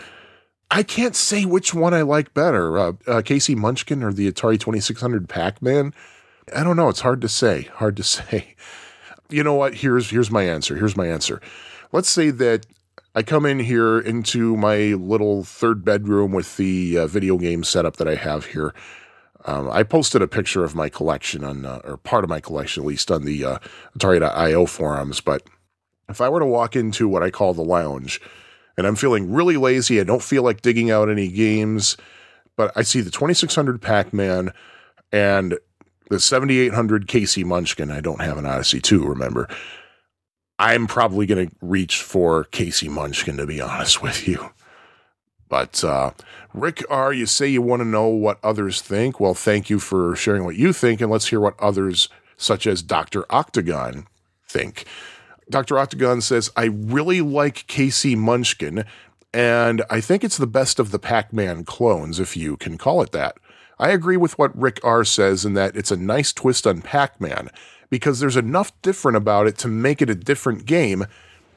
I 0.71 0.83
can't 0.83 1.15
say 1.15 1.45
which 1.45 1.73
one 1.73 1.95
I 1.95 2.03
like 2.03 2.35
better, 2.35 2.79
uh, 2.79 2.93
uh, 3.07 3.23
K.C. 3.23 3.55
Munchkin 3.55 4.03
or 4.03 4.13
the 4.13 4.31
Atari 4.31 4.59
2600 4.59 5.29
Pac-Man. 5.29 5.95
I 6.55 6.65
don't 6.65 6.77
know. 6.77 6.89
It's 6.89 7.01
hard 7.01 7.21
to 7.21 7.29
say. 7.29 7.63
Hard 7.75 7.97
to 7.97 8.03
say. 8.03 8.55
You 9.31 9.43
know 9.43 9.55
what? 9.55 9.75
Here's 9.75 10.11
here's 10.11 10.31
my 10.31 10.43
answer. 10.43 10.77
Here's 10.77 10.97
my 10.97 11.07
answer. 11.07 11.41
Let's 11.93 12.11
say 12.11 12.31
that 12.31 12.67
I 13.15 13.23
come 13.23 13.47
in 13.47 13.61
here 13.61 13.99
into 13.99 14.57
my 14.57 14.77
little 14.95 15.45
third 15.45 15.85
bedroom 15.85 16.33
with 16.33 16.57
the 16.57 16.99
uh, 16.99 17.07
video 17.07 17.39
game 17.39 17.63
setup 17.63 17.97
that 17.97 18.09
I 18.09 18.17
have 18.17 18.47
here. 18.47 18.75
Um, 19.45 19.71
I 19.71 19.83
posted 19.83 20.23
a 20.23 20.27
picture 20.27 20.65
of 20.65 20.75
my 20.75 20.89
collection 20.89 21.45
on, 21.45 21.65
uh, 21.65 21.81
or 21.85 21.97
part 21.97 22.25
of 22.25 22.31
my 22.31 22.41
collection 22.41 22.83
at 22.83 22.87
least, 22.87 23.11
on 23.11 23.25
the 23.25 23.45
uh, 23.45 23.59
Atari.io 23.97 24.67
forums. 24.67 25.21
But 25.21 25.43
if 26.09 26.21
I 26.21 26.29
were 26.29 26.41
to 26.41 26.47
walk 26.47 26.75
into 26.75 27.09
what 27.09 27.23
I 27.23 27.31
call 27.31 27.55
the 27.55 27.63
lounge, 27.63 28.21
and 28.77 28.87
I'm 28.87 28.97
feeling 28.97 29.33
really 29.33 29.57
lazy. 29.57 30.01
I 30.01 30.05
don't 30.05 30.23
feel 30.23 30.43
like 30.43 30.63
digging 30.63 30.91
out 30.91 31.09
any 31.09 31.29
games, 31.29 31.97
but 32.57 32.73
I 32.77 32.83
see 32.83 33.01
the 33.01 33.11
2600 33.11 33.81
Pac 33.81 34.13
Man 34.13 34.53
and 35.13 35.59
the 36.11 36.21
7800 36.21 37.07
K.C. 37.07 37.45
Munchkin. 37.45 37.91
I 37.91 38.01
don't 38.01 38.21
have 38.21 38.39
an 38.39 38.47
Odyssey 38.47 38.81
2, 38.81 39.07
remember. 39.07 39.49
I'm 40.65 40.87
probably 40.87 41.27
going 41.27 41.51
to 41.51 41.55
reach 41.61 42.01
for 42.01 42.47
KC 42.47 42.89
Munchkin, 42.89 43.37
to 43.37 43.45
be 43.45 43.61
honest 43.61 44.01
with 44.03 44.27
you. 44.27 44.49
But 45.47 45.85
uh, 45.85 46.13
Rick 46.55 46.83
R., 46.89 47.13
you 47.13 47.27
say 47.27 47.49
you 47.49 47.61
want 47.61 47.81
to 47.81 47.87
know 47.87 48.07
what 48.07 48.39
others 48.43 48.81
think. 48.81 49.21
Well, 49.21 49.35
thank 49.35 49.69
you 49.69 49.79
for 49.79 50.17
sharing 50.17 50.43
what 50.43 50.57
you 50.57 50.73
think, 50.73 51.03
and 51.03 51.13
let's 51.13 51.29
hear 51.29 51.39
what 51.39 51.61
others, 51.61 52.09
such 52.39 52.67
as 52.67 52.81
Dr. 52.81 53.27
Octagon, 53.29 54.07
think. 54.49 54.87
Dr. 55.51 55.79
Octagon 55.79 56.23
says, 56.23 56.51
I 56.57 56.65
really 56.65 57.21
like 57.21 57.67
KC 57.67 58.17
Munchkin, 58.17 58.87
and 59.35 59.83
I 59.91 60.01
think 60.01 60.25
it's 60.25 60.39
the 60.39 60.47
best 60.47 60.79
of 60.79 60.93
the 60.93 60.99
Pac 60.99 61.31
Man 61.31 61.65
clones, 61.65 62.19
if 62.19 62.39
you 62.39 62.57
can 62.57 62.79
call 62.79 63.03
it 63.03 63.13
that. 63.13 63.37
I 63.79 63.91
agree 63.91 64.17
with 64.17 64.39
what 64.39 64.59
Rick 64.59 64.81
R 64.83 65.05
says 65.05 65.45
in 65.45 65.53
that 65.55 65.77
it's 65.77 65.91
a 65.91 65.97
nice 65.99 66.33
twist 66.33 66.67
on 66.67 66.81
Pac 66.81 67.21
Man, 67.21 67.51
because 67.95 68.19
there's 68.19 68.37
enough 68.37 68.73
different 68.83 69.17
about 69.17 69.47
it 69.47 69.57
to 69.59 69.69
make 69.69 70.03
it 70.03 70.11
a 70.11 70.17
different 70.17 70.67
game, 70.67 71.07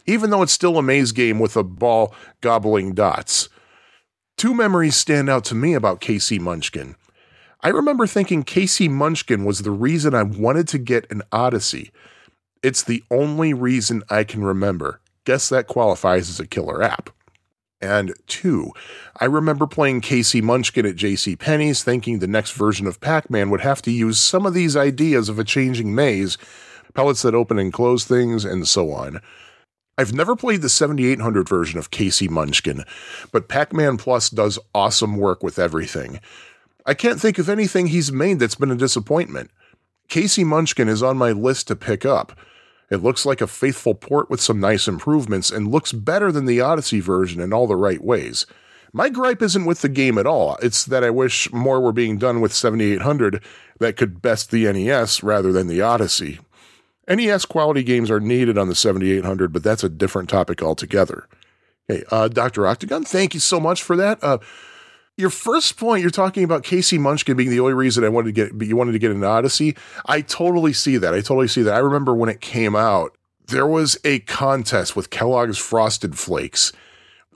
even 0.06 0.30
though 0.30 0.44
it's 0.44 0.54
still 0.54 0.78
a 0.78 0.84
maze 0.84 1.12
game 1.12 1.40
with 1.40 1.58
a 1.58 1.64
ball 1.64 2.14
gobbling 2.42 2.94
dots. 2.94 3.50
Two 4.38 4.54
memories 4.54 4.96
stand 4.96 5.32
out 5.32 5.44
to 5.46 5.56
me 5.56 5.74
about 5.74 6.00
KC 6.00 6.40
Munchkin. 6.40 6.96
I 7.62 7.70
remember 7.70 8.06
thinking 8.06 8.44
KC 8.44 8.88
Munchkin 8.88 9.46
was 9.46 9.64
the 9.64 9.72
reason 9.72 10.14
I 10.14 10.22
wanted 10.22 10.68
to 10.68 10.78
get 10.78 11.12
an 11.12 11.24
Odyssey 11.32 11.92
it's 12.64 12.84
the 12.84 13.04
only 13.10 13.54
reason 13.54 14.04
I 14.10 14.24
can 14.24 14.44
remember. 14.44 15.00
Guess 15.26 15.50
that 15.50 15.68
qualifies 15.68 16.30
as 16.30 16.40
a 16.40 16.46
killer 16.46 16.84
app. 16.84 17.10
And 17.80 18.14
two, 18.26 18.72
I 19.20 19.26
remember 19.26 19.68
playing 19.68 20.02
KC 20.02 20.42
Munchkin 20.42 20.86
at 20.86 20.96
J.C. 20.96 21.36
Penney's, 21.36 21.84
thinking 21.84 22.20
the 22.20 22.28
next 22.28 22.52
version 22.54 22.88
of 22.88 23.00
Pac-Man 23.00 23.52
would 23.52 23.62
have 23.62 23.84
to 23.84 23.92
use 23.92 24.18
some 24.18 24.48
of 24.48 24.56
these 24.56 24.76
ideas 24.76 25.30
of 25.30 25.38
a 25.38 25.44
changing 25.44 25.94
maze, 25.94 26.40
pellets 26.96 27.22
that 27.22 27.36
open 27.36 27.60
and 27.60 27.72
close 27.72 28.04
things, 28.04 28.46
and 28.46 28.68
so 28.68 28.92
on. 28.92 29.22
I've 30.00 30.14
never 30.14 30.36
played 30.36 30.62
the 30.62 30.70
7800 30.70 31.48
version 31.48 31.78
of 31.78 31.92
KC 31.92 32.30
Munchkin, 32.30 32.84
but 33.32 33.48
Pac-Man 33.48 33.98
Plus 33.98 34.30
does 34.30 34.60
awesome 34.74 35.18
work 35.18 35.44
with 35.44 35.60
everything. 35.60 36.20
I 36.86 36.94
can't 36.96 37.20
think 37.20 37.38
of 37.38 37.50
anything 37.50 37.88
he's 37.88 38.12
made 38.12 38.40
that's 38.40 38.56
been 38.56 38.72
a 38.72 38.76
disappointment. 38.76 39.52
KC 40.10 40.46
Munchkin 40.46 40.88
is 40.88 41.04
on 41.04 41.18
my 41.18 41.32
list 41.32 41.68
to 41.68 41.76
pick 41.76 42.06
up. 42.06 42.38
It 42.90 43.04
looks 43.04 43.26
like 43.26 43.42
a 43.42 43.48
faithful 43.48 43.96
port 43.96 44.30
with 44.30 44.42
some 44.42 44.60
nice 44.60 44.88
improvements 44.88 45.52
and 45.52 45.72
looks 45.72 45.92
better 45.92 46.32
than 46.32 46.46
the 46.46 46.62
Odyssey 46.62 47.00
version 47.00 47.42
in 47.42 47.54
all 47.54 47.68
the 47.68 47.76
right 47.76 48.02
ways. 48.02 48.46
My 48.94 49.10
gripe 49.10 49.42
isn't 49.42 49.66
with 49.66 49.82
the 49.82 49.90
game 49.90 50.18
at 50.18 50.26
all. 50.26 50.58
It's 50.62 50.86
that 50.86 51.04
I 51.04 51.10
wish 51.10 51.52
more 51.52 51.82
were 51.82 51.92
being 51.92 52.18
done 52.18 52.40
with 52.40 52.54
7800 52.54 53.44
that 53.80 53.98
could 53.98 54.22
best 54.22 54.52
the 54.52 54.72
NES 54.72 55.22
rather 55.22 55.52
than 55.52 55.68
the 55.68 55.82
Odyssey. 55.82 56.40
NES 57.08 57.46
quality 57.46 57.84
games 57.84 58.10
are 58.10 58.20
needed 58.20 58.58
on 58.58 58.70
the 58.70 58.76
7800, 58.76 59.52
but 59.52 59.64
that's 59.64 59.84
a 59.84 59.90
different 59.90 60.30
topic 60.30 60.62
altogether. 60.62 61.28
Hey, 61.88 62.04
uh, 62.12 62.28
Dr. 62.28 62.68
Octagon, 62.68 63.04
thank 63.04 63.34
you 63.34 63.40
so 63.40 63.60
much 63.60 63.82
for 63.82 63.96
that. 63.96 64.22
Uh, 64.22 64.40
your 65.18 65.32
first 65.32 65.78
point, 65.78 66.02
you're 66.02 66.12
talking 66.12 66.44
about 66.44 66.64
KC 66.64 67.00
Munchkin 67.00 67.36
being 67.36 67.50
the 67.50 67.60
only 67.60 67.74
reason 67.74 68.04
I 68.04 68.10
wanted 68.10 68.28
to 68.28 68.32
get, 68.32 68.58
but 68.58 68.68
you 68.68 68.76
wanted 68.76 68.92
to 68.92 69.00
get 69.00 69.12
an 69.12 69.24
Odyssey. 69.24 69.76
I 70.06 70.22
totally 70.22 70.74
see 70.74 70.98
that. 70.98 71.14
I 71.14 71.18
totally 71.18 71.48
see 71.48 71.64
that. 71.64 71.74
I 71.74 71.80
remember 71.80 72.14
when 72.14 72.30
it 72.30 72.40
came 72.40 72.76
out, 72.76 73.18
there 73.48 73.66
was 73.66 73.98
a 74.06 74.20
contest 74.20 74.96
with 74.96 75.10
Kellogg's 75.10 75.58
Frosted 75.58 76.18
Flakes 76.18 76.72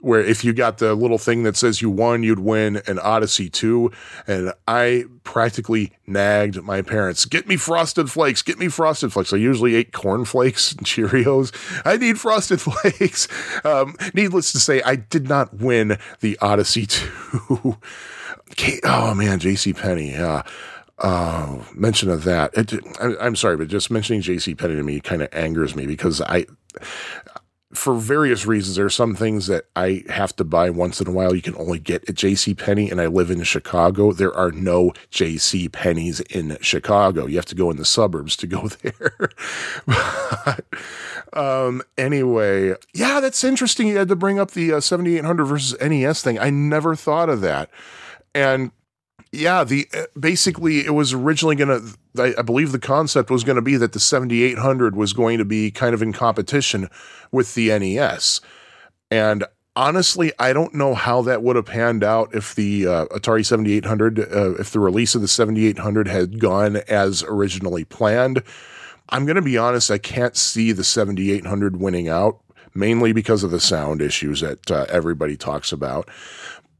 where 0.02 0.20
if 0.20 0.44
you 0.44 0.52
got 0.52 0.78
the 0.78 0.94
little 0.94 1.16
thing 1.16 1.44
that 1.44 1.56
says 1.56 1.80
you 1.80 1.88
won, 1.88 2.22
you'd 2.24 2.40
win 2.40 2.82
an 2.86 2.98
Odyssey 2.98 3.48
2. 3.48 3.90
And 4.26 4.52
I 4.66 5.04
practically 5.22 5.92
nagged 6.06 6.60
my 6.62 6.82
parents, 6.82 7.24
get 7.24 7.46
me 7.46 7.56
frosted 7.56 8.10
flakes, 8.10 8.42
get 8.42 8.58
me 8.58 8.68
frosted 8.68 9.12
flakes. 9.12 9.32
I 9.32 9.36
usually 9.36 9.76
ate 9.76 9.92
corn 9.92 10.24
flakes 10.24 10.72
and 10.72 10.84
Cheerios. 10.84 11.52
I 11.84 11.96
need 11.96 12.18
frosted 12.18 12.60
flakes. 12.60 13.28
Um, 13.64 13.96
needless 14.12 14.50
to 14.52 14.60
say, 14.60 14.82
I 14.82 14.96
did 14.96 15.28
not 15.28 15.54
win 15.54 15.98
the 16.20 16.36
Odyssey 16.40 16.86
2. 16.86 17.08
oh 18.84 19.14
man, 19.14 19.38
JC 19.38 19.76
Penney. 19.76 20.10
Yeah. 20.10 20.42
Uh, 20.98 21.58
mention 21.74 22.10
of 22.10 22.24
that. 22.24 22.52
It, 22.54 22.74
I, 23.00 23.26
am 23.26 23.34
sorry, 23.34 23.56
but 23.56 23.68
just 23.68 23.90
mentioning 23.90 24.22
JC 24.22 24.56
Penney 24.56 24.76
to 24.76 24.82
me 24.82 25.00
kind 25.00 25.22
of 25.22 25.28
angers 25.32 25.74
me 25.74 25.86
because 25.86 26.20
I, 26.20 26.46
for 27.72 27.94
various 27.94 28.46
reasons, 28.46 28.76
there 28.76 28.84
are 28.84 28.90
some 28.90 29.14
things 29.14 29.46
that 29.46 29.64
I 29.74 30.04
have 30.08 30.36
to 30.36 30.44
buy 30.44 30.68
once 30.70 31.00
in 31.00 31.08
a 31.08 31.10
while. 31.10 31.34
You 31.34 31.42
can 31.42 31.56
only 31.56 31.78
get 31.78 32.08
at 32.08 32.16
J.C. 32.16 32.54
Penney, 32.54 32.90
and 32.90 33.00
I 33.00 33.06
live 33.06 33.30
in 33.30 33.42
Chicago. 33.44 34.12
There 34.12 34.34
are 34.34 34.50
no 34.50 34.92
J.C. 35.10 35.68
Penney's 35.70 36.20
in 36.20 36.58
Chicago. 36.60 37.26
You 37.26 37.36
have 37.36 37.46
to 37.46 37.54
go 37.54 37.70
in 37.70 37.78
the 37.78 37.84
suburbs 37.84 38.36
to 38.36 38.46
go 38.46 38.68
there. 38.82 39.30
but 39.86 40.64
um, 41.32 41.82
anyway, 41.96 42.74
yeah, 42.92 43.20
that's 43.20 43.42
interesting. 43.42 43.88
You 43.88 43.96
had 43.96 44.08
to 44.08 44.16
bring 44.16 44.38
up 44.38 44.50
the 44.50 44.74
uh, 44.74 44.80
7800 44.80 45.44
versus 45.44 45.80
NES 45.80 46.22
thing. 46.22 46.38
I 46.38 46.50
never 46.50 46.94
thought 46.94 47.30
of 47.30 47.40
that. 47.40 47.70
And 48.34 48.70
yeah, 49.32 49.64
the 49.64 49.88
uh, 49.94 50.04
basically 50.18 50.80
it 50.80 50.94
was 50.94 51.12
originally 51.12 51.56
going 51.56 51.68
to. 52.14 52.38
I, 52.38 52.42
believe 52.42 52.72
the 52.72 52.78
concept 52.78 53.30
was 53.30 53.42
going 53.42 53.56
to 53.56 53.62
be 53.62 53.76
that 53.78 53.92
the 53.92 54.00
7800 54.00 54.94
was 54.94 55.14
going 55.14 55.38
to 55.38 55.44
be 55.46 55.70
kind 55.70 55.94
of 55.94 56.02
in 56.02 56.12
competition 56.12 56.88
with 57.30 57.54
the 57.54 57.68
NES, 57.78 58.42
and 59.10 59.44
honestly, 59.74 60.32
I 60.38 60.52
don't 60.52 60.74
know 60.74 60.94
how 60.94 61.22
that 61.22 61.42
would 61.42 61.56
have 61.56 61.66
panned 61.66 62.04
out 62.04 62.34
if 62.34 62.54
the 62.54 62.86
uh, 62.86 63.04
Atari 63.06 63.44
7800, 63.44 64.18
uh, 64.18 64.54
if 64.56 64.70
the 64.70 64.80
release 64.80 65.14
of 65.14 65.22
the 65.22 65.28
7800 65.28 66.08
had 66.08 66.38
gone 66.38 66.76
as 66.88 67.22
originally 67.22 67.84
planned. 67.84 68.42
I'm 69.08 69.26
going 69.26 69.36
to 69.36 69.42
be 69.42 69.58
honest, 69.58 69.90
I 69.90 69.98
can't 69.98 70.36
see 70.36 70.72
the 70.72 70.84
7800 70.84 71.76
winning 71.76 72.08
out 72.08 72.40
mainly 72.74 73.12
because 73.12 73.42
of 73.42 73.50
the 73.50 73.60
sound 73.60 74.00
issues 74.00 74.40
that 74.40 74.70
uh, 74.70 74.86
everybody 74.88 75.36
talks 75.36 75.72
about. 75.72 76.08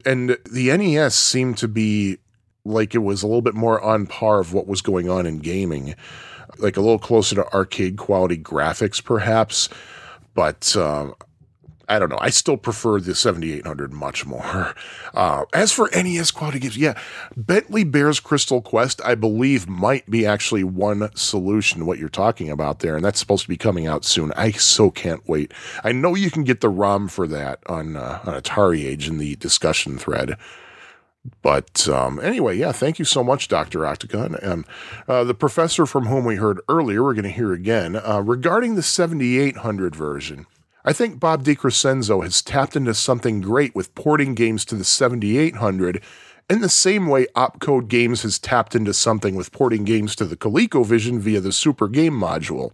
And 0.05 0.37
the 0.51 0.75
NES 0.75 1.15
seemed 1.15 1.57
to 1.59 1.67
be 1.67 2.17
like 2.65 2.95
it 2.95 2.99
was 2.99 3.23
a 3.23 3.27
little 3.27 3.41
bit 3.41 3.55
more 3.55 3.81
on 3.81 4.07
par 4.07 4.39
of 4.39 4.53
what 4.53 4.67
was 4.67 4.81
going 4.81 5.09
on 5.09 5.25
in 5.25 5.39
gaming, 5.39 5.95
like 6.57 6.77
a 6.77 6.81
little 6.81 6.99
closer 6.99 7.35
to 7.35 7.53
arcade 7.53 7.97
quality 7.97 8.37
graphics, 8.37 9.03
perhaps. 9.03 9.69
But 10.33 10.75
um, 10.75 11.15
I 11.89 11.99
don't 11.99 12.09
know. 12.09 12.17
I 12.19 12.29
still 12.29 12.57
prefer 12.57 12.99
the 12.99 13.13
7800 13.13 13.93
much 13.93 14.25
more. 14.25 14.73
Uh, 15.15 15.45
as 15.53 15.71
for 15.71 15.91
NES 15.93 16.31
quality 16.31 16.57
games, 16.57 16.75
yeah, 16.75 16.99
Bentley 17.37 17.83
Bears 17.83 18.19
Crystal 18.19 18.63
Quest, 18.63 18.99
I 19.05 19.13
believe, 19.13 19.69
might 19.69 20.09
be 20.09 20.25
actually 20.25 20.63
one 20.63 21.15
solution 21.15 21.79
to 21.79 21.85
what 21.85 21.99
you're 21.99 22.09
talking 22.09 22.49
about 22.49 22.79
there, 22.79 22.95
and 22.95 23.05
that's 23.05 23.19
supposed 23.19 23.43
to 23.43 23.49
be 23.49 23.55
coming 23.55 23.85
out 23.85 24.05
soon. 24.05 24.33
I 24.35 24.49
so 24.49 24.89
can't 24.89 25.21
wait. 25.29 25.53
I 25.83 25.91
know 25.91 26.15
you 26.15 26.31
can 26.31 26.43
get 26.43 26.61
the 26.61 26.69
ROM 26.69 27.09
for 27.09 27.27
that 27.27 27.59
on 27.67 27.95
uh, 27.95 28.21
on 28.25 28.33
Atari 28.33 28.85
Age 28.85 29.07
in 29.07 29.19
the 29.19 29.35
discussion 29.35 29.99
thread. 29.99 30.35
But 31.41 31.87
um, 31.87 32.19
anyway, 32.19 32.57
yeah, 32.57 32.71
thank 32.71 32.99
you 32.99 33.05
so 33.05 33.23
much, 33.23 33.47
Dr. 33.47 33.85
Octagon. 33.85 34.35
And 34.35 34.65
uh, 35.07 35.23
the 35.23 35.33
professor 35.33 35.85
from 35.85 36.07
whom 36.07 36.25
we 36.25 36.35
heard 36.35 36.59
earlier, 36.67 37.03
we're 37.03 37.13
going 37.13 37.23
to 37.23 37.29
hear 37.29 37.53
again, 37.53 37.95
uh, 37.95 38.21
regarding 38.23 38.75
the 38.75 38.83
7800 38.83 39.95
version. 39.95 40.45
I 40.85 40.91
think 40.91 41.19
Bob 41.19 41.45
DeCrescenzo 41.45 42.23
has 42.23 42.41
tapped 42.41 42.75
into 42.75 42.93
something 42.93 43.39
great 43.39 43.73
with 43.73 43.95
porting 43.95 44.35
games 44.35 44.65
to 44.65 44.75
the 44.75 44.83
7800 44.83 46.03
in 46.49 46.59
the 46.59 46.69
same 46.69 47.07
way 47.07 47.25
Opcode 47.35 47.87
Games 47.87 48.23
has 48.23 48.37
tapped 48.37 48.75
into 48.75 48.93
something 48.93 49.35
with 49.35 49.53
porting 49.53 49.85
games 49.85 50.15
to 50.17 50.25
the 50.25 50.35
ColecoVision 50.35 51.19
via 51.19 51.39
the 51.39 51.53
Super 51.53 51.87
Game 51.87 52.13
module. 52.13 52.73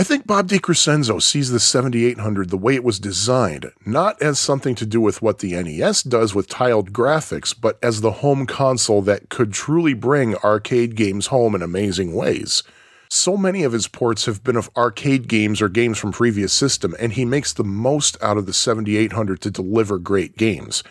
I 0.00 0.02
think 0.02 0.26
Bob 0.26 0.48
DeCrescenzo 0.48 1.20
sees 1.20 1.50
the 1.50 1.60
7800 1.60 2.48
the 2.48 2.56
way 2.56 2.74
it 2.74 2.82
was 2.82 2.98
designed, 2.98 3.70
not 3.84 4.16
as 4.22 4.38
something 4.38 4.74
to 4.76 4.86
do 4.86 4.98
with 4.98 5.20
what 5.20 5.40
the 5.40 5.52
NES 5.52 6.02
does 6.04 6.34
with 6.34 6.48
tiled 6.48 6.94
graphics, 6.94 7.54
but 7.54 7.78
as 7.82 8.00
the 8.00 8.10
home 8.10 8.46
console 8.46 9.02
that 9.02 9.28
could 9.28 9.52
truly 9.52 9.92
bring 9.92 10.36
arcade 10.36 10.96
games 10.96 11.26
home 11.26 11.54
in 11.54 11.60
amazing 11.60 12.14
ways. 12.14 12.62
So 13.10 13.36
many 13.36 13.62
of 13.62 13.72
his 13.72 13.88
ports 13.88 14.24
have 14.24 14.42
been 14.42 14.56
of 14.56 14.70
arcade 14.74 15.28
games 15.28 15.60
or 15.60 15.68
games 15.68 15.98
from 15.98 16.12
previous 16.12 16.54
system, 16.54 16.96
and 16.98 17.12
he 17.12 17.26
makes 17.26 17.52
the 17.52 17.62
most 17.62 18.16
out 18.22 18.38
of 18.38 18.46
the 18.46 18.54
7800 18.54 19.42
to 19.42 19.50
deliver 19.50 19.98
great 19.98 20.38
games. 20.38 20.82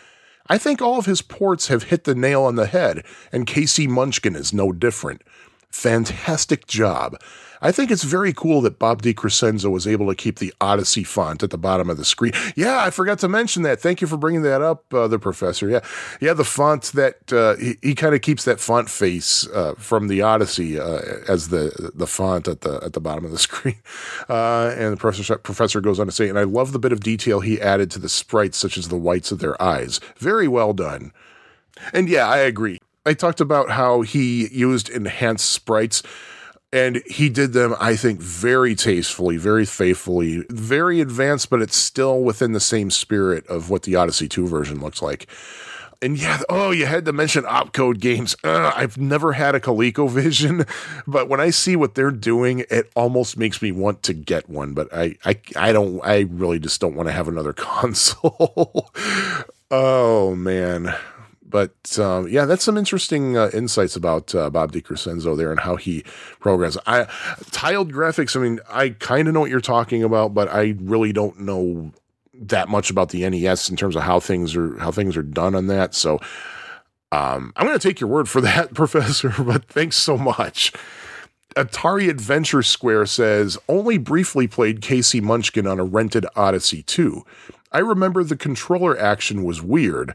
I 0.46 0.56
think 0.56 0.80
all 0.80 1.00
of 1.00 1.06
his 1.06 1.20
ports 1.20 1.66
have 1.66 1.82
hit 1.82 2.04
the 2.04 2.14
nail 2.14 2.44
on 2.44 2.54
the 2.54 2.66
head, 2.66 3.04
and 3.32 3.44
KC 3.44 3.88
Munchkin 3.88 4.36
is 4.36 4.52
no 4.52 4.70
different. 4.70 5.22
Fantastic 5.68 6.68
job. 6.68 7.16
I 7.62 7.72
think 7.72 7.90
it's 7.90 8.04
very 8.04 8.32
cool 8.32 8.60
that 8.62 8.78
Bob 8.78 9.02
DeCrescenzo 9.02 9.70
was 9.70 9.86
able 9.86 10.08
to 10.08 10.14
keep 10.14 10.38
the 10.38 10.52
Odyssey 10.60 11.04
font 11.04 11.42
at 11.42 11.50
the 11.50 11.58
bottom 11.58 11.90
of 11.90 11.96
the 11.96 12.04
screen. 12.04 12.32
Yeah, 12.56 12.82
I 12.82 12.90
forgot 12.90 13.18
to 13.20 13.28
mention 13.28 13.62
that. 13.64 13.80
Thank 13.80 14.00
you 14.00 14.06
for 14.06 14.16
bringing 14.16 14.42
that 14.42 14.62
up, 14.62 14.92
uh, 14.94 15.08
the 15.08 15.18
professor. 15.18 15.68
Yeah, 15.68 15.80
yeah, 16.20 16.32
the 16.32 16.44
font 16.44 16.84
that 16.92 17.32
uh, 17.32 17.56
he, 17.56 17.76
he 17.82 17.94
kind 17.94 18.14
of 18.14 18.22
keeps 18.22 18.44
that 18.44 18.60
font 18.60 18.88
face 18.88 19.46
uh, 19.48 19.74
from 19.76 20.08
the 20.08 20.22
Odyssey 20.22 20.78
uh, 20.78 21.00
as 21.28 21.48
the 21.48 21.92
the 21.94 22.06
font 22.06 22.48
at 22.48 22.62
the 22.62 22.80
at 22.82 22.94
the 22.94 23.00
bottom 23.00 23.24
of 23.24 23.30
the 23.30 23.38
screen. 23.50 23.80
Uh, 24.28 24.74
and 24.76 24.92
the 24.92 24.96
professor 24.96 25.36
professor 25.38 25.80
goes 25.80 26.00
on 26.00 26.06
to 26.06 26.12
say, 26.12 26.28
and 26.28 26.38
I 26.38 26.44
love 26.44 26.72
the 26.72 26.78
bit 26.78 26.92
of 26.92 27.00
detail 27.00 27.40
he 27.40 27.60
added 27.60 27.90
to 27.92 27.98
the 27.98 28.08
sprites, 28.08 28.56
such 28.56 28.78
as 28.78 28.88
the 28.88 28.96
whites 28.96 29.32
of 29.32 29.38
their 29.38 29.60
eyes. 29.62 30.00
Very 30.16 30.48
well 30.48 30.72
done. 30.72 31.12
And 31.92 32.08
yeah, 32.08 32.28
I 32.28 32.38
agree. 32.38 32.78
I 33.06 33.14
talked 33.14 33.40
about 33.40 33.70
how 33.70 34.02
he 34.02 34.48
used 34.48 34.90
enhanced 34.90 35.50
sprites 35.50 36.02
and 36.72 37.02
he 37.06 37.28
did 37.28 37.52
them, 37.52 37.74
I 37.80 37.96
think, 37.96 38.20
very 38.20 38.74
tastefully, 38.74 39.36
very 39.36 39.64
faithfully, 39.64 40.44
very 40.50 41.00
advanced, 41.00 41.50
but 41.50 41.62
it's 41.62 41.76
still 41.76 42.22
within 42.22 42.52
the 42.52 42.60
same 42.60 42.90
spirit 42.90 43.46
of 43.48 43.70
what 43.70 43.82
the 43.82 43.96
Odyssey 43.96 44.28
2 44.28 44.46
version 44.46 44.80
looks 44.80 45.02
like. 45.02 45.26
And 46.02 46.18
yeah, 46.18 46.40
oh, 46.48 46.70
you 46.70 46.86
had 46.86 47.04
to 47.06 47.12
mention 47.12 47.44
opcode 47.44 48.00
games. 48.00 48.34
Uh, 48.42 48.72
I've 48.74 48.96
never 48.96 49.32
had 49.32 49.54
a 49.54 49.60
ColecoVision, 49.60 50.66
but 51.06 51.28
when 51.28 51.40
I 51.40 51.50
see 51.50 51.76
what 51.76 51.94
they're 51.94 52.10
doing, 52.10 52.64
it 52.70 52.90
almost 52.94 53.36
makes 53.36 53.60
me 53.60 53.70
want 53.70 54.02
to 54.04 54.14
get 54.14 54.48
one. 54.48 54.72
But 54.72 54.94
I, 54.94 55.16
I, 55.26 55.38
I 55.56 55.72
don't. 55.72 56.00
I 56.02 56.20
really 56.30 56.58
just 56.58 56.80
don't 56.80 56.94
want 56.94 57.08
to 57.08 57.12
have 57.12 57.28
another 57.28 57.52
console. 57.56 58.90
oh 59.70 60.34
man, 60.34 60.94
but 61.50 61.98
um, 61.98 62.28
yeah, 62.28 62.44
that's 62.44 62.64
some 62.64 62.78
interesting 62.78 63.36
uh, 63.36 63.50
insights 63.52 63.96
about 63.96 64.34
uh, 64.34 64.50
Bob 64.50 64.72
DeCrescenzo 64.72 65.36
there 65.36 65.50
and 65.50 65.60
how 65.60 65.76
he 65.76 66.04
programs. 66.38 66.78
I 66.86 67.04
tiled 67.50 67.92
graphics. 67.92 68.36
I 68.36 68.40
mean, 68.40 68.60
I 68.70 68.90
kind 68.90 69.28
of 69.28 69.34
know 69.34 69.40
what 69.40 69.50
you're 69.50 69.60
talking 69.60 70.02
about, 70.02 70.32
but 70.34 70.48
I 70.48 70.74
really 70.80 71.12
don't 71.12 71.40
know 71.40 71.92
that 72.34 72.68
much 72.68 72.90
about 72.90 73.10
the 73.10 73.28
NES 73.28 73.68
in 73.68 73.76
terms 73.76 73.96
of 73.96 74.02
how 74.02 74.20
things 74.20 74.56
are 74.56 74.78
how 74.78 74.90
things 74.90 75.16
are 75.16 75.22
done 75.22 75.54
on 75.54 75.66
that. 75.66 75.94
So 75.94 76.20
um, 77.12 77.52
I'm 77.56 77.66
going 77.66 77.78
to 77.78 77.88
take 77.88 78.00
your 78.00 78.08
word 78.10 78.28
for 78.28 78.40
that, 78.42 78.74
Professor. 78.74 79.34
But 79.38 79.64
thanks 79.66 79.96
so 79.96 80.16
much. 80.16 80.72
Atari 81.56 82.08
Adventure 82.08 82.62
Square 82.62 83.06
says 83.06 83.58
only 83.68 83.98
briefly 83.98 84.46
played 84.46 84.80
KC 84.80 85.20
Munchkin 85.20 85.66
on 85.66 85.80
a 85.80 85.84
rented 85.84 86.24
Odyssey 86.36 86.84
2. 86.84 87.24
I 87.72 87.78
remember 87.78 88.22
the 88.22 88.36
controller 88.36 88.96
action 88.98 89.42
was 89.42 89.60
weird 89.60 90.14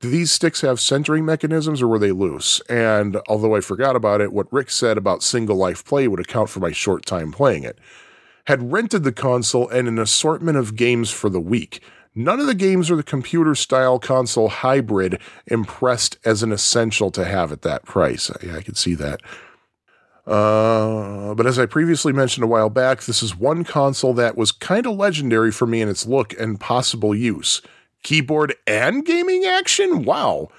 do 0.00 0.10
these 0.10 0.32
sticks 0.32 0.60
have 0.60 0.80
centering 0.80 1.24
mechanisms 1.24 1.80
or 1.80 1.88
were 1.88 1.98
they 1.98 2.12
loose? 2.12 2.60
And 2.68 3.16
although 3.28 3.56
I 3.56 3.60
forgot 3.60 3.96
about 3.96 4.20
it, 4.20 4.32
what 4.32 4.52
Rick 4.52 4.70
said 4.70 4.98
about 4.98 5.22
single 5.22 5.56
life 5.56 5.84
play 5.84 6.08
would 6.08 6.20
account 6.20 6.50
for 6.50 6.60
my 6.60 6.72
short 6.72 7.06
time 7.06 7.32
playing 7.32 7.64
it. 7.64 7.78
Had 8.46 8.72
rented 8.72 9.04
the 9.04 9.12
console 9.12 9.68
and 9.68 9.88
an 9.88 9.98
assortment 9.98 10.58
of 10.58 10.76
games 10.76 11.10
for 11.10 11.30
the 11.30 11.40
week. 11.40 11.82
None 12.14 12.38
of 12.38 12.46
the 12.46 12.54
games 12.54 12.90
or 12.90 12.96
the 12.96 13.02
computer 13.02 13.54
style 13.54 13.98
console 13.98 14.48
hybrid 14.48 15.20
impressed 15.46 16.18
as 16.24 16.42
an 16.42 16.52
essential 16.52 17.10
to 17.10 17.24
have 17.24 17.50
at 17.50 17.62
that 17.62 17.84
price. 17.84 18.30
Yeah, 18.42 18.56
I 18.56 18.62
could 18.62 18.76
see 18.76 18.94
that. 18.94 19.20
Uh, 20.26 21.34
but 21.34 21.46
as 21.46 21.58
I 21.58 21.66
previously 21.66 22.12
mentioned 22.12 22.44
a 22.44 22.48
while 22.48 22.70
back, 22.70 23.02
this 23.02 23.22
is 23.22 23.36
one 23.36 23.64
console 23.64 24.14
that 24.14 24.36
was 24.36 24.52
kind 24.52 24.86
of 24.86 24.96
legendary 24.96 25.50
for 25.50 25.66
me 25.66 25.82
in 25.82 25.88
its 25.88 26.06
look 26.06 26.38
and 26.38 26.60
possible 26.60 27.14
use 27.14 27.60
keyboard 28.04 28.54
and 28.68 29.04
gaming 29.04 29.44
action? 29.44 30.04
Wow. 30.04 30.50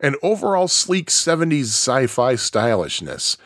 And 0.00 0.16
overall 0.22 0.66
sleek 0.66 1.08
70s 1.08 1.66
sci 1.66 2.08
fi 2.08 2.34
stylishness. 2.34 3.36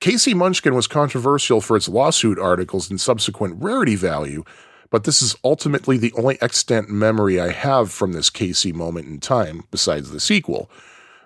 KC 0.00 0.34
Munchkin 0.34 0.74
was 0.74 0.86
controversial 0.86 1.60
for 1.60 1.76
its 1.76 1.88
lawsuit 1.88 2.38
articles 2.38 2.90
and 2.90 3.00
subsequent 3.00 3.62
rarity 3.62 3.94
value, 3.94 4.42
but 4.90 5.04
this 5.04 5.22
is 5.22 5.36
ultimately 5.44 5.96
the 5.96 6.12
only 6.14 6.40
extant 6.42 6.88
memory 6.88 7.38
I 7.38 7.52
have 7.52 7.92
from 7.92 8.12
this 8.12 8.28
Casey 8.28 8.72
moment 8.72 9.06
in 9.06 9.20
time, 9.20 9.62
besides 9.70 10.10
the 10.10 10.18
sequel. 10.18 10.68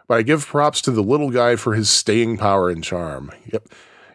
But 0.08 0.18
I 0.18 0.22
give 0.22 0.46
props 0.46 0.82
to 0.82 0.90
the 0.90 1.02
little 1.02 1.30
guy 1.30 1.56
for 1.56 1.74
his 1.74 1.88
staying 1.88 2.36
power 2.36 2.68
and 2.68 2.84
charm. 2.84 3.32
Yep. 3.50 3.68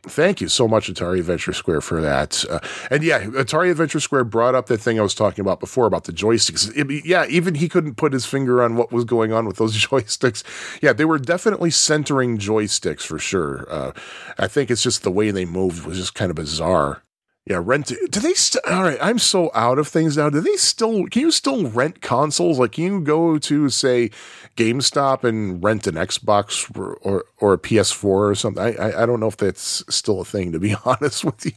Thank 0.03 0.41
you 0.41 0.47
so 0.47 0.67
much, 0.67 0.91
Atari 0.91 1.19
Adventure 1.19 1.53
Square, 1.53 1.81
for 1.81 2.01
that. 2.01 2.43
Uh, 2.49 2.59
and 2.89 3.03
yeah, 3.03 3.23
Atari 3.23 3.69
Adventure 3.69 3.99
Square 3.99 4.23
brought 4.25 4.55
up 4.55 4.65
that 4.65 4.79
thing 4.79 4.99
I 4.99 5.03
was 5.03 5.13
talking 5.13 5.43
about 5.43 5.59
before 5.59 5.85
about 5.85 6.05
the 6.05 6.11
joysticks. 6.11 6.75
It, 6.75 7.05
yeah, 7.05 7.25
even 7.29 7.53
he 7.53 7.69
couldn't 7.69 7.95
put 7.95 8.11
his 8.11 8.25
finger 8.25 8.63
on 8.63 8.75
what 8.75 8.91
was 8.91 9.05
going 9.05 9.31
on 9.31 9.45
with 9.45 9.57
those 9.57 9.77
joysticks. 9.85 10.43
Yeah, 10.81 10.93
they 10.93 11.05
were 11.05 11.19
definitely 11.19 11.69
centering 11.69 12.39
joysticks 12.39 13.01
for 13.01 13.19
sure. 13.19 13.67
Uh, 13.69 13.91
I 14.39 14.47
think 14.47 14.71
it's 14.71 14.81
just 14.81 15.03
the 15.03 15.11
way 15.11 15.29
they 15.29 15.45
moved 15.45 15.85
was 15.85 15.97
just 15.97 16.15
kind 16.15 16.31
of 16.31 16.35
bizarre. 16.35 17.03
Yeah, 17.47 17.59
rent. 17.63 17.87
Do 17.87 18.19
they? 18.19 18.35
St- 18.35 18.63
all 18.65 18.83
right, 18.83 18.99
I'm 19.01 19.17
so 19.17 19.49
out 19.55 19.79
of 19.79 19.87
things 19.87 20.15
now. 20.15 20.29
Do 20.29 20.41
they 20.41 20.55
still? 20.57 21.07
Can 21.07 21.23
you 21.23 21.31
still 21.31 21.69
rent 21.71 22.01
consoles? 22.01 22.59
Like, 22.59 22.73
can 22.73 22.83
you 22.83 23.01
go 23.01 23.39
to 23.39 23.69
say 23.69 24.11
GameStop 24.57 25.23
and 25.23 25.63
rent 25.63 25.87
an 25.87 25.95
Xbox 25.95 26.69
or 26.77 26.93
or, 27.01 27.25
or 27.39 27.53
a 27.53 27.57
PS4 27.57 28.03
or 28.05 28.35
something? 28.35 28.63
I, 28.63 28.75
I 28.75 29.03
I 29.03 29.05
don't 29.07 29.19
know 29.19 29.27
if 29.27 29.37
that's 29.37 29.83
still 29.93 30.21
a 30.21 30.25
thing. 30.25 30.51
To 30.51 30.59
be 30.59 30.75
honest 30.85 31.25
with 31.25 31.43
you, 31.45 31.53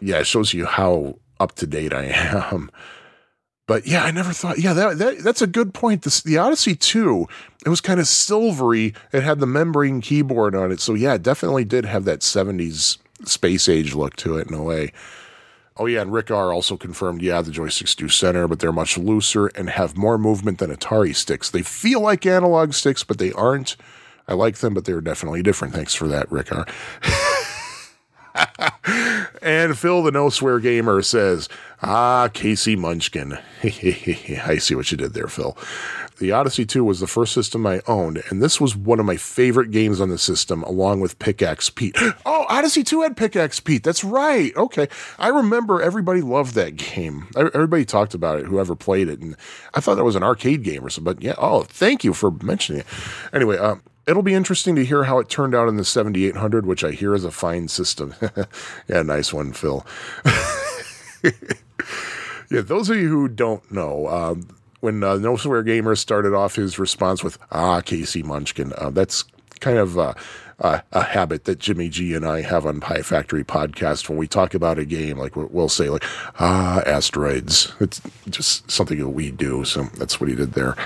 yeah, 0.00 0.18
it 0.18 0.26
shows 0.26 0.52
you 0.52 0.66
how 0.66 1.18
up 1.38 1.54
to 1.56 1.66
date 1.66 1.92
I 1.92 2.06
am. 2.06 2.68
But 3.68 3.86
yeah, 3.86 4.02
I 4.02 4.10
never 4.10 4.32
thought. 4.32 4.58
Yeah, 4.58 4.72
that, 4.72 4.98
that 4.98 5.18
that's 5.18 5.42
a 5.42 5.46
good 5.46 5.74
point. 5.74 6.02
This, 6.02 6.22
the 6.22 6.38
Odyssey 6.38 6.74
2, 6.74 7.26
it 7.66 7.68
was 7.68 7.82
kind 7.82 8.00
of 8.00 8.08
silvery. 8.08 8.94
It 9.12 9.22
had 9.22 9.38
the 9.40 9.46
membrane 9.46 10.00
keyboard 10.00 10.56
on 10.56 10.72
it, 10.72 10.80
so 10.80 10.94
yeah, 10.94 11.14
it 11.14 11.22
definitely 11.22 11.66
did 11.66 11.84
have 11.84 12.04
that 12.06 12.20
70s 12.20 12.96
space 13.24 13.68
age 13.68 13.94
look 13.94 14.16
to 14.16 14.36
it 14.38 14.48
in 14.48 14.54
a 14.54 14.62
way. 14.62 14.92
Oh 15.76 15.86
yeah, 15.86 16.02
and 16.02 16.12
Rick 16.12 16.30
R 16.30 16.52
also 16.52 16.76
confirmed, 16.76 17.22
yeah, 17.22 17.40
the 17.40 17.52
joysticks 17.52 17.94
do 17.94 18.08
center, 18.08 18.48
but 18.48 18.58
they're 18.58 18.72
much 18.72 18.98
looser 18.98 19.46
and 19.48 19.70
have 19.70 19.96
more 19.96 20.18
movement 20.18 20.58
than 20.58 20.74
Atari 20.74 21.14
sticks. 21.14 21.50
They 21.50 21.62
feel 21.62 22.00
like 22.00 22.26
analog 22.26 22.72
sticks, 22.72 23.04
but 23.04 23.18
they 23.18 23.32
aren't. 23.32 23.76
I 24.26 24.34
like 24.34 24.58
them, 24.58 24.74
but 24.74 24.84
they're 24.84 25.00
definitely 25.00 25.42
different. 25.42 25.74
Thanks 25.74 25.94
for 25.94 26.08
that, 26.08 26.30
Rick 26.30 26.52
R. 26.52 26.66
And 29.42 29.78
Phil, 29.78 30.02
the 30.02 30.10
no 30.10 30.28
swear 30.30 30.60
gamer, 30.60 31.00
says, 31.02 31.48
Ah, 31.82 32.28
KC 32.28 32.76
Munchkin. 32.76 33.38
I 33.62 34.58
see 34.58 34.74
what 34.74 34.90
you 34.90 34.98
did 34.98 35.14
there, 35.14 35.28
Phil. 35.28 35.56
The 36.18 36.32
Odyssey 36.32 36.66
2 36.66 36.82
was 36.84 36.98
the 36.98 37.06
first 37.06 37.32
system 37.32 37.64
I 37.64 37.80
owned, 37.86 38.22
and 38.28 38.42
this 38.42 38.60
was 38.60 38.76
one 38.76 38.98
of 38.98 39.06
my 39.06 39.16
favorite 39.16 39.70
games 39.70 40.00
on 40.00 40.08
the 40.08 40.18
system, 40.18 40.64
along 40.64 41.00
with 41.00 41.18
Pickaxe 41.20 41.70
Pete. 41.70 41.96
Oh, 42.26 42.44
Odyssey 42.48 42.82
2 42.82 43.02
had 43.02 43.16
Pickaxe 43.16 43.60
Pete. 43.60 43.84
That's 43.84 44.02
right. 44.02 44.54
Okay. 44.56 44.88
I 45.18 45.28
remember 45.28 45.80
everybody 45.80 46.20
loved 46.20 46.54
that 46.54 46.76
game. 46.76 47.28
Everybody 47.36 47.84
talked 47.84 48.14
about 48.14 48.40
it, 48.40 48.46
whoever 48.46 48.74
played 48.74 49.08
it. 49.08 49.20
And 49.20 49.36
I 49.74 49.80
thought 49.80 49.94
that 49.94 50.04
was 50.04 50.16
an 50.16 50.24
arcade 50.24 50.64
game 50.64 50.84
or 50.84 50.90
something. 50.90 51.14
But 51.14 51.22
yeah, 51.22 51.34
oh, 51.38 51.62
thank 51.62 52.02
you 52.02 52.12
for 52.12 52.32
mentioning 52.42 52.80
it. 52.80 52.86
Anyway, 53.32 53.56
um, 53.56 53.82
it'll 54.08 54.22
be 54.22 54.34
interesting 54.34 54.74
to 54.74 54.84
hear 54.84 55.04
how 55.04 55.20
it 55.20 55.28
turned 55.28 55.54
out 55.54 55.68
in 55.68 55.76
the 55.76 55.84
7800, 55.84 56.66
which 56.66 56.82
I 56.82 56.90
hear 56.90 57.14
is 57.14 57.24
a 57.24 57.30
fine 57.30 57.68
system. 57.68 58.14
yeah, 58.88 59.02
nice 59.02 59.32
one, 59.32 59.52
Phil. 59.52 59.86
yeah, 61.22 61.30
those 62.62 62.90
of 62.90 62.96
you 62.96 63.08
who 63.08 63.28
don't 63.28 63.70
know, 63.70 64.08
um, 64.08 64.57
when 64.80 65.02
uh, 65.02 65.16
No 65.16 65.36
Swear 65.36 65.62
Gamer 65.62 65.96
started 65.96 66.34
off 66.34 66.56
his 66.56 66.78
response 66.78 67.24
with 67.24 67.38
"Ah, 67.50 67.80
KC 67.80 68.24
Munchkin," 68.24 68.72
uh, 68.78 68.90
that's 68.90 69.24
kind 69.60 69.78
of 69.78 69.98
uh, 69.98 70.14
a 70.60 71.02
habit 71.02 71.44
that 71.44 71.58
Jimmy 71.58 71.88
G 71.88 72.14
and 72.14 72.26
I 72.26 72.42
have 72.42 72.66
on 72.66 72.80
Pie 72.80 73.02
Factory 73.02 73.44
podcast. 73.44 74.08
When 74.08 74.18
we 74.18 74.26
talk 74.26 74.54
about 74.54 74.78
a 74.78 74.84
game, 74.84 75.18
like 75.18 75.36
we'll 75.36 75.68
say, 75.68 75.88
like 75.88 76.04
"Ah, 76.40 76.82
asteroids." 76.86 77.72
It's 77.80 78.00
just 78.28 78.70
something 78.70 78.98
that 78.98 79.08
we 79.10 79.30
do. 79.30 79.64
So 79.64 79.84
that's 79.98 80.20
what 80.20 80.28
he 80.28 80.36
did 80.36 80.52
there. 80.52 80.76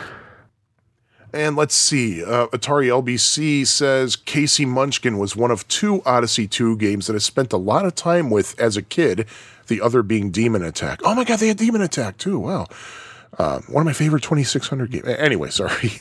And 1.34 1.56
let's 1.56 1.74
see. 1.74 2.22
Uh, 2.22 2.48
Atari 2.48 2.88
LBC 2.88 3.66
says 3.66 4.16
KC 4.16 4.66
Munchkin 4.66 5.16
was 5.16 5.34
one 5.34 5.50
of 5.50 5.66
two 5.66 6.02
Odyssey 6.04 6.46
2 6.46 6.76
games 6.76 7.06
that 7.06 7.16
I 7.16 7.20
spent 7.20 7.54
a 7.54 7.56
lot 7.56 7.86
of 7.86 7.94
time 7.94 8.28
with 8.28 8.58
as 8.60 8.76
a 8.76 8.82
kid, 8.82 9.26
the 9.68 9.80
other 9.80 10.02
being 10.02 10.30
Demon 10.30 10.62
Attack. 10.62 11.00
Oh 11.04 11.14
my 11.14 11.24
God, 11.24 11.38
they 11.38 11.48
had 11.48 11.56
Demon 11.56 11.80
Attack 11.80 12.18
too. 12.18 12.38
Wow. 12.38 12.66
Uh, 13.38 13.60
one 13.62 13.82
of 13.82 13.86
my 13.86 13.92
favorite 13.92 14.22
2600 14.22 14.90
games. 14.90 15.06
Anyway, 15.06 15.50
sorry. 15.50 15.92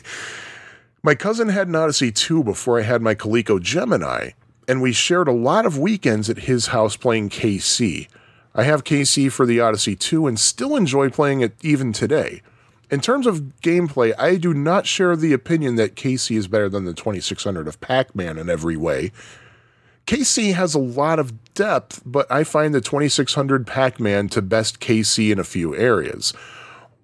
My 1.02 1.14
cousin 1.14 1.48
had 1.48 1.68
an 1.68 1.74
Odyssey 1.74 2.12
2 2.12 2.44
before 2.44 2.78
I 2.78 2.82
had 2.82 3.02
my 3.02 3.14
Coleco 3.14 3.60
Gemini, 3.60 4.30
and 4.68 4.80
we 4.80 4.92
shared 4.92 5.28
a 5.28 5.32
lot 5.32 5.66
of 5.66 5.78
weekends 5.78 6.30
at 6.30 6.38
his 6.38 6.68
house 6.68 6.96
playing 6.96 7.30
KC. 7.30 8.08
I 8.54 8.64
have 8.64 8.84
KC 8.84 9.32
for 9.32 9.46
the 9.46 9.60
Odyssey 9.60 9.96
2 9.96 10.26
and 10.26 10.38
still 10.38 10.76
enjoy 10.76 11.08
playing 11.08 11.40
it 11.40 11.54
even 11.62 11.92
today. 11.92 12.42
In 12.90 13.00
terms 13.00 13.26
of 13.26 13.40
gameplay, 13.62 14.12
I 14.18 14.36
do 14.36 14.52
not 14.52 14.86
share 14.86 15.16
the 15.16 15.32
opinion 15.32 15.76
that 15.76 15.96
KC 15.96 16.36
is 16.36 16.46
better 16.46 16.68
than 16.68 16.84
the 16.84 16.92
2600 16.92 17.66
of 17.66 17.80
Pac 17.80 18.14
Man 18.14 18.36
in 18.36 18.50
every 18.50 18.76
way. 18.76 19.12
KC 20.06 20.52
has 20.52 20.74
a 20.74 20.78
lot 20.78 21.18
of 21.18 21.54
depth, 21.54 22.02
but 22.04 22.30
I 22.30 22.44
find 22.44 22.74
the 22.74 22.82
2600 22.82 23.66
Pac 23.66 23.98
Man 23.98 24.28
to 24.28 24.42
best 24.42 24.78
KC 24.78 25.32
in 25.32 25.38
a 25.38 25.44
few 25.44 25.74
areas. 25.74 26.34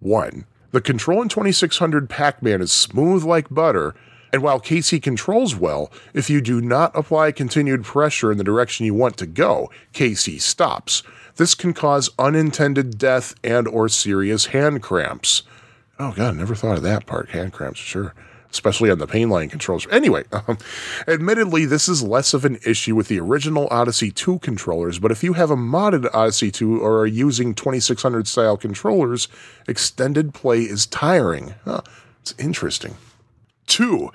1. 0.00 0.44
The 0.70 0.80
control 0.80 1.22
in 1.22 1.28
2600 1.28 2.08
Pac 2.10 2.42
Man 2.42 2.60
is 2.60 2.72
smooth 2.72 3.24
like 3.24 3.48
butter, 3.50 3.94
and 4.32 4.42
while 4.42 4.60
KC 4.60 5.02
controls 5.02 5.56
well, 5.56 5.90
if 6.12 6.28
you 6.28 6.40
do 6.40 6.60
not 6.60 6.94
apply 6.94 7.32
continued 7.32 7.84
pressure 7.84 8.30
in 8.30 8.38
the 8.38 8.44
direction 8.44 8.84
you 8.84 8.94
want 8.94 9.16
to 9.16 9.26
go, 9.26 9.70
KC 9.94 10.40
stops. 10.40 11.02
This 11.36 11.54
can 11.54 11.72
cause 11.72 12.10
unintended 12.18 12.98
death 12.98 13.34
and 13.42 13.66
or 13.66 13.88
serious 13.88 14.46
hand 14.46 14.82
cramps. 14.82 15.42
Oh 15.98 16.12
god, 16.12 16.36
never 16.36 16.54
thought 16.54 16.76
of 16.76 16.82
that 16.82 17.06
part. 17.06 17.30
Hand 17.30 17.52
cramps, 17.52 17.80
sure 17.80 18.14
especially 18.50 18.90
on 18.90 18.98
the 18.98 19.06
pain 19.06 19.28
line 19.28 19.48
controls. 19.48 19.86
Anyway, 19.90 20.24
um, 20.48 20.58
admittedly, 21.06 21.64
this 21.64 21.88
is 21.88 22.02
less 22.02 22.34
of 22.34 22.44
an 22.44 22.58
issue 22.66 22.94
with 22.94 23.08
the 23.08 23.20
original 23.20 23.68
Odyssey 23.70 24.10
2 24.10 24.38
controllers, 24.40 24.98
but 24.98 25.10
if 25.10 25.22
you 25.22 25.34
have 25.34 25.50
a 25.50 25.56
modded 25.56 26.08
Odyssey 26.14 26.50
2 26.50 26.80
or 26.80 27.00
are 27.00 27.06
using 27.06 27.54
2600 27.54 28.26
style 28.26 28.56
controllers, 28.56 29.28
extended 29.66 30.34
play 30.34 30.60
is 30.60 30.86
tiring. 30.86 31.54
Huh, 31.64 31.82
it's 32.20 32.34
interesting. 32.38 32.96
2. 33.66 34.10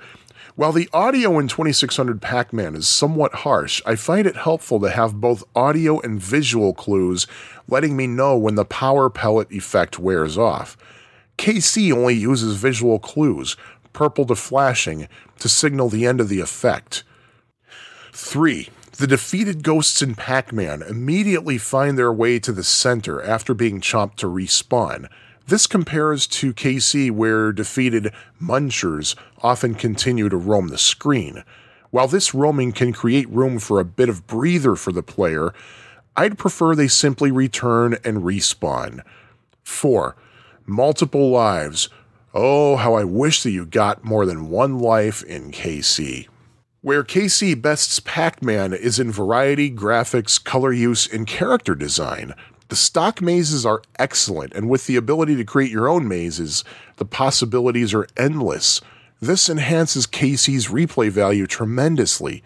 While 0.56 0.70
the 0.70 0.88
audio 0.92 1.40
in 1.40 1.48
2600 1.48 2.22
Pac 2.22 2.52
Man 2.52 2.76
is 2.76 2.86
somewhat 2.86 3.34
harsh, 3.34 3.82
I 3.84 3.96
find 3.96 4.24
it 4.24 4.36
helpful 4.36 4.78
to 4.80 4.90
have 4.90 5.20
both 5.20 5.42
audio 5.56 5.98
and 6.00 6.20
visual 6.20 6.74
clues 6.74 7.26
letting 7.66 7.96
me 7.96 8.06
know 8.06 8.36
when 8.36 8.54
the 8.54 8.64
power 8.64 9.10
pellet 9.10 9.50
effect 9.50 9.98
wears 9.98 10.38
off. 10.38 10.76
KC 11.38 11.92
only 11.92 12.14
uses 12.14 12.56
visual 12.56 13.00
clues, 13.00 13.56
purple 13.94 14.26
to 14.26 14.34
flashing 14.34 15.08
to 15.38 15.48
signal 15.48 15.88
the 15.88 16.04
end 16.04 16.20
of 16.20 16.28
the 16.28 16.40
effect. 16.40 17.02
3. 18.12 18.68
The 18.98 19.06
defeated 19.06 19.62
ghosts 19.62 20.02
in 20.02 20.14
Pac 20.14 20.52
Man 20.52 20.82
immediately 20.82 21.56
find 21.56 21.98
their 21.98 22.12
way 22.12 22.38
to 22.38 22.52
the 22.52 22.62
center 22.62 23.22
after 23.22 23.54
being 23.54 23.80
chomped 23.80 24.16
to 24.16 24.26
respawn. 24.26 25.08
This 25.46 25.66
compares 25.66 26.26
to 26.28 26.54
KC, 26.54 27.10
where 27.10 27.52
defeated 27.52 28.12
munchers 28.40 29.16
often 29.42 29.74
continue 29.74 30.28
to 30.28 30.36
roam 30.36 30.68
the 30.68 30.78
screen. 30.78 31.42
While 31.90 32.08
this 32.08 32.34
roaming 32.34 32.72
can 32.72 32.92
create 32.92 33.28
room 33.28 33.58
for 33.58 33.80
a 33.80 33.84
bit 33.84 34.08
of 34.08 34.26
breather 34.26 34.76
for 34.76 34.92
the 34.92 35.02
player, 35.02 35.52
I'd 36.16 36.38
prefer 36.38 36.74
they 36.74 36.88
simply 36.88 37.30
return 37.30 37.98
and 38.04 38.18
respawn. 38.18 39.02
4. 39.64 40.16
Multiple 40.66 41.30
lives, 41.30 41.88
Oh, 42.36 42.74
how 42.74 42.94
I 42.94 43.04
wish 43.04 43.44
that 43.44 43.52
you 43.52 43.64
got 43.64 44.02
more 44.02 44.26
than 44.26 44.50
one 44.50 44.80
life 44.80 45.22
in 45.22 45.52
KC. 45.52 46.26
Where 46.80 47.04
KC 47.04 47.62
bests 47.62 48.00
Pac 48.00 48.42
Man 48.42 48.72
is 48.72 48.98
in 48.98 49.12
variety, 49.12 49.70
graphics, 49.70 50.42
color 50.42 50.72
use, 50.72 51.06
and 51.06 51.28
character 51.28 51.76
design. 51.76 52.34
The 52.70 52.74
stock 52.74 53.22
mazes 53.22 53.64
are 53.64 53.82
excellent, 54.00 54.52
and 54.52 54.68
with 54.68 54.88
the 54.88 54.96
ability 54.96 55.36
to 55.36 55.44
create 55.44 55.70
your 55.70 55.86
own 55.86 56.08
mazes, 56.08 56.64
the 56.96 57.04
possibilities 57.04 57.94
are 57.94 58.08
endless. 58.16 58.80
This 59.20 59.48
enhances 59.48 60.04
KC's 60.04 60.66
replay 60.66 61.10
value 61.10 61.46
tremendously. 61.46 62.42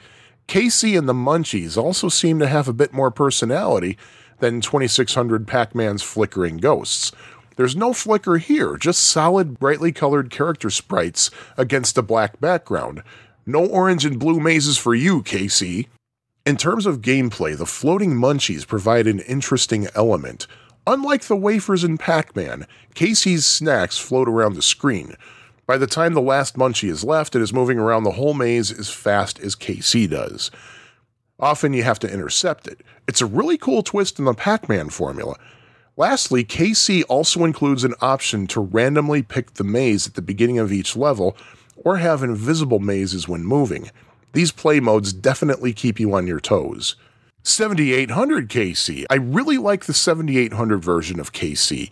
KC 0.49 0.99
and 0.99 1.09
the 1.09 1.15
Munchies 1.15 1.79
also 1.79 2.11
seem 2.11 2.39
to 2.41 2.47
have 2.47 2.69
a 2.69 2.75
bit 2.75 2.93
more 2.93 3.11
personality 3.11 3.97
than 4.41 4.61
2600 4.61 5.47
Pac 5.47 5.75
Man's 5.75 6.03
flickering 6.03 6.59
ghosts, 6.59 7.11
there's 7.59 7.75
no 7.75 7.93
flicker 7.93 8.37
here, 8.37 8.77
just 8.77 9.03
solid, 9.03 9.59
brightly 9.59 9.91
colored 9.91 10.31
character 10.31 10.71
sprites 10.71 11.29
against 11.57 11.99
a 11.99 12.03
black 12.03 12.41
background. 12.41 13.03
No 13.45 13.67
orange 13.67 14.05
and 14.05 14.17
blue 14.17 14.39
mazes 14.39 14.79
for 14.79 14.95
you, 14.95 15.25
KC. 15.25 15.89
In 16.47 16.57
terms 16.57 16.87
of 16.87 17.03
gameplay, 17.03 17.59
the 17.59 17.67
floating 17.67 18.13
munchies 18.13 18.65
provide 18.65 19.09
an 19.09 19.19
interesting 19.19 19.89
element. 19.97 20.47
Unlike 20.87 21.25
the 21.25 21.35
wafers 21.35 21.83
in 21.83 21.99
Pac 21.99 22.37
Man, 22.37 22.65
KC's 22.95 23.45
snacks 23.45 23.99
float 23.99 24.29
around 24.29 24.55
the 24.55 24.63
screen. 24.63 25.17
By 25.67 25.79
the 25.79 25.89
time 25.89 26.15
the 26.15 26.21
last 26.21 26.57
munchie 26.57 26.89
is 26.89 27.03
left, 27.03 27.35
it 27.35 27.43
is 27.43 27.53
moving 27.53 27.81
around 27.81 28.05
the 28.05 28.13
whole 28.13 28.35
maze 28.35 28.71
as 28.71 28.89
fast 28.89 29.41
as 29.41 29.57
KC 29.57 30.09
does. 30.09 30.53
Often 31.41 31.73
you 31.73 31.83
have 31.83 31.99
to 31.99 32.11
intercept 32.11 32.69
it. 32.69 32.83
It's 33.09 33.21
a 33.21 33.27
really 33.27 33.59
cool 33.59 33.83
twist 33.83 34.21
in 34.21 34.27
the 34.27 34.33
Pac 34.33 34.69
Man 34.69 34.91
formula. 34.91 35.37
Lastly, 35.99 36.45
KC 36.45 37.03
also 37.09 37.45
includes 37.45 37.83
an 37.83 37.95
option 38.01 38.47
to 38.49 38.61
randomly 38.61 39.21
pick 39.21 39.55
the 39.55 39.65
maze 39.65 40.07
at 40.07 40.15
the 40.15 40.23
beginning 40.23 40.61
of 40.61 40.73
each 40.73 40.95
level 40.95 41.37
or 41.75 41.97
have 41.97 42.23
invisible 42.23 42.79
mazes 42.79 43.27
when 43.27 43.45
moving. 43.45 43.91
These 44.33 44.53
play 44.53 44.79
modes 44.79 45.13
definitely 45.13 45.73
keep 45.73 45.99
you 45.99 46.15
on 46.15 46.29
your 46.29 46.39
toes. 46.39 46.95
7800 47.43 48.49
KC. 48.49 49.07
I 49.11 49.17
really 49.17 49.59
like 49.59 49.87
the 49.87 49.93
7800 49.93 50.85
version 50.85 51.19
of 51.19 51.33
KC. 51.33 51.91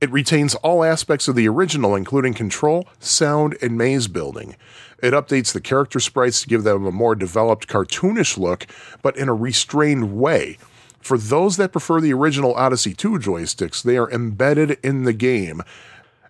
It 0.00 0.10
retains 0.10 0.56
all 0.56 0.82
aspects 0.82 1.28
of 1.28 1.36
the 1.36 1.46
original, 1.46 1.94
including 1.94 2.34
control, 2.34 2.88
sound, 2.98 3.56
and 3.62 3.78
maze 3.78 4.08
building. 4.08 4.56
It 5.00 5.14
updates 5.14 5.52
the 5.52 5.60
character 5.60 6.00
sprites 6.00 6.42
to 6.42 6.48
give 6.48 6.64
them 6.64 6.86
a 6.86 6.90
more 6.90 7.14
developed 7.14 7.68
cartoonish 7.68 8.36
look, 8.36 8.66
but 9.00 9.16
in 9.16 9.28
a 9.28 9.34
restrained 9.34 10.16
way. 10.18 10.58
For 11.04 11.18
those 11.18 11.58
that 11.58 11.72
prefer 11.72 12.00
the 12.00 12.14
original 12.14 12.54
Odyssey 12.54 12.94
2 12.94 13.18
joysticks, 13.18 13.82
they 13.82 13.98
are 13.98 14.10
embedded 14.10 14.78
in 14.82 15.04
the 15.04 15.12
game. 15.12 15.62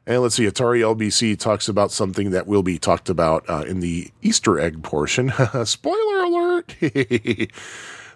And 0.04 0.20
let's 0.20 0.34
see, 0.34 0.46
Atari 0.46 0.80
LBC 0.80 1.38
talks 1.38 1.68
about 1.68 1.92
something 1.92 2.32
that 2.32 2.48
will 2.48 2.64
be 2.64 2.76
talked 2.76 3.08
about 3.08 3.48
uh, 3.48 3.64
in 3.68 3.78
the 3.78 4.10
Easter 4.20 4.58
egg 4.58 4.82
portion. 4.82 5.32
Spoiler 5.64 6.24
alert! 6.24 6.74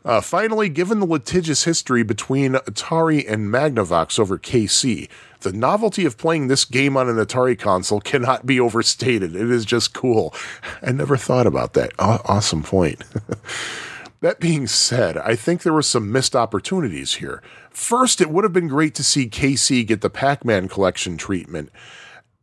uh, 0.05 0.21
finally, 0.21 0.69
given 0.69 0.99
the 0.99 1.07
litigious 1.07 1.63
history 1.63 2.03
between 2.03 2.55
Atari 2.55 3.25
and 3.31 3.51
Magnavox 3.51 4.19
over 4.19 4.37
KC, 4.37 5.09
the 5.43 5.53
novelty 5.53 6.05
of 6.07 6.19
playing 6.19 6.49
this 6.49 6.65
game 6.65 6.97
on 6.97 7.09
an 7.09 7.25
Atari 7.25 7.57
console 7.57 8.01
cannot 8.01 8.47
be 8.47 8.59
overstated. 8.59 9.37
It 9.37 9.49
is 9.49 9.65
just 9.65 9.95
cool. 9.95 10.35
I 10.83 10.91
never 10.91 11.17
thought 11.17 11.47
about 11.47 11.75
that. 11.75 11.93
awesome 12.01 12.65
point. 12.65 13.05
That 14.21 14.41
being 14.41 14.67
said, 14.67 15.17
I 15.17 15.37
think 15.37 15.63
there 15.63 15.73
were 15.73 15.83
some 15.83 16.11
missed 16.11 16.35
opportunities 16.35 17.15
here. 17.15 17.41
First, 17.71 18.21
it 18.21 18.31
would 18.31 18.43
have 18.43 18.53
been 18.53 18.67
great 18.67 18.95
to 18.97 19.05
see 19.05 19.29
KC 19.29 19.87
get 19.87 20.01
the 20.01 20.11
Pac 20.11 20.45
Man 20.45 20.67
collection 20.67 21.17
treatment 21.17 21.71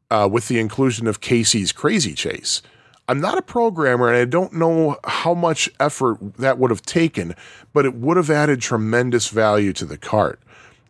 uh, 0.10 0.30
with 0.32 0.48
the 0.48 0.60
inclusion 0.60 1.06
of 1.06 1.20
KC's 1.20 1.74
Krazy 1.74 2.16
Chase. 2.16 2.62
I'm 3.10 3.20
not 3.20 3.38
a 3.38 3.42
programmer 3.42 4.08
and 4.08 4.18
I 4.18 4.26
don't 4.26 4.54
know 4.54 4.98
how 5.04 5.34
much 5.34 5.70
effort 5.80 6.38
that 6.38 6.58
would 6.58 6.72
have 6.72 6.82
taken, 6.82 7.36
but 7.74 7.86
it 7.86 7.96
would 7.96 8.18
have 8.18 8.30
added 8.30 8.62
tremendous 8.62 9.28
value 9.28 9.74
to 9.74 9.86
the 9.86 9.98
cart. 9.98 10.40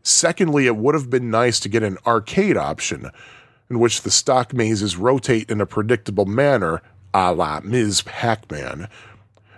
Secondly, 0.03 0.67
it 0.67 0.77
would 0.77 0.93
have 0.93 1.09
been 1.09 1.31
nice 1.31 1.59
to 1.61 1.69
get 1.69 1.81
an 1.81 1.97
arcade 2.05 2.57
option 2.57 3.09
in 3.71 3.79
which 3.79 4.03
the 4.03 4.11
stock 4.11 4.53
mazes 4.53 4.97
rotate 4.97 5.49
in 5.49 5.59
a 5.59 5.65
predictable 5.65 6.25
manner, 6.25 6.81
a 7.11 7.33
la 7.33 7.59
Ms. 7.61 8.03
Pac 8.03 8.49
Man. 8.51 8.87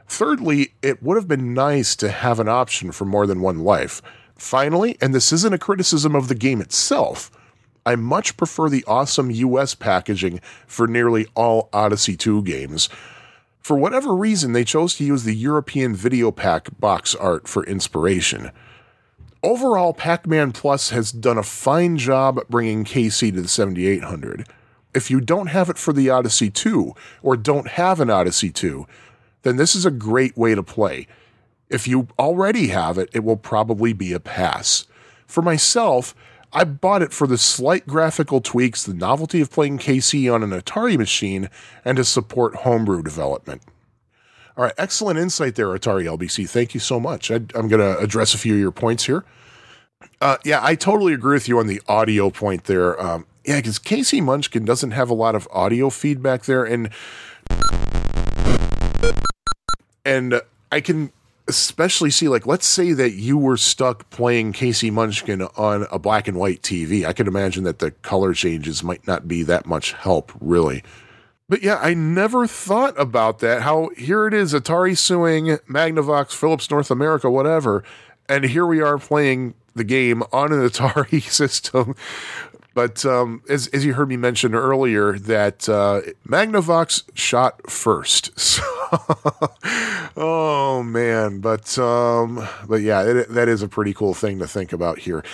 Thirdly, 0.08 0.74
it 0.82 1.04
would 1.04 1.18
have 1.18 1.28
been 1.28 1.54
nice 1.54 1.96
to 1.98 2.10
have 2.10 2.40
an 2.40 2.48
option 2.48 2.92
for 2.92 3.06
more 3.06 3.28
than 3.28 3.42
one 3.42 3.60
life. 3.60 4.02
Finally, 4.36 4.98
and 5.02 5.14
this 5.14 5.34
isn't 5.34 5.54
a 5.54 5.58
criticism 5.58 6.16
of 6.16 6.28
the 6.28 6.36
game 6.36 6.62
itself, 6.62 7.32
I 7.86 7.96
much 7.96 8.36
prefer 8.36 8.68
the 8.68 8.84
awesome 8.86 9.32
US 9.32 9.74
packaging 9.74 10.42
for 10.68 10.88
nearly 10.88 11.26
all 11.36 11.70
Odyssey 11.72 12.18
2 12.18 12.44
games. 12.44 12.90
For 13.62 13.78
whatever 13.78 14.14
reason, 14.14 14.52
they 14.52 14.66
chose 14.66 14.96
to 14.96 15.06
use 15.06 15.24
the 15.24 15.36
European 15.36 15.96
Videopac 15.96 16.80
box 16.80 17.16
art 17.16 17.48
for 17.48 17.66
inspiration. 17.66 18.52
Overall, 19.42 19.94
Pac 19.94 20.28
Man 20.28 20.52
Plus 20.52 20.90
has 20.90 21.14
done 21.14 21.38
a 21.38 21.44
fine 21.44 21.98
job 21.98 22.42
bringing 22.50 22.84
KC 22.84 23.34
to 23.34 23.42
the 23.42 23.48
7800. 23.48 24.48
If 24.94 25.10
you 25.10 25.22
don't 25.22 25.48
have 25.48 25.70
it 25.70 25.78
for 25.78 25.94
the 25.94 26.10
Odyssey 26.10 26.50
2, 26.50 26.94
or 27.24 27.38
don't 27.38 27.70
have 27.70 28.02
an 28.02 28.10
Odyssey 28.10 28.50
2, 28.50 28.86
then 29.48 29.56
this 29.56 29.76
is 29.76 29.86
a 29.86 29.92
great 29.92 30.38
way 30.38 30.54
to 30.54 30.62
play. 30.62 31.08
If 31.70 31.88
you 31.88 32.10
already 32.20 32.68
have 32.68 32.98
it, 32.98 33.10
it 33.14 33.24
will 33.24 33.38
probably 33.38 33.94
be 33.94 34.12
a 34.12 34.20
pass. 34.20 34.86
For 35.26 35.42
myself, 35.42 36.14
I 36.52 36.66
bought 36.66 37.02
it 37.02 37.14
for 37.14 37.28
the 37.28 37.38
slight 37.38 37.88
graphical 37.88 38.42
tweaks, 38.42 38.84
the 38.84 38.94
novelty 38.94 39.42
of 39.42 39.52
playing 39.52 39.80
KC 39.80 40.34
on 40.34 40.44
an 40.44 40.52
Atari 40.52 40.98
machine, 40.98 41.50
and 41.86 41.98
to 41.98 42.04
support 42.04 42.56
homebrew 42.58 43.04
development. 43.04 43.62
All 44.58 44.64
right, 44.64 44.74
excellent 44.78 45.20
insight 45.20 45.56
there, 45.56 45.68
Atari 45.68 46.06
LBC. 46.06 46.50
Thank 46.50 46.74
you 46.74 46.80
so 46.80 47.00
much. 47.00 47.32
I, 47.32 47.36
am 47.36 47.68
going 47.68 47.80
to 47.80 47.98
address 48.00 48.34
a 48.34 48.38
few 48.38 48.56
of 48.56 48.60
your 48.60 48.72
points 48.72 49.06
here. 49.06 49.24
Uh, 50.20 50.38
yeah, 50.44 50.60
I 50.64 50.76
totally 50.76 51.14
agree 51.14 51.36
with 51.36 51.48
you 51.48 51.60
on 51.60 51.68
the 51.68 51.82
audio 51.88 52.30
point 52.30 52.64
there. 52.64 53.00
Um, 53.00 53.26
yeah, 53.46 53.58
because 53.58 53.80
KC 53.80 54.22
Munchkin 54.22 54.66
doesn't 54.66 54.92
have 54.92 55.10
a 55.10 55.14
lot 55.14 55.36
of 55.36 55.48
audio 55.52 55.90
feedback 55.90 56.44
there, 56.44 56.66
and 56.66 56.90
and 60.08 60.42
I 60.72 60.80
can 60.80 61.12
especially 61.50 62.10
see 62.10 62.28
like 62.28 62.46
let's 62.46 62.66
say 62.66 62.94
that 62.94 63.12
you 63.12 63.38
were 63.38 63.58
stuck 63.58 64.10
playing 64.10 64.54
KC 64.54 64.92
Munchkin 64.92 65.42
on 65.42 65.86
a 65.92 66.00
black 66.00 66.28
and 66.28 66.38
white 66.38 66.62
TV. 66.62 67.06
I 67.06 67.14
can 67.14 67.28
imagine 67.28 67.64
that 67.66 67.80
the 67.80 67.92
color 67.92 68.34
changes 68.34 68.84
might 68.84 69.06
not 69.06 69.28
be 69.28 69.44
that 69.44 69.66
much 69.66 69.92
help, 69.94 70.32
really. 70.40 70.84
But 71.50 71.62
yeah, 71.62 71.78
I 71.82 71.94
never 71.94 72.48
thought 72.48 73.00
about 73.00 73.40
that. 73.40 73.62
How 73.62 73.90
here 73.98 74.28
it 74.28 74.34
is, 74.34 74.54
Atari 74.54 74.98
suing 74.98 75.58
Magnavox, 75.70 76.34
Philips 76.34 76.70
North 76.72 76.92
America, 76.92 77.30
whatever, 77.30 77.84
and 78.28 78.46
here 78.46 78.66
we 78.66 78.82
are 78.82 78.98
playing 78.98 79.54
the 79.76 79.84
game 79.84 80.24
on 80.34 80.52
an 80.52 80.60
Atari 80.60 81.22
system 81.32 81.96
but 82.78 83.04
um, 83.08 83.42
as, 83.50 83.66
as 83.70 83.84
you 83.84 83.96
heard 83.96 84.08
me 84.08 84.18
mention 84.18 84.54
earlier, 84.54 85.18
that 85.18 85.68
uh, 85.68 86.02
Magnavox 86.28 87.10
shot 87.16 87.72
first. 87.72 88.30
So, 88.58 88.64
oh 90.16 90.82
man, 90.82 91.40
but 91.40 91.78
um, 91.78 92.48
but 92.70 92.82
yeah, 92.82 93.02
it, 93.02 93.30
that 93.30 93.50
is 93.50 93.62
a 93.62 93.68
pretty 93.68 93.94
cool 93.94 94.14
thing 94.14 94.40
to 94.40 94.48
think 94.48 94.72
about 94.72 95.00
here. 95.00 95.26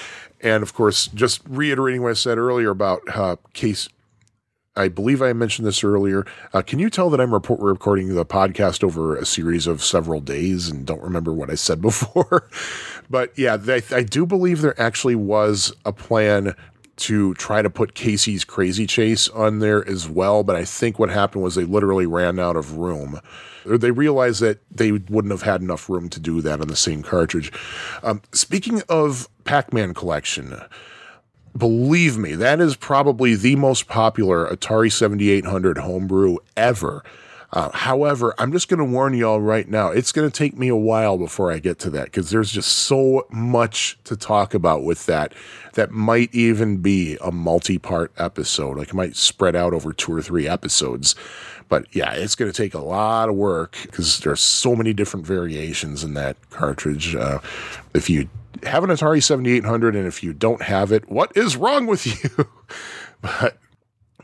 And 0.42 0.64
of 0.64 0.74
course, 0.74 1.06
just 1.08 1.42
reiterating 1.48 2.02
what 2.02 2.10
I 2.10 2.14
said 2.14 2.40
earlier 2.40 2.72
about 2.72 3.02
uh, 3.14 3.36
case. 3.54 3.90
I 4.76 4.88
believe 4.88 5.22
I 5.22 5.34
mentioned 5.34 5.68
this 5.68 5.84
earlier. 5.84 6.26
Uh, 6.52 6.64
can 6.64 6.80
you 6.80 6.90
tell 6.90 7.12
that 7.12 7.22
I'm 7.22 7.32
report- 7.32 7.60
recording 7.60 8.16
the 8.16 8.26
podcast 8.26 8.84
over 8.84 9.16
a 9.16 9.26
series 9.26 9.68
of 9.68 9.84
several 9.84 10.20
days 10.20 10.68
and 10.70 10.84
don't 10.84 11.04
remember 11.04 11.32
what 11.32 11.52
I 11.52 11.56
said 11.56 11.80
before? 11.90 12.50
but 13.08 13.38
yeah, 13.38 13.56
they, 13.58 13.84
I 13.92 14.02
do 14.02 14.26
believe 14.26 14.62
there 14.62 14.80
actually 14.82 15.16
was 15.16 15.72
a 15.86 15.94
plan 15.94 16.56
to 16.96 17.34
try 17.36 17.62
to 17.62 17.70
put 17.70 17.96
KC's 17.96 18.46
Krazy 18.46 18.88
Chase 18.88 19.28
on 19.30 19.60
there 19.60 19.88
as 19.88 20.08
well. 20.08 20.44
But 20.44 20.56
I 20.56 20.66
think 20.66 21.00
what 21.00 21.10
happened 21.10 21.44
was 21.44 21.56
they 21.56 21.66
literally 21.66 22.06
ran 22.06 22.40
out 22.40 22.56
of 22.56 22.78
room. 22.78 23.20
Or 23.66 23.78
they 23.78 23.92
realized 23.92 24.42
that 24.42 24.60
they 24.70 24.92
wouldn't 24.92 25.32
have 25.32 25.44
had 25.44 25.62
enough 25.62 25.90
room 25.90 26.10
to 26.10 26.20
do 26.20 26.42
that 26.42 26.62
on 26.62 26.68
the 26.68 26.76
same 26.76 27.02
cartridge. 27.02 27.52
Um, 28.04 28.22
speaking 28.32 28.82
of 28.90 29.30
Pac 29.46 29.74
Man 29.74 29.94
Collection, 29.94 30.62
believe 31.58 32.18
me, 32.18 32.36
that 32.36 32.60
is 32.60 32.76
probably 32.76 33.36
the 33.36 33.56
most 33.56 33.88
popular 33.88 34.48
Atari 34.48 34.92
7800 34.92 35.78
homebrew 35.80 36.38
ever. 36.58 37.04
Uh, 37.54 37.70
however, 37.72 38.34
I'm 38.40 38.52
just 38.52 38.68
going 38.68 38.80
to 38.80 38.84
warn 38.84 39.14
y'all 39.14 39.40
right 39.40 39.70
now, 39.70 39.90
it's 39.90 40.12
going 40.12 40.30
to 40.30 40.36
take 40.36 40.58
me 40.58 40.70
a 40.70 40.76
while 40.76 41.20
before 41.20 41.52
I 41.52 41.60
get 41.60 41.78
to 41.80 41.92
that 41.92 42.06
because 42.06 42.32
there's 42.32 42.52
just 42.52 42.70
so 42.70 43.28
much 43.30 44.00
to 44.06 44.18
talk 44.18 44.56
about 44.56 44.84
with 44.84 45.06
that 45.06 45.36
that 45.74 45.92
might 45.92 46.34
even 46.34 46.78
be 46.78 47.16
a 47.22 47.32
multi 47.32 47.78
part 47.78 48.12
episode. 48.18 48.78
Like 48.78 48.88
it 48.88 48.96
might 48.96 49.16
spread 49.16 49.56
out 49.56 49.72
over 49.72 49.94
two 49.94 50.12
or 50.12 50.22
three 50.24 50.48
episodes. 50.48 51.14
But 51.70 51.86
yeah, 51.96 52.14
it's 52.14 52.34
going 52.34 52.52
to 52.52 52.58
take 52.58 52.74
a 52.74 52.80
lot 52.80 53.30
of 53.30 53.36
work 53.36 53.78
because 53.84 54.20
there's 54.22 54.42
so 54.42 54.76
many 54.76 54.92
different 54.92 55.28
variations 55.28 56.04
in 56.04 56.16
that 56.16 56.38
cartridge. 56.50 57.16
Uh, 57.16 57.38
if 57.94 58.10
you 58.10 58.30
have 58.64 58.84
an 58.84 58.90
Atari 58.90 59.22
7800 59.22 59.96
and 59.96 60.08
if 60.08 60.24
you 60.24 60.34
don't 60.34 60.64
have 60.64 60.92
it, 60.92 61.08
what 61.08 61.32
is 61.38 61.56
wrong 61.56 61.86
with 61.86 62.08
you? 62.40 62.48
but 63.22 63.60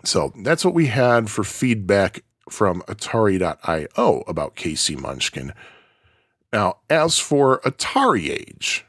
so 0.03 0.33
that's 0.43 0.65
what 0.65 0.73
we 0.73 0.87
had 0.87 1.29
for 1.29 1.43
feedback 1.43 2.23
from 2.51 2.81
Atari.io 2.83 4.23
about 4.27 4.55
KC 4.55 4.99
Munchkin. 4.99 5.53
Now, 6.51 6.77
as 6.89 7.19
for 7.19 7.59
Atari 7.61 8.29
Age, 8.29 8.85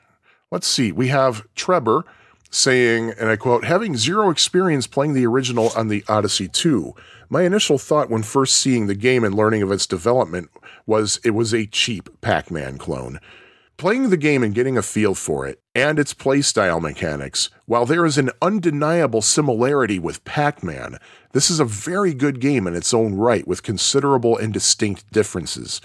let's 0.51 0.67
see, 0.67 0.93
we 0.93 1.09
have 1.09 1.47
Trevor 1.55 2.05
saying, 2.51 3.13
and 3.19 3.29
I 3.29 3.37
quote, 3.37 3.65
having 3.65 3.97
zero 3.97 4.31
experience 4.31 4.87
playing 4.87 5.15
the 5.15 5.27
original 5.27 5.71
on 5.77 5.89
the 5.89 6.05
Odyssey 6.09 6.49
2, 6.49 6.95
my 7.29 7.43
initial 7.43 7.79
thought 7.79 8.11
when 8.11 8.23
first 8.23 8.57
seeing 8.57 8.87
the 8.87 8.95
game 8.95 9.23
and 9.23 9.35
learning 9.35 9.63
of 9.63 9.71
its 9.71 9.87
development 9.87 10.51
was 10.87 11.21
it 11.23 11.31
was 11.31 11.55
a 11.55 11.67
cheap 11.67 12.09
Pac 12.21 12.51
Man 12.51 12.77
clone. 12.77 13.21
Playing 13.81 14.11
the 14.11 14.19
game 14.19 14.43
and 14.43 14.55
getting 14.55 14.77
a 14.77 14.83
feel 14.83 15.15
for 15.15 15.47
it, 15.47 15.59
and 15.75 15.99
its 15.99 16.13
playstyle 16.13 16.83
mechanics, 16.83 17.49
while 17.65 17.87
there 17.87 18.05
is 18.05 18.19
an 18.19 18.29
undeniable 18.43 19.23
similarity 19.23 19.99
with 19.99 20.23
Pac 20.27 20.63
Man, 20.63 20.99
this 21.33 21.51
is 21.51 21.61
a 21.61 21.65
very 21.65 22.13
good 22.13 22.41
game 22.41 22.67
in 22.67 22.75
its 22.75 22.93
own 22.93 23.15
right 23.15 23.49
with 23.49 23.63
considerable 23.63 24.37
and 24.37 24.53
distinct 24.53 25.11
differences. 25.11 25.81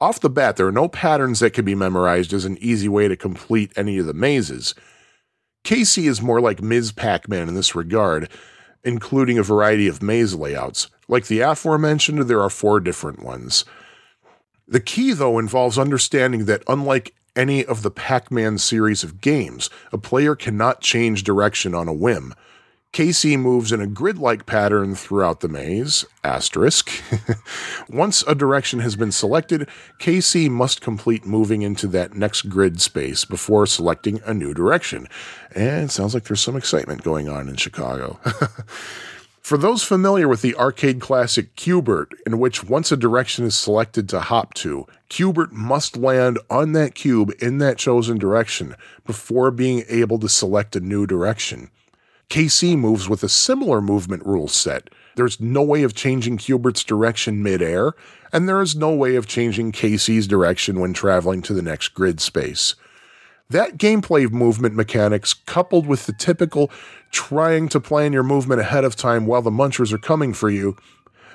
Off 0.00 0.18
the 0.18 0.30
bat, 0.30 0.56
there 0.56 0.66
are 0.66 0.72
no 0.72 0.88
patterns 0.88 1.40
that 1.40 1.52
can 1.52 1.66
be 1.66 1.74
memorized 1.74 2.32
as 2.32 2.46
an 2.46 2.56
easy 2.58 2.88
way 2.88 3.06
to 3.06 3.18
complete 3.18 3.70
any 3.76 3.98
of 3.98 4.06
the 4.06 4.14
mazes. 4.14 4.74
KC 5.62 6.08
is 6.08 6.22
more 6.22 6.40
like 6.40 6.62
Ms. 6.62 6.92
Pac 6.92 7.28
Man 7.28 7.50
in 7.50 7.54
this 7.54 7.74
regard, 7.74 8.30
including 8.82 9.36
a 9.36 9.42
variety 9.42 9.88
of 9.88 10.02
maze 10.02 10.34
layouts. 10.34 10.88
Like 11.06 11.26
the 11.26 11.40
aforementioned, 11.40 12.18
there 12.20 12.40
are 12.40 12.48
four 12.48 12.80
different 12.80 13.22
ones. 13.22 13.66
The 14.66 14.80
key, 14.80 15.12
though, 15.12 15.38
involves 15.38 15.78
understanding 15.78 16.46
that 16.46 16.62
unlike 16.66 17.12
any 17.36 17.64
of 17.64 17.82
the 17.82 17.90
Pac 17.90 18.30
Man 18.30 18.58
series 18.58 19.04
of 19.04 19.20
games, 19.20 19.70
a 19.92 19.98
player 19.98 20.34
cannot 20.34 20.80
change 20.80 21.22
direction 21.22 21.74
on 21.74 21.86
a 21.86 21.92
whim. 21.92 22.34
KC 22.92 23.38
moves 23.38 23.72
in 23.72 23.80
a 23.82 23.86
grid 23.86 24.16
like 24.16 24.46
pattern 24.46 24.94
throughout 24.94 25.40
the 25.40 25.48
maze, 25.48 26.06
asterisk. 26.24 26.90
Once 27.90 28.24
a 28.26 28.34
direction 28.34 28.80
has 28.80 28.96
been 28.96 29.12
selected, 29.12 29.68
KC 30.00 30.48
must 30.48 30.80
complete 30.80 31.26
moving 31.26 31.60
into 31.60 31.88
that 31.88 32.14
next 32.14 32.48
grid 32.48 32.80
space 32.80 33.26
before 33.26 33.66
selecting 33.66 34.22
a 34.24 34.32
new 34.32 34.54
direction. 34.54 35.08
And 35.54 35.84
it 35.84 35.90
sounds 35.90 36.14
like 36.14 36.24
there's 36.24 36.40
some 36.40 36.56
excitement 36.56 37.02
going 37.02 37.28
on 37.28 37.50
in 37.50 37.56
Chicago. 37.56 38.18
For 39.46 39.56
those 39.56 39.84
familiar 39.84 40.26
with 40.26 40.42
the 40.42 40.56
arcade 40.56 41.00
classic 41.00 41.54
Q*bert, 41.54 42.12
in 42.26 42.40
which 42.40 42.64
once 42.64 42.90
a 42.90 42.96
direction 42.96 43.44
is 43.44 43.54
selected 43.54 44.08
to 44.08 44.18
hop 44.18 44.54
to, 44.54 44.88
Q*bert 45.08 45.52
must 45.52 45.96
land 45.96 46.40
on 46.50 46.72
that 46.72 46.96
cube 46.96 47.30
in 47.38 47.58
that 47.58 47.78
chosen 47.78 48.18
direction 48.18 48.74
before 49.04 49.52
being 49.52 49.84
able 49.88 50.18
to 50.18 50.28
select 50.28 50.74
a 50.74 50.80
new 50.80 51.06
direction. 51.06 51.70
KC 52.28 52.76
moves 52.76 53.08
with 53.08 53.22
a 53.22 53.28
similar 53.28 53.80
movement 53.80 54.26
rule 54.26 54.48
set. 54.48 54.90
There's 55.14 55.40
no 55.40 55.62
way 55.62 55.84
of 55.84 55.94
changing 55.94 56.38
Q*bert's 56.38 56.82
direction 56.82 57.40
midair, 57.40 57.92
and 58.32 58.48
there 58.48 58.60
is 58.60 58.74
no 58.74 58.92
way 58.96 59.14
of 59.14 59.28
changing 59.28 59.70
KC's 59.70 60.26
direction 60.26 60.80
when 60.80 60.92
traveling 60.92 61.40
to 61.42 61.54
the 61.54 61.62
next 61.62 61.90
grid 61.90 62.20
space. 62.20 62.74
That 63.48 63.78
gameplay 63.78 64.28
movement 64.28 64.74
mechanics, 64.74 65.32
coupled 65.32 65.86
with 65.86 66.06
the 66.06 66.12
typical 66.12 66.68
trying 67.16 67.66
to 67.66 67.80
plan 67.80 68.12
your 68.12 68.22
movement 68.22 68.60
ahead 68.60 68.84
of 68.84 68.94
time 68.94 69.26
while 69.26 69.40
the 69.40 69.50
munchers 69.50 69.90
are 69.90 69.98
coming 69.98 70.34
for 70.34 70.50
you, 70.50 70.76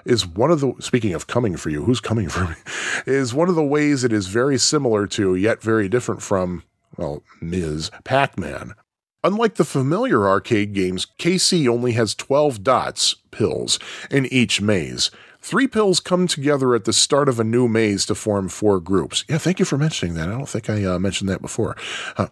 is 0.05 0.27
one 0.27 0.51
of 0.51 0.59
the 0.59 0.73
speaking 0.79 1.15
of 1.15 1.25
coming 1.25 1.57
for 1.57 1.71
you, 1.71 1.83
who's 1.83 1.99
coming 1.99 2.29
for 2.29 2.45
me, 2.45 2.55
is 3.11 3.33
one 3.33 3.49
of 3.49 3.55
the 3.55 3.63
ways 3.63 4.03
it 4.03 4.13
is 4.13 4.27
very 4.27 4.59
similar 4.59 5.07
to, 5.07 5.33
yet 5.33 5.59
very 5.59 5.89
different 5.89 6.21
from, 6.21 6.61
well, 6.97 7.23
Ms. 7.41 7.89
Pac 8.03 8.37
Man. 8.37 8.75
Unlike 9.23 9.55
the 9.55 9.65
familiar 9.65 10.27
arcade 10.27 10.73
games, 10.73 11.07
KC 11.17 11.67
only 11.67 11.93
has 11.93 12.13
12 12.13 12.63
dots, 12.63 13.15
pills, 13.31 13.79
in 14.11 14.27
each 14.27 14.61
maze. 14.61 15.09
Three 15.41 15.67
pills 15.67 15.99
come 15.99 16.27
together 16.27 16.75
at 16.75 16.85
the 16.85 16.93
start 16.93 17.27
of 17.27 17.39
a 17.39 17.43
new 17.43 17.67
maze 17.67 18.05
to 18.05 18.13
form 18.13 18.49
four 18.49 18.79
groups. 18.79 19.25
Yeah, 19.27 19.39
thank 19.39 19.57
you 19.57 19.65
for 19.65 19.79
mentioning 19.79 20.13
that. 20.13 20.29
I 20.29 20.33
don't 20.33 20.47
think 20.47 20.69
I 20.69 20.83
uh, 20.83 20.99
mentioned 20.99 21.29
that 21.31 21.41
before. 21.41 21.75
Uh, 22.17 22.27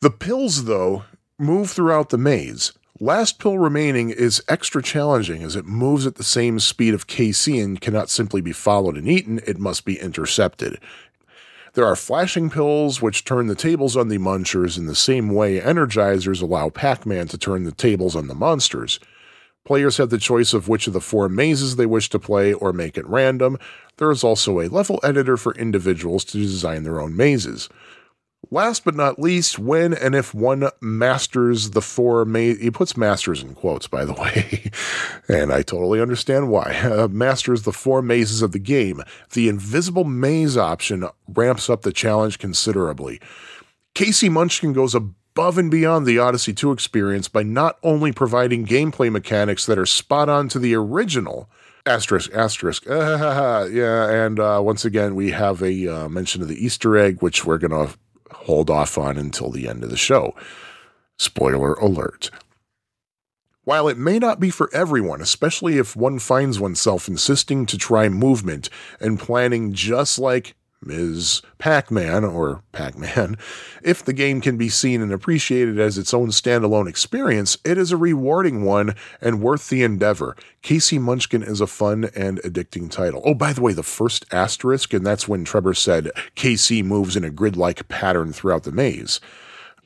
the 0.00 0.10
pills, 0.10 0.64
though, 0.64 1.04
move 1.38 1.70
throughout 1.70 2.10
the 2.10 2.18
maze. 2.18 2.72
Last 3.00 3.40
pill 3.40 3.58
remaining 3.58 4.10
is 4.10 4.42
extra 4.48 4.82
challenging 4.82 5.42
as 5.42 5.56
it 5.56 5.66
moves 5.66 6.06
at 6.06 6.14
the 6.14 6.22
same 6.22 6.60
speed 6.60 6.94
of 6.94 7.08
KC 7.08 7.62
and 7.62 7.80
cannot 7.80 8.08
simply 8.08 8.40
be 8.40 8.52
followed 8.52 8.96
and 8.96 9.08
eaten, 9.08 9.40
it 9.46 9.58
must 9.58 9.84
be 9.84 9.98
intercepted. 9.98 10.78
There 11.74 11.86
are 11.86 11.96
flashing 11.96 12.50
pills 12.50 13.02
which 13.02 13.24
turn 13.24 13.48
the 13.48 13.56
tables 13.56 13.96
on 13.96 14.06
the 14.06 14.18
munchers 14.18 14.78
in 14.78 14.86
the 14.86 14.94
same 14.94 15.28
way 15.30 15.60
energizers 15.60 16.40
allow 16.40 16.70
Pac 16.70 17.04
Man 17.04 17.26
to 17.28 17.38
turn 17.38 17.64
the 17.64 17.72
tables 17.72 18.14
on 18.14 18.28
the 18.28 18.34
monsters. 18.34 19.00
Players 19.64 19.96
have 19.96 20.10
the 20.10 20.18
choice 20.18 20.54
of 20.54 20.68
which 20.68 20.86
of 20.86 20.92
the 20.92 21.00
four 21.00 21.28
mazes 21.28 21.74
they 21.74 21.86
wish 21.86 22.08
to 22.10 22.20
play 22.20 22.52
or 22.52 22.72
make 22.72 22.96
it 22.96 23.06
random. 23.08 23.58
There 23.96 24.12
is 24.12 24.22
also 24.22 24.60
a 24.60 24.68
level 24.68 25.00
editor 25.02 25.36
for 25.36 25.52
individuals 25.56 26.24
to 26.26 26.38
design 26.38 26.84
their 26.84 27.00
own 27.00 27.16
mazes. 27.16 27.68
Last 28.50 28.84
but 28.84 28.94
not 28.94 29.18
least, 29.18 29.58
when 29.58 29.94
and 29.94 30.14
if 30.14 30.34
one 30.34 30.68
masters 30.80 31.70
the 31.70 31.80
four 31.80 32.24
mazes, 32.24 32.62
he 32.62 32.70
puts 32.70 32.96
masters 32.96 33.42
in 33.42 33.54
quotes, 33.54 33.86
by 33.86 34.04
the 34.04 34.12
way, 34.14 34.70
and 35.28 35.52
I 35.52 35.62
totally 35.62 36.00
understand 36.00 36.50
why. 36.50 36.72
Uh, 36.94 37.08
masters 37.08 37.62
the 37.62 37.72
four 37.72 38.02
mazes 38.02 38.40
of 38.40 38.52
the 38.52 38.58
game. 38.58 39.02
The 39.32 39.48
invisible 39.48 40.04
maze 40.04 40.56
option 40.56 41.08
ramps 41.26 41.68
up 41.68 41.82
the 41.82 41.92
challenge 41.92 42.38
considerably. 42.38 43.20
KC 43.96 44.30
Munchkin 44.30 44.72
goes 44.72 44.94
above 44.94 45.58
and 45.58 45.70
beyond 45.70 46.06
the 46.06 46.18
Odyssey 46.18 46.52
2 46.52 46.70
experience 46.70 47.26
by 47.28 47.42
not 47.42 47.78
only 47.82 48.12
providing 48.12 48.64
gameplay 48.64 49.10
mechanics 49.10 49.66
that 49.66 49.78
are 49.78 49.86
spot 49.86 50.28
on 50.28 50.48
to 50.50 50.58
the 50.58 50.74
original, 50.74 51.48
asterisk 51.86 52.32
asterisk 52.32 52.88
uh, 52.88 53.66
yeah 53.70 54.10
and 54.10 54.40
uh, 54.40 54.58
once 54.62 54.86
again 54.86 55.14
we 55.14 55.30
have 55.30 55.62
a 55.62 55.86
uh, 55.86 56.08
mention 56.08 56.40
of 56.40 56.48
the 56.48 56.64
easter 56.64 56.96
egg 56.96 57.20
which 57.20 57.44
we're 57.44 57.58
going 57.58 57.70
to 57.70 57.94
hold 58.34 58.70
off 58.70 58.98
on 58.98 59.16
until 59.16 59.50
the 59.50 59.68
end 59.68 59.82
of 59.84 59.90
the 59.90 59.96
show. 59.96 60.34
Spoiler 61.18 61.74
alert. 61.74 62.30
While 63.64 63.88
it 63.88 63.96
may 63.96 64.18
not 64.18 64.40
be 64.40 64.50
for 64.50 64.68
everyone, 64.74 65.22
especially 65.22 65.78
if 65.78 65.96
one 65.96 66.18
finds 66.18 66.60
oneself 66.60 67.08
insisting 67.08 67.64
to 67.66 67.78
try 67.78 68.10
movement 68.10 68.68
and 69.00 69.18
planning 69.18 69.72
just 69.72 70.18
like 70.18 70.54
Ms. 70.86 71.42
Pac 71.58 71.90
Man 71.90 72.24
or 72.24 72.62
Pac 72.72 72.98
Man, 72.98 73.36
if 73.82 74.04
the 74.04 74.12
game 74.12 74.40
can 74.40 74.56
be 74.56 74.68
seen 74.68 75.00
and 75.00 75.12
appreciated 75.12 75.78
as 75.78 75.98
its 75.98 76.12
own 76.12 76.28
standalone 76.28 76.88
experience, 76.88 77.56
it 77.64 77.78
is 77.78 77.92
a 77.92 77.96
rewarding 77.96 78.64
one 78.64 78.94
and 79.20 79.40
worth 79.40 79.68
the 79.68 79.82
endeavor. 79.82 80.36
KC 80.62 81.00
Munchkin 81.00 81.42
is 81.42 81.60
a 81.60 81.66
fun 81.66 82.10
and 82.16 82.40
addicting 82.42 82.90
title. 82.90 83.22
Oh, 83.24 83.34
by 83.34 83.52
the 83.52 83.62
way, 83.62 83.72
the 83.72 83.82
first 83.82 84.24
asterisk, 84.32 84.92
and 84.94 85.06
that's 85.06 85.28
when 85.28 85.44
Trevor 85.44 85.74
said 85.74 86.10
KC 86.36 86.84
moves 86.84 87.16
in 87.16 87.24
a 87.24 87.30
grid 87.30 87.56
like 87.56 87.88
pattern 87.88 88.32
throughout 88.32 88.64
the 88.64 88.72
maze. 88.72 89.20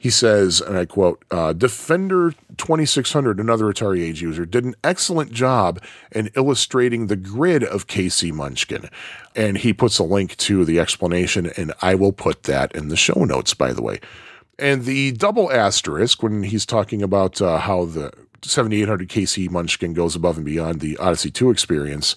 He 0.00 0.10
says, 0.10 0.60
and 0.60 0.78
I 0.78 0.84
quote, 0.84 1.24
uh, 1.32 1.52
Defender 1.52 2.32
2600, 2.56 3.40
another 3.40 3.64
Atari 3.64 4.00
Age 4.00 4.22
user, 4.22 4.46
did 4.46 4.64
an 4.64 4.76
excellent 4.84 5.32
job 5.32 5.82
in 6.12 6.30
illustrating 6.36 7.08
the 7.08 7.16
grid 7.16 7.64
of 7.64 7.88
KC 7.88 8.32
Munchkin. 8.32 8.88
And 9.34 9.58
he 9.58 9.72
puts 9.72 9.98
a 9.98 10.04
link 10.04 10.36
to 10.36 10.64
the 10.64 10.78
explanation, 10.78 11.50
and 11.56 11.72
I 11.82 11.96
will 11.96 12.12
put 12.12 12.44
that 12.44 12.72
in 12.76 12.88
the 12.88 12.96
show 12.96 13.24
notes, 13.24 13.54
by 13.54 13.72
the 13.72 13.82
way. 13.82 13.98
And 14.56 14.84
the 14.84 15.12
double 15.12 15.50
asterisk, 15.50 16.22
when 16.22 16.44
he's 16.44 16.64
talking 16.64 17.02
about 17.02 17.42
uh, 17.42 17.58
how 17.58 17.84
the 17.84 18.12
7800 18.42 19.08
KC 19.08 19.50
Munchkin 19.50 19.94
goes 19.94 20.14
above 20.14 20.36
and 20.36 20.46
beyond 20.46 20.80
the 20.80 20.96
Odyssey 20.98 21.32
2 21.32 21.50
experience, 21.50 22.14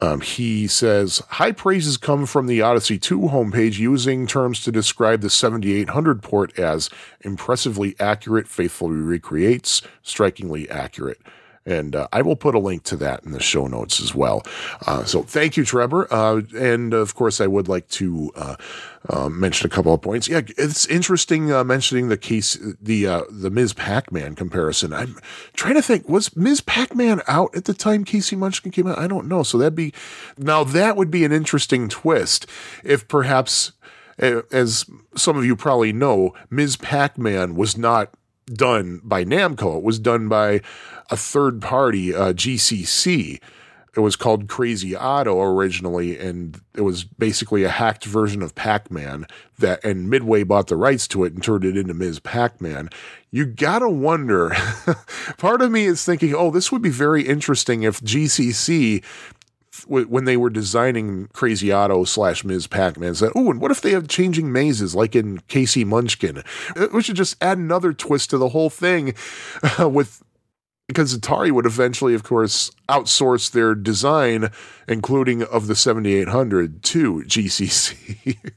um, 0.00 0.20
he 0.20 0.66
says 0.68 1.22
high 1.28 1.52
praises 1.52 1.96
come 1.96 2.24
from 2.26 2.46
the 2.46 2.62
Odyssey 2.62 2.98
2 2.98 3.20
homepage 3.20 3.78
using 3.78 4.26
terms 4.26 4.62
to 4.62 4.70
describe 4.70 5.22
the 5.22 5.30
7800 5.30 6.22
port 6.22 6.56
as 6.58 6.88
impressively 7.22 7.96
accurate, 7.98 8.46
faithfully 8.46 8.96
recreates, 8.96 9.82
strikingly 10.02 10.70
accurate. 10.70 11.18
And 11.68 11.94
uh, 11.94 12.08
I 12.12 12.22
will 12.22 12.36
put 12.36 12.54
a 12.54 12.58
link 12.58 12.84
to 12.84 12.96
that 12.96 13.24
in 13.24 13.32
the 13.32 13.40
show 13.40 13.66
notes 13.66 14.00
as 14.00 14.14
well. 14.14 14.42
Uh, 14.86 15.04
so 15.04 15.22
thank 15.22 15.56
you, 15.56 15.64
Trevor. 15.64 16.12
Uh, 16.12 16.40
and 16.56 16.94
of 16.94 17.14
course, 17.14 17.40
I 17.40 17.46
would 17.46 17.68
like 17.68 17.88
to 17.88 18.32
uh, 18.34 18.56
uh, 19.10 19.28
mention 19.28 19.66
a 19.66 19.70
couple 19.70 19.92
of 19.92 20.00
points. 20.00 20.28
Yeah, 20.28 20.40
it's 20.56 20.86
interesting 20.86 21.52
uh, 21.52 21.64
mentioning 21.64 22.08
the 22.08 22.16
case, 22.16 22.56
the 22.80 23.26
the 23.30 23.50
Ms. 23.50 23.74
Pac-Man 23.74 24.34
comparison. 24.34 24.92
I'm 24.92 25.18
trying 25.52 25.74
to 25.74 25.82
think, 25.82 26.08
was 26.08 26.34
Ms. 26.34 26.62
Pac-Man 26.62 27.20
out 27.28 27.54
at 27.54 27.66
the 27.66 27.74
time 27.74 28.04
KC 28.04 28.38
Munchkin 28.38 28.72
came 28.72 28.86
out? 28.86 28.98
I 28.98 29.06
don't 29.06 29.28
know. 29.28 29.42
So 29.42 29.58
that'd 29.58 29.74
be 29.74 29.92
now 30.38 30.64
that 30.64 30.96
would 30.96 31.10
be 31.10 31.24
an 31.24 31.32
interesting 31.32 31.88
twist 31.88 32.46
if 32.82 33.06
perhaps 33.08 33.72
as 34.18 34.84
some 35.14 35.36
of 35.36 35.44
you 35.44 35.54
probably 35.54 35.92
know, 35.92 36.34
Ms. 36.50 36.76
Pac 36.76 37.18
Man 37.18 37.54
was 37.54 37.76
not 37.76 38.14
done 38.46 39.00
by 39.04 39.24
Namco. 39.24 39.78
It 39.78 39.82
was 39.82 39.98
done 39.98 40.28
by 40.28 40.60
a 41.10 41.16
third 41.16 41.60
party, 41.60 42.14
uh, 42.14 42.32
GCC. 42.32 43.40
It 43.96 44.00
was 44.00 44.16
called 44.16 44.48
Crazy 44.48 44.96
Auto 44.96 45.40
originally, 45.40 46.18
and 46.18 46.60
it 46.74 46.82
was 46.82 47.04
basically 47.04 47.64
a 47.64 47.68
hacked 47.68 48.04
version 48.04 48.42
of 48.42 48.54
Pac-Man 48.54 49.26
that, 49.58 49.82
and 49.84 50.08
Midway 50.08 50.44
bought 50.44 50.68
the 50.68 50.76
rights 50.76 51.08
to 51.08 51.24
it 51.24 51.32
and 51.32 51.42
turned 51.42 51.64
it 51.64 51.76
into 51.76 51.94
Ms. 51.94 52.20
Pac-Man. 52.20 52.90
You 53.30 53.44
gotta 53.44 53.88
wonder. 53.88 54.52
part 55.38 55.62
of 55.62 55.72
me 55.72 55.86
is 55.86 56.04
thinking, 56.04 56.34
oh, 56.34 56.50
this 56.50 56.70
would 56.70 56.82
be 56.82 56.90
very 56.90 57.22
interesting 57.22 57.82
if 57.82 58.00
GCC 58.00 59.02
when 59.86 60.24
they 60.24 60.36
were 60.36 60.50
designing 60.50 61.28
Crazy 61.32 61.72
Auto 61.72 62.04
slash 62.04 62.44
Ms. 62.44 62.66
Pac-Man 62.66 63.14
said, 63.14 63.30
"Oh, 63.34 63.50
and 63.50 63.60
what 63.60 63.70
if 63.70 63.80
they 63.80 63.92
have 63.92 64.08
changing 64.08 64.52
mazes 64.52 64.94
like 64.94 65.14
in 65.14 65.38
KC 65.48 65.84
Munchkin? 65.86 66.42
We 66.92 67.02
should 67.02 67.16
just 67.16 67.36
add 67.42 67.58
another 67.58 67.92
twist 67.92 68.30
to 68.30 68.38
the 68.38 68.50
whole 68.50 68.70
thing 68.70 69.14
with." 69.78 70.22
Because 70.88 71.16
Atari 71.16 71.52
would 71.52 71.66
eventually, 71.66 72.14
of 72.14 72.24
course, 72.24 72.70
outsource 72.88 73.50
their 73.50 73.74
design, 73.74 74.50
including 74.88 75.42
of 75.42 75.66
the 75.66 75.76
7800, 75.76 76.82
to 76.82 77.22
GCC. 77.26 78.36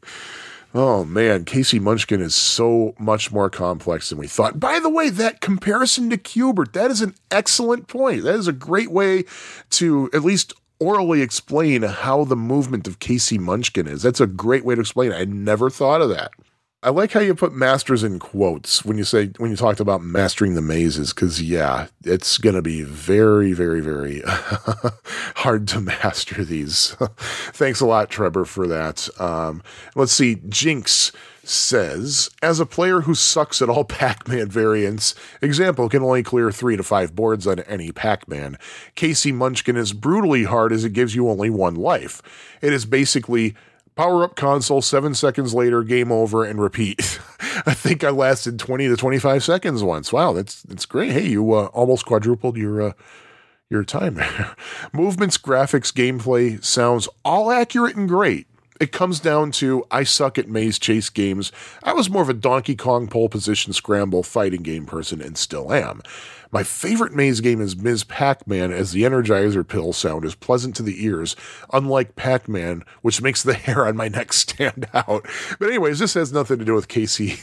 Oh 0.74 1.04
man, 1.04 1.44
KC 1.44 1.82
Munchkin 1.82 2.22
is 2.22 2.34
so 2.34 2.96
much 2.98 3.30
more 3.30 3.50
complex 3.50 4.10
than 4.10 4.18
we 4.18 4.28
thought. 4.28 4.58
By 4.58 4.80
the 4.80 4.90
way, 4.90 5.10
that 5.10 5.42
comparison 5.42 6.10
to 6.10 6.18
Q*bert, 6.18 6.72
that 6.72 6.90
is 6.90 7.02
an 7.02 7.14
excellent 7.30 7.88
point. 7.88 8.24
That 8.24 8.36
is 8.36 8.48
a 8.48 8.54
great 8.54 8.90
way 8.90 9.26
to 9.72 10.10
at 10.14 10.24
least 10.24 10.54
orally 10.80 11.22
explain 11.22 11.82
how 11.82 12.24
the 12.24 12.38
movement 12.38 12.88
of 12.88 13.00
KC 13.00 13.38
Munchkin 13.38 13.86
is. 13.86 14.02
That's 14.02 14.22
a 14.22 14.28
great 14.28 14.64
way 14.64 14.76
to 14.76 14.82
explain 14.82 15.12
it. 15.12 15.16
I 15.16 15.26
never 15.26 15.70
thought 15.70 16.02
of 16.02 16.10
that. 16.10 16.32
I 16.84 16.90
like 16.90 17.12
how 17.12 17.20
you 17.20 17.36
put 17.36 17.54
masters 17.54 18.04
in 18.04 18.18
quotes 18.18 18.84
when 18.84 18.98
you 18.98 19.04
say 19.04 19.28
when 19.38 19.52
you 19.52 19.58
talked 19.58 19.80
about 19.80 20.02
mastering 20.02 20.56
the 20.56 20.64
mazes 20.64 21.14
because 21.14 21.40
yeah, 21.40 21.88
it's 22.04 22.40
going 22.40 22.56
to 22.56 22.64
be 22.64 22.82
very 22.82 23.54
very 23.54 23.82
very 23.82 24.24
hard 25.36 25.68
to 25.70 25.80
master 25.80 26.44
these. 26.44 26.96
Thanks 27.54 27.82
a 27.82 27.86
lot, 27.86 28.10
Trevor, 28.10 28.46
for 28.46 28.66
that. 28.68 29.08
Um, 29.20 29.62
let's 29.96 30.12
see, 30.12 30.42
Jinx 30.50 31.12
says, 31.44 32.30
as 32.42 32.60
a 32.60 32.66
player 32.66 33.02
who 33.02 33.14
sucks 33.14 33.62
at 33.62 33.70
all 33.70 33.84
Pac 33.86 34.28
Man 34.28 34.50
variants, 34.50 35.14
example 35.40 35.88
can 35.88 36.02
only 36.02 36.24
clear 36.24 36.52
three 36.52 36.78
to 36.78 36.84
five 36.84 37.16
boards 37.16 37.46
on 37.46 37.60
any 37.62 37.92
Pac 37.92 38.28
Man. 38.28 38.58
KC 38.96 39.32
Munchkin 39.36 39.78
is 39.78 39.94
brutally 39.94 40.46
hard 40.46 40.72
as 40.72 40.84
it 40.84 40.94
gives 40.94 41.14
you 41.14 41.30
only 41.30 41.52
one 41.52 41.76
life. 41.76 42.24
It 42.60 42.74
is 42.74 42.86
basically 42.86 43.56
power 43.96 44.24
up 44.24 44.36
console, 44.36 44.82
seven 44.82 45.14
seconds 45.14 45.54
later, 45.54 45.84
game 45.84 46.12
over, 46.12 46.44
and 46.46 46.62
repeat. 46.62 47.20
I 47.66 47.74
think 47.74 48.04
I 48.04 48.10
lasted 48.10 48.60
20 48.60 48.88
to 48.88 48.98
25 48.98 49.44
seconds 49.44 49.84
once. 49.84 50.12
Wow, 50.12 50.34
that's 50.34 50.62
that's 50.64 50.86
great. 50.86 51.12
Hey, 51.12 51.28
you 51.30 51.54
uh, 51.54 51.66
almost 51.68 52.06
quadrupled 52.06 52.58
your. 52.58 52.82
Uh, 52.82 52.94
your 53.70 53.86
time 53.86 54.20
Movements, 54.94 55.38
graphics, 55.38 55.94
gameplay, 55.94 56.62
sounds 56.62 57.08
all 57.24 57.50
accurate 57.50 57.96
and 57.96 58.06
great 58.06 58.48
it 58.82 58.92
comes 58.92 59.20
down 59.20 59.52
to 59.52 59.86
I 59.92 60.04
suck 60.04 60.40
at 60.40 60.50
maze 60.50 60.80
chase 60.80 61.12
games. 61.12 61.52
I 61.84 61.94
was 61.94 62.10
more 62.10 62.24
of 62.24 62.30
a 62.30 62.34
Donkey 62.34 62.76
Kong 62.76 63.08
pole 63.08 63.30
position 63.30 63.74
scramble 63.74 64.24
fighting 64.24 64.64
game 64.64 64.88
person 64.88 65.22
and 65.22 65.38
still 65.38 65.72
am. 65.72 66.02
My 66.52 66.64
favorite 66.64 67.14
maze 67.14 67.40
game 67.40 67.62
is 67.62 67.78
Ms. 67.78 68.04
Pac 68.04 68.46
Man, 68.46 68.72
as 68.72 68.92
the 68.92 69.04
Energizer 69.04 69.68
pill 69.68 69.94
sound 69.94 70.26
is 70.26 70.36
pleasant 70.36 70.76
to 70.76 70.84
the 70.84 71.04
ears, 71.06 71.36
unlike 71.72 72.16
Pac 72.16 72.50
Man, 72.50 72.84
which 73.02 73.22
makes 73.22 73.42
the 73.42 73.54
hair 73.56 73.88
on 73.88 73.96
my 73.96 74.08
neck 74.08 74.34
stand 74.34 74.88
out. 74.94 75.26
But, 75.60 75.70
anyways, 75.70 76.00
this 76.00 76.14
has 76.16 76.34
nothing 76.34 76.60
to 76.60 76.66
do 76.66 76.74
with 76.74 76.88
KC. 76.88 77.40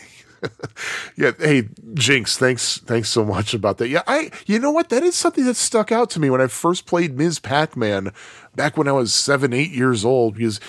yeah, 1.16 1.32
hey 1.38 1.68
Jinx, 1.94 2.38
thanks 2.38 2.78
thanks 2.78 3.08
so 3.08 3.24
much 3.24 3.54
about 3.54 3.78
that. 3.78 3.88
Yeah, 3.88 4.02
I 4.06 4.30
you 4.46 4.60
know 4.60 4.70
what? 4.70 4.88
That 4.88 5.02
is 5.02 5.16
something 5.16 5.44
that 5.46 5.56
stuck 5.56 5.90
out 5.90 6.10
to 6.10 6.20
me 6.20 6.30
when 6.30 6.40
I 6.40 6.46
first 6.46 6.86
played 6.86 7.16
Ms. 7.16 7.40
Pac-Man 7.40 8.12
back 8.54 8.76
when 8.76 8.86
I 8.86 8.92
was 8.92 9.12
seven, 9.12 9.52
eight 9.52 9.72
years 9.72 10.04
old, 10.04 10.36
because 10.36 10.60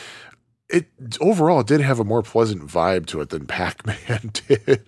it 0.69 0.87
overall 1.21 1.59
it 1.59 1.67
did 1.67 1.81
have 1.81 1.99
a 1.99 2.03
more 2.03 2.23
pleasant 2.23 2.65
vibe 2.65 3.05
to 3.07 3.21
it 3.21 3.29
than 3.29 3.45
Pac-Man 3.45 4.31
did. 4.47 4.85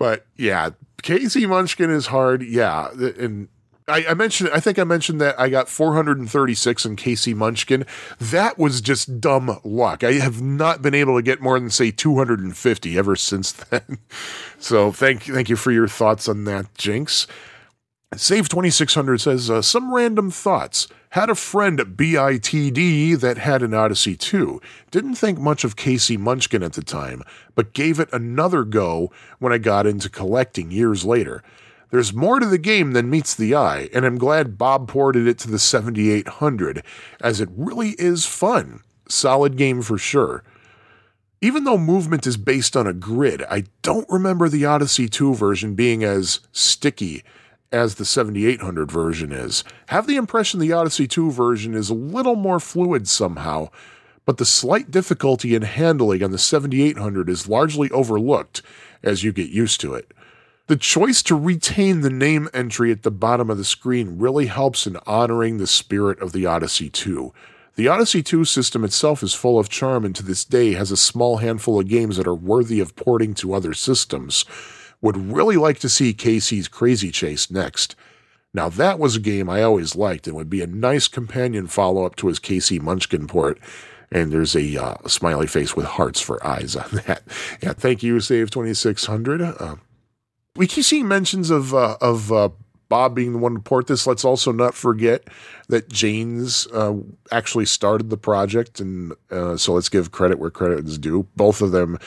But 0.00 0.24
yeah, 0.34 0.70
KC 1.02 1.46
Munchkin 1.46 1.90
is 1.90 2.06
hard. 2.06 2.42
Yeah, 2.42 2.88
and 2.90 3.48
I, 3.86 4.06
I, 4.08 4.14
mentioned, 4.14 4.48
I 4.50 4.58
think 4.58 4.78
I 4.78 4.84
mentioned 4.84 5.20
that 5.20 5.38
I 5.38 5.50
got 5.50 5.68
436 5.68 6.86
in 6.86 6.96
KC 6.96 7.34
Munchkin. 7.34 7.84
That 8.18 8.58
was 8.58 8.80
just 8.80 9.20
dumb 9.20 9.60
luck. 9.62 10.02
I 10.02 10.14
have 10.14 10.40
not 10.40 10.80
been 10.80 10.94
able 10.94 11.16
to 11.16 11.22
get 11.22 11.42
more 11.42 11.60
than 11.60 11.68
say 11.68 11.90
250 11.90 12.96
ever 12.96 13.14
since 13.14 13.52
then. 13.70 13.98
so 14.58 14.90
thank, 14.90 15.24
thank 15.24 15.50
you 15.50 15.56
for 15.56 15.70
your 15.70 15.86
thoughts 15.86 16.30
on 16.30 16.44
that, 16.44 16.74
Jinx. 16.78 17.26
Save 18.16 18.48
2600 18.48 19.20
says, 19.20 19.50
uh, 19.50 19.60
some 19.60 19.94
random 19.94 20.30
thoughts. 20.30 20.88
Had 21.14 21.28
a 21.28 21.34
friend 21.34 21.80
at 21.80 21.96
BITD 21.96 23.18
that 23.18 23.36
had 23.36 23.62
an 23.62 23.74
Odyssey 23.74 24.14
2. 24.14 24.60
Didn't 24.92 25.16
think 25.16 25.40
much 25.40 25.64
of 25.64 25.74
KC 25.74 26.16
Munchkin 26.16 26.62
at 26.62 26.74
the 26.74 26.84
time, 26.84 27.24
but 27.56 27.72
gave 27.72 27.98
it 27.98 28.08
another 28.12 28.62
go 28.62 29.10
when 29.40 29.52
I 29.52 29.58
got 29.58 29.88
into 29.88 30.08
collecting 30.08 30.70
years 30.70 31.04
later. 31.04 31.42
There's 31.90 32.14
more 32.14 32.38
to 32.38 32.46
the 32.46 32.58
game 32.58 32.92
than 32.92 33.10
meets 33.10 33.34
the 33.34 33.56
eye, 33.56 33.88
and 33.92 34.06
I'm 34.06 34.18
glad 34.18 34.56
Bob 34.56 34.86
ported 34.86 35.26
it 35.26 35.36
to 35.40 35.50
the 35.50 35.58
7800, 35.58 36.84
as 37.20 37.40
it 37.40 37.48
really 37.56 37.96
is 37.98 38.24
fun. 38.24 38.84
Solid 39.08 39.56
game 39.56 39.82
for 39.82 39.98
sure. 39.98 40.44
Even 41.40 41.64
though 41.64 41.76
movement 41.76 42.24
is 42.24 42.36
based 42.36 42.76
on 42.76 42.86
a 42.86 42.92
grid, 42.92 43.42
I 43.50 43.64
don't 43.82 44.08
remember 44.08 44.48
the 44.48 44.64
Odyssey 44.64 45.08
2 45.08 45.34
version 45.34 45.74
being 45.74 46.04
as 46.04 46.38
sticky 46.52 47.24
as 47.72 47.94
the 47.94 48.04
7800 48.04 48.90
version 48.90 49.32
is. 49.32 49.64
Have 49.86 50.06
the 50.06 50.16
impression 50.16 50.60
the 50.60 50.72
Odyssey 50.72 51.06
2 51.06 51.30
version 51.30 51.74
is 51.74 51.90
a 51.90 51.94
little 51.94 52.36
more 52.36 52.60
fluid 52.60 53.08
somehow, 53.08 53.68
but 54.26 54.38
the 54.38 54.44
slight 54.44 54.90
difficulty 54.90 55.54
in 55.54 55.62
handling 55.62 56.22
on 56.22 56.30
the 56.30 56.38
7800 56.38 57.28
is 57.28 57.48
largely 57.48 57.90
overlooked 57.90 58.62
as 59.02 59.24
you 59.24 59.32
get 59.32 59.50
used 59.50 59.80
to 59.80 59.94
it. 59.94 60.12
The 60.66 60.76
choice 60.76 61.22
to 61.24 61.34
retain 61.34 62.00
the 62.00 62.10
name 62.10 62.48
entry 62.54 62.92
at 62.92 63.02
the 63.02 63.10
bottom 63.10 63.50
of 63.50 63.58
the 63.58 63.64
screen 63.64 64.18
really 64.18 64.46
helps 64.46 64.86
in 64.86 64.96
honoring 65.06 65.56
the 65.56 65.66
spirit 65.66 66.20
of 66.20 66.32
the 66.32 66.46
Odyssey 66.46 66.88
2. 66.88 67.32
The 67.74 67.88
Odyssey 67.88 68.22
2 68.22 68.44
system 68.44 68.84
itself 68.84 69.22
is 69.22 69.34
full 69.34 69.58
of 69.58 69.68
charm 69.68 70.04
and 70.04 70.14
to 70.14 70.22
this 70.22 70.44
day 70.44 70.74
has 70.74 70.90
a 70.90 70.96
small 70.96 71.38
handful 71.38 71.80
of 71.80 71.88
games 71.88 72.16
that 72.16 72.26
are 72.26 72.34
worthy 72.34 72.78
of 72.78 72.94
porting 72.94 73.34
to 73.34 73.54
other 73.54 73.74
systems. 73.74 74.44
Would 75.02 75.32
really 75.32 75.56
like 75.56 75.78
to 75.80 75.88
see 75.88 76.12
KC's 76.12 76.68
Krazy 76.68 77.12
Chase 77.12 77.50
next. 77.50 77.96
Now, 78.52 78.68
that 78.68 78.98
was 78.98 79.16
a 79.16 79.20
game 79.20 79.48
I 79.48 79.62
always 79.62 79.94
liked 79.94 80.26
and 80.26 80.34
would 80.36 80.50
be 80.50 80.60
a 80.60 80.66
nice 80.66 81.08
companion 81.08 81.68
follow 81.68 82.04
up 82.04 82.16
to 82.16 82.26
his 82.26 82.40
KC 82.40 82.80
Munchkin 82.80 83.26
port. 83.26 83.58
And 84.12 84.32
there's 84.32 84.56
a 84.56 84.76
uh, 84.76 84.96
smiley 85.06 85.46
face 85.46 85.76
with 85.76 85.86
hearts 85.86 86.20
for 86.20 86.44
eyes 86.44 86.74
on 86.74 86.88
that. 87.06 87.22
Yeah, 87.62 87.74
thank 87.74 88.02
you, 88.02 88.18
Save 88.20 88.50
2600. 88.50 89.40
Uh, 89.40 89.76
we 90.56 90.66
keep 90.66 90.84
seeing 90.84 91.06
mentions 91.06 91.50
of 91.50 91.72
uh, 91.72 91.96
of 92.00 92.32
uh, 92.32 92.48
Bob 92.88 93.14
being 93.14 93.32
the 93.32 93.38
one 93.38 93.54
to 93.54 93.60
port 93.60 93.86
this. 93.86 94.06
Let's 94.06 94.24
also 94.24 94.50
not 94.50 94.74
forget 94.74 95.28
that 95.68 95.88
Jaynz 95.88 96.66
uh, 96.74 97.02
actually 97.30 97.66
started 97.66 98.10
the 98.10 98.16
project, 98.16 98.80
and 98.80 99.12
uh, 99.30 99.56
so 99.56 99.74
let's 99.74 99.88
give 99.88 100.10
credit 100.10 100.40
where 100.40 100.50
credit 100.50 100.86
is 100.86 100.98
due. 100.98 101.26
Both 101.36 101.62
of 101.62 101.70
them, 101.70 101.98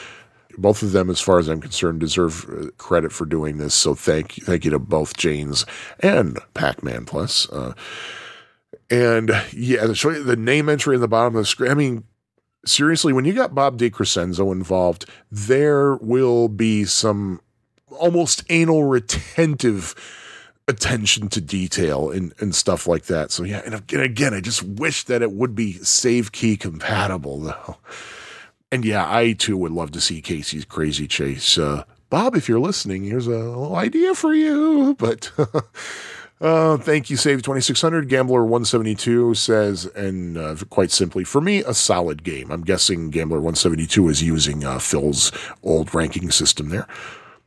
both 0.57 0.83
of 0.83 0.91
them, 0.91 1.09
as 1.09 1.19
far 1.19 1.39
as 1.39 1.47
I'm 1.47 1.61
concerned, 1.61 1.99
deserve 1.99 2.45
uh, 2.49 2.71
credit 2.77 3.11
for 3.11 3.25
doing 3.25 3.57
this. 3.57 3.73
So 3.73 3.95
thank 3.95 4.33
thank 4.33 4.65
you 4.65 4.71
to 4.71 4.79
both 4.79 5.17
Jaynz 5.17 5.65
and 5.99 6.39
Pac 6.53 6.83
Man 6.83 7.05
Plus. 7.05 7.49
Uh, 7.49 7.73
and 8.89 9.29
yeah, 9.51 9.85
the, 9.85 10.23
the 10.25 10.35
name 10.35 10.69
entry 10.69 10.95
in 10.95 11.01
the 11.01 11.07
bottom 11.07 11.35
of 11.35 11.41
the 11.41 11.45
screen. 11.45 11.71
I 11.71 11.75
mean, 11.75 12.03
seriously, 12.65 13.13
when 13.13 13.25
you 13.25 13.33
got 13.33 13.55
Bob 13.55 13.77
DeCrescenzo 13.77 14.51
involved, 14.51 15.05
there 15.31 15.95
will 15.95 16.47
be 16.47 16.85
some 16.85 17.41
almost 17.89 18.43
anal 18.49 18.83
retentive 18.83 19.95
attention 20.67 21.27
to 21.27 21.41
detail 21.41 22.09
and, 22.09 22.33
and 22.39 22.55
stuff 22.55 22.87
like 22.87 23.05
that. 23.05 23.31
So 23.31 23.43
yeah, 23.43 23.61
and 23.65 23.81
again, 23.93 24.33
I 24.33 24.39
just 24.39 24.63
wish 24.63 25.03
that 25.05 25.21
it 25.21 25.31
would 25.31 25.55
be 25.55 25.73
save 25.73 26.31
key 26.31 26.55
compatible 26.57 27.39
though. 27.39 27.77
And 28.73 28.83
yeah, 28.83 29.05
I 29.07 29.33
too 29.33 29.55
would 29.57 29.71
love 29.71 29.91
to 29.91 30.01
see 30.01 30.19
KC's 30.19 30.65
Krazy 30.65 31.07
Chase. 31.07 31.59
Uh, 31.59 31.83
Bob, 32.09 32.35
if 32.35 32.49
you're 32.49 32.59
listening, 32.59 33.03
here's 33.03 33.27
a 33.27 33.29
little 33.29 33.75
idea 33.75 34.15
for 34.15 34.33
you. 34.33 34.95
But 34.99 35.31
uh, 36.41 36.77
thank 36.77 37.11
you, 37.11 37.15
Save 37.15 37.43
2600. 37.43 38.09
Gambler 38.09 38.41
172 38.41 39.35
says, 39.35 39.85
and 39.95 40.39
uh, 40.39 40.55
quite 40.71 40.89
simply, 40.89 41.23
for 41.23 41.39
me, 41.39 41.59
a 41.59 41.75
solid 41.75 42.23
game. 42.23 42.49
I'm 42.49 42.63
guessing 42.63 43.11
Gambler 43.11 43.37
172 43.37 44.09
is 44.09 44.23
using 44.23 44.65
uh, 44.65 44.79
Phil's 44.79 45.31
old 45.61 45.93
ranking 45.93 46.31
system 46.31 46.69
there. 46.69 46.87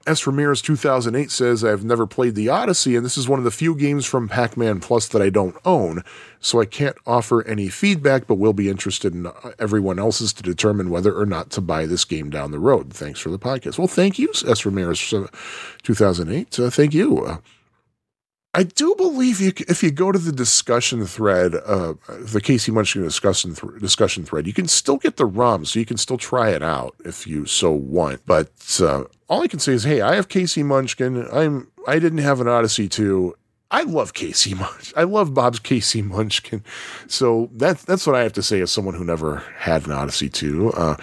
S. 0.06 0.26
Ramirez 0.26 0.62
2008 0.62 1.30
says, 1.30 1.64
I've 1.64 1.84
never 1.84 2.06
played 2.06 2.34
the 2.34 2.48
Odyssey, 2.48 2.94
and 2.94 3.04
this 3.04 3.18
is 3.18 3.28
one 3.28 3.38
of 3.38 3.44
the 3.44 3.50
few 3.50 3.74
games 3.74 4.06
from 4.06 4.28
Pac 4.28 4.56
Man 4.56 4.80
Plus 4.80 5.08
that 5.08 5.20
I 5.20 5.30
don't 5.30 5.56
own, 5.64 6.04
so 6.40 6.60
I 6.60 6.64
can't 6.64 6.96
offer 7.06 7.46
any 7.46 7.68
feedback, 7.68 8.26
but 8.26 8.36
will 8.36 8.52
be 8.52 8.68
interested 8.68 9.14
in 9.14 9.28
everyone 9.58 9.98
else's 9.98 10.32
to 10.34 10.42
determine 10.42 10.90
whether 10.90 11.16
or 11.16 11.26
not 11.26 11.50
to 11.50 11.60
buy 11.60 11.86
this 11.86 12.04
game 12.04 12.30
down 12.30 12.52
the 12.52 12.58
road. 12.58 12.92
Thanks 12.92 13.18
for 13.18 13.30
the 13.30 13.38
podcast. 13.38 13.78
Well, 13.78 13.88
thank 13.88 14.18
you, 14.18 14.30
S. 14.46 14.64
Ramirez 14.64 15.12
2008. 15.82 16.58
Uh, 16.58 16.70
thank 16.70 16.94
you. 16.94 17.24
Uh, 17.24 17.38
I 18.56 18.62
do 18.62 18.94
believe 18.96 19.38
you, 19.38 19.52
if 19.68 19.82
you 19.82 19.90
go 19.90 20.10
to 20.10 20.18
the 20.18 20.32
discussion 20.32 21.04
thread, 21.04 21.54
uh, 21.54 21.92
the 22.08 22.40
KC 22.40 22.72
Munchkin 22.72 23.02
discussion 23.02 23.54
th- 23.54 23.80
discussion 23.80 24.24
thread, 24.24 24.46
you 24.46 24.54
can 24.54 24.66
still 24.66 24.96
get 24.96 25.18
the 25.18 25.26
ROM, 25.26 25.66
so 25.66 25.78
you 25.78 25.84
can 25.84 25.98
still 25.98 26.16
try 26.16 26.48
it 26.48 26.62
out 26.62 26.94
if 27.04 27.26
you 27.26 27.44
so 27.44 27.70
want. 27.70 28.22
But 28.24 28.80
uh, 28.80 29.04
all 29.28 29.42
I 29.42 29.46
can 29.46 29.58
say 29.58 29.74
is, 29.74 29.84
hey, 29.84 30.00
I 30.00 30.14
have 30.14 30.28
KC 30.28 30.64
Munchkin. 30.64 31.28
I'm 31.30 31.70
I 31.86 31.98
didn't 31.98 32.18
have 32.18 32.40
an 32.40 32.48
Odyssey 32.48 32.88
2. 32.88 33.36
I 33.70 33.82
love 33.82 34.14
KC 34.14 34.58
Munch. 34.58 34.94
I 34.96 35.02
love 35.02 35.34
Bob's 35.34 35.60
KC 35.60 36.02
Munchkin. 36.02 36.64
So 37.08 37.50
that's 37.52 37.84
that's 37.84 38.06
what 38.06 38.16
I 38.16 38.22
have 38.22 38.32
to 38.32 38.42
say 38.42 38.62
as 38.62 38.70
someone 38.70 38.94
who 38.94 39.04
never 39.04 39.44
had 39.58 39.84
an 39.84 39.92
Odyssey 39.92 40.30
2. 40.30 40.70
Uh, 40.70 40.96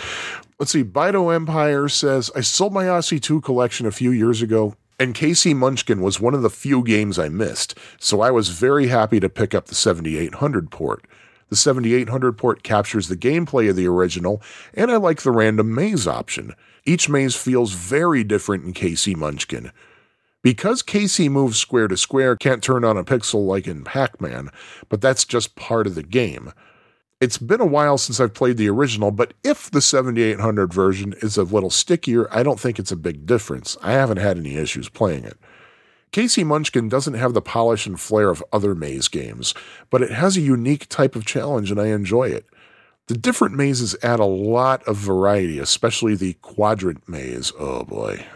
let's 0.58 0.72
see. 0.72 0.84
Bido 0.84 1.32
Empire 1.32 1.88
says 1.88 2.32
I 2.36 2.42
sold 2.42 2.74
my 2.74 2.90
Odyssey 2.90 3.20
2 3.20 3.42
collection 3.42 3.86
a 3.86 3.92
few 3.92 4.10
years 4.10 4.42
ago 4.42 4.76
and 5.00 5.16
KC 5.16 5.56
Munchkin 5.56 6.02
was 6.02 6.20
one 6.20 6.34
of 6.34 6.42
the 6.42 6.50
few 6.50 6.84
games 6.84 7.18
I 7.18 7.30
missed, 7.30 7.78
so 8.00 8.22
I 8.22 8.32
was 8.32 8.50
very 8.50 8.88
happy 8.88 9.20
to 9.20 9.30
pick 9.30 9.54
up 9.56 9.66
the 9.66 9.76
7800 9.76 10.70
port. 10.70 11.06
The 11.50 11.56
7800 11.56 12.38
port 12.38 12.64
captures 12.64 13.08
the 13.08 13.18
gameplay 13.18 13.70
of 13.70 13.76
the 13.76 13.88
original, 13.88 14.42
and 14.74 14.90
I 14.90 14.98
like 14.98 15.22
the 15.22 15.32
random 15.32 15.74
maze 15.74 16.08
option. 16.08 16.56
Each 16.86 17.08
maze 17.08 17.36
feels 17.36 17.74
very 17.74 18.24
different 18.24 18.66
in 18.66 18.74
KC 18.74 19.16
Munchkin. 19.16 19.72
Because 20.42 20.84
KC 20.84 21.30
moves 21.30 21.58
square 21.58 21.88
to 21.88 21.96
square, 21.96 22.36
can't 22.36 22.62
turn 22.62 22.84
on 22.84 22.98
a 22.98 23.04
pixel 23.04 23.46
like 23.46 23.68
in 23.68 23.84
Pac 23.84 24.20
Man, 24.20 24.50
but 24.90 25.00
that's 25.00 25.24
just 25.24 25.56
part 25.56 25.88
of 25.88 25.96
the 25.96 26.04
game. 26.04 26.52
It's 27.24 27.38
been 27.38 27.62
a 27.62 27.66
while 27.66 27.98
since 27.98 28.20
I've 28.20 28.34
played 28.34 28.58
the 28.58 28.68
original, 28.68 29.10
but 29.10 29.34
if 29.46 29.72
the 29.72 29.80
7800 29.80 30.74
version 30.74 31.14
is 31.22 31.38
a 31.38 31.44
little 31.44 31.70
stickier, 31.70 32.28
I 32.36 32.44
don't 32.44 32.60
think 32.60 32.80
it's 32.80 32.92
a 32.92 32.98
big 32.98 33.26
difference. 33.26 33.78
I 33.82 33.94
haven't 33.94 34.18
had 34.18 34.38
any 34.38 34.58
issues 34.58 34.90
playing 34.90 35.24
it. 35.24 35.38
KC 36.12 36.46
Munchkin 36.46 36.90
doesn't 36.90 37.14
have 37.14 37.34
the 37.34 37.42
polish 37.42 37.86
and 37.88 37.98
flair 37.98 38.30
of 38.30 38.44
other 38.52 38.76
maze 38.76 39.08
games, 39.08 39.54
but 39.90 40.02
it 40.02 40.12
has 40.12 40.36
a 40.36 40.42
unique 40.42 40.90
type 40.90 41.16
of 41.16 41.26
challenge 41.26 41.72
and 41.72 41.80
I 41.80 41.88
enjoy 41.88 42.28
it. 42.28 42.46
The 43.08 43.16
different 43.16 43.56
mazes 43.56 43.96
add 44.04 44.20
a 44.20 44.26
lot 44.26 44.84
of 44.86 44.98
variety, 44.98 45.60
especially 45.60 46.16
the 46.16 46.34
quadrant 46.42 47.08
maze. 47.08 47.54
Oh 47.58 47.86
boy. 47.86 48.26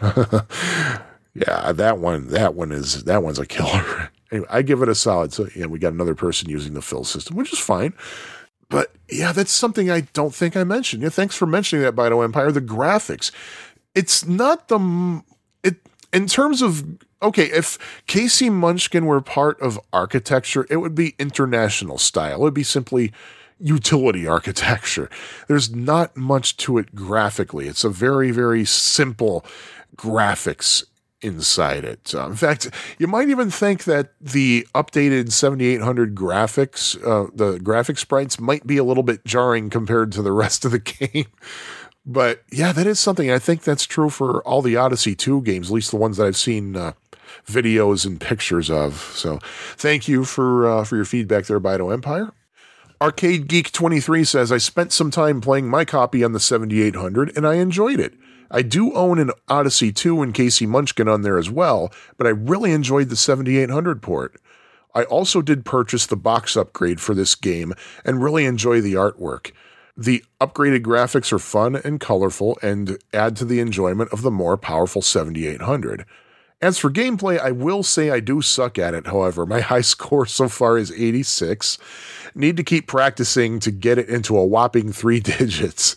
yeah, 1.34 1.72
that 1.72 1.98
one 1.98 2.28
that 2.28 2.54
one 2.54 2.72
is 2.72 3.04
that 3.04 3.22
one's 3.22 3.38
a 3.38 3.44
killer. 3.44 4.10
anyway, 4.32 4.48
I 4.48 4.62
give 4.62 4.80
it 4.80 4.88
a 4.88 4.94
solid. 4.94 5.34
So 5.34 5.46
yeah, 5.54 5.66
we 5.66 5.78
got 5.78 5.92
another 5.92 6.14
person 6.14 6.48
using 6.48 6.72
the 6.72 6.80
Phil 6.80 7.04
system, 7.04 7.36
which 7.36 7.52
is 7.52 7.58
fine. 7.58 7.92
But 8.70 8.92
yeah, 9.10 9.32
that's 9.32 9.52
something 9.52 9.90
I 9.90 10.02
don't 10.12 10.34
think 10.34 10.56
I 10.56 10.64
mentioned. 10.64 11.02
Yeah, 11.02 11.08
thanks 11.08 11.34
for 11.34 11.46
mentioning 11.46 11.84
that, 11.84 11.96
Bido 11.96 12.22
Empire. 12.22 12.52
The 12.52 12.60
graphics, 12.60 13.30
it's 13.94 14.26
not 14.26 14.68
the 14.68 15.22
it 15.62 15.76
in 16.12 16.26
terms 16.26 16.60
of 16.60 16.84
okay. 17.22 17.44
If 17.44 17.78
KC 18.06 18.52
Munchkin 18.52 19.06
were 19.06 19.20
part 19.20 19.60
of 19.60 19.80
architecture, 19.92 20.66
it 20.68 20.76
would 20.76 20.94
be 20.94 21.14
international 21.18 21.98
style. 21.98 22.40
It 22.40 22.44
would 22.44 22.54
be 22.54 22.62
simply 22.62 23.12
utility 23.58 24.26
architecture. 24.26 25.08
There's 25.48 25.74
not 25.74 26.16
much 26.16 26.56
to 26.58 26.78
it 26.78 26.94
graphically. 26.94 27.68
It's 27.68 27.84
a 27.84 27.90
very 27.90 28.30
very 28.30 28.64
simple 28.66 29.44
graphics 29.96 30.84
inside 31.20 31.84
it. 31.84 32.14
Uh, 32.14 32.26
in 32.26 32.36
fact, 32.36 32.70
you 32.98 33.06
might 33.06 33.28
even 33.28 33.50
think 33.50 33.84
that 33.84 34.12
the 34.20 34.66
updated 34.74 35.32
7800 35.32 36.14
graphics, 36.14 36.96
uh, 37.06 37.30
the 37.34 37.58
graphic 37.58 37.98
sprites, 37.98 38.38
might 38.38 38.66
be 38.66 38.76
a 38.76 38.84
little 38.84 39.02
bit 39.02 39.24
jarring 39.24 39.70
compared 39.70 40.12
to 40.12 40.22
the 40.22 40.32
rest 40.32 40.64
of 40.64 40.70
the 40.70 40.78
game. 40.78 41.26
But 42.06 42.42
yeah, 42.50 42.72
that 42.72 42.86
is 42.86 42.98
something. 42.98 43.30
I 43.30 43.38
think 43.38 43.62
that's 43.62 43.84
true 43.84 44.10
for 44.10 44.42
all 44.42 44.62
the 44.62 44.76
Odyssey 44.76 45.14
2 45.14 45.42
games, 45.42 45.68
at 45.68 45.74
least 45.74 45.90
the 45.90 45.96
ones 45.96 46.16
that 46.16 46.26
I've 46.26 46.36
seen 46.36 46.74
uh, 46.74 46.92
videos 47.46 48.06
and 48.06 48.20
pictures 48.20 48.70
of. 48.70 48.94
So 49.14 49.38
thank 49.76 50.08
you 50.08 50.24
for 50.24 50.66
uh, 50.66 50.84
for 50.84 50.96
your 50.96 51.04
feedback 51.04 51.46
there, 51.46 51.60
Bido 51.60 51.92
Empire. 51.92 52.32
Arcade 53.00 53.46
Geek 53.46 53.70
23 53.70 54.24
says, 54.24 54.50
I 54.50 54.58
spent 54.58 54.92
some 54.92 55.12
time 55.12 55.40
playing 55.40 55.68
my 55.68 55.84
copy 55.84 56.24
on 56.24 56.32
the 56.32 56.40
7800 56.40 57.36
and 57.36 57.46
I 57.46 57.54
enjoyed 57.54 58.00
it. 58.00 58.14
I 58.50 58.62
do 58.62 58.94
own 58.94 59.18
an 59.18 59.30
Odyssey 59.48 59.92
2 59.92 60.22
and 60.22 60.34
KC 60.34 60.66
Munchkin 60.66 61.08
on 61.08 61.22
there 61.22 61.38
as 61.38 61.50
well, 61.50 61.92
but 62.16 62.26
I 62.26 62.30
really 62.30 62.72
enjoyed 62.72 63.08
the 63.08 63.16
7800 63.16 64.02
port. 64.02 64.40
I 64.94 65.04
also 65.04 65.42
did 65.42 65.64
purchase 65.64 66.06
the 66.06 66.16
box 66.16 66.56
upgrade 66.56 67.00
for 67.00 67.14
this 67.14 67.34
game 67.34 67.74
and 68.04 68.22
really 68.22 68.44
enjoy 68.46 68.80
the 68.80 68.94
artwork. 68.94 69.52
The 69.96 70.24
upgraded 70.40 70.80
graphics 70.80 71.32
are 71.32 71.38
fun 71.38 71.76
and 71.76 72.00
colorful 72.00 72.56
and 72.62 72.98
add 73.12 73.36
to 73.36 73.44
the 73.44 73.60
enjoyment 73.60 74.12
of 74.12 74.22
the 74.22 74.30
more 74.30 74.56
powerful 74.56 75.02
7800. 75.02 76.06
As 76.60 76.78
for 76.78 76.90
gameplay, 76.90 77.38
I 77.38 77.52
will 77.52 77.84
say 77.84 78.10
I 78.10 78.18
do 78.18 78.42
suck 78.42 78.78
at 78.78 78.94
it, 78.94 79.06
however. 79.06 79.46
My 79.46 79.60
high 79.72 79.80
score 79.80 80.26
so 80.26 80.48
far 80.48 80.78
is 80.78 80.90
86. 80.90 81.78
Need 82.34 82.56
to 82.56 82.64
keep 82.64 82.86
practicing 82.86 83.60
to 83.60 83.70
get 83.70 83.98
it 83.98 84.08
into 84.08 84.36
a 84.36 84.44
whopping 84.44 84.92
three 84.92 85.20
digits. 85.38 85.94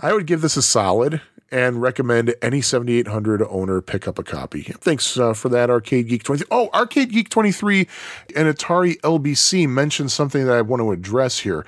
I 0.00 0.12
would 0.12 0.26
give 0.26 0.42
this 0.42 0.56
a 0.56 0.62
solid 0.62 1.20
and 1.50 1.80
recommend 1.80 2.34
any 2.42 2.60
7800 2.60 3.42
owner 3.48 3.80
pick 3.80 4.08
up 4.08 4.18
a 4.18 4.22
copy. 4.22 4.62
Thanks 4.62 5.16
uh, 5.18 5.32
for 5.32 5.48
that, 5.50 5.70
Arcade 5.70 6.08
Geek 6.08 6.22
23. 6.24 6.46
Oh, 6.50 6.68
Arcade 6.74 7.12
Geek 7.12 7.28
23 7.28 7.86
and 8.34 8.54
Atari 8.54 8.98
LBC 9.00 9.68
mentioned 9.68 10.10
something 10.10 10.44
that 10.44 10.54
I 10.54 10.62
want 10.62 10.80
to 10.80 10.92
address 10.92 11.38
here, 11.38 11.64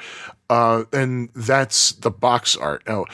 uh, 0.51 0.85
and 0.93 1.29
that's 1.35 1.93
the 1.93 2.11
box 2.11 2.57
art. 2.57 2.83
Now, 2.87 3.07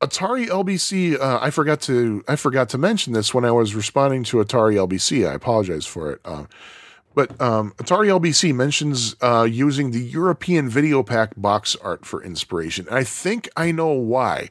Atari 0.00 0.46
LBC, 0.48 1.20
uh, 1.20 1.38
I 1.42 1.50
forgot 1.50 1.80
to 1.82 2.24
I 2.26 2.36
forgot 2.36 2.70
to 2.70 2.78
mention 2.78 3.12
this 3.12 3.34
when 3.34 3.44
I 3.44 3.52
was 3.52 3.74
responding 3.74 4.24
to 4.24 4.38
Atari 4.38 4.74
LBC. 4.74 5.28
I 5.28 5.34
apologize 5.34 5.86
for 5.86 6.10
it. 6.10 6.20
Uh, 6.24 6.44
but 7.14 7.38
um, 7.40 7.72
Atari 7.76 8.08
LBC 8.08 8.54
mentions 8.54 9.16
uh, 9.20 9.46
using 9.50 9.90
the 9.90 10.00
European 10.00 10.70
Videopac 10.70 11.32
box 11.36 11.76
art 11.76 12.06
for 12.06 12.22
inspiration. 12.22 12.86
I 12.90 13.04
think 13.04 13.48
I 13.56 13.72
know 13.72 13.88
why. 13.88 14.48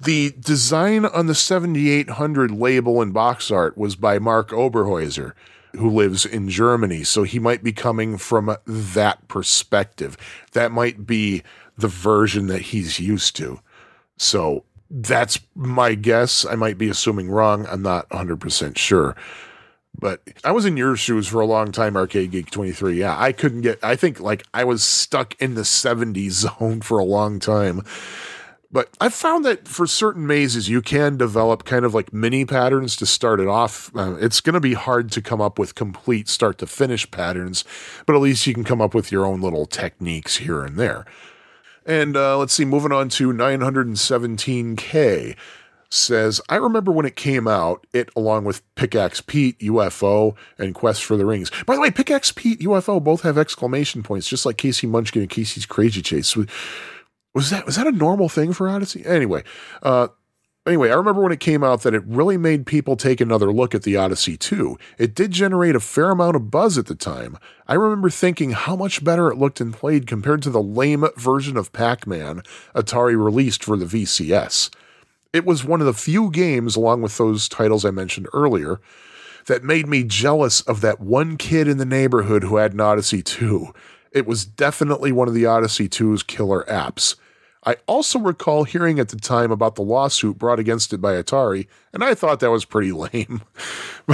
The 0.00 0.32
design 0.38 1.04
on 1.04 1.26
the 1.26 1.34
7800 1.34 2.50
label 2.52 3.02
and 3.02 3.12
box 3.12 3.50
art 3.50 3.76
was 3.76 3.96
by 3.96 4.18
Mark 4.18 4.50
Oberhäuser, 4.50 5.32
who 5.76 5.90
lives 5.90 6.24
in 6.24 6.48
Germany. 6.48 7.02
So 7.02 7.24
he 7.24 7.40
might 7.40 7.64
be 7.64 7.72
coming 7.72 8.16
from 8.16 8.56
that 8.66 9.26
perspective. 9.26 10.16
That 10.52 10.70
might 10.70 11.04
be 11.04 11.42
the 11.76 11.88
version 11.88 12.46
that 12.46 12.62
he's 12.62 13.00
used 13.00 13.34
to. 13.36 13.60
So 14.16 14.64
that's 14.90 15.40
my 15.54 15.94
guess. 15.94 16.46
I 16.46 16.54
might 16.54 16.78
be 16.78 16.88
assuming 16.88 17.30
wrong. 17.30 17.66
I'm 17.66 17.82
not 17.82 18.08
100% 18.10 18.78
sure. 18.78 19.16
But 19.98 20.22
I 20.44 20.52
was 20.52 20.64
in 20.64 20.76
your 20.76 20.96
shoes 20.96 21.26
for 21.26 21.40
a 21.40 21.46
long 21.46 21.72
time, 21.72 21.96
Arcade 21.96 22.30
Geek 22.30 22.50
23. 22.50 23.00
Yeah, 23.00 23.20
I 23.20 23.32
couldn't 23.32 23.62
get, 23.62 23.82
I 23.82 23.96
think 23.96 24.20
like 24.20 24.44
I 24.54 24.62
was 24.62 24.82
stuck 24.82 25.34
in 25.40 25.54
the 25.54 25.62
70s 25.62 26.30
zone 26.60 26.82
for 26.82 26.98
a 26.98 27.04
long 27.04 27.40
time. 27.40 27.82
But 28.70 28.90
I've 29.00 29.14
found 29.14 29.46
that 29.46 29.66
for 29.66 29.86
certain 29.86 30.26
mazes, 30.26 30.68
you 30.68 30.82
can 30.82 31.16
develop 31.16 31.64
kind 31.64 31.86
of 31.86 31.94
like 31.94 32.12
mini 32.12 32.44
patterns 32.44 32.96
to 32.96 33.06
start 33.06 33.40
it 33.40 33.48
off. 33.48 33.90
Uh, 33.96 34.16
it's 34.16 34.42
going 34.42 34.54
to 34.54 34.60
be 34.60 34.74
hard 34.74 35.10
to 35.12 35.22
come 35.22 35.40
up 35.40 35.58
with 35.58 35.74
complete 35.74 36.28
start 36.28 36.58
to 36.58 36.66
finish 36.66 37.10
patterns, 37.10 37.64
but 38.04 38.14
at 38.14 38.20
least 38.20 38.46
you 38.46 38.52
can 38.52 38.64
come 38.64 38.82
up 38.82 38.94
with 38.94 39.10
your 39.10 39.24
own 39.24 39.40
little 39.40 39.64
techniques 39.64 40.36
here 40.36 40.62
and 40.62 40.76
there. 40.76 41.06
And 41.86 42.14
uh, 42.14 42.36
let's 42.36 42.52
see, 42.52 42.66
moving 42.66 42.92
on 42.92 43.08
to 43.10 43.32
917K 43.32 45.36
says, 45.90 46.38
I 46.50 46.56
remember 46.56 46.92
when 46.92 47.06
it 47.06 47.16
came 47.16 47.48
out, 47.48 47.86
it 47.94 48.10
along 48.14 48.44
with 48.44 48.62
Pickaxe 48.74 49.22
Pete, 49.22 49.58
UFO, 49.60 50.36
and 50.58 50.74
Quest 50.74 51.02
for 51.02 51.16
the 51.16 51.24
Rings. 51.24 51.50
By 51.64 51.74
the 51.74 51.80
way, 51.80 51.90
Pickaxe 51.90 52.32
Pete, 52.32 52.60
UFO 52.60 53.02
both 53.02 53.22
have 53.22 53.38
exclamation 53.38 54.02
points, 54.02 54.28
just 54.28 54.44
like 54.44 54.56
KC 54.56 54.88
Munchkin 54.88 55.22
and 55.22 55.30
KC's 55.30 55.66
Krazy 55.66 56.04
Chase. 56.04 56.36
Was 57.34 57.50
that 57.50 57.66
was 57.66 57.76
that 57.76 57.86
a 57.86 57.92
normal 57.92 58.28
thing 58.28 58.52
for 58.52 58.68
Odyssey? 58.68 59.04
Anyway, 59.04 59.44
uh, 59.82 60.08
anyway, 60.66 60.90
I 60.90 60.94
remember 60.94 61.22
when 61.22 61.32
it 61.32 61.40
came 61.40 61.62
out 61.62 61.82
that 61.82 61.94
it 61.94 62.02
really 62.06 62.36
made 62.36 62.66
people 62.66 62.96
take 62.96 63.20
another 63.20 63.52
look 63.52 63.74
at 63.74 63.82
the 63.82 63.96
Odyssey 63.96 64.36
2. 64.36 64.78
It 64.98 65.14
did 65.14 65.30
generate 65.30 65.76
a 65.76 65.80
fair 65.80 66.10
amount 66.10 66.36
of 66.36 66.50
buzz 66.50 66.78
at 66.78 66.86
the 66.86 66.94
time. 66.94 67.38
I 67.66 67.74
remember 67.74 68.10
thinking 68.10 68.52
how 68.52 68.76
much 68.76 69.04
better 69.04 69.30
it 69.30 69.38
looked 69.38 69.60
and 69.60 69.74
played 69.74 70.06
compared 70.06 70.42
to 70.42 70.50
the 70.50 70.62
lame 70.62 71.06
version 71.16 71.56
of 71.56 71.72
Pac 71.72 72.06
Man 72.06 72.42
Atari 72.74 73.22
released 73.22 73.62
for 73.62 73.76
the 73.76 73.86
VCS. 73.86 74.70
It 75.32 75.44
was 75.44 75.64
one 75.64 75.80
of 75.80 75.86
the 75.86 75.92
few 75.92 76.30
games, 76.30 76.76
along 76.76 77.02
with 77.02 77.18
those 77.18 77.48
titles 77.48 77.84
I 77.84 77.90
mentioned 77.90 78.28
earlier, 78.32 78.80
that 79.46 79.64
made 79.64 79.86
me 79.86 80.04
jealous 80.04 80.62
of 80.62 80.80
that 80.80 81.00
one 81.00 81.36
kid 81.36 81.68
in 81.68 81.78
the 81.78 81.84
neighborhood 81.84 82.44
who 82.44 82.56
had 82.56 82.72
an 82.72 82.80
Odyssey 82.80 83.22
2. 83.22 83.72
It 84.12 84.26
was 84.26 84.44
definitely 84.44 85.12
one 85.12 85.28
of 85.28 85.34
the 85.34 85.46
Odyssey 85.46 85.88
2's 85.88 86.22
killer 86.22 86.64
apps. 86.68 87.16
I 87.64 87.76
also 87.86 88.18
recall 88.18 88.64
hearing 88.64 88.98
at 88.98 89.08
the 89.08 89.16
time 89.16 89.50
about 89.50 89.74
the 89.74 89.82
lawsuit 89.82 90.38
brought 90.38 90.58
against 90.58 90.92
it 90.92 90.98
by 90.98 91.14
Atari, 91.14 91.66
and 91.92 92.04
I 92.04 92.14
thought 92.14 92.40
that 92.40 92.50
was 92.50 92.64
pretty 92.64 92.92
lame. 92.92 93.42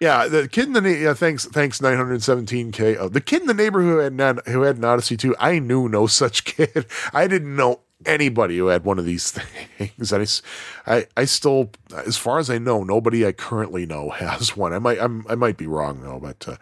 yeah, 0.00 0.28
the 0.28 0.48
kid 0.50 0.66
in 0.66 0.72
the 0.72 0.96
yeah, 0.98 1.14
thanks 1.14 1.44
thanks 1.44 1.80
917k. 1.80 2.96
Oh, 2.98 3.08
the 3.08 3.20
kid 3.20 3.42
in 3.42 3.48
the 3.48 3.54
neighborhood 3.54 4.12
who 4.12 4.18
had, 4.18 4.40
who 4.46 4.62
had 4.62 4.76
an 4.76 4.84
Odyssey 4.84 5.16
2, 5.16 5.36
I 5.38 5.58
knew 5.58 5.88
no 5.88 6.06
such 6.06 6.44
kid. 6.46 6.86
I 7.12 7.26
didn't 7.26 7.54
know 7.54 7.80
anybody 8.06 8.56
who 8.56 8.68
had 8.68 8.84
one 8.84 8.98
of 8.98 9.04
these 9.04 9.30
things. 9.78 10.12
I, 10.12 10.94
I, 10.96 11.06
I 11.16 11.24
still, 11.24 11.70
as 12.06 12.16
far 12.16 12.38
as 12.38 12.48
I 12.50 12.58
know, 12.58 12.84
nobody 12.84 13.26
I 13.26 13.32
currently 13.32 13.86
know 13.86 14.10
has 14.10 14.56
one. 14.56 14.72
I 14.72 14.78
might, 14.78 15.00
I'm, 15.00 15.26
i 15.28 15.34
might 15.34 15.56
be 15.56 15.66
wrong 15.66 16.02
though, 16.02 16.20
but 16.20 16.48
uh, 16.48 16.56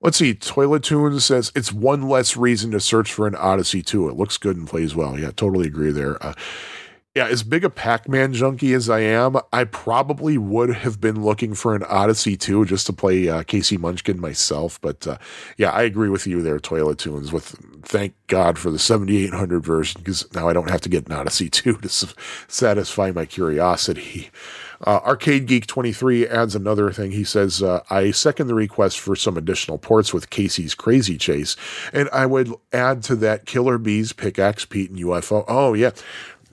let's 0.00 0.16
see. 0.16 0.34
Toilet 0.34 0.82
Tunes 0.82 1.24
says 1.24 1.52
it's 1.54 1.72
one 1.72 2.08
less 2.08 2.36
reason 2.36 2.70
to 2.72 2.80
search 2.80 3.12
for 3.12 3.26
an 3.26 3.34
Odyssey 3.34 3.82
2. 3.82 4.08
It 4.08 4.16
looks 4.16 4.38
good 4.38 4.56
and 4.56 4.68
plays 4.68 4.94
well. 4.94 5.18
Yeah, 5.18 5.30
totally 5.30 5.66
agree 5.66 5.92
there. 5.92 6.24
Uh, 6.24 6.34
yeah, 7.16 7.28
as 7.28 7.42
big 7.42 7.64
a 7.64 7.70
Pac 7.70 8.10
Man 8.10 8.34
junkie 8.34 8.74
as 8.74 8.90
I 8.90 9.00
am, 9.00 9.38
I 9.50 9.64
probably 9.64 10.36
would 10.36 10.74
have 10.74 11.00
been 11.00 11.24
looking 11.24 11.54
for 11.54 11.74
an 11.74 11.82
Odyssey 11.84 12.36
2 12.36 12.66
just 12.66 12.84
to 12.86 12.92
play 12.92 13.26
uh, 13.26 13.42
KC 13.42 13.78
Munchkin 13.78 14.20
myself. 14.20 14.78
But 14.82 15.06
uh, 15.06 15.16
yeah, 15.56 15.70
I 15.70 15.82
agree 15.84 16.10
with 16.10 16.26
you 16.26 16.42
there, 16.42 16.60
Toilet 16.60 16.98
Tunes. 16.98 17.32
With 17.32 17.56
thank 17.86 18.14
God 18.26 18.58
for 18.58 18.70
the 18.70 18.78
7800 18.78 19.64
version 19.64 20.00
because 20.02 20.32
now 20.34 20.48
I 20.48 20.52
don't 20.52 20.70
have 20.70 20.80
to 20.82 20.88
get 20.88 21.06
an 21.06 21.12
Odyssey 21.12 21.48
2 21.48 21.78
to 21.78 21.88
satisfy 22.48 23.12
my 23.12 23.24
curiosity. 23.24 24.30
Uh, 24.84 25.00
Arcade 25.04 25.46
Geek 25.46 25.66
23 25.66 26.26
adds 26.26 26.54
another 26.54 26.90
thing. 26.90 27.12
He 27.12 27.24
says, 27.24 27.62
uh, 27.62 27.82
I 27.88 28.10
second 28.10 28.48
the 28.48 28.54
request 28.54 28.98
for 28.98 29.16
some 29.16 29.36
additional 29.36 29.78
ports 29.78 30.12
with 30.12 30.30
KC's 30.30 30.74
Krazy 30.74 31.18
Chase, 31.18 31.56
and 31.92 32.10
I 32.12 32.26
would 32.26 32.52
add 32.72 33.02
to 33.04 33.16
that 33.16 33.46
Killer 33.46 33.78
Bees, 33.78 34.12
Pickaxe 34.12 34.64
Pete, 34.64 34.90
and 34.90 34.98
UFO. 34.98 35.44
Oh, 35.48 35.72
yeah. 35.72 35.92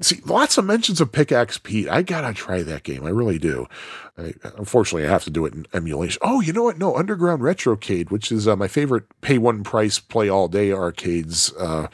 See, 0.04 0.20
lots 0.26 0.58
of 0.58 0.66
mentions 0.66 1.00
of 1.00 1.14
Pickaxe 1.14 1.58
Pete. 1.58 1.88
I 1.88 2.02
gotta 2.02 2.34
try 2.34 2.62
that 2.62 2.84
game. 2.84 3.06
I 3.06 3.10
really 3.10 3.40
do. 3.40 3.68
I, 4.18 4.34
unfortunately, 4.58 5.08
I 5.08 5.12
have 5.12 5.24
to 5.24 5.30
do 5.30 5.46
it 5.46 5.54
in 5.54 5.66
emulation. 5.74 6.20
Oh, 6.22 6.42
you 6.42 6.52
know 6.52 6.64
what? 6.64 6.78
No, 6.78 6.96
Underground 6.96 7.42
Retrocade, 7.42 8.12
which 8.12 8.32
is 8.32 8.48
uh, 8.48 8.56
my 8.58 8.68
favorite 8.68 9.06
pay 9.22 9.38
one 9.38 9.64
price, 9.64 10.00
play 10.00 10.28
all 10.28 10.50
day 10.50 10.74
arcades 10.74 11.54
uh, 11.58 11.88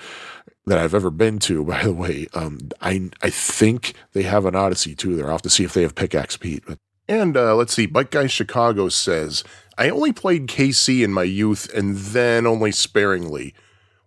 that 0.65 0.79
I've 0.79 0.95
ever 0.95 1.11
been 1.11 1.37
to. 1.39 1.63
By 1.65 1.83
the 1.83 1.93
way, 1.93 2.27
um, 2.33 2.69
I 2.81 3.11
I 3.21 3.29
think 3.29 3.93
they 4.13 4.23
have 4.23 4.45
an 4.45 4.55
Odyssey 4.55 4.95
too. 4.95 5.21
I'll 5.21 5.31
have 5.31 5.41
to 5.43 5.49
see 5.49 5.63
if 5.63 5.73
they 5.73 5.83
have 5.83 5.93
Pickaxe 5.93 6.35
Pete. 6.37 6.63
And 7.07 7.37
uh, 7.37 7.55
let's 7.55 7.73
see, 7.73 7.85
Bike 7.85 8.11
Guy 8.11 8.27
Chicago 8.27 8.89
says 8.89 9.43
I 9.77 9.89
only 9.89 10.13
played 10.13 10.47
KC 10.47 11.03
in 11.03 11.13
my 11.13 11.23
youth, 11.23 11.71
and 11.75 11.95
then 11.95 12.47
only 12.47 12.71
sparingly. 12.71 13.53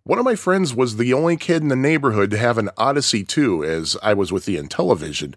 One 0.05 0.19
of 0.19 0.25
my 0.25 0.35
friends 0.35 0.75
was 0.75 0.97
the 0.97 1.13
only 1.13 1.37
kid 1.37 1.63
in 1.63 1.69
the 1.69 1.77
neighborhood 1.77 2.33
to 2.33 2.39
have 2.39 2.59
an 2.59 2.71
Odyssey 2.77 3.23
2, 3.23 3.63
as 3.63 3.97
I 4.03 4.15
was 4.15 4.33
with 4.33 4.47
the 4.47 4.57
Intellivision, 4.57 5.37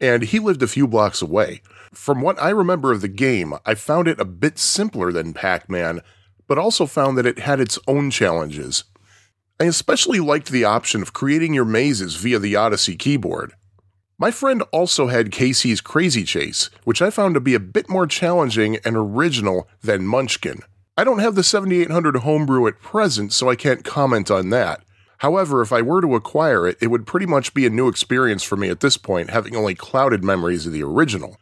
and 0.00 0.22
he 0.22 0.38
lived 0.38 0.62
a 0.62 0.68
few 0.68 0.86
blocks 0.86 1.20
away. 1.20 1.62
From 1.92 2.20
what 2.20 2.40
I 2.40 2.50
remember 2.50 2.92
of 2.92 3.00
the 3.00 3.08
game, 3.08 3.54
I 3.66 3.74
found 3.74 4.06
it 4.06 4.20
a 4.20 4.24
bit 4.24 4.56
simpler 4.56 5.10
than 5.10 5.34
Pac 5.34 5.68
Man, 5.68 6.00
but 6.46 6.58
also 6.58 6.86
found 6.86 7.18
that 7.18 7.26
it 7.26 7.40
had 7.40 7.58
its 7.58 7.76
own 7.88 8.12
challenges. 8.12 8.84
I 9.58 9.64
especially 9.64 10.20
liked 10.20 10.50
the 10.52 10.64
option 10.64 11.02
of 11.02 11.12
creating 11.12 11.52
your 11.52 11.64
mazes 11.64 12.14
via 12.14 12.38
the 12.38 12.54
Odyssey 12.54 12.94
keyboard. 12.94 13.54
My 14.16 14.30
friend 14.30 14.62
also 14.70 15.08
had 15.08 15.32
KC's 15.32 15.80
Krazy 15.80 16.24
Chase, 16.24 16.70
which 16.84 17.02
I 17.02 17.10
found 17.10 17.34
to 17.34 17.40
be 17.40 17.54
a 17.54 17.60
bit 17.60 17.90
more 17.90 18.06
challenging 18.06 18.76
and 18.84 18.96
original 18.96 19.68
than 19.82 20.06
Munchkin. 20.06 20.60
I 20.96 21.02
don't 21.02 21.18
have 21.18 21.34
the 21.34 21.42
7800 21.42 22.18
homebrew 22.18 22.68
at 22.68 22.80
present, 22.80 23.32
so 23.32 23.50
I 23.50 23.56
can't 23.56 23.84
comment 23.84 24.30
on 24.30 24.50
that. 24.50 24.84
However, 25.18 25.60
if 25.60 25.72
I 25.72 25.82
were 25.82 26.00
to 26.00 26.14
acquire 26.14 26.68
it, 26.68 26.78
it 26.80 26.86
would 26.86 27.04
pretty 27.06 27.26
much 27.26 27.52
be 27.52 27.66
a 27.66 27.70
new 27.70 27.88
experience 27.88 28.44
for 28.44 28.56
me 28.56 28.68
at 28.68 28.78
this 28.78 28.96
point, 28.96 29.30
having 29.30 29.56
only 29.56 29.74
clouded 29.74 30.22
memories 30.22 30.66
of 30.66 30.72
the 30.72 30.84
original. 30.84 31.36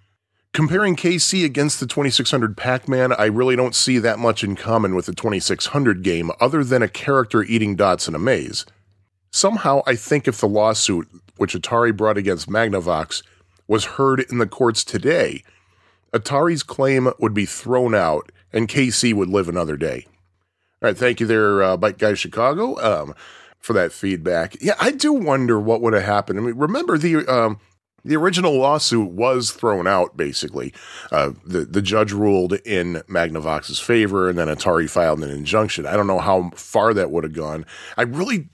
Comparing 0.55 0.97
KC 0.97 1.45
against 1.45 1.81
the 1.81 1.87
2600 1.87 2.57
Pac 2.57 2.89
Man, 2.89 3.13
I 3.13 3.27
really 3.27 3.55
don't 3.55 3.75
see 3.75 3.99
that 3.99 4.19
much 4.19 4.43
in 4.43 4.57
common 4.57 4.95
with 4.95 5.05
the 5.05 5.15
2600 5.15 6.03
game 6.03 6.31
other 6.41 6.65
than 6.65 6.83
a 6.83 6.89
character 6.89 7.43
eating 7.43 7.77
dots 7.77 8.09
in 8.09 8.15
a 8.15 8.19
maze. 8.19 8.65
Somehow, 9.31 9.83
I 9.87 9.97
think 9.97 10.27
if 10.27 10.39
the 10.39 10.49
lawsuit, 10.49 11.09
which 11.37 11.55
Atari 11.55 11.95
brought 11.95 12.19
against 12.19 12.49
Magnavox, 12.49 13.23
was 13.67 13.85
heard 13.85 14.21
in 14.31 14.39
the 14.39 14.47
courts 14.47 14.83
today, 14.83 15.43
Atari's 16.13 16.63
claim 16.63 17.13
would 17.19 17.35
be 17.35 17.47
thrown 17.47 17.95
out 17.95 18.31
and 18.53 18.69
KC 18.69 19.15
would 19.15 19.29
live 19.29 19.49
another 19.49 19.77
day. 19.77 20.07
All 20.83 20.89
right, 20.89 20.97
thank 20.97 21.21
you 21.21 21.27
there, 21.27 21.63
uh, 21.63 21.77
Bike 21.77 21.99
Guy 21.99 22.15
Chicago, 22.15 22.81
um, 22.81 23.15
for 23.59 23.73
that 23.73 23.93
feedback. 23.93 24.57
Yeah, 24.61 24.75
I 24.81 24.91
do 24.91 25.13
wonder 25.13 25.61
what 25.61 25.81
would 25.81 25.93
have 25.93 26.03
happened. 26.03 26.39
I 26.39 26.43
mean, 26.43 26.57
remember 26.57 26.99
the 26.99 27.27
um, 27.29 27.61
the 28.05 28.17
original 28.17 28.57
lawsuit 28.57 29.13
was 29.13 29.53
thrown 29.53 29.87
out. 29.87 30.17
Basically, 30.17 30.75
uh, 31.13 31.33
the 31.47 31.65
the 31.65 31.83
judge 31.83 32.13
ruled 32.13 32.55
in 32.65 33.03
Magnavox's 33.09 33.79
favor, 33.79 34.29
and 34.29 34.37
then 34.37 34.49
Atari 34.49 34.91
filed 34.91 35.23
an 35.23 35.31
injunction. 35.31 35.87
I 35.87 35.97
don't 35.97 36.09
know 36.09 36.19
how 36.19 36.51
far 36.57 36.95
that 36.95 37.11
would 37.11 37.25
have 37.25 37.33
gone. 37.35 37.65
I 37.97 38.03
really. 38.03 38.49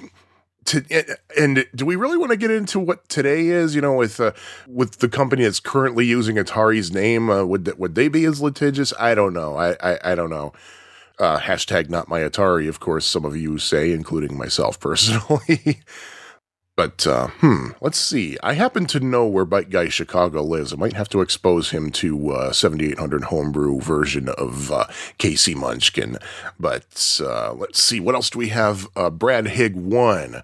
To, 0.69 1.17
and 1.39 1.67
do 1.75 1.87
we 1.87 1.97
really 1.97 2.19
want 2.19 2.31
to 2.33 2.37
get 2.37 2.51
into 2.51 2.79
what 2.79 3.09
today 3.09 3.47
is? 3.47 3.75
You 3.75 3.81
know, 3.81 3.95
with 3.95 4.21
uh, 4.21 4.33
with 4.67 4.99
the 4.99 5.09
company 5.09 5.45
that's 5.45 5.61
currently 5.61 6.05
using 6.05 6.37
Atari's 6.37 6.93
name, 6.93 7.31
uh, 7.31 7.45
would 7.45 7.79
would 7.79 7.95
they 7.95 8.09
be 8.09 8.27
as 8.27 8.43
litigious? 8.43 8.93
I 8.99 9.15
don't 9.15 9.33
know. 9.33 9.57
I 9.57 9.77
I, 9.81 10.13
I 10.13 10.15
don't 10.15 10.31
know. 10.31 10.53
Uh, 11.19 11.41
hashtag 11.41 11.89
not 11.89 12.09
my 12.09 12.21
Atari, 12.21 12.69
of 12.69 12.81
course, 12.81 13.07
some 13.07 13.25
of 13.25 13.35
you 13.37 13.59
say, 13.59 13.93
including 13.93 14.37
myself 14.37 14.79
personally. 14.79 15.81
But, 16.77 17.09
uh, 17.09 17.27
hmm, 17.41 17.71
let's 17.81 17.99
see. 17.99 18.39
I 18.41 18.53
happen 18.53 18.87
to 18.87 19.01
know 19.01 19.27
where 19.27 19.45
Bike 19.45 19.69
Guy 19.69 19.89
Chicago 19.89 20.45
lives. 20.45 20.73
I 20.73 20.77
might 20.77 20.93
have 20.93 21.09
to 21.09 21.23
expose 21.23 21.71
him 21.71 21.91
to 21.91 22.31
uh, 22.31 22.53
7800 22.53 23.25
homebrew 23.25 23.81
version 23.81 24.29
of 24.29 24.71
uh, 24.71 24.85
KC 25.19 25.57
Munchkin. 25.57 26.19
But 26.57 27.19
let's 27.19 27.83
see. 27.83 27.99
What 27.99 28.15
else 28.15 28.31
do 28.31 28.39
we 28.39 28.51
have? 28.51 28.87
Brad 28.95 29.49
Hig 29.49 29.75
1 29.75 30.41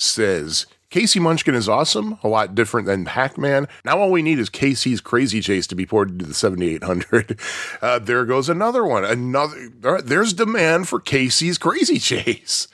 says 0.00 0.66
KC 0.90 1.20
Munchkin 1.20 1.54
is 1.54 1.68
awesome, 1.68 2.18
a 2.24 2.28
lot 2.28 2.54
different 2.54 2.86
than 2.86 3.04
Pac 3.04 3.38
Man. 3.38 3.68
Now 3.84 3.98
all 3.98 4.10
we 4.10 4.22
need 4.22 4.40
is 4.40 4.50
KC's 4.50 5.00
Krazy 5.00 5.42
Chase 5.42 5.68
to 5.68 5.76
be 5.76 5.86
ported 5.86 6.18
to 6.18 6.26
the 6.26 6.34
7800. 6.34 7.38
Uh, 7.82 7.98
there 7.98 8.26
goes 8.26 8.48
another 8.50 8.84
one. 8.84 9.04
Another. 9.04 9.70
There's 10.02 10.34
demand 10.34 10.88
for 10.88 11.00
KC's 11.00 11.58
Krazy 11.58 12.00
Chase. 12.02 12.68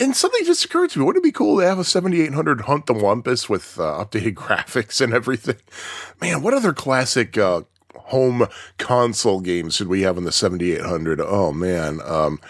And 0.00 0.16
something 0.16 0.44
just 0.44 0.64
occurred 0.64 0.90
to 0.90 0.98
me. 0.98 1.04
Wouldn't 1.04 1.24
it 1.24 1.28
be 1.28 1.32
cool 1.32 1.58
to 1.58 1.66
have 1.66 1.78
a 1.78 1.84
7800 1.84 2.62
Hunt 2.62 2.86
the 2.86 2.94
Wumpus 2.94 3.48
with 3.48 3.78
uh, 3.78 4.04
updated 4.04 4.34
graphics 4.34 5.00
and 5.00 5.12
everything? 5.12 5.56
Man, 6.20 6.42
what 6.42 6.54
other 6.54 6.72
classic 6.72 7.36
uh, 7.36 7.62
home 7.94 8.46
console 8.78 9.40
games 9.40 9.74
should 9.74 9.88
we 9.88 10.02
have 10.02 10.16
on 10.16 10.24
the 10.24 10.32
7800? 10.32 11.20
Oh, 11.20 11.52
man. 11.52 12.00
Um, 12.04 12.40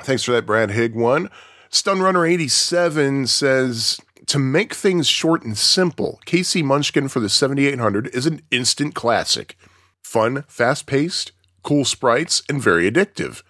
thanks 0.00 0.22
for 0.22 0.32
that, 0.32 0.46
Brad 0.46 0.70
Hig 0.70 0.94
one. 0.94 1.28
Stunrunner87 1.70 3.28
says, 3.28 4.00
to 4.26 4.38
make 4.38 4.74
things 4.74 5.06
short 5.06 5.42
and 5.42 5.56
simple, 5.56 6.20
KC 6.26 6.62
Munchkin 6.62 7.08
for 7.08 7.20
the 7.20 7.28
7800 7.28 8.14
is 8.14 8.26
an 8.26 8.42
instant 8.50 8.94
classic. 8.94 9.56
Fun, 10.02 10.44
fast 10.48 10.86
paced, 10.86 11.32
cool 11.62 11.84
sprites, 11.84 12.42
and 12.48 12.62
very 12.62 12.90
addictive. 12.90 13.42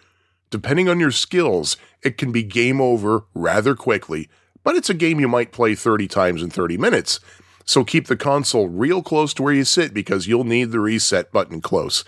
Depending 0.51 0.89
on 0.89 1.01
your 1.01 1.11
skills, 1.11 1.77
it 2.03 2.17
can 2.17 2.33
be 2.33 2.43
game 2.43 2.81
over 2.81 3.25
rather 3.35 3.75
quickly, 3.75 4.29
but 4.65 4.77
it's 4.77 4.91
a 4.91 4.95
game 4.95 5.21
you 5.21 5.29
might 5.29 5.53
play 5.53 5.75
30 5.75 6.09
times 6.09 6.43
in 6.43 6.51
30 6.51 6.77
minutes. 6.79 7.21
So 7.65 7.85
keep 7.85 8.07
the 8.07 8.17
console 8.17 8.69
real 8.69 9.03
close 9.03 9.35
to 9.35 9.43
where 9.43 9.53
you 9.53 9.65
sit 9.65 9.93
because 9.93 10.27
you'll 10.27 10.45
need 10.45 10.71
the 10.71 10.81
reset 10.81 11.31
button 11.33 11.61
close. 11.61 12.03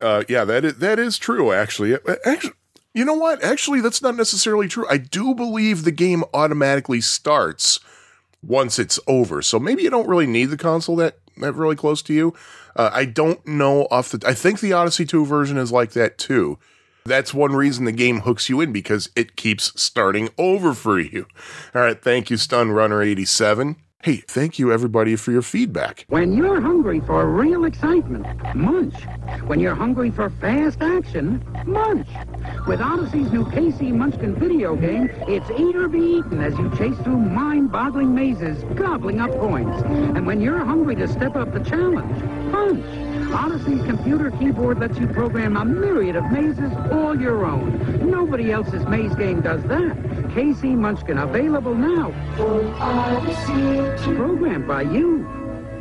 Uh, 0.00 0.24
yeah, 0.28 0.44
that 0.44 0.64
is, 0.64 0.74
that 0.78 0.98
is 0.98 1.16
true, 1.16 1.52
actually. 1.52 1.96
Actually. 2.24 2.52
You 2.96 3.04
know 3.04 3.12
what? 3.12 3.44
Actually, 3.44 3.82
that's 3.82 4.00
not 4.00 4.16
necessarily 4.16 4.68
true. 4.68 4.86
I 4.88 4.96
do 4.96 5.34
believe 5.34 5.84
the 5.84 5.92
game 5.92 6.24
automatically 6.32 7.02
starts 7.02 7.78
once 8.42 8.78
it's 8.78 8.98
over. 9.06 9.42
So 9.42 9.58
maybe 9.58 9.82
you 9.82 9.90
don't 9.90 10.08
really 10.08 10.26
need 10.26 10.46
the 10.46 10.56
console 10.56 10.96
that, 10.96 11.18
that 11.36 11.52
really 11.52 11.76
close 11.76 12.00
to 12.04 12.14
you. 12.14 12.32
Uh, 12.74 12.88
I 12.90 13.04
don't 13.04 13.46
know 13.46 13.86
off 13.90 14.12
the. 14.12 14.26
I 14.26 14.32
think 14.32 14.60
the 14.60 14.72
Odyssey 14.72 15.04
2 15.04 15.26
version 15.26 15.58
is 15.58 15.70
like 15.70 15.90
that 15.90 16.16
too. 16.16 16.58
That's 17.04 17.34
one 17.34 17.52
reason 17.52 17.84
the 17.84 17.92
game 17.92 18.20
hooks 18.20 18.48
you 18.48 18.62
in 18.62 18.72
because 18.72 19.10
it 19.14 19.36
keeps 19.36 19.78
starting 19.78 20.30
over 20.38 20.72
for 20.72 20.98
you. 20.98 21.26
All 21.74 21.82
right, 21.82 22.02
thank 22.02 22.30
you, 22.30 22.38
Stun 22.38 22.72
Runner 22.72 23.02
87. 23.02 23.76
Hey, 24.06 24.22
thank 24.28 24.56
you 24.60 24.70
everybody 24.72 25.16
for 25.16 25.32
your 25.32 25.42
feedback. 25.42 26.04
When 26.08 26.32
you're 26.32 26.60
hungry 26.60 27.00
for 27.00 27.28
real 27.28 27.64
excitement, 27.64 28.24
munch. 28.54 28.94
When 29.48 29.58
you're 29.58 29.74
hungry 29.74 30.12
for 30.12 30.30
fast 30.30 30.80
action, 30.80 31.44
munch. 31.66 32.06
With 32.68 32.80
Odyssey's 32.80 33.32
new 33.32 33.44
KC 33.46 33.92
Munchkin 33.92 34.36
video 34.36 34.76
game, 34.76 35.10
it's 35.26 35.50
eat 35.58 35.74
or 35.74 35.88
be 35.88 35.98
eaten 35.98 36.40
as 36.40 36.56
you 36.56 36.70
chase 36.76 36.96
through 37.02 37.18
mind-boggling 37.18 38.14
mazes, 38.14 38.62
gobbling 38.76 39.18
up 39.18 39.32
points. 39.40 39.82
And 39.82 40.24
when 40.24 40.40
you're 40.40 40.64
hungry 40.64 40.94
to 40.94 41.08
step 41.08 41.34
up 41.34 41.52
the 41.52 41.64
challenge, 41.64 42.52
punch. 42.52 43.05
Odyssey's 43.32 43.82
computer 43.84 44.30
keyboard 44.30 44.78
lets 44.78 44.98
you 44.98 45.06
program 45.08 45.56
a 45.56 45.64
myriad 45.64 46.16
of 46.16 46.24
mazes 46.30 46.72
all 46.92 47.18
your 47.18 47.44
own. 47.44 48.10
Nobody 48.10 48.52
else's 48.52 48.86
maze 48.86 49.14
game 49.14 49.40
does 49.40 49.62
that. 49.64 49.96
KC 50.34 50.76
Munchkin, 50.76 51.18
available 51.18 51.74
now. 51.74 52.12
Programmed 54.16 54.68
by 54.68 54.82
you. 54.82 55.26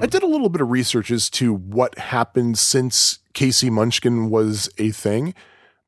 I 0.02 0.08
did 0.08 0.24
a 0.24 0.28
little 0.28 0.50
bit 0.50 0.62
of 0.62 0.70
research 0.70 1.10
as 1.12 1.30
to 1.32 1.54
what 1.54 1.98
happened 1.98 2.58
since 2.58 3.20
KC 3.34 3.70
Munchkin 3.72 4.30
was 4.30 4.70
a 4.78 4.92
thing 4.92 5.34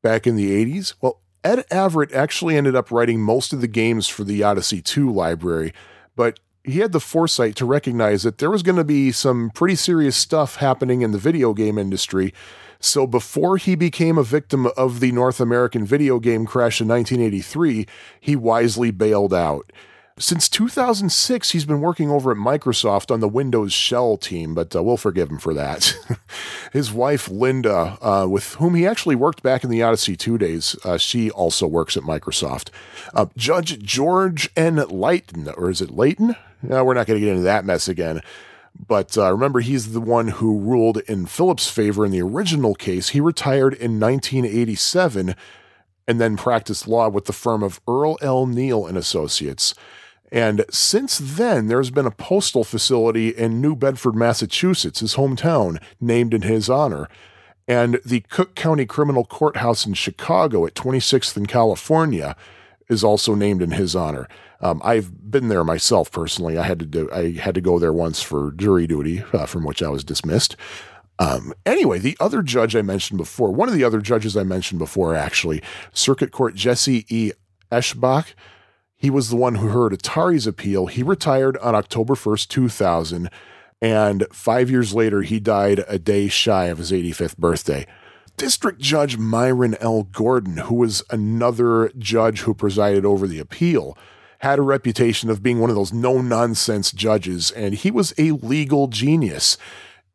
back 0.02 0.26
in 0.26 0.36
the 0.36 0.64
80s. 0.64 0.94
Well, 1.00 1.20
Ed 1.44 1.64
Averitt 1.70 2.12
actually 2.14 2.56
ended 2.56 2.74
up 2.74 2.90
writing 2.90 3.20
most 3.20 3.52
of 3.52 3.60
the 3.60 3.68
games 3.68 4.08
for 4.08 4.24
the 4.24 4.42
Odyssey 4.42 4.82
2 4.82 5.12
library, 5.12 5.72
but 6.16 6.40
he 6.68 6.80
had 6.80 6.92
the 6.92 7.00
foresight 7.00 7.56
to 7.56 7.64
recognize 7.64 8.22
that 8.22 8.38
there 8.38 8.50
was 8.50 8.62
going 8.62 8.76
to 8.76 8.84
be 8.84 9.12
some 9.12 9.50
pretty 9.50 9.74
serious 9.74 10.16
stuff 10.16 10.56
happening 10.56 11.02
in 11.02 11.12
the 11.12 11.18
video 11.18 11.52
game 11.52 11.78
industry. 11.78 12.32
So 12.80 13.06
before 13.06 13.56
he 13.56 13.74
became 13.74 14.18
a 14.18 14.22
victim 14.22 14.66
of 14.76 15.00
the 15.00 15.12
North 15.12 15.40
American 15.40 15.84
video 15.84 16.18
game 16.20 16.46
crash 16.46 16.80
in 16.80 16.88
1983, 16.88 17.86
he 18.20 18.36
wisely 18.36 18.90
bailed 18.90 19.34
out. 19.34 19.72
Since 20.20 20.48
2006, 20.48 21.50
he's 21.50 21.64
been 21.64 21.80
working 21.80 22.10
over 22.10 22.32
at 22.32 22.36
Microsoft 22.36 23.12
on 23.12 23.20
the 23.20 23.28
Windows 23.28 23.72
Shell 23.72 24.16
team, 24.16 24.52
but 24.52 24.74
uh, 24.74 24.82
we'll 24.82 24.96
forgive 24.96 25.30
him 25.30 25.38
for 25.38 25.54
that. 25.54 25.96
His 26.72 26.92
wife, 26.92 27.28
Linda, 27.28 27.96
uh, 28.02 28.26
with 28.28 28.54
whom 28.54 28.74
he 28.74 28.84
actually 28.84 29.14
worked 29.14 29.44
back 29.44 29.62
in 29.62 29.70
the 29.70 29.82
Odyssey 29.82 30.16
2 30.16 30.36
days, 30.36 30.74
uh, 30.84 30.98
she 30.98 31.30
also 31.30 31.68
works 31.68 31.96
at 31.96 32.02
Microsoft. 32.02 32.70
Uh, 33.14 33.26
Judge 33.36 33.78
George 33.78 34.50
N. 34.56 34.76
Leighton, 34.76 35.48
or 35.50 35.70
is 35.70 35.80
it 35.80 35.92
Layton? 35.92 36.34
No, 36.62 36.84
we're 36.84 36.94
not 36.94 37.06
going 37.06 37.20
to 37.20 37.24
get 37.24 37.30
into 37.30 37.44
that 37.44 37.64
mess 37.64 37.86
again. 37.86 38.20
But 38.86 39.16
uh, 39.16 39.30
remember, 39.30 39.60
he's 39.60 39.92
the 39.92 40.00
one 40.00 40.28
who 40.28 40.58
ruled 40.58 40.98
in 41.08 41.26
Philips' 41.26 41.70
favor 41.70 42.04
in 42.04 42.10
the 42.10 42.22
original 42.22 42.74
case. 42.74 43.10
He 43.10 43.20
retired 43.20 43.74
in 43.74 44.00
1987 44.00 45.36
and 46.08 46.20
then 46.20 46.36
practiced 46.36 46.88
law 46.88 47.08
with 47.08 47.26
the 47.26 47.32
firm 47.32 47.62
of 47.62 47.80
Earl 47.86 48.18
L. 48.20 48.46
Neal 48.46 48.86
and 48.86 48.96
Associates. 48.96 49.74
And 50.30 50.64
since 50.70 51.18
then, 51.18 51.68
there's 51.68 51.90
been 51.90 52.06
a 52.06 52.10
postal 52.10 52.64
facility 52.64 53.28
in 53.28 53.60
New 53.60 53.74
Bedford, 53.74 54.14
Massachusetts, 54.14 55.00
his 55.00 55.14
hometown, 55.14 55.82
named 56.00 56.34
in 56.34 56.42
his 56.42 56.68
honor. 56.68 57.08
And 57.66 58.00
the 58.04 58.20
Cook 58.20 58.54
County 58.54 58.86
Criminal 58.86 59.24
Courthouse 59.24 59.86
in 59.86 59.94
Chicago 59.94 60.66
at 60.66 60.74
26th 60.74 61.36
in 61.36 61.46
California 61.46 62.36
is 62.88 63.04
also 63.04 63.34
named 63.34 63.62
in 63.62 63.72
his 63.72 63.94
honor. 63.94 64.28
Um, 64.60 64.80
I've 64.82 65.30
been 65.30 65.48
there 65.48 65.64
myself 65.64 66.10
personally. 66.10 66.58
I 66.58 66.64
had 66.64 66.78
to 66.80 66.86
do, 66.86 67.10
I 67.12 67.32
had 67.32 67.54
to 67.54 67.60
go 67.60 67.78
there 67.78 67.92
once 67.92 68.22
for 68.22 68.52
jury 68.52 68.86
duty, 68.86 69.22
uh, 69.32 69.46
from 69.46 69.64
which 69.64 69.82
I 69.82 69.88
was 69.88 70.04
dismissed. 70.04 70.56
Um, 71.18 71.52
anyway, 71.66 71.98
the 71.98 72.16
other 72.20 72.42
judge 72.42 72.76
I 72.76 72.82
mentioned 72.82 73.18
before, 73.18 73.52
one 73.52 73.68
of 73.68 73.74
the 73.74 73.84
other 73.84 74.00
judges 74.00 74.36
I 74.36 74.44
mentioned 74.44 74.78
before, 74.78 75.14
actually, 75.14 75.62
Circuit 75.92 76.32
Court 76.32 76.54
Jesse 76.54 77.04
E. 77.08 77.32
Eschbach, 77.70 78.34
he 78.98 79.10
was 79.10 79.30
the 79.30 79.36
one 79.36 79.54
who 79.56 79.68
heard 79.68 79.92
Atari's 79.92 80.46
appeal. 80.46 80.86
He 80.86 81.04
retired 81.04 81.56
on 81.58 81.74
October 81.74 82.14
1st, 82.14 82.48
2000, 82.48 83.30
and 83.80 84.26
five 84.32 84.70
years 84.70 84.92
later, 84.92 85.22
he 85.22 85.38
died 85.38 85.84
a 85.86 86.00
day 86.00 86.26
shy 86.26 86.64
of 86.66 86.78
his 86.78 86.90
85th 86.90 87.36
birthday. 87.38 87.86
District 88.36 88.80
Judge 88.80 89.16
Myron 89.16 89.76
L. 89.80 90.02
Gordon, 90.02 90.56
who 90.58 90.74
was 90.74 91.04
another 91.10 91.92
judge 91.96 92.40
who 92.40 92.54
presided 92.54 93.04
over 93.04 93.28
the 93.28 93.38
appeal, 93.38 93.96
had 94.40 94.58
a 94.58 94.62
reputation 94.62 95.30
of 95.30 95.42
being 95.42 95.60
one 95.60 95.70
of 95.70 95.76
those 95.76 95.92
no 95.92 96.20
nonsense 96.20 96.90
judges, 96.90 97.52
and 97.52 97.74
he 97.74 97.90
was 97.90 98.12
a 98.18 98.32
legal 98.32 98.88
genius. 98.88 99.58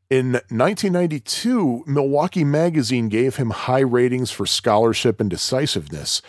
In 0.09 0.33
1992, 0.33 1.83
Milwaukee 1.87 2.43
Magazine 2.43 3.09
gave 3.09 3.37
him 3.37 3.49
high 3.49 3.79
ratings 3.79 4.29
for 4.29 4.45
scholarship 4.45 5.19
and 5.19 5.29
decisiveness. 5.29 6.21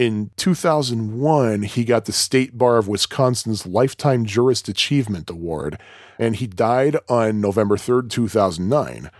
In 0.00 0.30
2001, 0.38 1.60
he 1.60 1.84
got 1.84 2.06
the 2.06 2.12
State 2.12 2.56
Bar 2.56 2.78
of 2.78 2.88
Wisconsin's 2.88 3.66
Lifetime 3.66 4.24
Jurist 4.24 4.66
Achievement 4.66 5.28
Award, 5.28 5.78
and 6.18 6.36
he 6.36 6.46
died 6.46 6.96
on 7.06 7.42
November 7.42 7.76
3rd, 7.76 8.08
2009. 8.08 9.10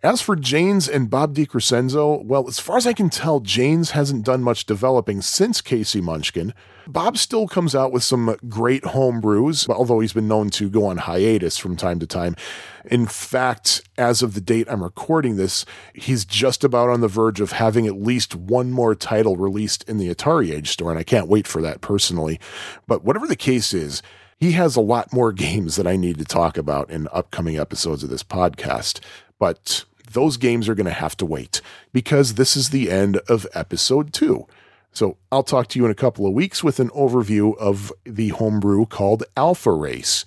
As 0.00 0.20
for 0.20 0.36
Jaynz 0.36 0.88
and 0.88 1.10
Bob 1.10 1.34
DeCrescenzo, 1.34 2.24
well, 2.24 2.46
as 2.46 2.60
far 2.60 2.76
as 2.76 2.86
I 2.86 2.92
can 2.92 3.10
tell, 3.10 3.40
Jaynz 3.40 3.90
hasn't 3.90 4.24
done 4.24 4.44
much 4.44 4.64
developing 4.64 5.20
since 5.20 5.60
KC 5.60 6.00
Munchkin. 6.00 6.54
Bob 6.86 7.18
still 7.18 7.48
comes 7.48 7.74
out 7.74 7.90
with 7.90 8.04
some 8.04 8.36
great 8.48 8.84
home 8.84 9.20
brews, 9.20 9.68
although 9.68 9.98
he's 9.98 10.12
been 10.12 10.28
known 10.28 10.50
to 10.50 10.70
go 10.70 10.86
on 10.86 10.98
hiatus 10.98 11.58
from 11.58 11.76
time 11.76 11.98
to 11.98 12.06
time. 12.06 12.36
In 12.84 13.06
fact, 13.06 13.82
as 13.98 14.22
of 14.22 14.34
the 14.34 14.40
date 14.40 14.68
I'm 14.70 14.84
recording 14.84 15.34
this, 15.34 15.66
he's 15.92 16.24
just 16.24 16.62
about 16.62 16.90
on 16.90 17.00
the 17.00 17.08
verge 17.08 17.40
of 17.40 17.50
having 17.50 17.88
at 17.88 18.00
least 18.00 18.36
one 18.36 18.70
more 18.70 18.94
title 18.94 19.34
released 19.36 19.82
in 19.88 19.98
the 19.98 20.14
Atari 20.14 20.54
Age 20.54 20.70
store, 20.70 20.90
and 20.90 20.98
I 20.98 21.02
can't 21.02 21.26
wait 21.28 21.48
for 21.48 21.60
that 21.62 21.80
personally. 21.80 22.38
But 22.86 23.02
whatever 23.02 23.26
the 23.26 23.34
case 23.34 23.74
is, 23.74 24.00
He 24.40 24.52
has 24.52 24.76
a 24.76 24.80
lot 24.80 25.12
more 25.12 25.32
games 25.46 25.74
that 25.76 25.86
I 25.86 25.96
need 25.96 26.18
to 26.18 26.24
talk 26.24 26.56
about 26.56 26.90
in 26.90 27.08
upcoming 27.12 27.58
episodes 27.58 28.04
of 28.04 28.10
this 28.10 28.22
podcast, 28.22 29.00
but 29.38 29.84
those 30.12 30.36
games 30.36 30.68
are 30.68 30.74
going 30.74 30.86
to 30.86 30.92
have 30.92 31.16
to 31.18 31.26
wait 31.26 31.60
because 31.92 32.34
this 32.34 32.56
is 32.56 32.70
the 32.70 32.90
end 32.90 33.16
of 33.28 33.46
episode 33.54 34.12
two. 34.12 34.46
So 34.92 35.16
I'll 35.30 35.42
talk 35.42 35.68
to 35.68 35.78
you 35.78 35.84
in 35.84 35.90
a 35.90 35.94
couple 35.94 36.26
of 36.26 36.32
weeks 36.32 36.64
with 36.64 36.80
an 36.80 36.88
overview 36.90 37.56
of 37.58 37.92
the 38.04 38.28
homebrew 38.30 38.86
called 38.86 39.24
Alpha 39.36 39.72
Race. 39.72 40.24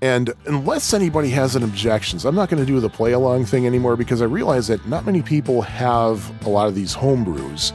And 0.00 0.32
unless 0.46 0.94
anybody 0.94 1.30
has 1.30 1.56
any 1.56 1.64
objections, 1.64 2.24
I'm 2.24 2.36
not 2.36 2.48
going 2.48 2.64
to 2.64 2.66
do 2.66 2.78
the 2.78 2.88
play 2.88 3.12
along 3.12 3.46
thing 3.46 3.66
anymore 3.66 3.96
because 3.96 4.22
I 4.22 4.26
realize 4.26 4.68
that 4.68 4.86
not 4.86 5.04
many 5.04 5.22
people 5.22 5.62
have 5.62 6.46
a 6.46 6.48
lot 6.48 6.68
of 6.68 6.76
these 6.76 6.94
homebrews. 6.94 7.72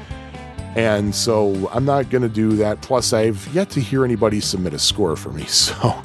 And 0.76 1.14
so 1.14 1.70
I'm 1.72 1.86
not 1.86 2.10
going 2.10 2.24
to 2.24 2.30
do 2.30 2.56
that. 2.58 2.82
Plus, 2.82 3.14
I've 3.14 3.48
yet 3.54 3.70
to 3.72 3.80
hear 3.80 4.04
anybody 4.04 4.40
submit 4.40 4.74
a 4.74 4.80
score 4.80 5.16
for 5.16 5.32
me. 5.32 5.46
So 5.54 6.04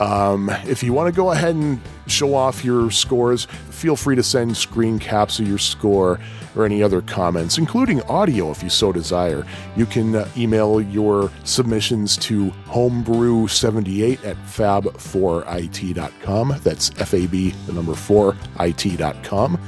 um, 0.00 0.50
if 0.64 0.82
you 0.82 0.92
want 0.92 1.12
to 1.12 1.16
go 1.16 1.30
ahead 1.30 1.54
and 1.54 1.80
show 2.06 2.34
off 2.34 2.64
your 2.64 2.90
scores, 2.90 3.46
feel 3.70 3.96
free 3.96 4.16
to 4.16 4.22
send 4.22 4.56
screen 4.56 4.98
caps 4.98 5.38
of 5.38 5.48
your 5.48 5.58
score 5.58 6.18
or 6.56 6.64
any 6.64 6.82
other 6.82 7.00
comments, 7.00 7.58
including 7.58 8.02
audio 8.02 8.50
if 8.50 8.62
you 8.62 8.70
so 8.70 8.92
desire. 8.92 9.46
You 9.76 9.86
can 9.86 10.16
uh, 10.16 10.28
email 10.36 10.80
your 10.80 11.30
submissions 11.44 12.16
to 12.18 12.50
homebrew78 12.66 14.24
at 14.24 14.36
fab4it.com. 14.36 16.56
That's 16.62 16.90
F 16.98 17.14
A 17.14 17.26
B, 17.26 17.50
the 17.66 17.72
number 17.72 17.94
4, 17.94 18.36
it.com. 18.60 19.58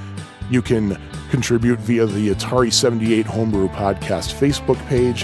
You 0.50 0.62
can 0.62 1.00
contribute 1.30 1.78
via 1.78 2.06
the 2.06 2.34
Atari 2.34 2.72
78 2.72 3.24
Homebrew 3.24 3.68
Podcast 3.68 4.34
Facebook 4.34 4.84
page, 4.88 5.22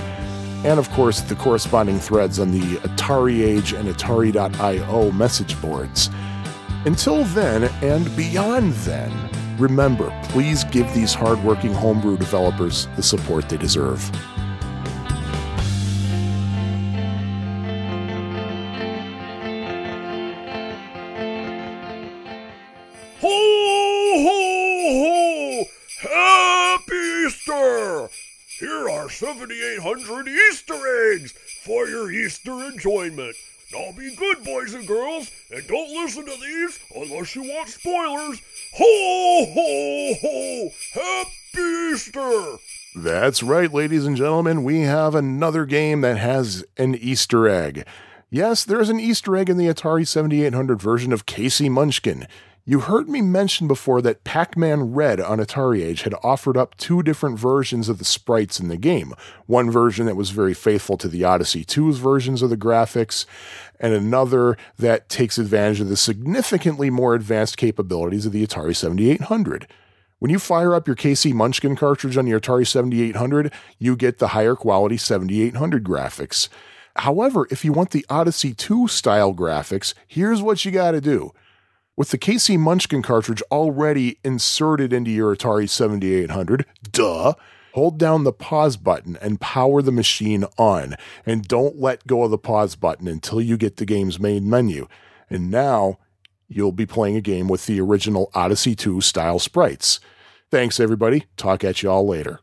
and 0.65 0.79
of 0.79 0.89
course, 0.91 1.21
the 1.21 1.35
corresponding 1.35 1.99
threads 1.99 2.39
on 2.39 2.53
the 2.53 2.77
Atari 2.77 3.43
Age 3.43 3.73
and 3.73 3.89
Atari.io 3.89 5.11
message 5.11 5.61
boards. 5.61 6.11
Until 6.85 7.25
then, 7.25 7.65
and 7.83 8.17
beyond 8.17 8.73
then, 8.73 9.13
remember, 9.59 10.17
please 10.29 10.63
give 10.63 10.93
these 10.95 11.13
hardworking 11.13 11.73
homebrew 11.75 12.17
developers 12.17 12.87
the 12.95 13.03
support 13.03 13.49
they 13.49 13.57
deserve. 13.57 14.09
Easter! 27.47 28.09
Here 28.59 28.89
are 28.89 29.09
7,800 29.09 30.29
Easter 30.29 31.13
eggs 31.13 31.33
for 31.63 31.87
your 31.87 32.11
Easter 32.11 32.51
enjoyment. 32.65 33.37
Now 33.73 33.93
be 33.97 34.17
good, 34.17 34.43
boys 34.43 34.75
and 34.75 34.87
girls, 34.87 35.31
and 35.55 35.65
don't 35.69 35.91
listen 35.91 36.25
to 36.25 36.37
these 36.41 36.81
unless 36.95 37.37
you 37.37 37.43
want 37.43 37.69
spoilers. 37.69 38.41
Ho, 38.75 39.47
ho, 39.55 40.15
ho! 40.21 40.71
Happy 40.95 41.93
Easter! 41.93 42.57
That's 42.97 43.45
right, 43.45 43.73
ladies 43.73 44.07
and 44.07 44.17
gentlemen. 44.17 44.65
We 44.65 44.81
have 44.81 45.15
another 45.15 45.67
game 45.67 46.01
that 46.01 46.19
has 46.19 46.65
an 46.77 46.97
Easter 46.97 47.49
egg. 47.49 47.87
Yes, 48.29 48.65
there's 48.65 48.89
an 48.89 48.99
Easter 48.99 49.37
egg 49.37 49.49
in 49.49 49.57
the 49.57 49.69
Atari 49.69 50.07
7800 50.07 50.83
version 50.83 51.13
of 51.13 51.27
KC 51.27 51.71
Munchkin. 51.71 52.27
You 52.69 52.81
heard 52.81 53.09
me 53.09 53.23
mention 53.23 53.69
before 53.69 54.03
that 54.03 54.25
Pac 54.25 54.57
Man 54.57 54.93
Red 54.93 55.21
on 55.21 55.39
Atari 55.39 55.85
Age 55.85 56.03
had 56.03 56.17
offered 56.25 56.57
up 56.57 56.77
two 56.77 57.01
different 57.01 57.39
versions 57.39 57.89
of 57.89 57.99
the 57.99 58.05
sprites 58.05 58.59
in 58.59 58.67
the 58.67 58.77
game. 58.77 59.15
One 59.47 59.71
version 59.71 60.07
that 60.07 60.17
was 60.17 60.31
very 60.31 60.53
faithful 60.53 60.97
to 60.97 61.07
the 61.07 61.23
Odyssey 61.23 61.65
2's 61.65 61.99
versions 61.99 62.43
of 62.43 62.51
the 62.51 62.57
graphics, 62.57 63.25
and 63.79 63.95
another 63.95 64.57
that 64.79 65.09
takes 65.09 65.39
advantage 65.39 65.81
of 65.81 65.89
the 65.89 65.97
significantly 65.97 66.91
more 66.91 67.15
advanced 67.15 67.57
capabilities 67.57 68.27
of 68.27 68.33
the 68.33 68.45
Atari 68.45 68.75
7800. 68.75 69.69
When 70.19 70.33
you 70.33 70.41
fire 70.41 70.75
up 70.75 70.89
your 70.89 70.97
KC 70.97 71.33
Munchkin 71.35 71.77
cartridge 71.77 72.17
on 72.17 72.27
your 72.27 72.41
Atari 72.41 72.67
7800, 72.67 73.53
you 73.79 73.95
get 73.95 74.19
the 74.19 74.29
higher 74.29 74.57
quality 74.57 74.97
7800 74.97 75.85
graphics. 75.85 76.49
However, 76.97 77.47
if 77.49 77.65
you 77.65 77.73
want 77.73 77.93
the 77.93 78.05
Odyssey 78.11 78.55
2 78.55 78.89
style 78.89 79.33
graphics, 79.33 79.95
here's 80.09 80.43
what 80.43 80.65
you 80.65 80.73
got 80.73 80.91
to 80.91 81.01
do. 81.01 81.33
With 81.99 82.11
the 82.11 82.19
KC 82.19 82.59
Munchkin 82.59 83.01
cartridge 83.01 83.41
already 83.51 84.19
inserted 84.23 84.93
into 84.93 85.11
your 85.11 85.35
Atari 85.35 85.67
7800, 85.67 86.67
duh, 86.93 87.33
hold 87.73 87.99
down 87.99 88.25
the 88.25 88.35
pause 88.35 88.77
button 88.77 89.17
and 89.23 89.41
power 89.41 89.81
the 89.81 89.91
machine 89.91 90.45
on. 90.59 90.97
And 91.25 91.49
don't 91.49 91.81
let 91.81 92.07
go 92.07 92.25
of 92.25 92.31
the 92.31 92.37
pause 92.37 92.77
button 92.77 93.09
until 93.09 93.41
you 93.41 93.57
get 93.57 93.79
the 93.79 93.87
game's 93.87 94.21
main 94.21 94.47
menu. 94.47 94.89
And 95.31 95.51
now 95.51 95.99
you'll 96.49 96.71
be 96.71 96.85
playing 96.85 97.17
a 97.17 97.23
game 97.23 97.49
with 97.49 97.65
the 97.65 97.81
original 97.81 98.31
Odyssey 98.35 98.75
2 98.75 99.01
style 99.01 99.39
sprites. 99.39 99.99
Thanks, 100.51 100.79
everybody. 100.79 101.25
Talk 101.39 101.65
at 101.65 101.83
you 101.83 101.91
all 101.91 102.07
later. 102.07 102.41